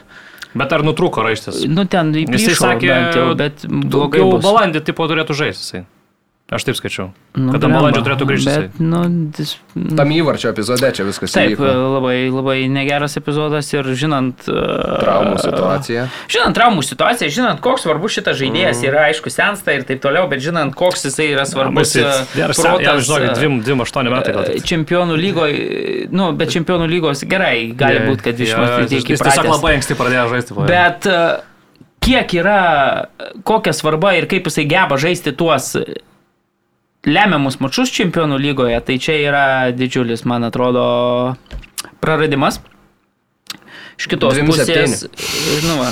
Bet 0.57 0.73
ar 0.73 0.85
nutrūko 0.87 1.25
raištis? 1.27 1.63
Nu 1.69 1.85
ten 1.91 2.15
į 2.17 2.25
Jisai 2.33 2.57
sakė, 2.59 2.89
jau, 3.17 3.27
bet 3.39 3.67
blogai 3.69 4.23
bus. 4.25 4.41
balandį 4.45 4.83
tipo 4.89 5.07
turėtų 5.11 5.37
žaisti. 5.37 5.85
Aš 6.47 6.63
taip 6.63 6.77
skaičiau. 6.79 7.09
Nu, 7.35 7.51
Kada 7.51 7.67
blemba, 7.67 7.81
balandžio 7.91 8.03
turėtų 8.07 8.27
grįžti. 8.29 8.53
Bet, 8.55 8.77
nu, 8.79 9.01
dis, 9.35 9.57
Tam 9.99 10.13
įvarčio 10.15 10.53
epizode 10.55 10.87
čia 10.95 11.03
viskas 11.09 11.33
Taip, 11.35 11.57
įvyko. 11.57 11.73
labai, 11.97 12.13
labai 12.31 12.55
negeras 12.71 13.19
epizodas 13.19 13.67
ir 13.75 13.89
žinant... 13.99 14.45
uh, 14.47 15.01
Traumų 15.03 15.41
situacija. 15.43 16.05
Žinant 16.31 16.55
traumų 16.55 16.85
situaciją, 16.87 17.33
žinant, 17.35 17.59
koks 17.65 17.83
svarbus 17.83 18.15
šitas 18.15 18.39
žaidėjas 18.39 18.85
yra, 18.87 19.09
aišku, 19.11 19.33
sensta 19.35 19.75
ir 19.75 19.83
taip 19.91 19.99
toliau, 20.07 20.29
bet 20.31 20.39
žinant, 20.47 20.71
koks 20.79 21.03
jisai 21.09 21.33
yra 21.35 21.49
svarbus. 21.51 21.97
uh, 21.99 22.23
Geras, 22.39 22.63
protas, 22.63 23.03
žinokit, 23.11 23.43
uh, 23.43 23.59
2-8 23.67 24.15
metai 24.15 24.37
gal. 24.39 24.51
Čempionų 24.71 25.19
lygoje, 25.19 26.09
nu, 26.15 26.31
bet 26.39 26.55
čempionų 26.55 26.87
lygos 26.95 27.27
gerai, 27.27 27.73
gali 27.75 28.05
Jo, 28.05 28.07
būti, 28.13 28.23
kad 28.31 28.39
išmokti 28.47 28.87
jis- 28.95 29.03
iki 29.03 29.17
Jis 29.19 29.27
tiesiog 29.27 29.51
labai 29.51 29.75
anksti 29.81 29.99
pradėjo 29.99 30.31
žaisti. 30.37 30.55
po- 30.55 30.71
Bet 30.71 31.11
kiek 32.07 32.39
yra, 32.39 32.61
kokia 33.43 33.75
svarba 33.75 34.15
ir 34.15 34.31
kaip 34.31 34.47
jisai 34.47 34.69
geba 34.71 34.95
žaisti 34.95 35.35
tuos 35.35 35.73
lemiamus 37.07 37.61
mačius 37.63 37.93
čempionų 37.95 38.39
lygoje, 38.43 38.79
tai 38.87 38.97
čia 39.03 39.19
yra 39.23 39.45
didžiulis, 39.75 40.25
man 40.29 40.47
atrodo, 40.49 40.87
praradimas. 42.03 42.61
Iš 43.97 44.11
kitos 44.13 44.35
Dvim 44.37 44.51
pusės, 44.51 45.07
nu, 45.65 45.77
va, 45.81 45.87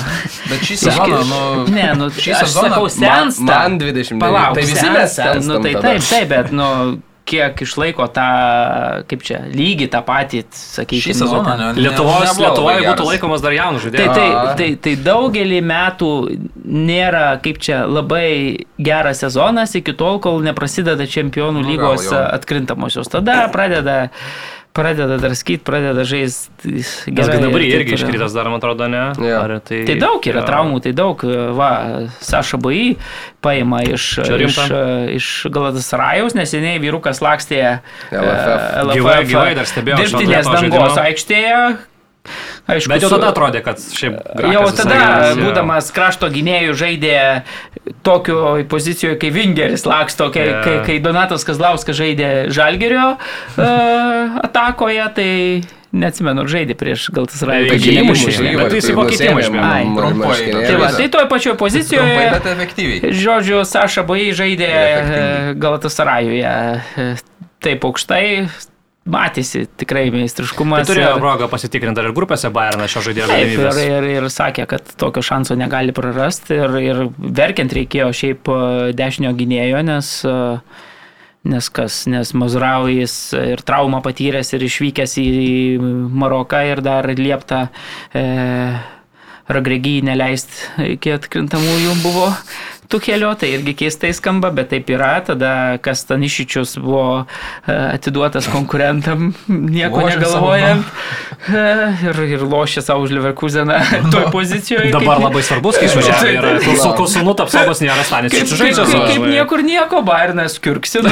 Bet 0.45 0.61
šį 0.67 0.75
sezoną, 0.77 1.21
nu, 1.25 1.39
ne, 1.73 1.87
nu, 1.97 2.11
šį 2.13 2.35
sezoną 2.43 2.67
sakau, 2.69 2.89
sensta. 2.93 3.47
man 3.47 3.79
29. 3.81 4.19
Palauk, 4.21 4.59
Tai 4.59 4.65
visi 4.67 4.91
mes 4.93 5.15
sensta, 5.17 5.47
nu, 5.49 5.57
tai 5.63 5.71
tada. 5.73 5.87
taip, 5.95 6.05
taip, 6.11 6.27
bet, 6.29 6.51
nu, 6.53 6.67
kiek 7.25 7.61
išlaiko 7.65 8.05
tą, 8.13 8.25
kaip 9.09 9.23
čia, 9.25 9.39
lygį 9.49 9.87
tą 9.93 10.01
patį, 10.05 10.43
sakykime. 10.53 11.03
šį 11.07 11.15
sezoną 11.17 11.55
ne, 11.57 11.69
ne, 11.73 11.83
Lietuvos, 11.87 12.21
nebuvo 12.27 12.45
Lietuvoje 12.45 12.83
būtų 12.85 13.07
laikomas 13.09 13.43
dar 13.45 13.55
jaunų 13.57 13.81
Tai, 13.81 13.85
žaidėjų. 13.87 14.13
tai, 14.13 14.27
A. 14.29 14.53
tai, 14.59 14.67
tai 14.85 14.93
daugelį 15.07 15.61
metų 15.65 16.11
nėra, 16.65 17.25
kaip 17.45 17.57
čia, 17.65 17.81
labai 17.89 18.27
geras 18.77 19.23
sezonas 19.25 19.73
iki 19.79 19.95
tol, 19.97 20.19
kol 20.23 20.41
neprasideda 20.45 21.07
čempionų 21.09 21.65
Nu, 21.65 21.69
lygos 21.71 22.11
atkrintamosios. 22.13 23.09
Tada 23.09 23.47
pradeda, 23.53 24.09
pradeda 24.75 25.15
dar 25.21 25.33
skait, 25.39 25.61
pradeda 25.65 26.03
žaisti 26.07 26.75
Nes 26.75 26.91
gerai. 27.07 27.39
dabar 27.41 27.63
irgi 27.63 27.93
toliau. 27.93 27.99
iškritęs 28.01 28.35
dar, 28.35 28.49
man 28.51 28.59
atrodo, 28.59 28.89
ne? 28.91 29.03
Jo. 29.23 29.39
Ar 29.45 29.53
tai, 29.63 29.81
Tai 29.87 29.95
daug 30.01 30.27
yra 30.27 30.41
jo. 30.43 30.45
traumų, 30.49 30.81
tai 30.83 30.91
daug. 30.97 31.23
Va, 31.55 31.71
Saša 32.19 32.59
Bai 32.61 32.95
paima 33.45 33.81
iš, 33.87 34.09
iš, 34.45 34.59
iš 35.15 35.31
Galatas 35.55 35.87
Rajaus, 35.95 36.35
neseniai 36.37 36.77
vyrukas 36.83 37.23
lakstė 37.23 37.63
LFF. 38.11 38.93
Gyvai- 38.93 39.25
gyvai 39.31 39.51
dar 39.57 39.65
stebėjau 39.69 40.03
šio 40.03 40.19
Dirbtinės 40.21 40.51
dangos 40.51 40.97
aikštėje. 41.07 41.59
Aišku, 42.65 42.89
Bet 42.89 43.03
jau 43.05 43.09
tada 43.13 43.27
atrodė, 43.29 43.59
kad 43.61 43.77
šiaip... 43.77 44.15
Jau 44.49 44.63
tada, 44.73 44.95
visai 44.97 45.43
būdamas 45.45 45.91
krašto 45.93 46.25
gynėjų, 46.33 46.71
žaidė 46.79 47.17
tokio 48.05 48.55
pozicijoje, 48.69 49.17
kai 49.21 49.31
Vingeris 49.33 49.85
laksto, 49.89 50.29
kai, 50.33 50.45
Jo. 50.51 50.59
kai, 50.65 50.75
kai 50.85 50.97
Donatas 51.03 51.43
Kazlauskas 51.47 51.97
žaidė 51.97 52.29
Žalgerio 52.53 53.15
uh, 53.15 54.37
atakoje, 54.45 55.07
tai 55.17 55.29
neatsimenu, 55.95 56.43
žaidė 56.51 56.75
prieš 56.77 57.07
Rajų. 57.47 57.69
įmušė, 57.71 58.31
įmušė 58.35 58.55
bet 58.59 58.73
jis 58.77 58.89
į 58.91 58.95
Vokietiją 58.97 59.35
išmėtė. 59.39 59.65
Ai, 59.69 59.85
trumpai. 59.95 60.39
Tai, 60.51 60.75
va, 60.81 60.89
tai 60.97 61.07
toje 61.13 61.29
pačioje 61.31 61.53
Trumpai, 61.55 61.61
pozicijoje. 61.63 62.29
bet 62.35 62.49
efektyviai. 62.51 63.13
Žodžiu, 63.15 63.61
Saša 63.69 64.03
Bai 64.09 64.25
žaidė 64.35 64.69
efektyviai. 64.75 65.55
Galatasarajuje. 65.63 66.55
Taip 67.65 67.87
aukštai, 67.87 68.25
matėsi 69.05 69.67
tikrai 69.77 70.07
Tai 70.09 70.17
meistriškumas. 70.19 70.87
turėjo 70.89 71.11
ir- 71.15 71.21
progą 71.21 71.47
pasitikrinti 71.51 71.95
dar 71.99 72.07
ir 72.09 72.13
grupėse 72.17 72.49
Bayerną 72.51 72.87
šio 72.89 73.03
žaidėjo 73.05 73.27
Taip, 73.29 73.47
ir, 73.51 73.59
galimybės. 73.59 73.77
ir, 73.85 74.03
ir 74.15 74.23
sakė, 74.33 74.65
kad 74.67 74.81
tokio 74.97 75.21
šanso 75.21 75.55
negali 75.55 75.93
prarasti 75.93 76.57
ir, 76.57 76.73
ir 76.81 77.03
verkiant 77.19 77.71
reikėjo 77.77 78.09
šiaip 78.17 78.49
e, 78.49 78.57
dešinio 78.97 79.35
gynėjo, 79.37 79.83
nes, 79.85 80.09
e, 80.25 80.35
nes 81.45 81.69
kas, 81.69 82.07
nes 82.09 82.33
Mazraujas 82.33 83.15
ir 83.37 83.61
traumą 83.61 84.01
patyręs 84.01 84.53
ir 84.57 84.65
išvykęs 84.65 85.13
į 85.21 85.27
Maroką 86.09 86.63
ir 86.71 86.81
dar 86.81 87.05
liepta 87.13 87.67
e, 88.13 88.25
Ragregijai 89.45 90.01
neleisti 90.01 90.89
iki 90.95 91.11
atkrintamųjų 91.13 91.91
buvo 92.01 92.31
Tukelio, 92.91 93.31
tai 93.39 93.49
irgi 93.57 93.73
keistai 93.83 94.11
skamba, 94.15 94.51
bet 94.55 94.69
taip 94.73 94.89
yra. 94.93 95.13
Tada 95.25 95.51
Kastanišičius 95.83 96.75
buvo 96.83 97.23
e, 97.23 97.75
atiduotas 97.95 98.47
konkurentam, 98.51 99.31
nieko 99.77 100.03
Lošė 100.05 100.19
negalvojant. 100.19 100.91
E, 101.49 101.65
Ir, 102.05 102.17
ir 102.25 102.41
lošė 102.49 102.81
savo 102.81 103.03
už 103.05 103.11
Leverkuseną 103.15 103.75
toj 104.13 104.27
pozicijoje. 104.33 104.89
Dabar 104.93 105.17
kaip- 105.19 105.25
labai 105.27 105.41
svarbus, 105.45 105.77
kai 105.79 105.87
išvažiavo. 105.91 106.31
yra. 106.33 106.53
Kol 106.63 106.77
su 106.79 106.91
Kosunu 106.97 107.35
apsaugos 107.43 107.81
nėra 107.83 108.05
Stanis. 108.07 108.33
Kaip, 108.33 108.49
kaip, 108.49 108.79
kaip, 108.79 109.03
kaip 109.11 109.25
niekur 109.29 109.63
nieko, 109.65 110.01
Bairnas 110.07 110.57
kirksino. 110.63 111.11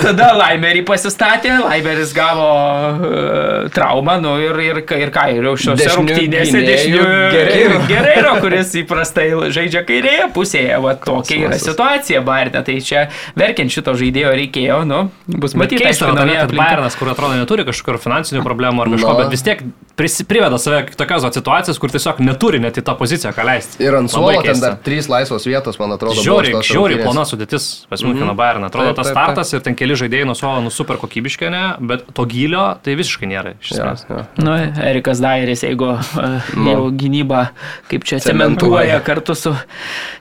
Tada 0.00 0.30
Laimerį 0.38 0.84
pasistatė, 0.88 1.56
Laimeris 1.64 2.14
gavo 2.16 2.46
uh, 2.46 3.68
traumą, 3.74 4.16
nu 4.22 4.36
ir, 4.42 4.56
ir, 4.70 4.80
ir 5.00 5.12
ką, 5.14 5.26
ir 5.36 5.48
jau 5.50 5.56
Dešinių 5.58 5.96
rungtynėse 5.98 6.62
dešinių 6.66 7.02
Guerreiro. 7.34 7.80
Gereiro, 7.90 8.34
kuris 8.44 8.72
įprastai 8.80 9.28
žaidžia 9.52 9.84
kairėje 9.88 10.30
pusėje, 10.36 10.78
va 10.84 10.89
tokia 10.98 11.48
yra 11.48 11.58
situacija 11.60 12.22
Bairne, 12.26 12.62
tai 12.66 12.78
čia 12.84 13.06
verkiant 13.38 13.72
šito 13.72 13.94
žaidėjo 13.98 14.32
reikėjo, 14.38 14.80
nu, 14.88 15.02
bus 15.26 15.56
matyti, 15.58 15.84
keista, 15.84 16.08
aišku, 16.08 16.16
kad 16.16 16.30
nauja. 16.30 16.48
Bayernas, 16.50 16.98
kur 16.98 17.12
atrodo 17.12 17.38
neturi 17.38 17.66
kažkokių 17.68 18.02
finansinių 18.02 18.44
problemų 18.46 18.84
ar 18.84 18.92
kažko, 18.96 19.14
Na. 19.14 19.24
bet 19.24 19.34
vis 19.36 19.46
tiek 19.46 19.64
prisi- 20.00 20.24
priveda 20.28 20.58
save 20.58 20.80
tokias 20.96 21.26
situacijas, 21.36 21.78
kur 21.82 21.92
tiesiog 21.92 22.20
neturi 22.24 22.60
net 22.62 22.78
į 22.80 22.84
tą 22.88 22.94
poziciją 22.98 23.32
ką 23.36 23.44
leisti. 23.46 23.78
Ir 23.84 23.98
ant 24.00 24.10
suolo 24.12 24.40
ten 24.42 24.60
dar 24.62 24.78
trys 24.86 25.08
laisvos 25.12 25.44
vietos, 25.48 25.78
man 25.82 25.92
atrodo. 25.96 26.16
Žiauriai, 26.24 26.62
žiauriai 26.64 27.02
plona 27.04 27.26
sudėtis 27.28 27.68
pas 27.90 28.02
Müncheno 28.06 28.34
Bayerną. 28.38 28.70
Atrodo, 28.72 28.94
tas 28.98 29.12
startas 29.12 29.52
ir 29.52 29.60
ten 29.66 29.76
keli 29.78 29.94
žaidėjai 30.00 30.28
nuo 30.30 30.36
suolo, 30.38 30.62
nu 30.64 30.72
super 30.74 30.96
kokybiški, 31.02 31.50
ne, 31.52 31.62
bet 31.92 32.06
to 32.16 32.24
gylio 32.30 32.64
tai 32.82 32.96
visiškai 32.98 33.28
nėra. 33.30 33.54
Esmės. 33.60 34.06
jo. 34.08 34.24
Nu, 34.42 34.56
Erikas 34.90 35.20
Dairis, 35.22 35.62
jeigu 35.68 35.92
uh, 35.94 36.52
Nu. 36.56 36.70
jau 36.72 36.84
gynybą 36.90 37.48
kaip 37.90 38.04
čia 38.08 38.18
Cementuoja. 38.24 38.86
cementuoja 38.88 39.00
kartu 39.04 39.34
su 39.36 39.54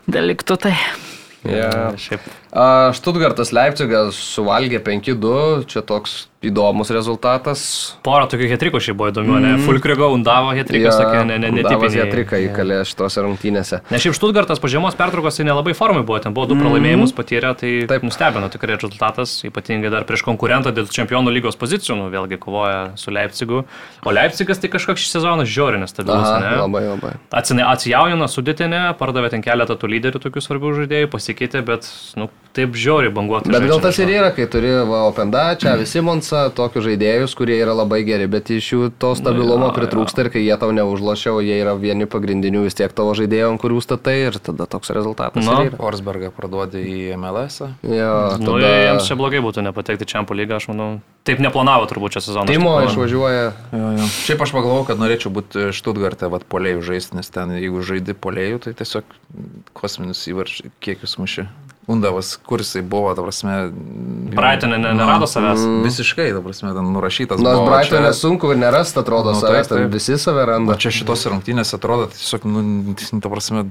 daliktu, 0.07 0.57
tai 0.57 0.75
Jo. 1.47 1.69
Šiaip. 1.95 2.19
A, 2.49 2.89
Štutgartas 2.97 3.51
Leipzigas 3.53 4.17
suvalgė 4.17 4.79
5-2, 4.81 5.67
čia 5.69 5.83
toks 5.85 6.25
įdomus 6.39 6.87
rezultatas. 6.95 7.61
Porą 8.01 8.23
tokių 8.31 8.47
hetrikų 8.47 8.79
šiaip 8.81 8.95
buvo 8.97 9.09
įdomių, 9.11 9.39
ne? 9.43 9.49
Fulkrigo, 9.65 10.07
Undavo 10.15 10.53
hetrikas, 10.55 10.95
tokie 10.95 11.25
ne- 11.27 11.35
ne- 11.37 11.51
Davas 11.51 11.91
netipiniai. 11.91 11.99
Jetrika 11.99 12.39
įkalė 12.39 12.77
šitose 12.87 13.21
rungtynėse. 13.25 13.81
Ne 13.91 13.99
šiaip 13.99 14.15
Štutgartas 14.15 14.61
po 14.63 14.71
žiemos 14.71 14.95
pertraukos 14.95 15.35
tai 15.35 15.45
nelabai 15.45 15.75
formai 15.75 16.01
buvo, 16.07 16.17
ten 16.23 16.33
buvo 16.33 16.47
du 16.47 16.55
pralaimėjimus 16.55 17.11
patyrę, 17.13 17.51
tai 17.59 17.85
Taip. 17.91 18.07
Nustebino 18.07 18.47
tikrai 18.49 18.79
rezultatas, 18.79 19.43
ypatingai 19.43 19.91
dar 19.91 20.07
prieš 20.07 20.23
konkurentą 20.23 20.71
dėl 20.73 20.87
čempionų 20.87 21.29
lygos 21.35 21.59
pozicijų, 21.59 21.99
nu, 21.99 22.09
vėlgi 22.09 22.39
kovoja 22.39 22.95
su 22.95 23.11
Leipzigu. 23.11 23.65
O 24.07 24.09
Leipzigas 24.15 24.57
tai 24.63 24.71
kažkoks 24.71 25.03
šį 25.03 25.11
sezoną 25.19 25.43
žiaurinis 25.45 25.91
stabilus, 25.91 26.23
Aha, 26.23 26.39
ne? 26.39 26.55
labai 26.63 26.85
labai. 26.87 27.13
Atsine, 27.35 27.67
atsijaujino 27.67 28.31
sudėtinę, 28.31 28.95
pardavė 28.97 29.29
ten 29.35 29.43
keletą 29.43 29.75
tų 29.75 29.91
lyderių 29.91 30.23
tokių 30.23 30.39
svarbių 30.47 30.73
žaidėjų, 30.81 31.11
pasikeitė, 31.11 31.65
bet 31.67 31.83
nu, 32.15 32.29
taip 32.57 32.75
žiauriai 32.77 33.13
banguotų. 33.13 33.51
Bet 33.53 33.65
gal 33.69 33.81
tas 33.83 33.99
ir 34.01 34.11
yra, 34.13 34.31
kai 34.35 34.47
turi 34.51 34.71
va, 34.89 35.03
Openda, 35.09 35.43
čia 35.59 35.75
visi 35.79 36.01
Monsa, 36.05 36.47
tokius 36.55 36.85
žaidėjus, 36.87 37.35
kurie 37.37 37.57
yra 37.59 37.75
labai 37.77 38.01
geri, 38.07 38.27
bet 38.31 38.49
iš 38.53 38.71
jų 38.73 38.89
to 39.01 39.13
stabilumo 39.17 39.69
jo, 39.69 39.75
pritrūksta 39.77 40.25
ir 40.25 40.31
kai 40.33 40.43
jie 40.43 40.57
tau 40.61 40.71
neužlošia, 40.75 41.33
o 41.35 41.43
jie 41.45 41.59
yra 41.61 41.75
vieni 41.79 42.07
pagrindinių 42.09 42.65
vis 42.65 42.77
tiek 42.79 42.93
tavo 42.95 43.13
žaidėjų, 43.17 43.53
ant 43.53 43.61
kurių 43.61 43.83
statai 43.85 44.17
ir 44.27 44.39
tada 44.43 44.67
toks 44.69 44.93
rezultatas. 44.95 45.45
Nu. 45.45 45.55
ir 45.65 45.71
yra. 45.73 45.79
Forsbergą 45.79 46.33
parduodi 46.35 46.83
į 46.83 46.99
MLS. 47.19 47.61
-ą. 47.61 47.71
Jo, 47.85 48.11
Nu, 48.39 48.57
tada... 48.57 48.73
jiems 48.85 49.07
čia 49.07 49.15
blogai 49.19 49.41
būtų 49.43 49.63
nepatekti 49.65 50.07
Čempų 50.09 50.35
lygą, 50.37 50.59
aš 50.59 50.69
manau. 50.71 50.89
Taip 51.27 51.41
neplanavo 51.43 51.85
turbūt 51.89 52.15
čia 52.15 52.21
sezoną. 52.23 52.47
Timo 52.49 52.73
išvažiuoja. 52.81 53.47
Jo, 53.75 53.89
jo. 53.99 54.09
Šiaip 54.25 54.41
aš 54.45 54.53
pagalvojau, 54.55 54.85
kad 54.87 55.01
norėčiau 55.01 55.31
būti 55.35 55.69
Štutgarte, 55.75 56.29
vad 56.31 56.45
polėjų 56.49 56.81
žaisti, 56.91 57.17
nes 57.19 57.29
ten 57.29 57.53
jeigu 57.57 57.83
žaidi 57.85 58.15
polėjų, 58.15 58.63
tai 58.65 58.73
tiesiog 58.79 59.03
kosminius 59.77 60.23
įvarčius 60.31 60.71
kiekius 60.81 61.17
muši. 61.21 61.45
Undavas, 61.89 62.35
kur 62.45 62.61
jisai 62.61 62.83
buvo, 62.85 63.09
ta 63.17 63.23
prasme. 63.25 63.55
Brightonė 64.35 64.77
ne- 64.77 64.93
nerado 64.93 65.25
savęs. 65.29 65.63
Visiškai, 65.87 66.27
ta 66.35 66.41
prasme, 66.45 66.69
ten 66.77 66.91
nurašytas. 66.93 67.41
Nors 67.41 67.57
buvo, 67.63 67.71
Brighton 67.71 67.97
čia- 68.03 68.07
nesunku 68.11 68.51
ir 68.53 68.61
nerast, 68.61 68.97
atrodo, 69.01 69.33
Nu, 69.33 69.41
savęs, 69.41 69.67
taip. 69.71 69.89
visi 69.93 70.17
save 70.21 70.43
O 70.43 70.49
randa. 70.51 70.77
čia 70.77 70.91
šitos 70.93 71.25
rungtynės 71.33 71.73
atrodo 71.73 72.07
tiesiog, 72.13 72.45
nu, 72.45 72.95
ta 73.23 73.29
prasme, 73.33 73.65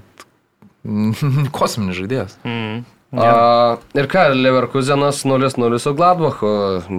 kosminis 1.58 1.96
žaidėjas. 1.98 2.38
Mm. 2.46 2.84
A, 3.16 3.78
ir 3.96 4.04
ką, 4.04 4.26
Leverkusenas 4.36 5.22
0-0 5.24 5.78
su 5.80 5.94
Gladbachu, 5.96 6.50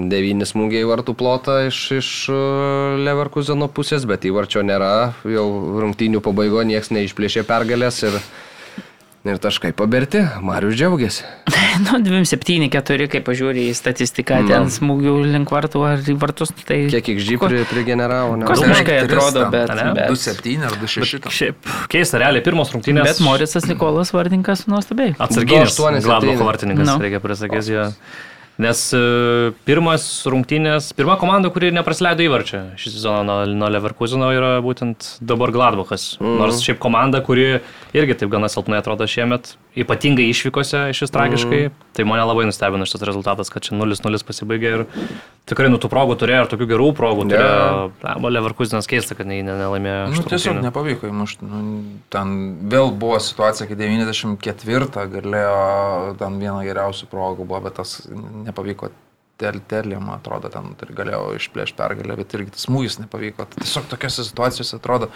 9 0.09 0.47
smūgiai 0.49 0.87
vartų 0.89 1.13
plotą 1.19 1.59
iš, 1.67 1.77
iš 1.99 2.09
uh, 2.33 2.95
Leverkuseno 3.05 3.67
pusės, 3.69 4.07
bet 4.09 4.25
įvarčio 4.25 4.63
nėra, 4.65 5.11
jau 5.29 5.45
rungtynių 5.83 6.23
pabaigo 6.25 6.63
niekas 6.65 6.89
neišplėšė 6.95 7.43
pergalės 7.45 8.01
ir, 8.09 8.17
ir 9.27 9.39
taškai 9.41 9.71
paberti, 9.75 10.21
Marius 10.41 10.77
džiaugiasi. 10.79 11.23
Nu, 11.79 11.95
2-7-4, 12.03 13.07
kai 13.11 13.21
pažiūrė 13.23 13.65
į 13.69 13.75
statistiką, 13.77 14.41
ten 14.49 14.67
smūgių 14.73 15.13
link 15.31 15.51
vartų 15.53 15.83
ar 15.87 16.01
į 16.03 16.15
vartus, 16.19 16.51
tai... 16.67 16.81
Kiek 16.91 17.07
XG 17.13 17.37
pri, 17.39 17.61
prigeneravo, 17.69 18.35
ne? 18.39 18.47
Kosmiškai 18.49 18.97
atrodo, 19.05 19.45
bet... 19.53 19.71
ane? 19.71 19.93
bet 19.95 20.11
2-7 20.11 20.65
ar 20.67 20.75
2-6 20.81 21.23
tam. 21.23 21.35
Šiaip 21.35 21.69
keista, 21.93 22.19
realiai 22.19 22.43
pirmos 22.43 22.73
rungtynės. 22.75 23.07
Bet 23.07 23.23
Morisas 23.23 23.67
Nikolas 23.69 24.11
Vardininkas 24.15 24.65
nuostabiai. 24.71 25.15
Atsarginis 25.23 25.77
2-8-7. 25.79 26.03
Gladbach 26.09 26.43
vartininkas, 26.49 26.89
Nu. 26.89 26.97
no. 26.97 27.05
reikia 27.05 27.23
prisakyti 27.23 27.77
jo. 27.77 27.87
Nes 28.59 28.79
e, 28.91 28.99
pirmas 29.63 30.03
rungtynės, 30.27 30.89
pirma 30.97 31.15
komanda, 31.21 31.47
kuri 31.53 31.69
nepraleido 31.71 32.25
įvarčio 32.25 32.59
šį 32.79 32.91
sezoną 32.91 33.21
nuo, 33.23 33.37
nuo 33.61 33.69
Leverkuseno 33.71 34.33
yra 34.35 34.51
būtent 34.65 35.13
dabar 35.23 35.53
Gladbachas. 35.55 36.17
Mm. 36.19 36.35
Nors 36.41 36.59
šiaip 36.65 36.81
komanda, 36.83 37.23
kuri 37.23 37.61
irgi 37.95 38.17
taip 38.19 38.33
gana 38.33 38.51
silpnai 38.51 38.81
atrodo 38.81 39.07
šiemet, 39.07 39.53
ypatingai 39.79 40.27
išvykose 40.33 40.89
šis 40.97 41.15
tragiškai, 41.15 41.61
mm. 41.69 41.87
tai 41.95 42.07
mane 42.09 42.25
labai 42.27 42.49
nustebino 42.49 42.87
šitas 42.89 43.07
rezultatas, 43.07 43.51
kad 43.53 43.63
čia 43.63 43.77
0-0 43.79 44.27
pasibaigė 44.27 44.73
ir 44.75 44.85
tikrai 45.49 45.69
nu 45.71 45.79
tų 45.81 45.89
progų 45.91 46.17
turėjo 46.19 46.43
ir 46.43 46.51
tokių 46.51 46.67
gerų 46.69 46.89
progų 46.97 47.23
Jo. 47.23 47.29
turėjo. 47.31 47.87
Yeah. 48.03 48.27
Leverkusenas 48.29 48.89
keista, 48.89 49.15
kad 49.17 49.29
ne, 49.29 49.39
ne, 49.45 49.55
nelaimėjo. 49.57 50.03
Nu, 50.13 50.25
tiesiog 50.29 50.59
nepavyko 50.65 51.09
įmušti. 51.09 51.47
Nu, 51.47 51.63
ten 52.13 52.35
vėl 52.69 52.91
buvo 52.91 53.17
situacija, 53.23 53.69
kai 53.69 53.79
94 53.79 55.07
galėjo 55.15 55.55
ten 56.19 56.37
viena 56.43 56.59
geriausių 56.67 57.09
progų 57.09 57.47
buvo, 57.47 57.63
bet 57.69 57.79
tas 57.79 57.97
nepavyko. 58.49 58.91
Tel, 59.39 59.61
telė, 59.71 59.95
man 60.03 60.17
atrodo, 60.17 60.49
ten 60.51 60.73
ir 60.83 60.89
galėjo 60.97 61.29
išplėšti 61.37 61.77
pergalę, 61.79 62.17
bet 62.19 62.33
irgi 62.35 62.57
tas 62.57 62.65
smūgis 62.67 62.99
nepavyko. 62.99 63.45
Tai 63.47 63.61
tiesiog 63.63 63.85
tokiose 63.87 64.25
situacijose 64.27 64.75
atrodo 64.75 65.07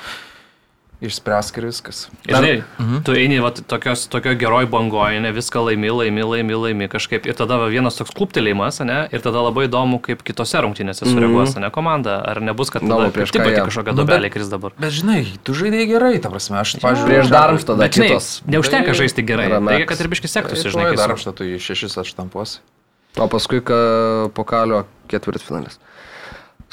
išspręsk 1.04 1.58
ir 1.60 1.68
viskas. 1.68 2.00
Ir 2.28 2.36
Žinai, 2.38 2.54
mhm. 2.80 3.02
tu 3.06 3.16
eini 3.18 3.40
va, 3.44 3.52
tokios, 3.52 4.06
tokio 4.12 4.34
geroj 4.40 4.68
bangoje, 4.72 5.20
ne 5.24 5.34
viską 5.36 5.64
laimi, 5.68 5.90
laimi, 5.92 6.24
laimi, 6.28 6.58
laimi 6.66 6.88
kažkaip. 6.92 7.28
Ir 7.28 7.38
tada 7.38 7.58
va, 7.62 7.70
vienas 7.72 7.98
toks 8.00 8.14
kluptelėjimas, 8.16 8.80
ne? 8.88 9.00
Ir 9.14 9.24
tada 9.26 9.44
labai 9.44 9.68
įdomu, 9.68 10.00
kaip 10.04 10.24
kitose 10.26 10.62
rungtynėse 10.64 11.08
sureaguos, 11.10 11.58
ne 11.60 11.72
komanda. 11.74 12.20
Ar 12.34 12.40
nebus, 12.44 12.72
kad 12.74 12.86
tada 12.86 13.10
prieš 13.14 13.34
prieš 13.34 13.44
tai 13.44 13.56
jie. 13.56 13.66
kažkokia 13.68 13.96
Nu, 13.96 14.04
dobelė 14.04 14.32
kris 14.34 14.52
dabar. 14.52 14.76
Bet 14.80 14.96
žinai, 14.96 15.26
tu 15.44 15.58
žaidėjai 15.58 15.90
gerai, 15.92 16.14
ta 16.24 16.32
prasme, 16.34 16.60
aš, 16.62 16.78
pavyzdžiui, 16.84 17.10
Prieš 17.10 17.34
Darmštą 17.34 17.76
žinai, 17.80 17.90
kitos. 17.92 18.30
neužtenka 18.48 18.96
žaisti 18.98 19.26
gerai. 19.28 19.50
Reikia, 19.52 19.90
kad 19.92 20.00
ir 20.00 20.12
biškis 20.14 20.40
sektųsi, 20.40 20.72
žinai. 20.72 20.94
Su- 20.94 21.02
darbštą 21.04 21.36
tu 21.36 21.48
į 21.48 21.60
šešis 21.62 22.00
atštampuos. 22.06 22.62
O 23.22 23.28
paskui 23.30 23.62
ka, 23.62 23.76
pokalio 24.34 24.84
ketvirtfinalis 25.12 25.78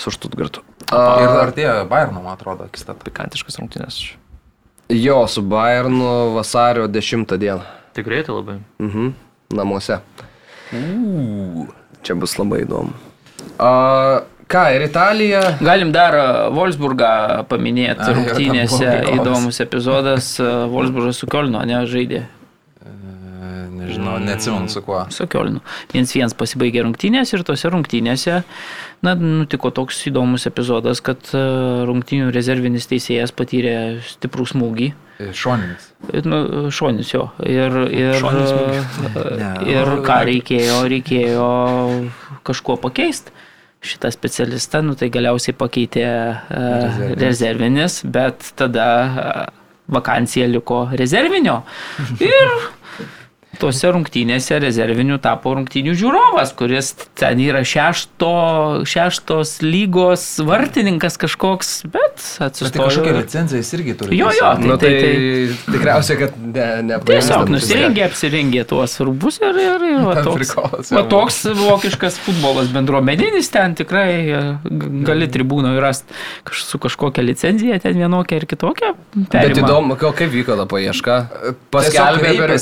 su 0.00 0.12
Štutgartu. 0.14 0.62
Ir 0.90 1.34
artėja 1.42 1.74
Bayerno, 1.88 2.22
man 2.24 2.32
atrodo, 2.34 2.64
akistat. 2.70 3.02
Pikantiškas 3.04 3.60
rungtynės. 3.60 4.00
Jo, 4.90 5.20
su 5.30 5.42
Bayernu 5.46 6.32
vasario 6.34 6.88
10 6.88 7.36
dieną. 7.38 7.62
Tai 7.94 8.04
greitai 8.06 8.34
labai. 8.34 8.56
Mhm. 8.80 9.12
Namuose. 9.54 10.00
Čia 12.02 12.16
bus 12.16 12.36
labai 12.38 12.62
įdomu. 12.64 12.94
A, 13.58 14.22
ką, 14.50 14.64
ir 14.74 14.86
Italija. 14.86 15.42
Galim 15.60 15.92
dar 15.92 16.16
Wolfsburgą 16.54 17.44
paminėti 17.50 18.06
A, 18.06 18.14
rungtynėse. 18.16 18.90
Įdomus 19.18 19.60
epizodas. 19.62 20.32
Wolfsburgas 20.40 21.20
su 21.20 21.28
Kielno, 21.30 21.62
ne, 21.68 21.82
žaidė. 21.90 22.24
Nežinau, 23.80 24.18
neatsimenu 24.20 24.68
su 24.68 24.82
kuo. 24.84 25.02
Su. 25.14 25.26
Viens 25.92 26.14
vienas 26.14 26.34
pasibaigė 26.36 26.84
rungtynės 26.84 27.32
ir 27.32 27.44
tose 27.46 27.70
rungtynėse, 27.72 28.40
na, 29.06 29.14
nutiko 29.16 29.72
toks 29.74 30.02
įdomus 30.10 30.46
epizodas, 30.50 31.00
kad 31.04 31.32
e, 31.32 31.42
rungtynių 31.88 32.30
rezervinis 32.34 32.88
teisėjas 32.90 33.32
patyrė 33.36 33.76
stiprų 34.06 34.48
smūgį. 34.52 34.90
E, 35.20 35.30
Šoninis. 35.36 35.90
Nu, 36.26 36.40
šonis 36.72 37.12
jo. 37.14 37.28
Ir, 37.44 37.78
ir, 37.92 38.18
Šoninis 38.20 38.98
Ne, 39.40 39.52
ir 39.72 39.94
ką 40.06 40.18
reikėjo, 40.28 40.82
reikėjo 40.92 41.52
kažkuo 42.48 42.76
pakeisti. 42.80 43.36
Šitą 43.80 44.10
specialistą, 44.12 44.82
nu 44.84 44.92
tai 44.92 45.06
galiausiai 45.08 45.54
pakeitė 45.56 46.04
uh, 46.04 46.98
rezervinis, 47.16 48.02
bet 48.04 48.50
tada 48.60 48.88
uh, 49.08 49.60
vakancija 49.88 50.48
liko 50.52 50.82
rezervinio. 50.92 51.62
Ir 52.20 52.52
tose 53.60 53.90
rungtynėse 53.92 54.58
rezerviniu 54.62 55.18
tapo 55.22 55.52
rungtynių 55.58 55.92
žiūrovas, 56.00 56.54
kuris 56.58 56.92
ten 57.20 57.38
yra 57.44 57.60
šešto, 57.66 58.30
šeštos 58.88 59.58
lygos 59.64 60.24
vartininkas 60.46 61.18
kažkoks, 61.20 61.70
bet 61.92 62.00
Bet 62.00 62.22
tai 62.38 62.46
atsistojo. 62.48 62.86
kažkokią 62.88 63.12
licenciją 63.20 63.60
jis 63.62 63.72
irgi 63.76 63.94
turi. 64.00 64.16
Jo, 64.18 64.30
jo, 64.32 64.32
tiesiog. 64.32 64.64
Nu, 64.66 64.76
tai- 64.80 64.90
tai, 64.90 65.12
tai- 65.12 65.74
tikriausiai, 65.76 66.18
kad 66.18 66.32
ne, 66.42 66.66
ne 66.88 66.98
Tiesiog 67.10 67.48
nusirengė, 67.52 68.04
apsirengė 68.08 68.64
tuos 68.70 68.96
rūbus 69.00 69.40
ir, 69.44 69.56
ir, 69.66 69.84
ir 69.90 70.00
va, 70.08 70.16
toks, 70.24 70.54
va, 70.92 71.02
toks 71.10 71.38
vokiškas 71.60 72.18
futbolas 72.24 72.68
bendruomeninis, 72.74 73.48
ten 73.52 73.74
tikrai 73.78 74.10
e, 74.30 74.40
gali 75.06 75.28
tribūnoje 75.30 75.80
rasti 75.84 76.18
kaž, 76.48 76.64
su 76.66 76.78
kažkokia 76.82 77.24
licenzija, 77.24 77.78
ten 77.82 77.96
vienokia 77.98 78.40
ir 78.40 78.46
kitokia. 78.50 78.94
Bet 79.14 79.30
perima. 79.34 79.66
įdomu, 79.66 79.96
ko- 80.00 80.12
kaip 80.16 80.30
vyko 80.34 80.56
ta 80.58 80.66
paieška. 80.70 81.18
Paskelbė 81.70 82.34
per... 82.38 82.56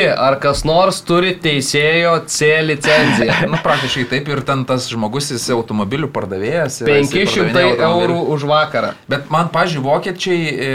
Sveiki, 0.00 0.20
ar 0.20 0.36
kas 0.40 0.62
nors 0.64 1.00
turi 1.04 1.34
teisėjo 1.40 2.14
C 2.30 2.48
licenciją? 2.64 3.36
Nu, 3.50 3.58
praktiškai 3.64 4.04
taip 4.10 4.28
ir 4.30 4.40
ten 4.46 4.62
tas 4.68 4.86
žmogus, 4.90 5.30
jis 5.32 5.46
automobilių 5.54 6.08
pardavėjas. 6.14 6.80
yra, 6.84 6.96
jisai 7.00 7.24
500 7.24 7.46
pardavinėja 7.50 7.88
eurų 7.88 8.18
už 8.34 8.44
vakarą. 8.50 8.92
Bet 9.10 9.30
man, 9.32 9.48
pažiūrėjau, 9.52 9.84
vokiečiai, 9.86 10.40
e, 10.50 10.70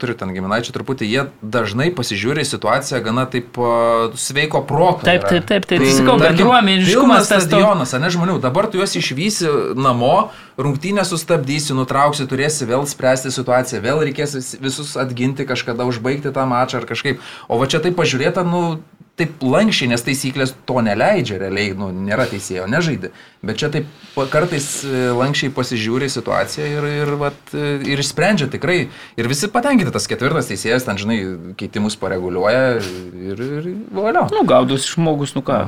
turiu 0.00 0.16
ten 0.18 0.32
giminaičių 0.36 0.74
truputį, 0.76 1.08
jie 1.10 1.24
dažnai 1.42 1.90
pasižiūri 1.96 2.44
situaciją 2.46 3.02
gana 3.04 3.26
taip 3.32 3.58
e, 3.58 3.72
sveiko 4.20 4.62
proto. 4.68 5.06
Taip, 5.08 5.26
taip, 5.28 5.46
taip, 5.48 5.66
taip, 5.68 5.82
tai 5.82 5.92
sakau, 5.96 6.18
bendruomeniškumas 6.22 7.26
pilnas 7.26 7.32
tas 7.32 7.46
to- 7.48 7.50
stadionas, 7.50 7.96
ne 7.98 8.12
žmonių, 8.14 8.38
dabar 8.44 8.70
tu 8.70 8.80
juos 8.80 8.96
išvysi 9.00 9.50
namo, 9.76 10.30
rungtynę 10.58 11.04
sustabdysi, 11.08 11.74
nutrauksi, 11.76 12.26
turėsi 12.30 12.66
vėl 12.68 12.86
spręsti 12.88 13.32
situaciją, 13.34 13.82
vėl 13.84 14.02
reikės 14.06 14.34
vis- 14.38 14.56
visus 14.60 14.96
atginti 15.00 15.46
kažkada, 15.48 15.86
užbaigti 15.88 16.32
tą 16.32 16.46
mačą 16.46 16.82
ar 16.82 16.88
kažkaip. 16.88 17.20
O 17.48 17.58
va 17.58 17.66
čia 17.66 17.80
taip 17.80 17.96
pažiūrėta, 17.96 18.44
nu, 18.44 18.80
taip 19.16 19.42
lankščiai, 19.44 19.90
nes 19.92 20.02
taisyklės 20.02 20.54
to 20.64 20.80
neleidžia, 20.80 21.36
realiai, 21.42 21.74
nu, 21.76 21.90
nėra 21.92 22.24
teisėjo, 22.30 22.64
nežaidė. 22.70 23.10
Bet 23.44 23.60
čia 23.60 23.68
taip 23.74 23.86
kartais 24.32 24.82
e, 24.88 25.10
lankščiai 25.12 25.52
pasižiūri 25.52 26.08
situaciją 26.08 26.66
ir, 26.78 26.86
ir, 27.02 27.12
vat, 27.20 27.52
e, 27.52 27.74
ir 27.92 28.00
išsprendžia 28.00 28.48
tikrai. 28.52 28.88
Ir 29.20 29.28
visi 29.28 29.50
patenkinti, 29.52 29.92
tas 29.92 30.08
ketvirtas 30.08 30.48
teisėjas, 30.48 30.88
ten, 30.88 30.96
žinai, 30.96 31.18
keitimus 31.60 31.98
pareguliuoja 32.00 32.78
ir, 32.80 33.42
ir 33.60 33.70
valio. 33.92 34.26
Nu, 34.32 34.46
gaudus 34.48 34.88
žmogus, 34.94 35.36
nu 35.36 35.44
ką. 35.44 35.66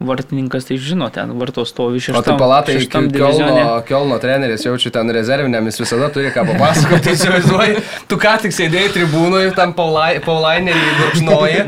Vartininkas 0.00 0.66
tai 0.68 0.76
žino, 0.76 1.06
ten 1.08 1.30
varto 1.40 1.64
stovi 1.64 1.96
O 1.96 2.00
šeštam, 2.04 2.22
tai 2.24 2.34
palatai, 2.36 2.74
divizione. 2.84 3.62
Kielno 3.88 4.18
treneris 4.20 4.66
jaučiu 4.66 4.90
ten 4.92 5.08
rezervinėm, 5.08 5.70
jis 5.70 5.80
visada 5.80 6.10
turi 6.12 6.28
ką 6.34 6.44
papasakoti, 6.50 7.12
įsivaizduoji. 7.16 7.78
Tu 8.10 8.18
ką 8.20 8.34
tik 8.44 8.52
sėdėjai 8.52 8.90
tribūnoje, 8.92 9.54
tam 9.56 9.72
Paulai- 9.78 10.20
Paulainerį 10.24 10.82
gurkšnoji, 11.00 11.62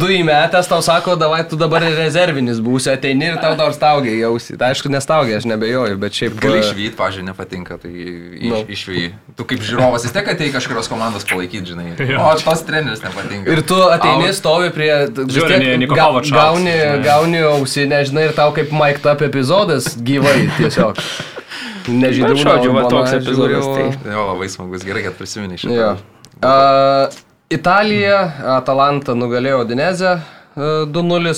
du 0.00 0.08
įmetęs 0.08 0.70
tau 0.72 0.80
sako, 0.84 1.18
davai 1.20 1.42
tu 1.50 1.58
dabar 1.60 1.84
rezervinis 1.84 2.62
būsi, 2.64 2.94
ateini 2.94 3.28
ir 3.34 3.36
tau 3.44 3.52
dar 3.60 3.76
staugiai 3.76 4.16
jausi. 4.22 4.56
Tai 4.56 4.72
aišku, 4.72 4.88
nestaugiai, 4.96 5.36
aš 5.42 5.48
nebejoju, 5.52 6.00
bet 6.00 6.16
šiaip... 6.16 6.40
Gali 6.40 6.62
e, 6.62 6.64
išvykti, 6.64 6.96
pažiūrėjau, 6.96 7.28
nepatinka, 7.28 7.76
tai 7.84 7.92
iš, 7.92 8.48
Nu. 8.50 8.62
išvykti. 8.72 9.12
Tu 9.36 9.46
kaip 9.52 9.62
žiūrovas 9.68 10.08
vis 10.08 10.16
tiek 10.16 10.32
atei 10.32 10.48
kažkurios 10.56 10.88
komandos 10.90 11.28
palaikyti, 11.28 11.74
žinai. 11.74 11.92
O 12.24 12.32
tos 12.40 12.64
treneris 12.66 13.04
nepatinka. 13.04 13.52
Ir 13.52 13.62
tu 13.68 13.78
ateini, 13.84 14.32
stovi 14.36 14.72
prie... 14.72 14.90
Kovačo 15.90 16.34
Gauni, 16.34 16.74
gauni 17.04 17.40
ausinę, 17.56 18.04
žinai, 18.08 18.28
ir 18.28 18.36
tau 18.36 18.54
kaip 18.56 18.72
Mike 18.74 19.04
Up 19.10 19.22
epizodas 19.26 19.92
gyvai 20.06 20.48
tiesiog. 20.58 21.00
Nežinau, 21.90 22.36
žodžiu, 22.38 22.72
va 22.76 22.86
toks 22.90 23.16
epizodas, 23.16 23.66
tai. 23.74 24.12
Jo, 24.12 24.30
labai 24.32 24.48
smagus, 24.52 24.84
gerai, 24.86 25.04
kad 25.08 25.18
prisimeni 25.18 25.58
šitą. 25.60 25.74
Jo. 25.74 25.90
Uh, 26.40 27.20
Italija, 27.52 28.18
Atalanta 28.56 29.16
nugalėjo 29.18 29.64
Dinezę 29.68 30.16
uh, 30.20 30.88
2-0, 30.88 31.36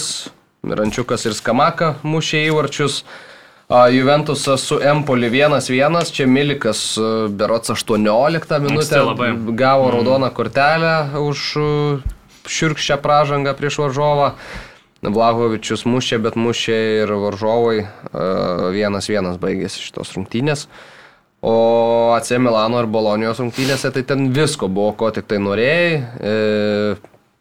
Mirančiukas 0.63 1.27
ir 1.27 1.35
Skamaka 1.35 1.95
mušė 2.07 2.45
įvarčius. 2.51 3.03
Uh, 3.73 3.87
Juventusas 3.91 4.67
su 4.69 4.77
Empoli 4.85 5.31
1-1, 5.33 6.13
čia 6.13 6.27
Milikas 6.29 6.83
uh, 7.01 7.31
berots 7.33 7.73
18 7.73 8.59
minutę 8.61 9.01
gavo 9.57 9.89
raudoną 9.95 10.29
kortelę 10.37 10.93
už 11.23 11.47
uh, 11.57 12.13
šiurkščią 12.47 12.99
pražangą 13.03 13.55
prieš 13.57 13.81
varžovą. 13.83 14.33
Vlahovičius 15.03 15.83
mušė, 15.89 16.20
bet 16.23 16.39
mušė 16.39 16.81
ir 17.03 17.15
varžovai. 17.24 17.79
Uh, 18.12 18.70
1-1 18.70 19.39
baigėsi 19.43 19.83
šitos 19.83 20.15
rungtynės. 20.15 20.69
O 21.43 22.12
AC 22.15 22.37
Milano 22.39 22.85
ir 22.85 22.87
Bolonijos 22.87 23.41
rungtynėse 23.43 23.91
tai 23.91 24.05
ten 24.07 24.29
visko 24.35 24.69
buvo, 24.70 24.93
ko 24.95 25.11
tik 25.11 25.27
tai 25.27 25.41
norėjai. 25.43 25.97
E, 26.23 26.35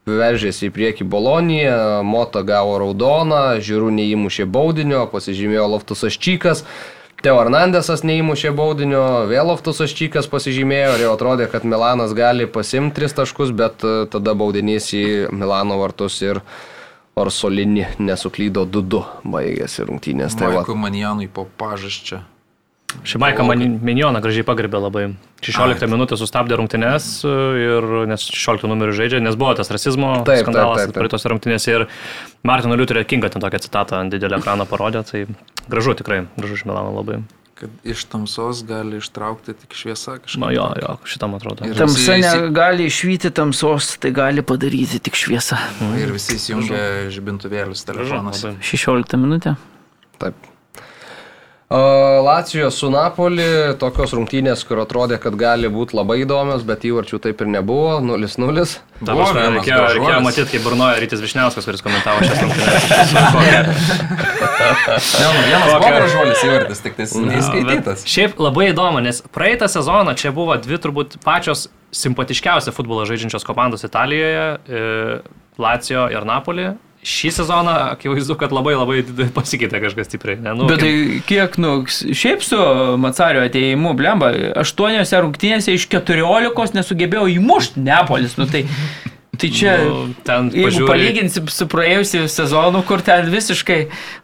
veržėsi 0.10 0.72
į 0.72 0.74
priekį 0.74 1.06
Boloniją, 1.06 2.02
Mota 2.02 2.42
gavo 2.42 2.80
raudoną, 2.82 3.60
Žiūrų 3.62 3.92
neįmušė 4.00 4.48
baudinio, 4.50 5.06
pasižymėjo 5.12 5.68
Loftusas 5.76 6.18
Čykas. 6.18 6.66
Teo 7.22 7.38
Hernandesas 7.38 8.02
neįmušė 8.02 8.50
baudinio, 8.58 9.04
vėl 9.30 9.52
Loftusas 9.52 9.94
Čykas 9.94 10.26
pasižymėjo 10.32 10.96
ir 10.98 11.06
jau 11.06 11.14
atrodė, 11.14 11.46
kad 11.52 11.62
Milanas 11.70 12.18
gali 12.18 12.50
pasimti 12.50 12.98
tris 12.98 13.14
taškus, 13.14 13.54
bet 13.54 13.86
e, 13.86 14.08
tada 14.10 14.34
baudinys 14.34 14.90
į 14.98 15.06
Milano 15.30 15.78
vartus 15.84 16.18
ir 16.26 16.42
Orsolinį 17.20 17.88
nesuklydo 18.00 18.64
2-2 18.72 19.02
baigėsi 19.34 19.88
rungtynės. 19.88 20.38
Tai 20.40 20.52
va, 20.52 20.62
Maikui 20.62 20.78
Manijanui 20.80 21.28
po 21.32 21.44
pažasčia. 21.60 22.22
Šimaika 23.08 23.44
Minioną 23.48 24.20
gražiai 24.24 24.44
pagarbė 24.48 24.80
labai. 24.84 25.04
16 25.42 25.88
minutę 25.90 26.18
sustabdė 26.20 26.58
rungtynes 26.60 27.08
e, 27.26 27.36
ir 27.64 27.88
nes 28.12 28.26
16 28.28 28.68
numerių 28.70 28.96
žaidžia, 28.98 29.22
nes 29.24 29.38
buvo 29.40 29.54
tas 29.58 29.72
rasizmo 29.74 30.12
Taip, 30.20 30.28
taip, 30.28 30.44
skandalas 30.44 30.82
taip, 30.84 30.92
taip. 30.92 30.98
praeitose 31.00 31.32
rungtynėse 31.32 31.78
ir 31.78 31.86
Martino 32.48 32.76
Liuterio 32.78 33.06
Kinga 33.08 33.32
ten 33.32 33.44
tokią 33.44 33.64
citatą 33.64 34.02
ant 34.04 34.14
didelio 34.14 34.42
ekrano 34.42 34.68
parodė, 34.70 35.06
tai 35.08 35.24
gražu 35.72 35.96
tikrai, 35.98 36.26
gražu 36.38 36.60
iš 36.60 36.66
Milano 36.68 36.92
labai. 37.00 37.22
Kad 37.62 37.70
iš 37.86 38.04
tamsos 38.10 38.64
gali 38.66 38.98
ištraukti 38.98 39.54
tik 39.54 39.76
šviesa 39.78 40.16
kažkaip. 40.18 40.42
Na 40.42 40.50
jo, 40.56 40.66
jo, 40.82 40.96
šitam 41.06 41.36
atrodo. 41.38 41.68
Ir 41.70 41.78
Tamsa 41.78 42.16
visi 42.18 42.24
negali 42.26 42.88
išvyti 42.90 43.30
tamsos, 43.38 43.94
tai 44.02 44.10
gali 44.18 44.42
padaryti 44.42 44.98
tik 45.06 45.20
šviesa. 45.20 45.60
Ir 46.02 46.10
visi 46.16 46.40
įsijungia 46.40 47.12
žibintuvėlius 47.14 47.86
telefonuose. 47.86 48.56
Labai. 48.56 48.72
16 48.74 49.22
minutė. 49.22 49.54
Taip. 50.22 50.51
O, 52.22 52.24
Lacijo 52.24 52.72
su 52.72 52.90
Napoli, 52.94 53.44
tokios 53.82 54.12
rungtynės, 54.14 54.62
kur 54.68 54.78
atrodė, 54.84 55.18
kad 55.22 55.34
gali 55.40 55.70
būti 55.74 55.96
labai 55.98 56.20
įdomios, 56.22 56.62
bet 56.68 56.84
įvarčių 56.86 57.18
taip 57.24 57.42
ir 57.42 57.50
nebuvo, 57.50 57.96
0-0. 58.06 58.66
Ta 59.02 59.16
prasme, 59.18 59.46
reikėjo, 59.56 59.80
reikėjo 59.96 60.20
matyti, 60.22 60.46
kaip 60.52 60.68
burnoja 60.68 61.00
Rytis 61.02 61.24
Višniauskas, 61.24 61.66
kuris 61.66 61.82
komentavo 61.82 62.22
šias 62.22 62.42
rungtynes. 62.46 62.86
Ne, 64.62 65.32
nu, 65.34 65.42
vienas 65.48 65.66
buvo 65.72 65.90
gražuolis 65.96 66.46
įvartis, 66.46 66.84
tik 66.86 67.00
tai 67.00 67.10
neįskaitytas. 67.26 68.06
Šiaip 68.14 68.38
labai 68.46 68.70
įdomu, 68.70 69.02
nes 69.02 69.24
praeitą 69.34 69.72
sezoną 69.72 70.14
čia 70.22 70.30
buvo 70.36 70.60
dvi 70.62 70.78
turbūt 70.86 71.18
pačios 71.26 71.72
simpatiškiausia 71.90 72.76
futbolo 72.76 73.10
žaidžiančios 73.10 73.50
komandos 73.50 73.88
Italijoje 73.90 74.46
e,- 74.46 74.86
Lacijo 75.66 76.06
ir 76.14 76.30
Napoli. 76.30 76.70
Šį 77.02 77.32
sezoną 77.34 77.72
akivaizdu, 77.96 78.36
kad 78.38 78.52
labai 78.54 78.76
labai 78.78 79.00
pasikeitė 79.34 79.80
kažkas 79.82 80.06
stipriai. 80.06 80.38
Ne? 80.38 80.52
Nu, 80.54 80.68
Bet 80.70 80.84
tai 80.84 80.92
kiek, 81.26 81.56
nu, 81.58 81.72
šiaip 81.90 82.44
su 82.46 82.60
Macario 83.02 83.42
ateimu, 83.48 83.96
blemba, 83.98 84.30
aštuoniuose 84.62 85.18
rungtynėse 85.26 85.74
iš 85.74 85.88
keturiolikos 85.90 86.76
nesugebėjo 86.78 87.26
įmušti 87.40 87.82
Neapolis. 87.82 88.38
Nu, 88.38 88.46
tai, 88.46 88.68
tai 89.34 89.50
čia, 89.50 89.74
Nu, 89.88 90.14
ten 90.28 90.52
jeigu 90.54 90.86
palyginsim 90.86 91.50
su 91.50 91.66
praėjusiu 91.74 92.28
sezonu, 92.30 92.84
kur 92.86 93.02
ten 93.02 93.26
visiškai 93.34 93.80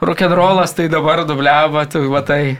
rock'n'rollas, 0.05 0.77
tai 0.77 0.85
dabar 0.93 1.25
dubliava, 1.25 1.87
tu 1.89 2.05
matai. 2.13 2.59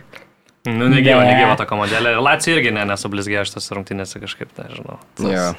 Nu, 0.65 0.89
negyva, 0.89 1.21
Ne. 1.23 1.29
negyva 1.37 1.53
ta 1.61 1.69
komandėlė. 1.69 2.17
Ir 2.17 2.23
Lacijo 2.25 2.57
irgi 2.57 2.73
ne, 2.75 2.81
nesublizgėjo 2.89 3.45
šitas 3.47 3.69
rungtynėse 3.71 4.19
kažkaip, 4.19 4.49
nežinau. 4.59 4.97
Ja. 5.29 5.51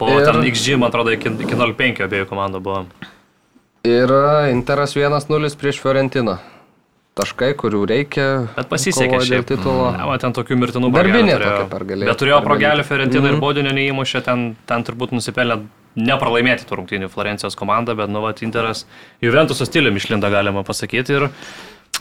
Buvo 0.00 0.16
Ir- 0.18 0.24
ten 0.32 0.40
XG, 0.48 0.78
man 0.80 0.88
atrodo, 0.88 1.12
iki, 1.14 1.28
iki 1.44 1.54
0,5 1.60 2.00
abiejų 2.08 2.26
komandų 2.32 2.58
buvo. 2.64 2.86
Ir 3.84 4.08
Interas 4.52 4.94
1-0 4.94 5.56
prieš 5.58 5.80
Fiorentiną. 5.82 6.38
Taškai, 7.18 7.50
kurių 7.60 7.80
reikia. 7.90 8.26
Bet 8.56 8.70
pasisekė 8.70 9.18
šiaip. 9.20 9.44
titulo. 9.44 9.90
Ne, 9.92 10.04
va, 10.08 10.14
ten 10.22 10.32
tokių 10.32 10.56
mirtinų 10.56 10.88
Darbinė 10.94 11.34
tokia 11.42 11.66
pergalė. 11.68 12.06
Bet 12.08 12.16
turėjo 12.22 12.38
progelį 12.46 12.84
Fiorentina 12.88 13.26
Mhm. 13.26 13.34
ir 13.34 13.40
Bodinio 13.42 13.72
neįmušė, 13.76 14.22
ten, 14.24 14.56
ten 14.66 14.84
turbūt 14.86 15.12
nusipelnė 15.12 15.58
nepralaimėti 15.96 16.64
tų 16.64 16.78
rungtynių 16.80 17.10
Florencijos 17.12 17.54
komanda, 17.54 17.94
bet 17.94 18.08
nu, 18.08 18.22
va, 18.22 18.32
Interas 18.40 18.86
Juventuso 19.20 19.66
stiliumi 19.66 20.00
išlinda, 20.00 20.30
galima 20.30 20.62
pasakyti. 20.64 21.10
Ir 21.12 21.28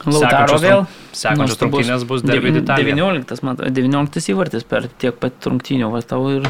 Lautaro 0.06 0.58
vėl. 0.64 0.86
Sekančios 1.12 1.60
rungtynės 1.60 2.08
bus 2.08 2.22
Derby 2.22 2.52
Devin- 2.52 2.64
Italija. 2.64 2.95
19, 2.95 3.44
man 3.44 3.56
atrodo, 3.58 3.74
19 3.74 4.32
įvartis 4.32 4.64
per 4.64 4.88
tiek 4.98 5.20
pat 5.20 5.34
rungtynių, 5.44 5.91
va 5.91 5.99
tau 6.02 6.30
ir... 6.30 6.48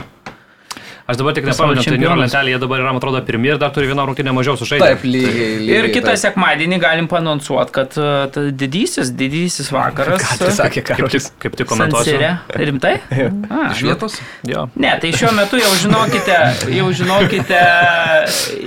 Aš 1.12 1.18
dabar 1.20 1.36
tik 1.36 1.44
nepamenu, 1.50 1.82
turnyro 1.84 1.98
čempionas. 1.98 2.22
lentelėje 2.24 2.60
dabar 2.64 2.80
yra, 2.84 2.92
man 2.96 3.02
atrodo, 3.02 3.20
pirmi 3.28 3.50
ir 3.52 3.58
dar 3.60 3.74
turi 3.76 3.90
vieną 3.90 4.06
rungtynę 4.08 4.32
mažiau 4.38 4.56
sužaidę. 4.60 4.86
Taip, 4.86 5.04
lygiai. 5.04 5.48
lygiai 5.60 5.80
Ir 5.82 5.88
kitą 5.92 6.14
taip. 6.14 6.22
sekmadienį 6.24 6.80
galim 6.80 7.10
panonsuoti, 7.12 7.74
kad 7.76 7.98
uh, 8.00 8.40
didysis, 8.62 9.12
didysis 9.20 9.72
vakaras. 9.76 10.24
Ką 10.24 10.38
tai 10.46 10.52
sakė 10.56 10.86
Kaip 10.88 10.88
tik, 10.88 11.04
Karolis? 11.04 11.28
kaip 11.44 11.58
tik 11.60 11.70
komentuosiu. 11.74 12.16
Sansirė. 12.16 12.64
Rimtai? 12.72 12.94
Iš 13.76 13.84
vietos? 13.90 14.16
Jo. 14.48 14.68
Ne, 14.80 14.94
tai 15.04 15.12
šiuo 15.20 15.34
metu 15.36 15.60
jau 15.60 15.74
žinokite, 15.84 16.40
jau 16.78 16.88
žinokite 17.02 17.62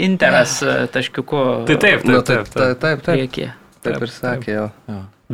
Interas 0.05 0.59
uh, 0.62 0.85
taškiuku. 0.93 1.43
Tai 1.71 1.77
taip, 1.81 2.05
Nu, 2.05 2.21
taip, 2.21 2.45
taip, 2.45 2.53
taip. 2.53 2.55
taip. 2.55 2.81
taip, 2.85 3.03
taip. 3.09 3.16
Priekį. 3.16 3.49
Taip 3.85 4.05
ir 4.05 4.12
sakė, 4.12 4.53
jo. 4.59 4.66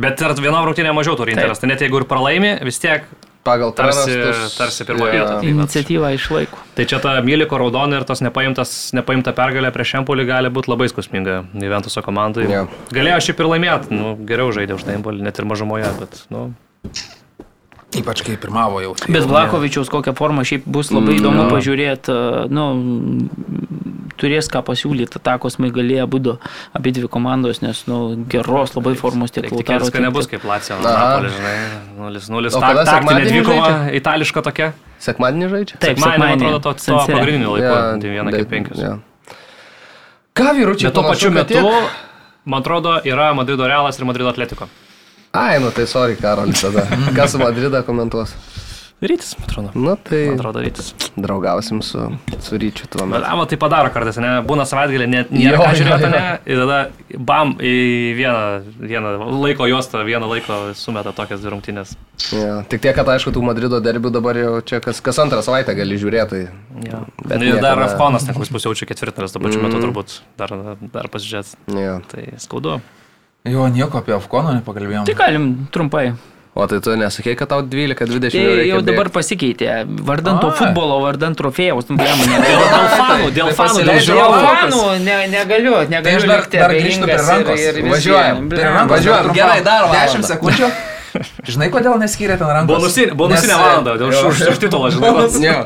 Bet 0.01 0.21
ir 0.23 0.33
viena 0.39 0.61
rungtynė 0.63 0.93
mažiau 0.95 1.17
turi 1.19 1.35
Interas, 1.35 1.59
tai 1.59 1.67
net 1.71 1.83
jeigu 1.83 1.99
ir 2.01 2.07
pralaimi, 2.07 2.53
vis 2.67 2.79
tiek 2.79 3.03
Pagal 3.43 3.71
Tarsi- 3.73 4.13
prarastus- 4.13 4.57
tarsi 4.57 4.85
pirma 4.85 5.05
jo. 5.07 5.11
vieta. 5.11 5.39
Tai 5.41 5.49
Iniciatyvą 5.49 6.09
išlaiko. 6.13 6.57
Tai 6.77 6.85
čia 6.85 6.99
ta 7.01 7.15
Myliko 7.25 7.57
raudona 7.57 7.97
ir 7.97 8.03
tas 8.05 8.21
nepaimtas, 8.21 8.91
nepaimta 8.93 9.33
pergalė 9.33 9.71
prieš 9.73 9.95
Empolį 9.97 10.27
gali 10.29 10.49
būti 10.53 10.69
labai 10.69 10.85
skausminga 10.91 11.39
Juventuso 11.57 12.03
komandai. 12.05 12.45
Jo. 12.51 12.67
Galėjo 12.93 13.17
šiaip 13.25 13.39
ir 13.41 13.49
laimėti, 13.49 13.89
nu, 13.97 14.13
geriau 14.29 14.53
žaidė 14.53 14.77
už 14.77 14.83
tą 14.85 14.93
Empolį, 14.93 15.21
net 15.25 15.39
ir 15.41 15.45
mažumoje, 15.49 15.89
bet, 15.99 16.21
nu, 16.29 16.51
Ypač 17.91 18.21
kai 18.23 18.37
pirmavo 18.39 18.79
jau. 18.79 18.93
tai 18.95 19.11
Bet 19.11 19.23
jau 19.25 19.29
Vlakovičiaus 19.33 19.89
kokią 19.91 20.13
formą 20.15 20.45
šiaip 20.47 20.63
bus 20.65 20.91
labai 20.93 21.17
Mm, 21.17 21.19
įdomu 21.19 21.41
jo. 21.43 21.49
pažiūrėti, 21.51 22.13
nu, 22.49 22.65
turės 24.21 24.47
ką 24.53 24.61
pasiūlyti, 24.67 25.17
atakos 25.19 25.57
maigalėje 25.61 26.05
būdu 26.13 26.35
abi 26.77 26.93
dvi 26.95 27.09
komandos, 27.11 27.59
nes, 27.65 27.81
nu, 27.89 27.97
geros 28.31 28.75
labai 28.77 28.93
formos 28.99 29.33
tiek 29.33 29.47
tik 29.49 29.57
Lautaro, 29.57 29.89
tiek- 29.89 30.05
nebus 30.05 30.29
kaip 30.31 30.45
Lacijo, 30.47 30.77
Aha. 30.79 30.93
Napolį, 31.17 31.33
žinai, 31.35 31.55
0-0, 31.97 32.53
O 32.55 32.61
ta, 32.61 32.71
taktinė 32.91 33.25
dvikova, 33.27 33.71
itališka 33.99 34.43
tokia. 34.45 34.71
Sekmadienį 35.01 35.47
žaidžia? 35.55 35.79
Taip, 35.81 35.97
Sekmadienį, 35.97 36.19
man 36.21 36.37
atrodo, 36.37 36.59
to, 36.61 36.73
to 36.77 36.85
San 36.85 36.99
Siro. 37.07 37.17
pagrindiniu 37.17 37.55
laiku, 37.57 37.73
Jo, 37.73 38.21
1 38.21 38.29
bet- 38.31 38.37
kaip 38.37 38.49
5. 38.53 38.83
jo. 38.85 38.93
Ką 40.37 40.53
vyručiai? 40.55 40.87
Bet 40.87 40.93
tuo 40.95 41.03
pačiu 41.09 41.31
metu, 41.33 41.53
tiek? 41.57 41.65
man 42.45 42.61
atrodo, 42.61 42.93
yra 43.03 43.33
Madrido 43.35 43.67
Realas 43.67 43.97
ir 43.99 44.05
Madrido 44.05 44.29
Atletiko. 44.29 44.67
Ai, 45.33 45.59
nu 45.59 45.69
tai 45.71 45.85
sorry, 45.87 46.15
Karolis 46.19 46.61
tada. 46.61 46.85
Kas 47.17 47.31
su 47.31 47.39
Madridą 47.39 47.81
komentuos? 47.87 48.33
Rytis, 49.01 49.33
man 49.39 49.47
atrodo. 49.49 49.69
Nu 49.73 49.95
tai 49.97 50.25
Man 50.29 50.35
atrodo, 50.37 50.59
rytis. 50.61 50.93
draugausim 51.17 51.81
su, 51.81 51.97
su 52.39 52.57
ryčiu 52.57 52.85
tuo 52.87 53.01
Bet, 53.07 53.09
metu. 53.21 53.25
ama, 53.33 53.45
tai 53.49 53.57
padaro 53.57 53.89
kartais, 53.89 54.19
ne? 54.21 54.35
Būna 54.45 54.61
savaitgalį, 54.69 55.07
net 55.09 55.31
nėra 55.33 55.57
Jo, 55.57 55.63
ką 55.65 55.71
žiūrėti, 55.79 56.09
ne? 56.13 56.21
Ir 56.45 56.61
tada 56.61 56.77
bam 57.17 57.55
į 57.57 57.73
vieną, 58.19 58.43
vieną 58.77 59.15
laiko 59.41 59.65
juostą, 59.71 60.03
vieną 60.05 60.29
laiko 60.29 60.59
sumeta 60.77 61.15
tokias 61.17 61.41
dvi 61.41 61.49
rungtynės. 61.55 61.95
Ja, 62.29 62.61
tik 62.69 62.83
tiek, 62.85 62.93
kad 62.95 63.09
aišku, 63.09 63.33
tų 63.33 63.41
Madrido 63.41 63.81
derbių 63.81 64.11
dabar 64.13 64.37
jau 64.37 64.53
čia 64.61 64.77
kas, 64.85 65.01
kas 65.01 65.17
antrą 65.25 65.41
savaitę 65.41 65.73
gali 65.73 65.97
žiūrėti. 65.97 66.29
Tai... 66.29 66.43
Ja. 66.85 67.01
Bet 67.25 67.25
Bet 67.25 67.41
ir 67.41 67.57
dar 67.57 67.73
niekada- 67.81 67.89
Afkonas, 67.89 68.23
ten 68.29 68.37
kuris 68.37 68.53
pusjaučia 68.53 68.85
ketvirtinaras, 68.85 69.33
tuo 69.33 69.41
pačiu 69.41 69.63
metu 69.65 69.81
Mm. 69.81 69.87
turbūt 69.89 70.19
dar, 70.37 70.53
dar 70.93 71.09
pasižiūrėt. 71.09 71.55
Ja. 71.73 71.97
Tai 72.07 72.27
skaudu. 72.37 72.77
Jo, 73.49 73.65
nieko 73.73 73.97
apie 73.97 74.13
Afkoną 74.13 74.53
nepakalbėjom. 74.61 75.05
Tai 75.09 75.15
galim 75.17 75.65
trumpai. 75.73 76.11
O 76.53 76.65
tai 76.67 76.81
tu 76.83 76.91
nesakei, 76.99 77.31
kad 77.39 77.47
tau 77.47 77.61
12-20 77.63 78.31
Tai 78.35 78.39
reikia 78.43 78.73
jau 78.73 78.81
dabar 78.83 79.07
bėgt? 79.07 79.13
pasikeitė. 79.15 79.67
Vardant 80.03 80.41
to 80.43 80.49
futbolo, 80.51 80.97
vardant 80.99 81.37
trofėjaus, 81.39 81.87
nu, 81.87 81.95
blem, 81.95 82.17
ne. 82.27 82.39
Dėl, 82.43 82.63
dėl 82.73 82.87
fanų, 82.99 83.29
dėl 83.37 83.47
Tai 83.51 83.55
fanų, 83.61 83.77
dėl 83.77 83.87
Dėl 83.87 84.01
žiūrovų. 84.07 84.35
Europas. 84.41 84.59
fanų 84.75 84.81
ne, 85.05 85.15
negaliu, 85.31 85.75
negaliu 85.87 86.03
Tai 86.03 86.15
aš 86.19 86.25
dar- 86.27 86.43
dar 86.51 86.73
grįžtu 86.75 87.07
prie 87.07 87.15
rankos. 87.23 87.59
ir- 87.59 87.79
ir 87.79 87.87
Važiuojam. 87.93 88.49
Tai 88.51 88.65
rankos 88.67 88.97
Važiuojam, 88.97 89.31
gerai, 89.37 89.61
trumpam. 89.61 89.63
dar 89.63 89.81
valandą. 89.87 90.11
10 90.11 90.27
sekundžių. 90.33 90.71
Žinai, 91.51 91.69
kodėl 91.71 91.95
neskyrė 92.03 92.35
ten 92.39 92.47
rankos? 92.47 92.75
Bonusinė, 92.75 93.15
bonusinė 93.19 93.55
Nes, 93.55 93.63
valanda, 93.63 93.95
dėl 93.99 94.11
už, 94.11 94.43
už 94.51 94.59
titulą, 94.59 94.91
žinai. 94.91 95.65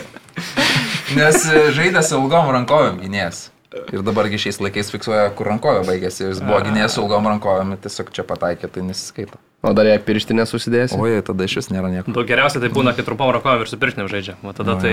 Nes 1.16 1.36
e, 1.50 1.64
žaidė 1.74 2.02
su 2.06 2.14
ilgom 2.20 2.52
rankovėm 2.54 3.00
gynėjas. 3.02 3.48
Ir 3.94 4.02
dabargi 4.06 4.38
šiais 4.38 4.60
laikais 4.62 4.90
fiksuoja, 4.92 5.30
kur 5.34 5.46
rankovė 5.50 5.84
baigėsi. 5.88 6.28
Jis 6.28 6.40
buvo 6.44 6.60
gynėjas 6.66 6.96
su 6.96 7.02
ilgom 7.04 7.26
rankovėm, 7.30 7.72
tiesiog 7.82 8.12
čia 8.14 8.22
pataikė, 8.26 8.68
tai 8.70 8.82
nesiskaito. 8.86 9.38
O 9.60 9.74
dar 9.76 9.84
jei 9.84 9.98
pirštinę 10.00 10.46
susidėsi? 10.48 10.96
Oi, 10.96 11.18
tada 11.24 11.44
iš 11.44 11.58
vis 11.58 11.66
nėra 11.68 11.90
nieko. 11.92 12.12
Daug 12.16 12.24
geriausia 12.28 12.62
tai 12.62 12.70
būna, 12.72 12.94
kai 12.96 13.04
trumpam 13.04 13.28
rakovėm 13.36 13.66
ir 13.66 13.68
su 13.68 13.76
pirštinėm 13.80 14.06
žaidžia. 14.08 14.38
O 14.40 14.54
tada 14.56 14.78
Nu, 14.78 14.80
tai 14.80 14.92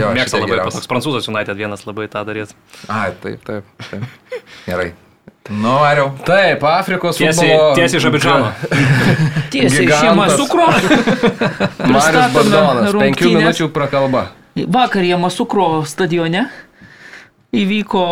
jo, 0.00 0.08
mėgsta 0.16 0.40
labai, 0.40 0.56
geriausi. 0.56 0.80
toks 0.80 0.90
prancūzas 0.90 1.28
United 1.30 1.54
vienas 1.60 1.84
labai 1.86 2.08
tą 2.10 2.24
darys. 2.26 2.50
Ai, 2.90 3.12
taip, 3.22 3.44
taip, 3.46 3.68
taip. 3.86 4.08
Gerai. 4.66 4.88
Nu, 5.48 5.76
variau. 5.84 6.10
Taip, 6.26 6.66
Afrikos 6.66 7.16
futbolo... 7.22 7.70
tiesiai 7.78 8.02
iš 8.02 8.08
Abidžano. 8.10 8.50
Tiesiai 9.54 9.86
Gigantas. 9.86 10.02
šeima 10.02 10.26
sukro. 10.34 10.66
Marius 11.94 12.34
Bagdonas, 12.34 12.90
penkių 12.98 13.30
minučių 13.38 13.70
prakalba. 13.72 14.26
Vakar 14.58 15.06
jie 15.06 15.16
Masukro 15.22 15.68
stadione 15.86 16.48
įvyko 17.54 18.02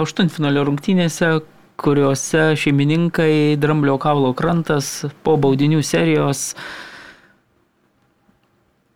aštuntfinalio 0.00 0.62
rungtynėse, 0.70 1.40
kuriuose 1.78 2.52
šeimininkai 2.58 3.56
Dramblio 3.60 3.96
kaulo 4.02 4.32
krantas 4.36 5.06
po 5.22 5.36
baudinių 5.38 5.80
serijos 5.86 6.52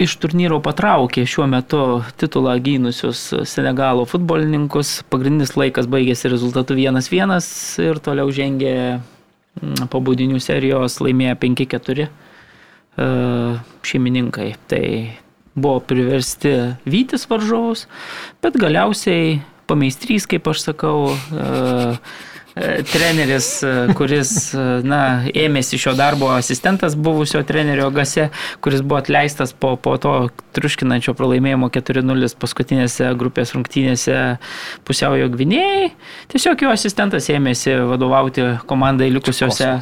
iš 0.02 0.16
turnyro 0.18 0.58
patraukė 0.62 1.22
šiuo 1.28 1.46
metu 1.50 1.80
titulą 2.18 2.56
gynusius 2.64 3.20
Senegalo 3.46 4.02
futbolininkus. 4.08 5.00
Pagrindinis 5.12 5.54
laikas 5.54 5.86
baigėsi 5.90 6.30
rezultatu 6.32 6.74
1-1 6.74 7.36
ir 7.86 8.00
toliau 8.02 8.32
žengė 8.34 8.74
mm, 8.98 9.86
po 9.92 10.02
baudinių 10.02 10.42
serijos 10.42 10.98
laimėjo 11.04 11.36
5-4 11.44 12.08
e, 12.08 12.08
šeimininkai. 13.92 14.48
Tai 14.66 14.84
buvo 15.54 15.78
priversti 15.86 16.56
vytis 16.88 17.28
varžovus, 17.30 17.86
bet 18.42 18.58
galiausiai 18.58 19.38
pameistrys, 19.70 20.26
kaip 20.26 20.48
aš 20.50 20.66
sakau, 20.66 21.12
e, 21.12 21.46
treneris, 22.92 23.62
e, 23.62 23.72
kuris 23.96 24.52
e, 24.54 24.64
na, 24.84 25.00
ėmėsi 25.32 25.78
šio 25.80 25.94
darbo 25.96 26.28
asistentas 26.34 26.96
buvusio 26.98 27.40
trenerio 27.48 27.88
Gase, 27.94 28.28
kuris 28.64 28.84
buvo 28.84 29.00
atleistas 29.00 29.54
po, 29.56 29.74
po 29.80 29.96
to 30.02 30.14
triuškinančio 30.56 31.16
pralaimėjimo 31.16 31.70
4-0 31.72 32.32
paskutinėse 32.42 33.12
grupės 33.18 33.54
rungtynėse 33.56 34.18
pusiaujo 34.88 35.30
gvinėjai. 35.32 35.92
Tiesiog 36.32 36.66
jo 36.66 36.72
asistentas 36.76 37.30
ėmėsi 37.32 37.78
vadovauti 37.88 38.48
komandai 38.68 39.08
likusiuose 39.14 39.78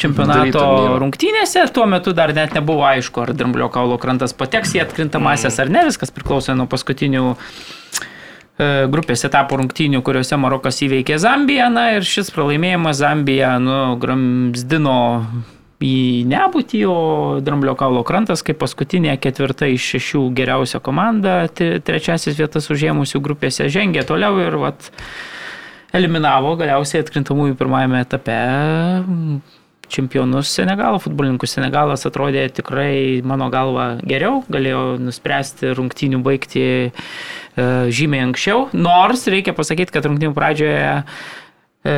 čempionato 0.00 0.64
rungtynėse. 1.00 1.64
Tuo 1.72 1.86
metu 1.88 2.12
dar 2.16 2.34
net 2.36 2.56
nebuvo 2.56 2.84
aišku, 2.88 3.24
ar 3.24 3.32
Dramblio 3.36 3.70
kaulo 3.72 3.96
krantas 4.02 4.36
pateks 4.36 4.74
į 4.76 4.84
atkrintamasias 4.84 5.60
ar 5.62 5.72
ne. 5.72 5.86
Viskas 5.88 6.12
priklausė 6.14 6.56
nuo 6.58 6.66
paskutinių 6.70 7.24
e, 7.32 7.38
grupės 8.58 9.24
etapų 9.26 9.58
rungtynių, 9.62 10.02
kuriuose 10.06 10.38
Marokas 10.38 10.78
įveikė 10.86 11.18
Zambiją. 11.22 11.70
Na 11.74 11.88
ir 11.96 12.06
šis 12.06 12.30
pralaimėjimas 12.34 13.00
Zambiją 13.00 13.56
nugramzdino 13.62 14.98
į 15.84 16.24
nebūtį, 16.30 16.82
o 16.88 16.98
Dramblio 17.44 17.74
kaulo 17.78 18.04
krantas 18.06 18.44
kaip 18.46 18.60
paskutinė 18.62 19.16
ketvirta 19.20 19.68
iš 19.70 19.88
šešių 19.94 20.22
geriausia 20.38 20.80
komanda, 20.84 21.42
trečiasis 21.50 22.38
vietas 22.38 22.70
užėmusių 22.72 23.20
grupėse 23.24 23.68
žengė 23.72 24.06
toliau 24.08 24.38
ir 24.44 24.56
vat, 24.62 24.88
eliminavo 25.94 26.54
galiausiai 26.60 27.04
atkrintamųjų 27.04 27.58
pirmajame 27.58 28.00
etape 28.06 28.38
čempionus 29.90 30.50
Senegalo 30.54 31.00
futbolininkus. 31.02 31.54
Senegalas 31.56 32.06
atrodė 32.08 32.46
tikrai, 32.54 33.22
mano 33.26 33.50
galva, 33.52 33.94
geriau, 34.04 34.42
galėjo 34.52 34.98
nuspręsti 35.02 35.74
rungtynių 35.78 36.20
baigti 36.24 36.66
e, 36.66 36.90
žymiai 37.94 38.26
anksčiau, 38.28 38.68
nors 38.74 39.26
reikia 39.30 39.56
pasakyti, 39.56 39.94
kad 39.94 40.08
rungtynių 40.08 40.34
pradžioje 40.36 40.84
e, 40.84 41.02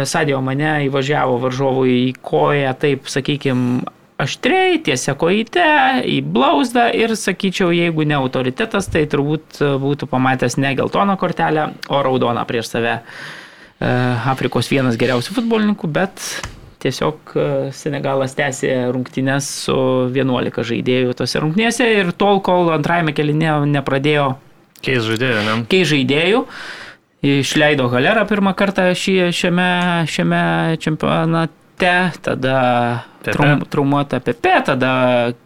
Sadio 0.08 0.40
mane 0.44 0.86
įvažiavo 0.88 1.38
varžovui 1.44 2.00
į 2.08 2.16
koją, 2.26 2.72
taip 2.82 3.10
sakykime, 3.12 3.84
aštriai, 4.20 4.80
tiesia 4.84 5.14
kojite, 5.18 5.64
į 6.08 6.20
blauzdą 6.32 6.88
ir 6.96 7.12
sakyčiau, 7.18 7.70
jeigu 7.74 8.06
ne 8.08 8.16
autoritetas, 8.18 8.88
tai 8.92 9.04
turbūt 9.10 9.60
e, 9.60 9.72
būtų 9.82 10.08
pamatęs 10.10 10.58
ne 10.62 10.72
geltoną 10.78 11.18
kortelę, 11.20 11.70
o 11.92 12.02
raudoną 12.04 12.46
prieš 12.48 12.72
save. 12.72 12.96
E, 12.96 13.90
Afrikos 14.32 14.70
vienas 14.72 14.96
geriausių 15.00 15.36
futbolininkų, 15.36 15.90
bet 15.92 16.22
tiesiog 16.82 17.34
e, 17.34 17.46
Senegalas 17.76 18.36
tęsė 18.38 18.72
rungtynes 18.94 19.48
su 19.66 19.76
11 20.14 20.66
žaidėjų 20.70 21.14
tose 21.18 21.42
rungtynėse 21.42 21.86
ir 22.00 22.12
tol, 22.16 22.42
kol 22.44 22.72
antrajame 22.74 23.14
kelinė 23.16 23.58
nepradėjo 23.70 24.34
Keis 24.84 25.06
žaidėjų, 25.06 25.44
ne? 25.46 25.54
kei 25.70 25.86
žaidėjų. 25.88 26.42
Išleido 27.26 27.88
galerą 27.90 28.26
pirmą 28.28 28.52
kartą 28.54 28.90
šį, 28.94 29.14
šiame, 29.34 29.70
šiame 30.12 30.42
čempionate, 30.82 31.94
tada 32.22 32.58
Pepe. 33.22 33.32
traum, 33.32 33.64
traumuota 33.72 34.20
Pepe, 34.22 34.52
tada 34.68 34.92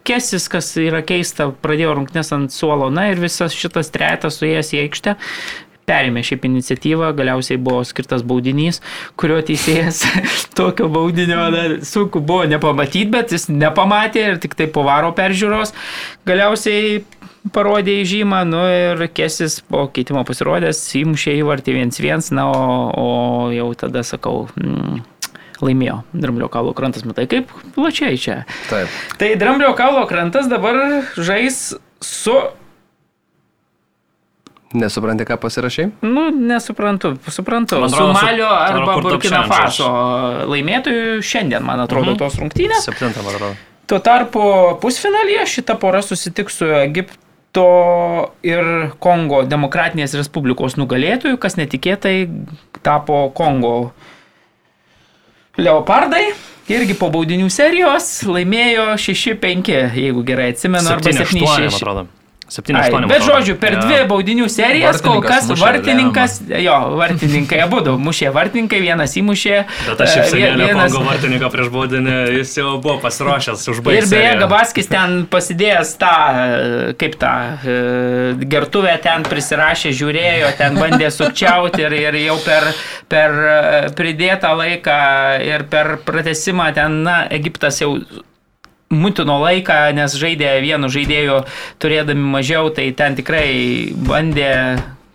Kesis, 0.05 0.45
kas 0.51 0.69
yra 0.77 1.01
keista, 1.07 1.49
pradėjo 1.63 1.95
rungtynės 1.97 2.33
ant 2.35 2.53
suolo, 2.53 2.91
na 2.93 3.07
ir 3.09 3.23
visas 3.23 3.55
šitas 3.57 3.89
trejetas 3.95 4.37
suėjęs 4.41 4.73
į 4.75 4.83
aikštę. 4.83 5.15
Perėmė 5.89 6.21
šiaip 6.23 6.45
iniciatyvą, 6.47 7.09
galiausiai 7.17 7.59
buvo 7.61 7.81
skirtas 7.87 8.21
baudinys, 8.27 8.79
kurio 9.19 9.39
teisėjas 9.45 10.03
tokio 10.57 10.87
baudinio 10.93 11.47
na, 11.53 11.63
sunku 11.87 12.21
buvo 12.23 12.45
nepamatyti, 12.49 13.09
bet 13.11 13.33
jis 13.35 13.49
nepamatė 13.51 14.27
ir 14.29 14.41
tik 14.43 14.55
tai 14.59 14.69
po 14.71 14.85
varo 14.87 15.09
peržiūros 15.17 15.73
galiausiai 16.29 17.01
parodė 17.49 17.97
į 18.01 18.07
žymą, 18.11 18.43
nu 18.45 18.61
ir 18.69 19.07
Kesis 19.15 19.59
po 19.65 19.87
keitimo 19.93 20.21
pasirodęs, 20.27 20.83
įmušė 21.01 21.39
įvartį 21.39 21.79
1-1, 21.79 22.29
na, 22.37 22.45
o, 22.53 22.67
o 22.93 23.07
jau 23.55 23.71
tada 23.81 24.05
sakau, 24.05 24.45
mm, 24.53 25.01
laimėjo 25.65 26.01
Dramblio 26.13 26.49
kaulo 26.53 26.73
krantas, 26.77 27.05
matai 27.07 27.27
kaip 27.31 27.51
plačiai 27.75 28.19
čia. 28.21 28.41
Taip. 28.69 28.93
Tai 29.21 29.31
Dramblio 29.41 29.73
kaulo 29.77 30.05
krantas 30.09 30.49
dabar 30.51 30.77
žais 31.17 31.63
su, 32.01 32.37
Nesupranti, 34.73 35.25
ką 35.27 35.35
pasirašai? 35.37 35.89
nu, 36.01 36.29
nesuprantu, 36.31 37.17
suprantu, 37.27 37.75
atrodo, 37.83 38.13
su- 38.15 38.23
Malio 38.23 38.47
arba 38.47 38.97
Burkina 39.03 39.43
Faso 39.47 39.89
laimėtojų 40.47 41.19
šiandien, 41.21 41.61
man 41.63 41.79
atrodo, 41.83 42.11
Mhm. 42.13 42.17
tos 42.17 42.35
rungtynės. 42.39 42.85
Septintą, 42.87 43.23
man 43.23 43.35
atrodo. 43.35 43.55
Tuo 43.87 43.99
tarpu 43.99 44.77
pusfinalyje 44.79 45.43
šita 45.45 45.75
pora 45.79 45.99
susitiks 46.01 46.55
su 46.61 46.65
Egipto 46.65 48.31
ir 48.43 48.91
Kongo 48.99 49.43
Demokratinės 49.43 50.15
Respublikos 50.15 50.77
nugalėtojų, 50.79 51.37
kas 51.37 51.55
netikėtai 51.59 52.29
tapo 52.81 53.29
Kongo 53.35 53.91
leopardai. 55.57 56.31
Irgi 56.71 56.93
po 56.95 57.09
baudinių 57.11 57.49
serijos 57.51 58.21
laimėjo 58.23 58.93
6-5, 59.01 59.91
jeigu 59.97 60.23
gerai 60.23 60.51
atsimenu, 60.53 60.87
arba 60.93 61.03
7-8, 61.11 61.41
man 61.41 61.69
7-6. 61.69 62.07
Atrodo. 62.59 62.79
Ai, 62.81 62.91
7-8. 62.91 63.07
Bet 63.11 63.23
žodžiu, 63.25 63.55
per 63.61 63.77
dvi 63.79 63.99
baudinių 64.09 64.47
serijas 64.51 65.01
kol 65.03 65.21
kas 65.23 65.47
mušė 65.49 65.61
vartininkas, 65.61 66.37
jo, 66.61 66.75
vartininkai 66.99 67.61
abu 67.63 67.81
du 67.85 67.97
mušė 68.01 68.31
vartininkai, 68.35 68.81
vienas 68.83 69.15
įmušė. 69.21 69.57
Bet 69.87 70.01
aš 70.05 70.13
šiaip 70.15 70.25
e, 70.25 70.29
senelio 70.31 70.67
vienas- 70.71 70.91
Kongo 70.95 71.09
vartininko 71.09 71.49
prieš 71.53 71.69
baudinį, 71.73 72.15
jis 72.39 72.55
jau 72.57 72.73
buvo 72.83 72.97
pasiruošęs 73.03 73.67
užbaigti. 73.75 74.01
Ir 74.03 74.09
beje. 74.11 74.33
Gabaskis 74.41 74.87
ten 74.91 75.15
pasidėjęs 75.31 75.93
tą, 76.01 76.13
e, 76.31 76.93
kaip 76.99 77.15
tą, 77.21 77.33
e, 77.63 77.77
gertuvę 78.51 78.97
ten 79.03 79.23
prisirašė, 79.23 79.93
žiūrėjo, 80.01 80.51
ten 80.57 80.75
bandė 80.81 81.11
sukčiauti 81.13 81.85
ir, 81.87 81.93
ir 81.93 82.19
jau 82.25 82.37
per, 82.45 82.71
per 83.11 83.37
pridėtą 83.97 84.51
laiką 84.57 84.99
ir 85.45 85.63
per 85.71 85.97
pratesimą 86.05 86.73
ten, 86.75 87.01
na, 87.03 87.21
Egiptas 87.31 87.81
jau 87.81 87.95
mutino 88.91 89.39
laiką, 89.41 89.83
nes 89.97 90.15
žaidė 90.19 90.55
vienu 90.63 90.89
žaidėju 90.91 91.41
turėdami 91.81 92.33
mažiau, 92.37 92.71
tai 92.75 92.91
ten 92.97 93.15
tikrai 93.19 93.91
bandė 93.95 94.51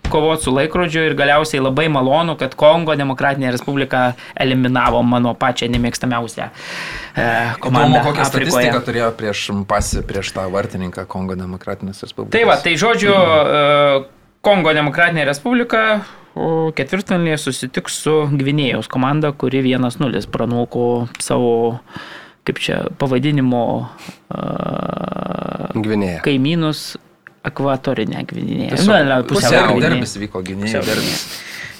kovoti 0.07 0.47
su 0.47 0.53
laikrodžiu 0.55 1.03
ir 1.07 1.15
galiausiai 1.19 1.61
labai 1.61 1.87
malonu, 1.91 2.37
kad 2.39 2.55
Kongo 2.57 2.95
Demokratinė 2.97 3.51
Respublika 3.55 4.13
eliminavo 4.39 5.01
mano 5.03 5.33
pačią 5.37 5.67
nemėgstamiausią 5.73 6.47
e, 6.47 7.25
komandą. 7.63 7.99
Įdomu, 7.99 8.03
kokią 8.05 8.23
Afrikoje. 8.23 8.51
statistiką 8.51 8.83
turėjo 8.87 9.09
prieš 9.19 9.41
pasi, 9.67 10.03
prieš 10.07 10.31
tą 10.37 10.47
vartininką 10.53 11.07
Kongo 11.11 11.35
Demokratinės 11.39 12.05
Respublikos. 12.05 12.35
Tai 12.37 12.45
va, 12.47 12.55
tai 12.63 12.77
žodžiu, 12.79 13.11
e, 13.11 13.99
Kongo 14.47 14.73
Demokratinė 14.77 15.27
Respublika 15.27 15.83
ketvirtfinalyje 16.77 17.39
susitiks 17.41 17.97
su 18.03 18.13
Gvinėjos 18.29 18.89
komanda, 18.91 19.31
kuri 19.33 19.63
1-0 19.65 20.21
pranoko 20.29 21.07
savo, 21.23 21.79
kaip 22.47 22.59
čia, 22.63 22.77
pavadinimo 23.01 23.63
uh, 24.57 25.67
Gvinėja. 25.75 26.21
kaimynus 26.25 26.95
ekvatorinę 27.47 28.23
Gvinėją. 28.27 28.71
Tiesiog 28.75 29.07
Na, 29.07 29.19
pusiau 29.27 29.77
derbis 29.83 30.17
vyko 30.19 30.41
derbis. 30.87 31.27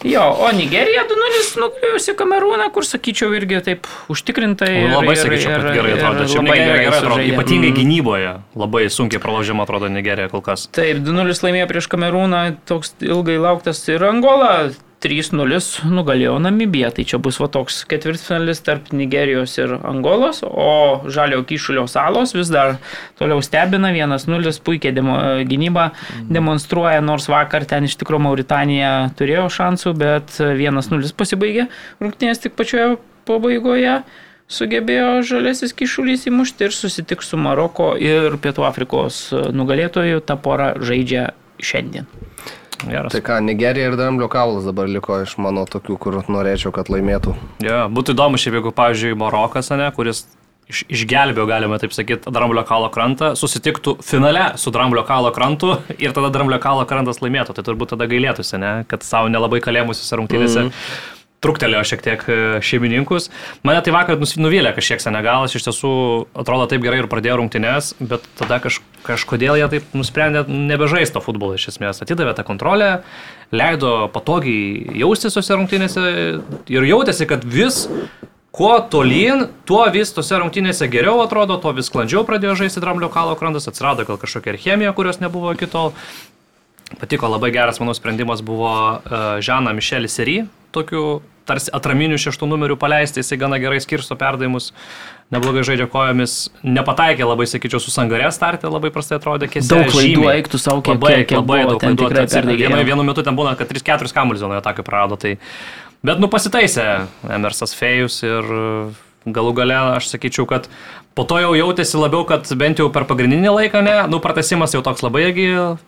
Jo, 0.05 0.21
o 0.45 0.47
Nigerija 0.53 1.07
2-0 1.09 1.55
nugalėjusi 1.57 2.13
Kamerūną, 2.19 2.67
kur 2.71 2.85
sakyčiau 2.85 3.31
irgi 3.33 3.57
taip 3.65 3.87
užtikrintai. 4.13 4.69
ir- 4.83 4.91
Labai 4.93 5.15
ir- 5.15 5.21
sakyčiau, 5.23 5.55
kad 5.57 5.73
gerai 5.73 5.93
atrodo. 5.97 6.27
Čia 6.29 6.37
labai 6.37 6.57
Nigerija 6.59 6.83
gerai 6.83 6.99
atrodo. 6.99 7.23
Ypatingai 7.33 7.71
Mm. 7.71 7.77
gynyboje. 7.79 8.33
Labai 8.55 8.83
sunkiai 8.93 9.19
pralaužima 9.23 9.63
atrodo 9.65 9.89
Nigerija 9.89 10.29
kol 10.29 10.41
kas. 10.45 10.67
Taip, 10.71 11.01
2-0 11.01 11.41
laimėjo 11.43 11.67
prieš 11.67 11.87
Kamerūną, 11.89 12.57
toks 12.69 12.93
ilgai 13.01 13.39
lauktas 13.41 13.81
ir 13.89 14.05
Angola 14.05 14.69
3-0 15.03 15.89
nugalėjo 15.93 16.37
Namibiją. 16.41 16.89
Tai 16.95 17.05
čia 17.07 17.19
bus 17.21 17.37
va 17.41 17.47
toks 17.53 17.83
ketvirtfinalis 17.89 18.63
tarp 18.65 18.89
Nigerijos 18.95 19.53
ir 19.59 19.75
Angolos, 19.77 20.41
o 20.43 21.03
Žalio 21.13 21.43
Kyšulio 21.47 21.85
salos 21.91 22.33
vis 22.37 22.49
dar 22.53 22.77
toliau 23.19 23.41
stebina 23.45 23.91
1-0, 23.93 24.53
puikiai 24.65 24.95
demo, 24.95 25.17
gynybą 25.47 25.89
demonstruoja, 26.33 27.01
nors 27.05 27.29
vakar 27.29 27.67
ten 27.69 27.85
iš 27.85 27.97
tikrųjų 28.01 28.25
Mauritanija 28.25 28.93
turėjo 29.19 29.47
šansų, 29.53 29.93
bet 29.97 30.39
1-0 30.41 31.13
pasibaigė 31.17 31.67
rungtynės 32.01 32.41
tik 32.45 32.57
pačioje 32.57 32.95
pabaigoje. 33.29 33.99
Sugebėjo 34.47 35.25
žalesis 35.27 35.73
kišulys 35.75 36.21
įmušti 36.29 36.69
ir 36.69 36.71
susitiks 36.71 37.33
su 37.33 37.35
Maroko 37.35 37.89
ir 37.99 38.37
Pietų 38.39 38.63
Afrikos 38.63 39.17
nugalėtoju. 39.51 40.21
Ta 40.23 40.37
pora 40.39 40.69
žaidžia 40.79 41.33
šiandien. 41.59 42.07
Geras. 42.85 43.11
Tai 43.13 43.21
ką, 43.25 43.39
Nigerija 43.41 43.89
ir 43.89 43.97
Dramblio 43.97 44.27
kaulas 44.29 44.67
dabar 44.67 44.89
liko 44.91 45.21
iš 45.23 45.37
mano 45.41 45.65
tokių, 45.65 45.97
kur 46.01 46.19
norėčiau, 46.29 46.73
kad 46.75 46.91
laimėtų. 46.93 47.33
Ja, 47.65 47.85
būtų 47.89 48.13
įdomu 48.13 48.37
šiaip, 48.41 48.59
jeigu, 48.59 48.73
pavyzdžiui, 48.77 49.15
Marokas, 49.17 49.71
ne, 49.73 49.89
kuris 49.95 50.27
iš, 50.69 50.83
išgelbėjo, 50.91 51.47
galima 51.49 51.79
taip 51.81 51.95
sakyti, 51.95 52.31
Dramblio 52.33 52.63
kalo 52.67 52.89
krantą, 52.93 53.33
susitiktų 53.39 53.97
finale 54.05 54.51
su 54.61 54.73
Dramblio 54.75 55.03
kalo 55.07 55.31
krantu 55.35 55.77
ir 56.03 56.15
tada 56.15 56.31
Dramblio 56.33 56.59
kalo 56.63 56.85
krantas 56.89 57.21
laimėtų. 57.23 57.57
Tai 57.57 57.65
turbūt 57.65 57.95
tada 57.95 58.09
gailėtųsi, 58.09 58.59
ne, 58.61 58.73
kad 58.89 59.05
savo 59.07 59.31
nelabai 59.33 59.63
kalėmusiuose 59.63 60.21
rungtynėse. 60.21 60.67
Mm 60.67 60.73
-hmm. 60.73 61.16
Truktelėjo 61.43 61.83
šiek 61.85 62.01
tiek 62.01 62.23
e, 62.25 62.37
šeimininkus. 62.65 63.29
Mane 63.67 63.81
tai 63.85 63.93
vakar 63.93 64.17
nuvylė 64.17 64.71
kažkiek 64.73 65.03
Senegalas, 65.03 65.53
iš 65.53 65.67
tiesų 65.67 65.91
atrodo 66.33 66.65
taip 66.71 66.81
gerai 66.81 67.03
ir 67.03 67.09
pradėjo 67.11 67.35
rungtynės, 67.41 67.91
bet 68.01 68.25
tada 68.39 68.57
kaž, 68.63 68.79
kažkodėl 69.05 69.59
jie 69.59 69.67
taip 69.75 69.93
nusprendė 69.97 70.47
nebežaisto 70.49 71.21
futbolą 71.21 71.59
iš 71.59 71.69
esmės. 71.75 72.01
Atidavė 72.01 72.33
tą 72.37 72.47
kontrolę, 72.47 72.89
leido 73.53 74.07
patogiai 74.15 74.97
jaustis 74.97 75.37
tose 75.37 75.59
rungtynėse 75.59 76.07
ir 76.73 76.89
jautėsi, 76.89 77.29
kad 77.29 77.45
vis 77.45 77.83
kuo 78.57 78.79
tolyn, 78.89 79.45
tuo 79.69 79.83
vis 79.93 80.09
tose 80.15 80.39
rungtynėse 80.41 80.89
geriau 80.89 81.21
atrodo, 81.21 81.59
tuo 81.61 81.75
vis 81.77 81.91
sklandžiau 81.91 82.23
pradėjo 82.25 82.55
žaisti 82.63 82.81
Dramblio 82.81 83.11
kalo 83.13 83.35
krantas, 83.37 83.69
atsirado 83.69 84.07
gal 84.07 84.17
kažkokia 84.17 84.55
ir 84.55 84.59
chemija, 84.63 84.95
kurios 84.97 85.21
nebuvo 85.21 85.53
iki 85.53 85.69
tol. 85.69 85.93
Patiko 86.95 87.27
labai 87.27 87.51
geras, 87.51 87.81
manau, 87.83 87.91
sprendimas 87.97 88.39
buvo 88.47 88.69
uh, 88.71 89.25
Žaną 89.43 89.73
Mišelį 89.75 90.07
Serį, 90.11 90.35
tokiu 90.71 91.19
tarsi 91.47 91.71
atraminių 91.75 92.15
šeštų 92.19 92.47
numerių 92.47 92.75
paleisti, 92.79 93.19
jisai 93.23 93.37
gana 93.39 93.55
gerai 93.59 93.77
skirsto 93.83 94.15
perdavimus, 94.19 94.69
neblogai 95.31 95.63
žaidžia 95.67 95.87
kojomis, 95.91 96.33
nepataikė 96.63 97.27
labai, 97.27 97.47
sakyčiau, 97.47 97.79
su 97.83 97.91
sangarė 97.91 98.27
startė, 98.35 98.67
labai 98.71 98.91
prastai 98.95 99.15
atrodė, 99.19 99.47
kiek 99.51 99.63
Daug 99.67 99.87
klaidų 99.91 100.27
eiktų 100.33 100.59
sau, 100.59 100.77
kiek- 100.83 100.95
labai, 100.99 101.13
kiek- 101.23 101.35
labai 101.39 101.61
buvo 101.63 101.73
daug 101.75 101.83
klaidų. 101.83 102.01
tikrai 102.03 102.23
Atsi- 102.27 102.39
perdegė. 102.41 102.67
Vienu, 102.67 102.83
vienu 102.91 103.07
metu 103.07 103.23
ten 103.23 103.35
būna, 103.39 103.55
kad 103.59 103.71
3-4 103.71 104.11
kamuolį 104.15 104.43
zonoje 104.43 104.59
atakai 104.63 104.83
prarado. 104.87 105.15
Tai... 105.19 105.37
Bet 106.03 106.19
nu 106.23 106.27
pasitaisė 106.31 107.07
Emersas 107.31 107.73
Fejus 107.79 108.19
ir 108.27 108.43
uh, 108.43 108.91
galų 109.27 109.55
gale 109.59 109.79
aš 109.97 110.11
sakyčiau, 110.13 110.47
kad 110.47 110.67
po 111.17 111.25
to 111.25 111.39
jau 111.41 111.55
jautėsi 111.57 111.97
labiau, 111.97 112.21
kad 112.29 112.45
bent 112.61 112.77
jau 112.77 112.91
per 112.93 113.07
pagrindinį 113.09 113.49
laiką, 113.55 113.81
ne, 113.85 113.95
nu 114.11 114.21
pratesimas 114.21 114.75
jau 114.75 114.83
toks 114.85 115.01
labai 115.01 115.25
irgi 115.31 115.47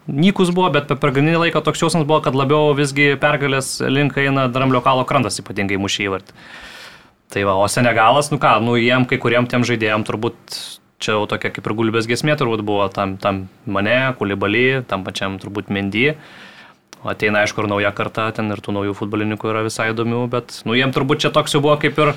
nykus 0.10 0.50
buvo, 0.56 0.72
bet 0.74 0.90
per 0.90 0.98
pagrindinį 1.04 1.44
laiką 1.46 1.62
toks 1.66 1.86
jausmas 1.86 2.08
buvo, 2.10 2.24
kad 2.26 2.38
labiau 2.38 2.74
visgi 2.78 3.14
pergalės 3.22 3.78
link 3.86 4.18
eina 4.18 4.48
Dramblio 4.50 4.82
kalo 4.86 5.06
krantas, 5.10 5.38
ypatingai 5.44 5.78
mušį 5.82 6.10
įvartį. 6.10 6.38
Tai 7.30 7.46
va, 7.46 7.56
o 7.62 7.70
Senegalas, 7.70 8.32
nu 8.34 8.42
ką, 8.42 8.56
nu 8.66 8.74
jiem 8.82 9.06
kai 9.06 9.22
kuriem 9.22 9.46
tiem 9.50 9.62
žaidėjim 9.70 10.06
turbūt 10.08 10.58
čia 11.00 11.16
jau 11.16 11.28
tokia 11.30 11.54
kaip 11.54 11.68
ir 11.70 11.76
gulbės 11.78 12.10
gesmė 12.10 12.36
turbūt 12.40 12.66
buvo 12.66 12.90
tam, 12.92 13.16
tam 13.22 13.46
mane, 13.70 14.16
kulibalį, 14.20 14.84
tam 14.90 15.06
pačiam 15.06 15.38
turbūt 15.42 15.70
mendy. 15.70 16.12
O 17.00 17.14
ateina 17.14 17.46
aišku 17.46 17.64
ir 17.64 17.70
nauja 17.72 17.94
karta, 17.96 18.28
ten 18.36 18.52
ir 18.52 18.60
tų 18.60 18.76
naujų 18.76 18.98
futbolininkų 18.98 19.54
yra 19.54 19.64
visai 19.64 19.92
įdomių, 19.94 20.26
bet 20.34 20.58
nu 20.68 20.76
jiem 20.76 20.92
turbūt 20.96 21.24
čia 21.24 21.32
toks 21.32 21.56
jau 21.56 21.62
buvo 21.64 21.78
kaip 21.80 22.02
ir 22.02 22.12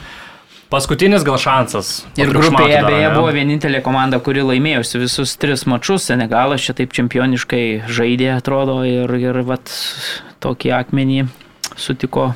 paskutinis 0.72 1.26
gal 1.26 1.36
šansas. 1.40 1.92
Ir 2.16 2.32
grupėje 2.32 2.80
beje 2.86 3.10
buvo 3.14 3.32
vienintelė 3.34 3.82
komanda, 3.84 4.20
kuri 4.24 4.44
laimėjusi 4.48 5.02
visus 5.02 5.36
tris 5.40 5.66
mačus. 5.68 6.08
Senegalas 6.08 6.64
čia 6.64 6.76
taip 6.78 6.94
čempioniškai 6.96 7.64
žaidė, 7.92 8.32
atrodo, 8.38 8.80
ir, 8.88 9.12
ir 9.20 9.42
vat, 9.46 9.72
tokį 10.42 10.72
akmenį 10.80 11.26
sutiko. 11.76 12.32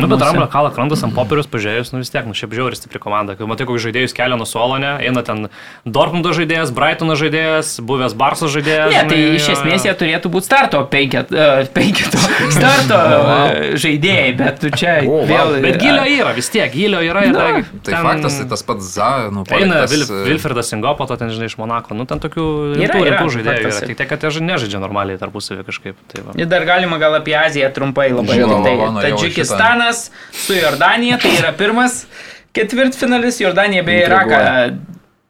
Nu, 0.00 0.06
bet. 0.06 0.22
Ramblio 0.22 0.46
kalą 0.50 0.70
krantas 0.74 1.02
ant 1.06 1.14
popieriaus 1.16 1.48
pažiūrėjus, 1.50 1.90
nu 1.92 2.00
vis 2.02 2.12
tiek, 2.12 2.22
nu 2.28 2.34
šiaip 2.36 2.52
žiauri 2.54 2.78
stipri 2.78 3.00
komanda. 3.02 3.34
Kai 3.38 3.48
matai, 3.50 3.66
kokius 3.68 3.82
žaidėjus 3.88 4.14
kelia 4.16 4.36
nuo 4.38 4.46
suolo, 4.46 4.78
ne, 4.82 4.92
eina 5.02 5.22
ten 5.26 5.48
Dortmundo 5.84 6.30
žaidėjas, 6.36 6.70
Brightono 6.76 7.16
žaidėjas, 7.18 7.72
buvęs 7.82 8.14
Barso 8.18 8.46
žaidėjas. 8.52 8.92
Ne, 8.94 9.02
tai 9.10 9.18
žinai, 9.18 9.36
iš 9.40 9.48
jo, 9.48 9.56
esmės 9.58 9.82
jo. 9.84 9.90
jie 9.90 9.94
turėtų 10.02 10.30
būti 10.32 10.46
starto 10.46 10.82
penket, 10.92 11.32
uh, 11.34 11.64
penketo, 11.74 12.22
starto 12.56 12.98
uh, 13.00 13.74
žaidėjai, 13.82 14.30
bet 14.38 14.60
tu 14.62 14.70
čia 14.74 14.96
O, 15.10 15.22
vėl... 15.28 15.56
Bet 15.64 15.80
gilio 15.82 16.06
yra, 16.06 16.32
vis 16.38 16.50
tiek, 16.54 16.70
gilio 16.74 17.02
yra. 17.04 17.24
ir 17.26 17.34
Na, 17.34 17.40
dar 17.40 17.60
Tai 17.84 17.92
ten 17.94 18.06
faktas, 18.06 18.38
tai 18.40 18.46
tas 18.54 18.64
pats 18.66 18.90
Za, 18.94 19.10
nu, 19.34 19.44
Eina 19.54 19.82
Vil, 19.90 20.02
e, 20.06 20.22
Vilfredas 20.28 20.70
Singopato, 20.70 21.16
ten 21.20 21.30
žinai 21.34 21.50
iš 21.50 21.56
Monako, 21.60 21.94
nu 21.98 22.06
ten 22.10 22.22
tokių 22.22 22.46
Yra, 22.76 22.78
rimtų, 22.80 23.02
yra, 23.06 23.18
rimtų 23.20 23.34
žaidėjų 23.36 23.66
yra, 23.68 23.82
tik 23.90 23.98
tiek, 24.00 24.08
kad 24.10 24.24
jie 24.26 24.32
ža- 24.38 24.44
nežaidžia 24.48 24.80
normaliai 24.82 25.18
tarpusavį 25.20 25.64
kažkaip. 25.68 25.98
Tai 26.10 26.24
va. 26.26 26.34
Ir 26.40 26.48
dar 26.50 26.64
galima 26.68 26.98
gal 27.02 27.14
apie 27.18 27.36
Aziją 27.38 27.70
trumpai 27.76 28.08
labai 28.12 28.38
Žinoma, 28.40 28.60
tai. 28.66 28.74
va, 28.80 28.88
norėjau 28.96 29.20
Tadžikistanas 29.60 30.10
su 30.32 30.54
Jordanija, 30.54 31.18
tai 31.18 31.36
yra 31.38 31.52
pirmas 31.52 32.04
ketvirtfinalis, 32.52 33.40
Jordanija 33.40 33.82
bei 33.82 34.04
Iraką 34.04 34.40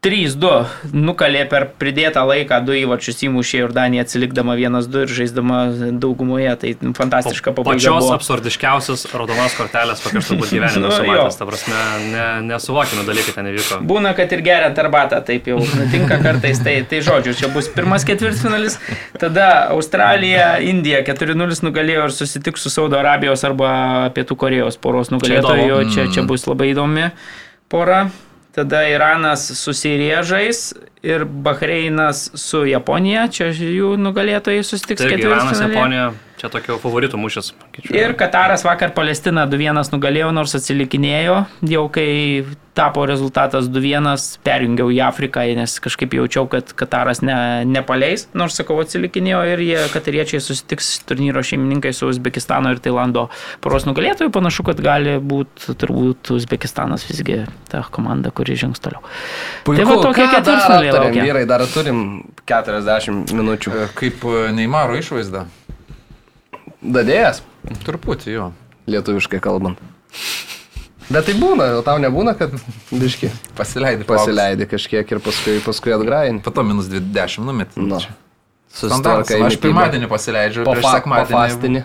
3-2 0.01 0.93
nukalė 0.97 1.43
per 1.51 1.67
pridėtą 1.77 2.23
laiką, 2.25 2.63
du 2.65 2.73
įvačius 2.73 3.19
įmušė 3.27 3.59
Jordanija 3.61 4.07
atsilikdama 4.07 4.55
1-2 4.57 5.03
ir 5.05 5.11
žaisdama 5.13 5.59
daugumoje, 6.01 6.55
tai 6.63 6.71
fantastiška 6.97 7.53
pabaiga. 7.53 7.77
Pačios 7.77 8.07
buvo. 8.07 8.15
absurdiškiausios 8.17 9.05
raudonos 9.13 9.57
kortelės, 9.59 10.01
kokias 10.01 10.31
turbūt 10.31 10.53
gyvenime 10.57 10.87
Nu, 10.87 10.93
esu 10.95 11.05
matęs, 11.05 11.37
ta 11.37 11.49
prasme, 11.51 11.83
ne, 12.15 12.25
nesuvokiami 12.49 13.05
dalykai 13.11 13.35
ten 13.37 13.51
įvyko. 13.51 13.83
Būna, 13.91 14.15
kad 14.17 14.33
ir 14.33 14.45
geriant 14.47 14.81
arbatą, 14.81 15.21
taip 15.27 15.53
jau 15.53 15.59
nutinka 15.61 16.17
kartais. 16.25 16.65
Tai, 16.65 16.79
tai 16.89 17.03
žodžiu, 17.05 17.37
čia 17.37 17.53
bus 17.53 17.69
pirmas 17.73 18.09
ketvirtfinalis, 18.09 18.79
tada 19.21 19.51
Australija, 19.75 20.55
Indija 20.65 21.05
4-0 21.05 21.61
nugalėjo 21.69 22.09
ir 22.09 22.17
susitiks 22.17 22.65
su 22.65 22.73
Saudo 22.73 22.97
Arabijos 23.03 23.45
arba 23.45 24.09
Pietų 24.17 24.41
Korejos 24.41 24.81
poros 24.81 25.13
nugalėtoju. 25.13 25.69
įdomu. 25.69 25.93
Čia, 25.93 26.09
čia 26.17 26.25
bus 26.25 26.49
labai 26.49 26.73
įdomi 26.73 27.11
pora. 27.69 28.07
Tada 28.55 28.83
Iranas 28.89 29.45
su 29.59 29.73
Sirija 29.77 30.23
žais 30.27 30.73
ir 31.07 31.25
Bahreinas 31.25 32.31
su 32.35 32.65
Japonija. 32.67 33.29
Čia 33.31 33.53
jų 33.55 33.95
nugalėtojai 34.01 34.65
susitiks 34.67 35.05
Taigi, 35.05 35.23
Iranas. 35.23 35.61
Japonija, 35.63 36.11
čia 36.41 36.51
tokio 36.53 36.79
favoritų 36.81 37.21
mūšis. 37.21 37.53
sakyčiau. 37.53 37.95
Ir 37.97 38.17
Kataras 38.19 38.65
vakar 38.65 38.95
Palestiną 38.97 39.47
2-1 39.51 39.93
nugalėjo, 39.93 40.33
nors 40.35 40.57
atsilikinėjo. 40.57 41.45
Jau 41.69 41.87
kai 41.93 42.09
tapo 42.75 43.03
rezultatas 43.05 43.67
2-1, 43.69 44.39
perjungiau 44.47 44.89
į 44.95 45.01
Afriką, 45.05 45.43
nes 45.59 45.75
kažkaip 45.83 46.15
jaučiau, 46.17 46.47
kad 46.51 46.73
Kataras 46.79 47.21
ne, 47.25 47.37
nepaleis. 47.69 48.29
Nors, 48.39 48.57
sakau, 48.57 48.79
atsilikinėjo 48.81 49.41
ir 49.53 49.65
jie, 49.67 49.79
katariečiai, 49.93 50.41
susitiks 50.45 50.93
turnyro 51.09 51.43
šeimininkai 51.45 51.93
su 51.97 52.09
Uzbekistano 52.11 52.73
ir 52.73 52.81
Tailando 52.83 53.27
poros 53.65 53.87
nugalėtojų. 53.89 54.33
Panašu, 54.35 54.65
kad 54.71 54.81
gali 54.85 55.19
būti 55.21 55.77
turbūt 55.81 56.33
Uzbekistanas 56.37 57.05
visgi 57.11 57.43
ta 57.71 57.83
komanda, 57.93 58.33
kuri 58.33 58.57
žengs 58.59 58.83
toliau. 58.83 59.03
Tai 59.69 59.77
va 59.85 59.99
aptarėm, 60.01 60.95
laukia. 60.97 61.27
Vyrai, 61.27 61.47
dar 61.51 61.67
turim 61.71 62.05
40 62.49 63.35
minučių. 63.37 63.75
Kaip 63.99 64.25
e, 64.25 64.45
Neimaro 64.57 64.97
išvaizda. 64.99 65.45
Dadėjas, 66.81 67.43
Truputį 67.85 68.33
jo. 68.33 68.47
lietuviškai 68.89 69.41
kalbant. 69.45 69.79
Bet 71.11 71.27
tai 71.27 71.35
būna, 71.37 71.67
o 71.77 71.83
tau 71.85 71.99
nebūna, 72.01 72.33
kad 72.39 72.53
biški 72.95 73.29
Pasileidai. 73.59 74.07
pasileidai 74.07 74.67
kažkiek 74.71 75.11
ir 75.11 75.19
paskui, 75.21 75.59
paskui 75.65 75.93
atgraini. 75.97 76.41
Po 76.45 76.53
to 76.55 76.63
minus 76.65 76.87
20 76.89 77.43
numetį. 77.49 77.83
Nu, 77.83 77.99
Standartas. 78.71 79.27
susitvarkai. 79.27 79.41
Aš 79.49 79.57
pirmadienį 79.61 80.09
pasileidžiu, 80.13 80.65
po 80.65 80.77
sekmadienį. 80.79 81.35
fastinį. 81.35 81.83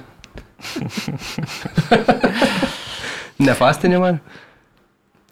Nefastinį 3.46 3.98
man? 4.00 4.20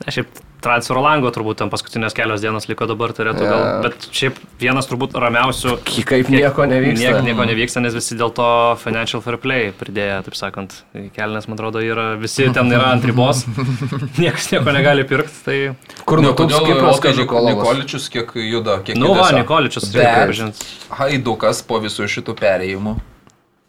Aš 0.04 0.18
šiaip 0.20 0.42
transfero 0.64 1.04
lango 1.04 1.30
turbūt 1.36 1.60
ten 1.62 1.70
paskutinės 1.74 2.16
kelios 2.18 2.42
dienos 2.44 2.68
liko 2.72 2.88
dabar 2.90 3.14
turėtų 3.16 3.44
gal, 3.44 3.64
Jo. 3.64 3.76
bet 3.86 4.08
šiaip 4.16 4.40
vienas 4.62 4.88
turbūt 4.90 5.16
ramiausių. 5.20 5.76
Kaip 5.84 6.32
nieko 6.34 6.66
nevyksta. 6.70 7.04
Nieko, 7.04 7.22
nieko 7.28 7.48
nevyksta, 7.50 7.84
nes 7.84 7.96
visi 7.98 8.18
dėl 8.20 8.34
to 8.36 8.48
financial 8.82 9.24
fair 9.26 9.38
play 9.44 9.72
pridėjo, 9.78 10.22
taip 10.28 10.38
sakant, 10.40 10.76
kelnes, 11.16 11.48
man 11.52 11.60
atrodo, 11.60 11.84
yra, 11.84 12.14
visi 12.20 12.48
ten 12.56 12.72
yra 12.74 12.94
ant 12.96 13.06
ribos, 13.08 13.44
niekas 14.22 14.50
nieko 14.56 14.74
negali 14.76 15.06
pirkti, 15.08 15.40
tai... 15.46 15.60
Kur 16.08 16.24
Nu, 16.24 16.32
nutūps 16.32 16.56
Oskar 16.94 17.12
kad 17.14 17.20
Nikolovas. 17.20 17.58
Nikoličius 17.58 18.06
kiek 18.14 18.32
juda, 18.40 18.78
kiek 18.86 18.98
Nu, 19.00 19.14
va. 19.18 19.30
Nikoličius, 19.36 19.90
reikia 19.94 20.24
pripažint. 20.24 20.62
Haidukas 21.00 21.64
po 21.68 21.80
visų 21.84 22.08
šitų 22.12 22.36
perėjimų. 22.40 22.96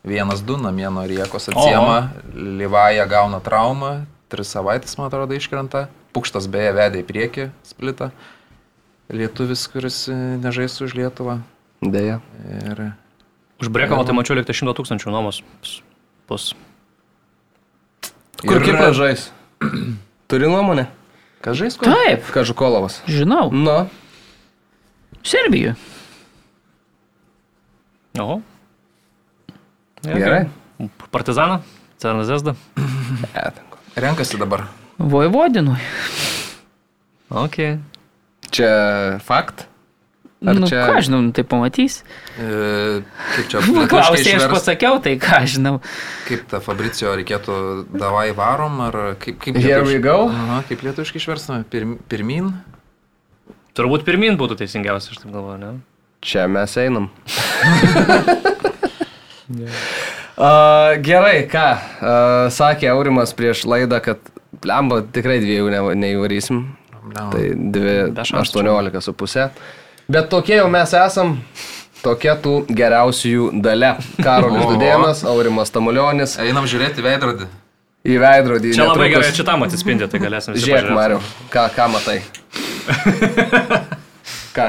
Vienas 0.04 0.42
du 0.44 0.58
namie 0.60 0.86
nuo 0.92 1.06
riekos 1.08 1.48
atsiema, 1.48 2.10
Livaja 2.36 3.06
gauna 3.08 3.40
traumą, 3.40 4.04
tris 4.28 4.50
savaitės, 4.52 4.98
man 4.98 5.08
atrodo, 5.08 5.36
iškrenta. 5.38 5.86
Pukštas 6.14 6.46
beje 6.50 6.70
vedė 6.76 7.02
į 7.02 7.06
priekį 7.08 7.48
splitą. 7.66 8.10
Lietuvis, 9.12 9.66
kuris 9.68 10.04
e, 10.08 10.14
nežais 10.40 10.76
už 10.80 10.94
Lietuvą. 10.96 11.40
Deja. 11.84 12.20
Ir 12.48 12.92
Už 13.62 13.68
Brekalą 13.70 14.04
tai 14.06 14.14
mačiau 14.16 14.34
likti 14.38 14.54
100 14.56 14.72
tūkstančių 14.78 15.12
nuomos 15.14 15.42
bus. 16.28 16.52
Kur 18.44 18.58
Ir- 18.58 18.64
Kipras 18.66 18.96
žais? 18.98 19.26
Turi 20.30 20.48
nuomonę? 20.50 20.86
kas 21.44 21.58
žais 21.60 21.76
kur? 21.76 21.90
Taip, 21.92 22.24
Kažukolovas. 22.32 23.02
žinau. 23.04 23.50
Nu, 23.52 23.84
Serbijų. 25.24 25.74
Oho. 28.20 28.38
gerai. 30.04 30.46
Partizaną, 31.12 31.60
Cernas 32.00 32.26
Zesda. 32.32 32.54
E. 33.34 33.50
Renkasi 33.96 34.36
dabar. 34.40 34.64
Vojvodinui. 34.98 35.78
Ok. 37.34 37.56
Čia 38.54 38.72
fakt? 39.24 39.66
Ar 40.44 40.58
nu, 40.60 40.68
čia- 40.68 40.84
ką 40.84 41.00
žinau, 41.00 41.20
nu, 41.24 41.32
tai 41.32 41.40
pamatys. 41.48 42.04
E, 42.36 43.00
kaip 43.34 43.46
čia 43.48 43.60
Nu, 43.64 43.80
lietuviškai 43.80 43.88
Klausai, 43.88 44.34
aš 44.36 44.44
pasakiau, 44.52 45.00
tai 45.00 45.16
ką 45.16 45.40
žinau. 45.48 45.80
Kaip 46.28 46.44
tą 46.50 46.60
Fabricijo 46.60 47.14
reikėtų 47.16 47.56
davai 47.96 48.28
varom, 48.36 48.76
ar 48.84 49.16
kaip, 49.22 49.40
kaip 49.40 49.56
Here 49.56 49.80
we 49.86 49.96
go. 50.04 50.28
Aha, 50.28 50.60
kaip 50.68 50.84
lietuviškai 50.84 51.22
išverstume? 51.22 51.64
Pirm, 51.72 51.96
pirmin? 52.12 52.52
Turbūt 53.74 54.04
pirmin 54.06 54.36
būtų 54.38 54.60
teisingiausia, 54.60 55.16
aš 55.16 55.24
taip 55.24 55.32
galvoju, 55.32 55.58
ne? 55.64 55.72
Čia 56.24 56.44
mes 56.48 56.76
einam. 56.80 57.08
uh, 60.36 60.94
gerai, 61.04 61.48
ką? 61.50 61.66
Uh, 61.72 62.52
sakė 62.54 62.92
Aurimas 62.92 63.32
prieš 63.36 63.64
laidą, 63.68 63.98
kad 64.04 64.20
lemba 64.68 65.02
tikrai 65.14 65.38
dviejų 65.42 65.70
ne, 65.72 65.80
neįvarysim. 66.04 66.60
Bliamba. 67.04 67.30
Tai 67.36 67.48
dvi, 67.74 67.94
Be 68.16 68.24
šansų. 68.28 68.62
18 68.64 69.00
su 69.04 69.12
pusė. 69.12 69.48
Bet 70.08 70.28
tokie 70.32 70.56
jau 70.58 70.68
mes 70.72 70.92
esam. 70.96 71.36
Tokia 72.04 72.34
tų 72.36 72.66
geriausiųjų 72.68 73.50
dalė. 73.64 73.94
Karolis. 74.20 74.64
Dudėnas, 74.68 75.22
Aurimas 75.28 75.70
Tamulionis. 75.72 76.34
Einam 76.44 76.66
žiūrėti 76.68 77.00
veidrodį. 77.04 77.46
Į 78.04 78.18
veidrodį. 78.20 78.74
Čia 78.76 78.84
labai 78.90 79.06
netrukus- 79.08 79.14
gerai 79.24 79.36
šitam 79.38 79.62
atsispindi, 79.64 80.08
tai 80.12 80.20
galėsim 80.20 80.52
visi 80.52 80.66
Žiūrėk. 80.68 80.90
Mariu, 80.92 81.20
ką, 81.52 81.62
ką 81.72 81.86
matai? 81.94 82.18
ką? 84.56 84.66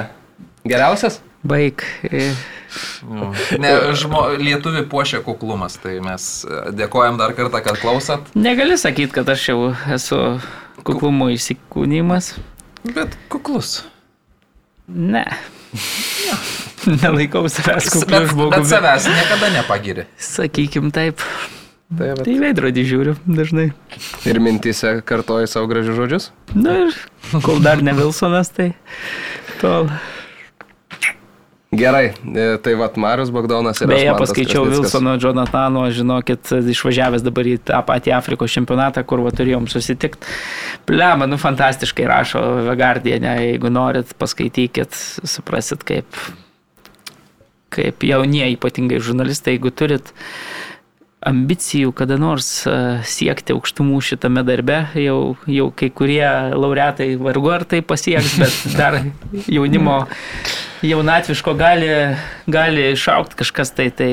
Geriausias? 0.65 1.19
Baig. 1.43 1.83
Nu, 3.10 3.32
Ne, 3.62 3.72
žmo, 3.98 4.26
lietuvi 4.40 4.84
puošia 4.90 5.22
kuklumas, 5.26 5.78
tai 5.82 5.98
mes 6.04 6.45
e, 6.45 6.62
dėkojam 6.76 7.18
dar 7.22 7.34
kartą, 7.38 7.62
kad 7.66 7.80
klausot. 7.82 8.30
Negali 8.36 8.78
sakyti, 8.82 9.12
kad 9.16 9.30
aš 9.34 9.50
jau 9.52 9.60
esu 9.95 10.20
kuklumo 10.86 11.30
įsikūnymas. 11.34 12.34
Bet 12.86 13.16
kuklus. 13.34 13.84
Ne. 14.88 15.26
Nelaikau 16.86 17.48
savęs 17.50 17.90
kukliu 17.90 18.06
Bet, 18.06 18.22
bet 18.22 18.32
žmogumi. 18.34 18.70
savęs 18.70 19.08
niekada 19.10 19.50
nepagiri. 19.56 20.06
Sakykim 20.22 20.92
taip. 20.94 21.22
Tai 21.95 22.26
į 22.30 22.40
veidrodį 22.42 22.84
žiūriu 22.90 23.12
dažnai. 23.30 23.68
Ir 24.26 24.40
mintise 24.42 24.95
kartoji 25.06 25.45
savo 25.50 25.68
gražius 25.70 25.98
žodžius? 26.00 26.26
Na 26.58 26.74
ir 26.88 26.95
kol 27.45 27.62
dar 27.62 27.82
ne 27.86 27.94
Vilsonas, 27.98 28.50
tai 28.54 28.72
tol. 29.62 29.90
Gerai, 31.76 32.14
e, 32.36 32.45
tai 32.64 32.74
vad 32.80 32.98
Marius 32.98 33.32
Bagdonas 33.34 33.82
ir 33.82 33.90
Beje, 33.92 34.14
paskaičiau. 34.20 34.66
Vilsono 34.70 35.16
Jonatano, 35.22 35.86
žinokit, 35.92 36.52
išvažiavęs 36.76 37.26
dabar 37.26 37.50
į 37.50 37.58
tą 37.70 37.82
patį 37.88 38.16
Afrikos 38.18 38.56
čempionatą, 38.56 39.04
kur 39.08 39.24
va 39.26 39.34
turėjom 39.36 39.68
susitikti. 39.72 40.30
Plema, 40.88 41.28
nu 41.30 41.40
fantastiškai 41.42 42.08
rašo 42.10 42.44
Vegardienė, 42.70 43.36
jeigu 43.52 43.72
norit, 43.74 44.16
paskaitykit, 44.22 44.95
suprasit, 45.28 45.84
kaip, 45.88 46.22
kaip 47.76 48.06
jaunie, 48.08 48.45
ypatingai 48.56 49.02
žurnalistai, 49.04 49.58
jeigu 49.58 49.74
turit 49.76 50.14
ambicijų 51.26 51.92
kada 51.98 52.18
nors 52.22 52.48
e, 52.70 52.74
siekti 53.08 53.56
aukštumų 53.56 54.00
šitame 54.06 54.44
darbe, 54.45 54.84
jau, 55.00 55.36
jau 55.50 55.70
kai 55.76 55.90
kurie 55.90 56.26
laureatai 56.54 57.16
vargu 57.22 57.52
ar 57.56 57.66
tai 57.70 57.82
pasieks, 57.86 58.36
bet 58.42 58.76
dar 58.78 59.00
jaunimo 59.50 60.04
jaunatviško 60.86 61.56
gali, 61.58 61.90
gali 62.52 62.92
išaukti 62.94 63.40
kažkas 63.42 63.74
tai, 63.78 63.90
tai 63.95 64.12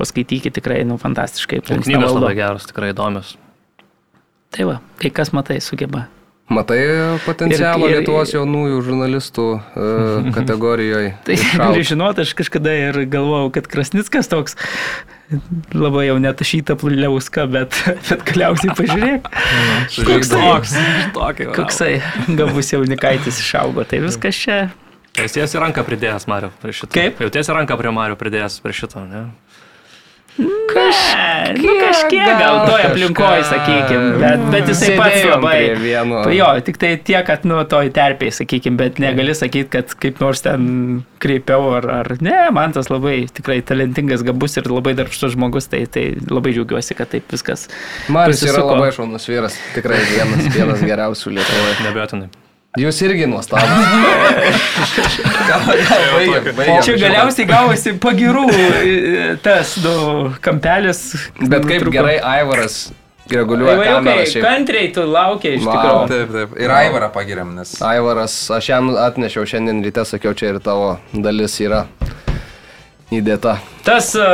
paskaitykite 0.00 0.54
tikrai, 0.60 0.80
nu, 0.88 0.96
fantastiškai. 1.02 1.60
Knygos 1.68 2.16
labai 2.16 2.32
geros, 2.38 2.68
tikrai 2.70 2.94
įdomios. 2.94 3.34
Tai 4.50 4.66
va, 4.66 4.80
kai 5.02 5.12
kas 5.14 5.30
matai, 5.36 5.60
sugeba. 5.62 6.06
Matai 6.50 6.80
potencialą 7.22 7.86
Ir- 7.86 7.92
ir- 7.92 8.00
Lietuvos 8.00 8.32
jaunųjų 8.34 8.80
žurnalistų 8.88 9.44
uh, 9.60 10.30
kategorijoje. 10.34 11.12
Tai 11.28 11.36
gali 11.60 11.84
žinoti, 11.86 12.24
aš 12.24 12.32
kažkada 12.40 12.72
ir 12.88 12.98
galvojau, 13.12 13.52
kad 13.54 13.68
Krasnickas 13.70 14.26
toks 14.32 14.56
labai 15.76 16.06
jau 16.08 16.18
netašyta 16.22 16.76
pliauska, 16.80 17.46
bet, 17.50 17.76
bet 18.08 18.24
galiausiai 18.28 18.76
pažiūrėk, 18.78 19.28
koksai, 20.08 20.84
Tokį. 21.16 21.48
koksai 21.56 21.92
gabus 22.38 22.72
jaunikaitis 22.74 23.42
išaugo. 23.42 23.86
Tai 23.88 24.02
viskas 24.06 24.38
čia. 24.38 24.60
Jautiesi 25.18 25.58
ranką 25.58 25.82
pridėjęs, 25.86 26.26
Mario, 26.30 26.52
prie 26.62 26.72
šito. 26.74 26.92
Kaip? 26.94 27.18
Jautiesi 27.24 27.54
ranką 27.54 27.76
prie 27.80 27.92
Mario 27.94 28.18
pridėjęs 28.18 28.60
prie 28.62 28.74
šito, 28.76 29.02
ne? 29.10 29.24
Kažkiek, 30.70 31.58
nu, 31.64 31.74
kažkiek 31.80 32.28
gal 32.38 32.58
toj 32.68 32.84
aplinkoje, 32.88 33.44
sakykime, 33.48 34.10
bet, 34.20 34.44
bet 34.52 34.70
jisai 34.70 34.96
pats 34.98 35.24
labai. 35.26 35.54
vieno. 35.80 36.22
Jo, 36.34 36.50
tik 36.64 36.78
tai 36.80 36.92
tiek, 36.96 37.24
kad 37.26 37.46
nu 37.48 37.58
toj 37.68 37.90
terpiai, 37.94 38.32
sakykime, 38.34 38.78
bet 38.80 39.00
negali 39.02 39.34
sakyti, 39.36 39.68
kad 39.72 39.94
kaip 40.00 40.22
nors 40.22 40.44
ten 40.46 41.02
kreipiau 41.22 41.72
ar, 41.78 41.88
ar 42.00 42.12
ne, 42.24 42.36
man 42.54 42.74
tas 42.76 42.90
labai 42.92 43.24
tikrai 43.34 43.60
talentingas, 43.66 44.24
gabus 44.26 44.56
ir 44.60 44.70
labai 44.70 44.94
darbštus 44.98 45.34
žmogus, 45.36 45.70
tai, 45.72 45.84
tai 45.90 46.10
labai 46.30 46.54
džiaugiuosi, 46.56 46.96
kad 46.98 47.10
taip 47.12 47.34
viskas. 47.34 47.68
Marius 48.12 48.44
yra 48.46 48.64
labai 48.64 48.92
šaunus 48.96 49.28
vyras. 49.30 49.58
Tikrai 49.76 50.00
vienas, 50.12 50.46
vienas 50.54 50.86
geriausių 50.86 51.36
Lietuvoje. 51.38 51.80
Nebejotinai. 51.88 52.30
Jūs 52.78 53.00
irgi 53.02 53.26
nuostabus. 53.26 53.66
Čia 56.86 56.94
galiausiai 57.00 57.46
gavosi 57.48 57.96
pagirų 57.98 58.44
tas, 59.42 59.72
nu, 59.82 59.94
kampelis. 60.44 61.00
Bet 61.40 61.64
kaip 61.66 61.80
Truko. 61.82 61.96
gerai 61.96 62.20
Aivaras 62.36 62.76
reguliuoja 63.30 63.76
kamerą 63.76 64.00
Ivariukai, 64.02 64.26
šiaip. 64.30 64.44
kantriai 64.46 64.88
tu 64.94 65.02
laukiai 65.06 65.54
iš 65.58 65.64
tikrųjų. 65.66 66.06
Taip, 66.10 66.32
taip. 66.34 66.54
Ir 66.62 66.70
Aivarą 66.74 67.08
pagiriam, 67.14 67.52
nes. 67.58 67.74
Aivaras, 67.86 68.34
aš 68.54 68.64
jam 68.72 68.84
atnešiau 68.98 69.44
šiandien 69.50 69.82
ryte, 69.86 70.02
sakiau, 70.06 70.32
čia 70.38 70.46
ir 70.54 70.58
tavo 70.64 70.88
dalis 71.14 71.54
yra 71.62 71.84
įdėta. 73.14 73.56
Tas 73.86 74.06
uh, 74.18 74.24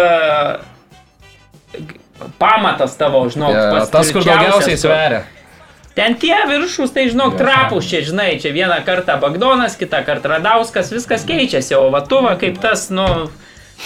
pamatas 2.41 2.97
tavo, 3.01 3.25
žinok, 3.33 3.53
Ja, 3.57 3.65
pats 3.79 3.93
tas, 3.97 4.13
kur 4.17 4.23
daugiausiai 4.29 4.77
sveria. 4.81 5.21
Ten 5.97 6.13
tie 6.21 6.37
viršus, 6.45 6.93
tai 6.93 7.07
žinok, 7.09 7.39
trapus 7.41 7.87
čia, 7.89 8.03
žinai, 8.05 8.37
čia 8.37 8.53
vieną 8.53 8.83
kartą 8.85 9.17
Bagdonas, 9.17 9.79
kitą 9.81 10.03
kartą 10.05 10.35
Radauskas, 10.35 10.93
viskas 10.93 11.25
keičiasi, 11.25 11.73
o 11.79 11.89
vatuva 11.95 12.35
kaip 12.37 12.59
tas, 12.61 12.91
nu, 12.93 13.07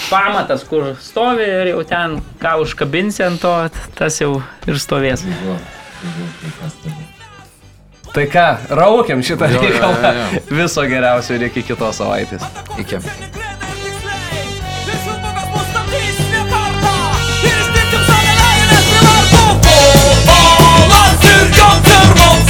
pamatas, 0.09 0.65
kur 0.67 0.97
stovi 0.99 1.47
ir 1.47 1.71
jau 1.71 1.85
ten, 1.87 2.19
ką 2.43 2.57
užkabinsi 2.65 3.23
ant 3.29 3.39
to, 3.43 3.55
tas 3.95 4.19
jau 4.19 4.41
ir 4.67 4.83
stovės. 4.83 5.23
Tai 8.11 8.27
ką, 8.27 8.49
raukiam 8.75 9.23
šitą 9.23 9.47
reikalą. 9.55 10.15
Viso 10.51 10.83
geriausio 10.91 11.39
ir 11.39 11.47
iki 11.47 11.63
kitos 11.63 12.03
savaitės. 12.03 12.43
Iki. 12.83 12.99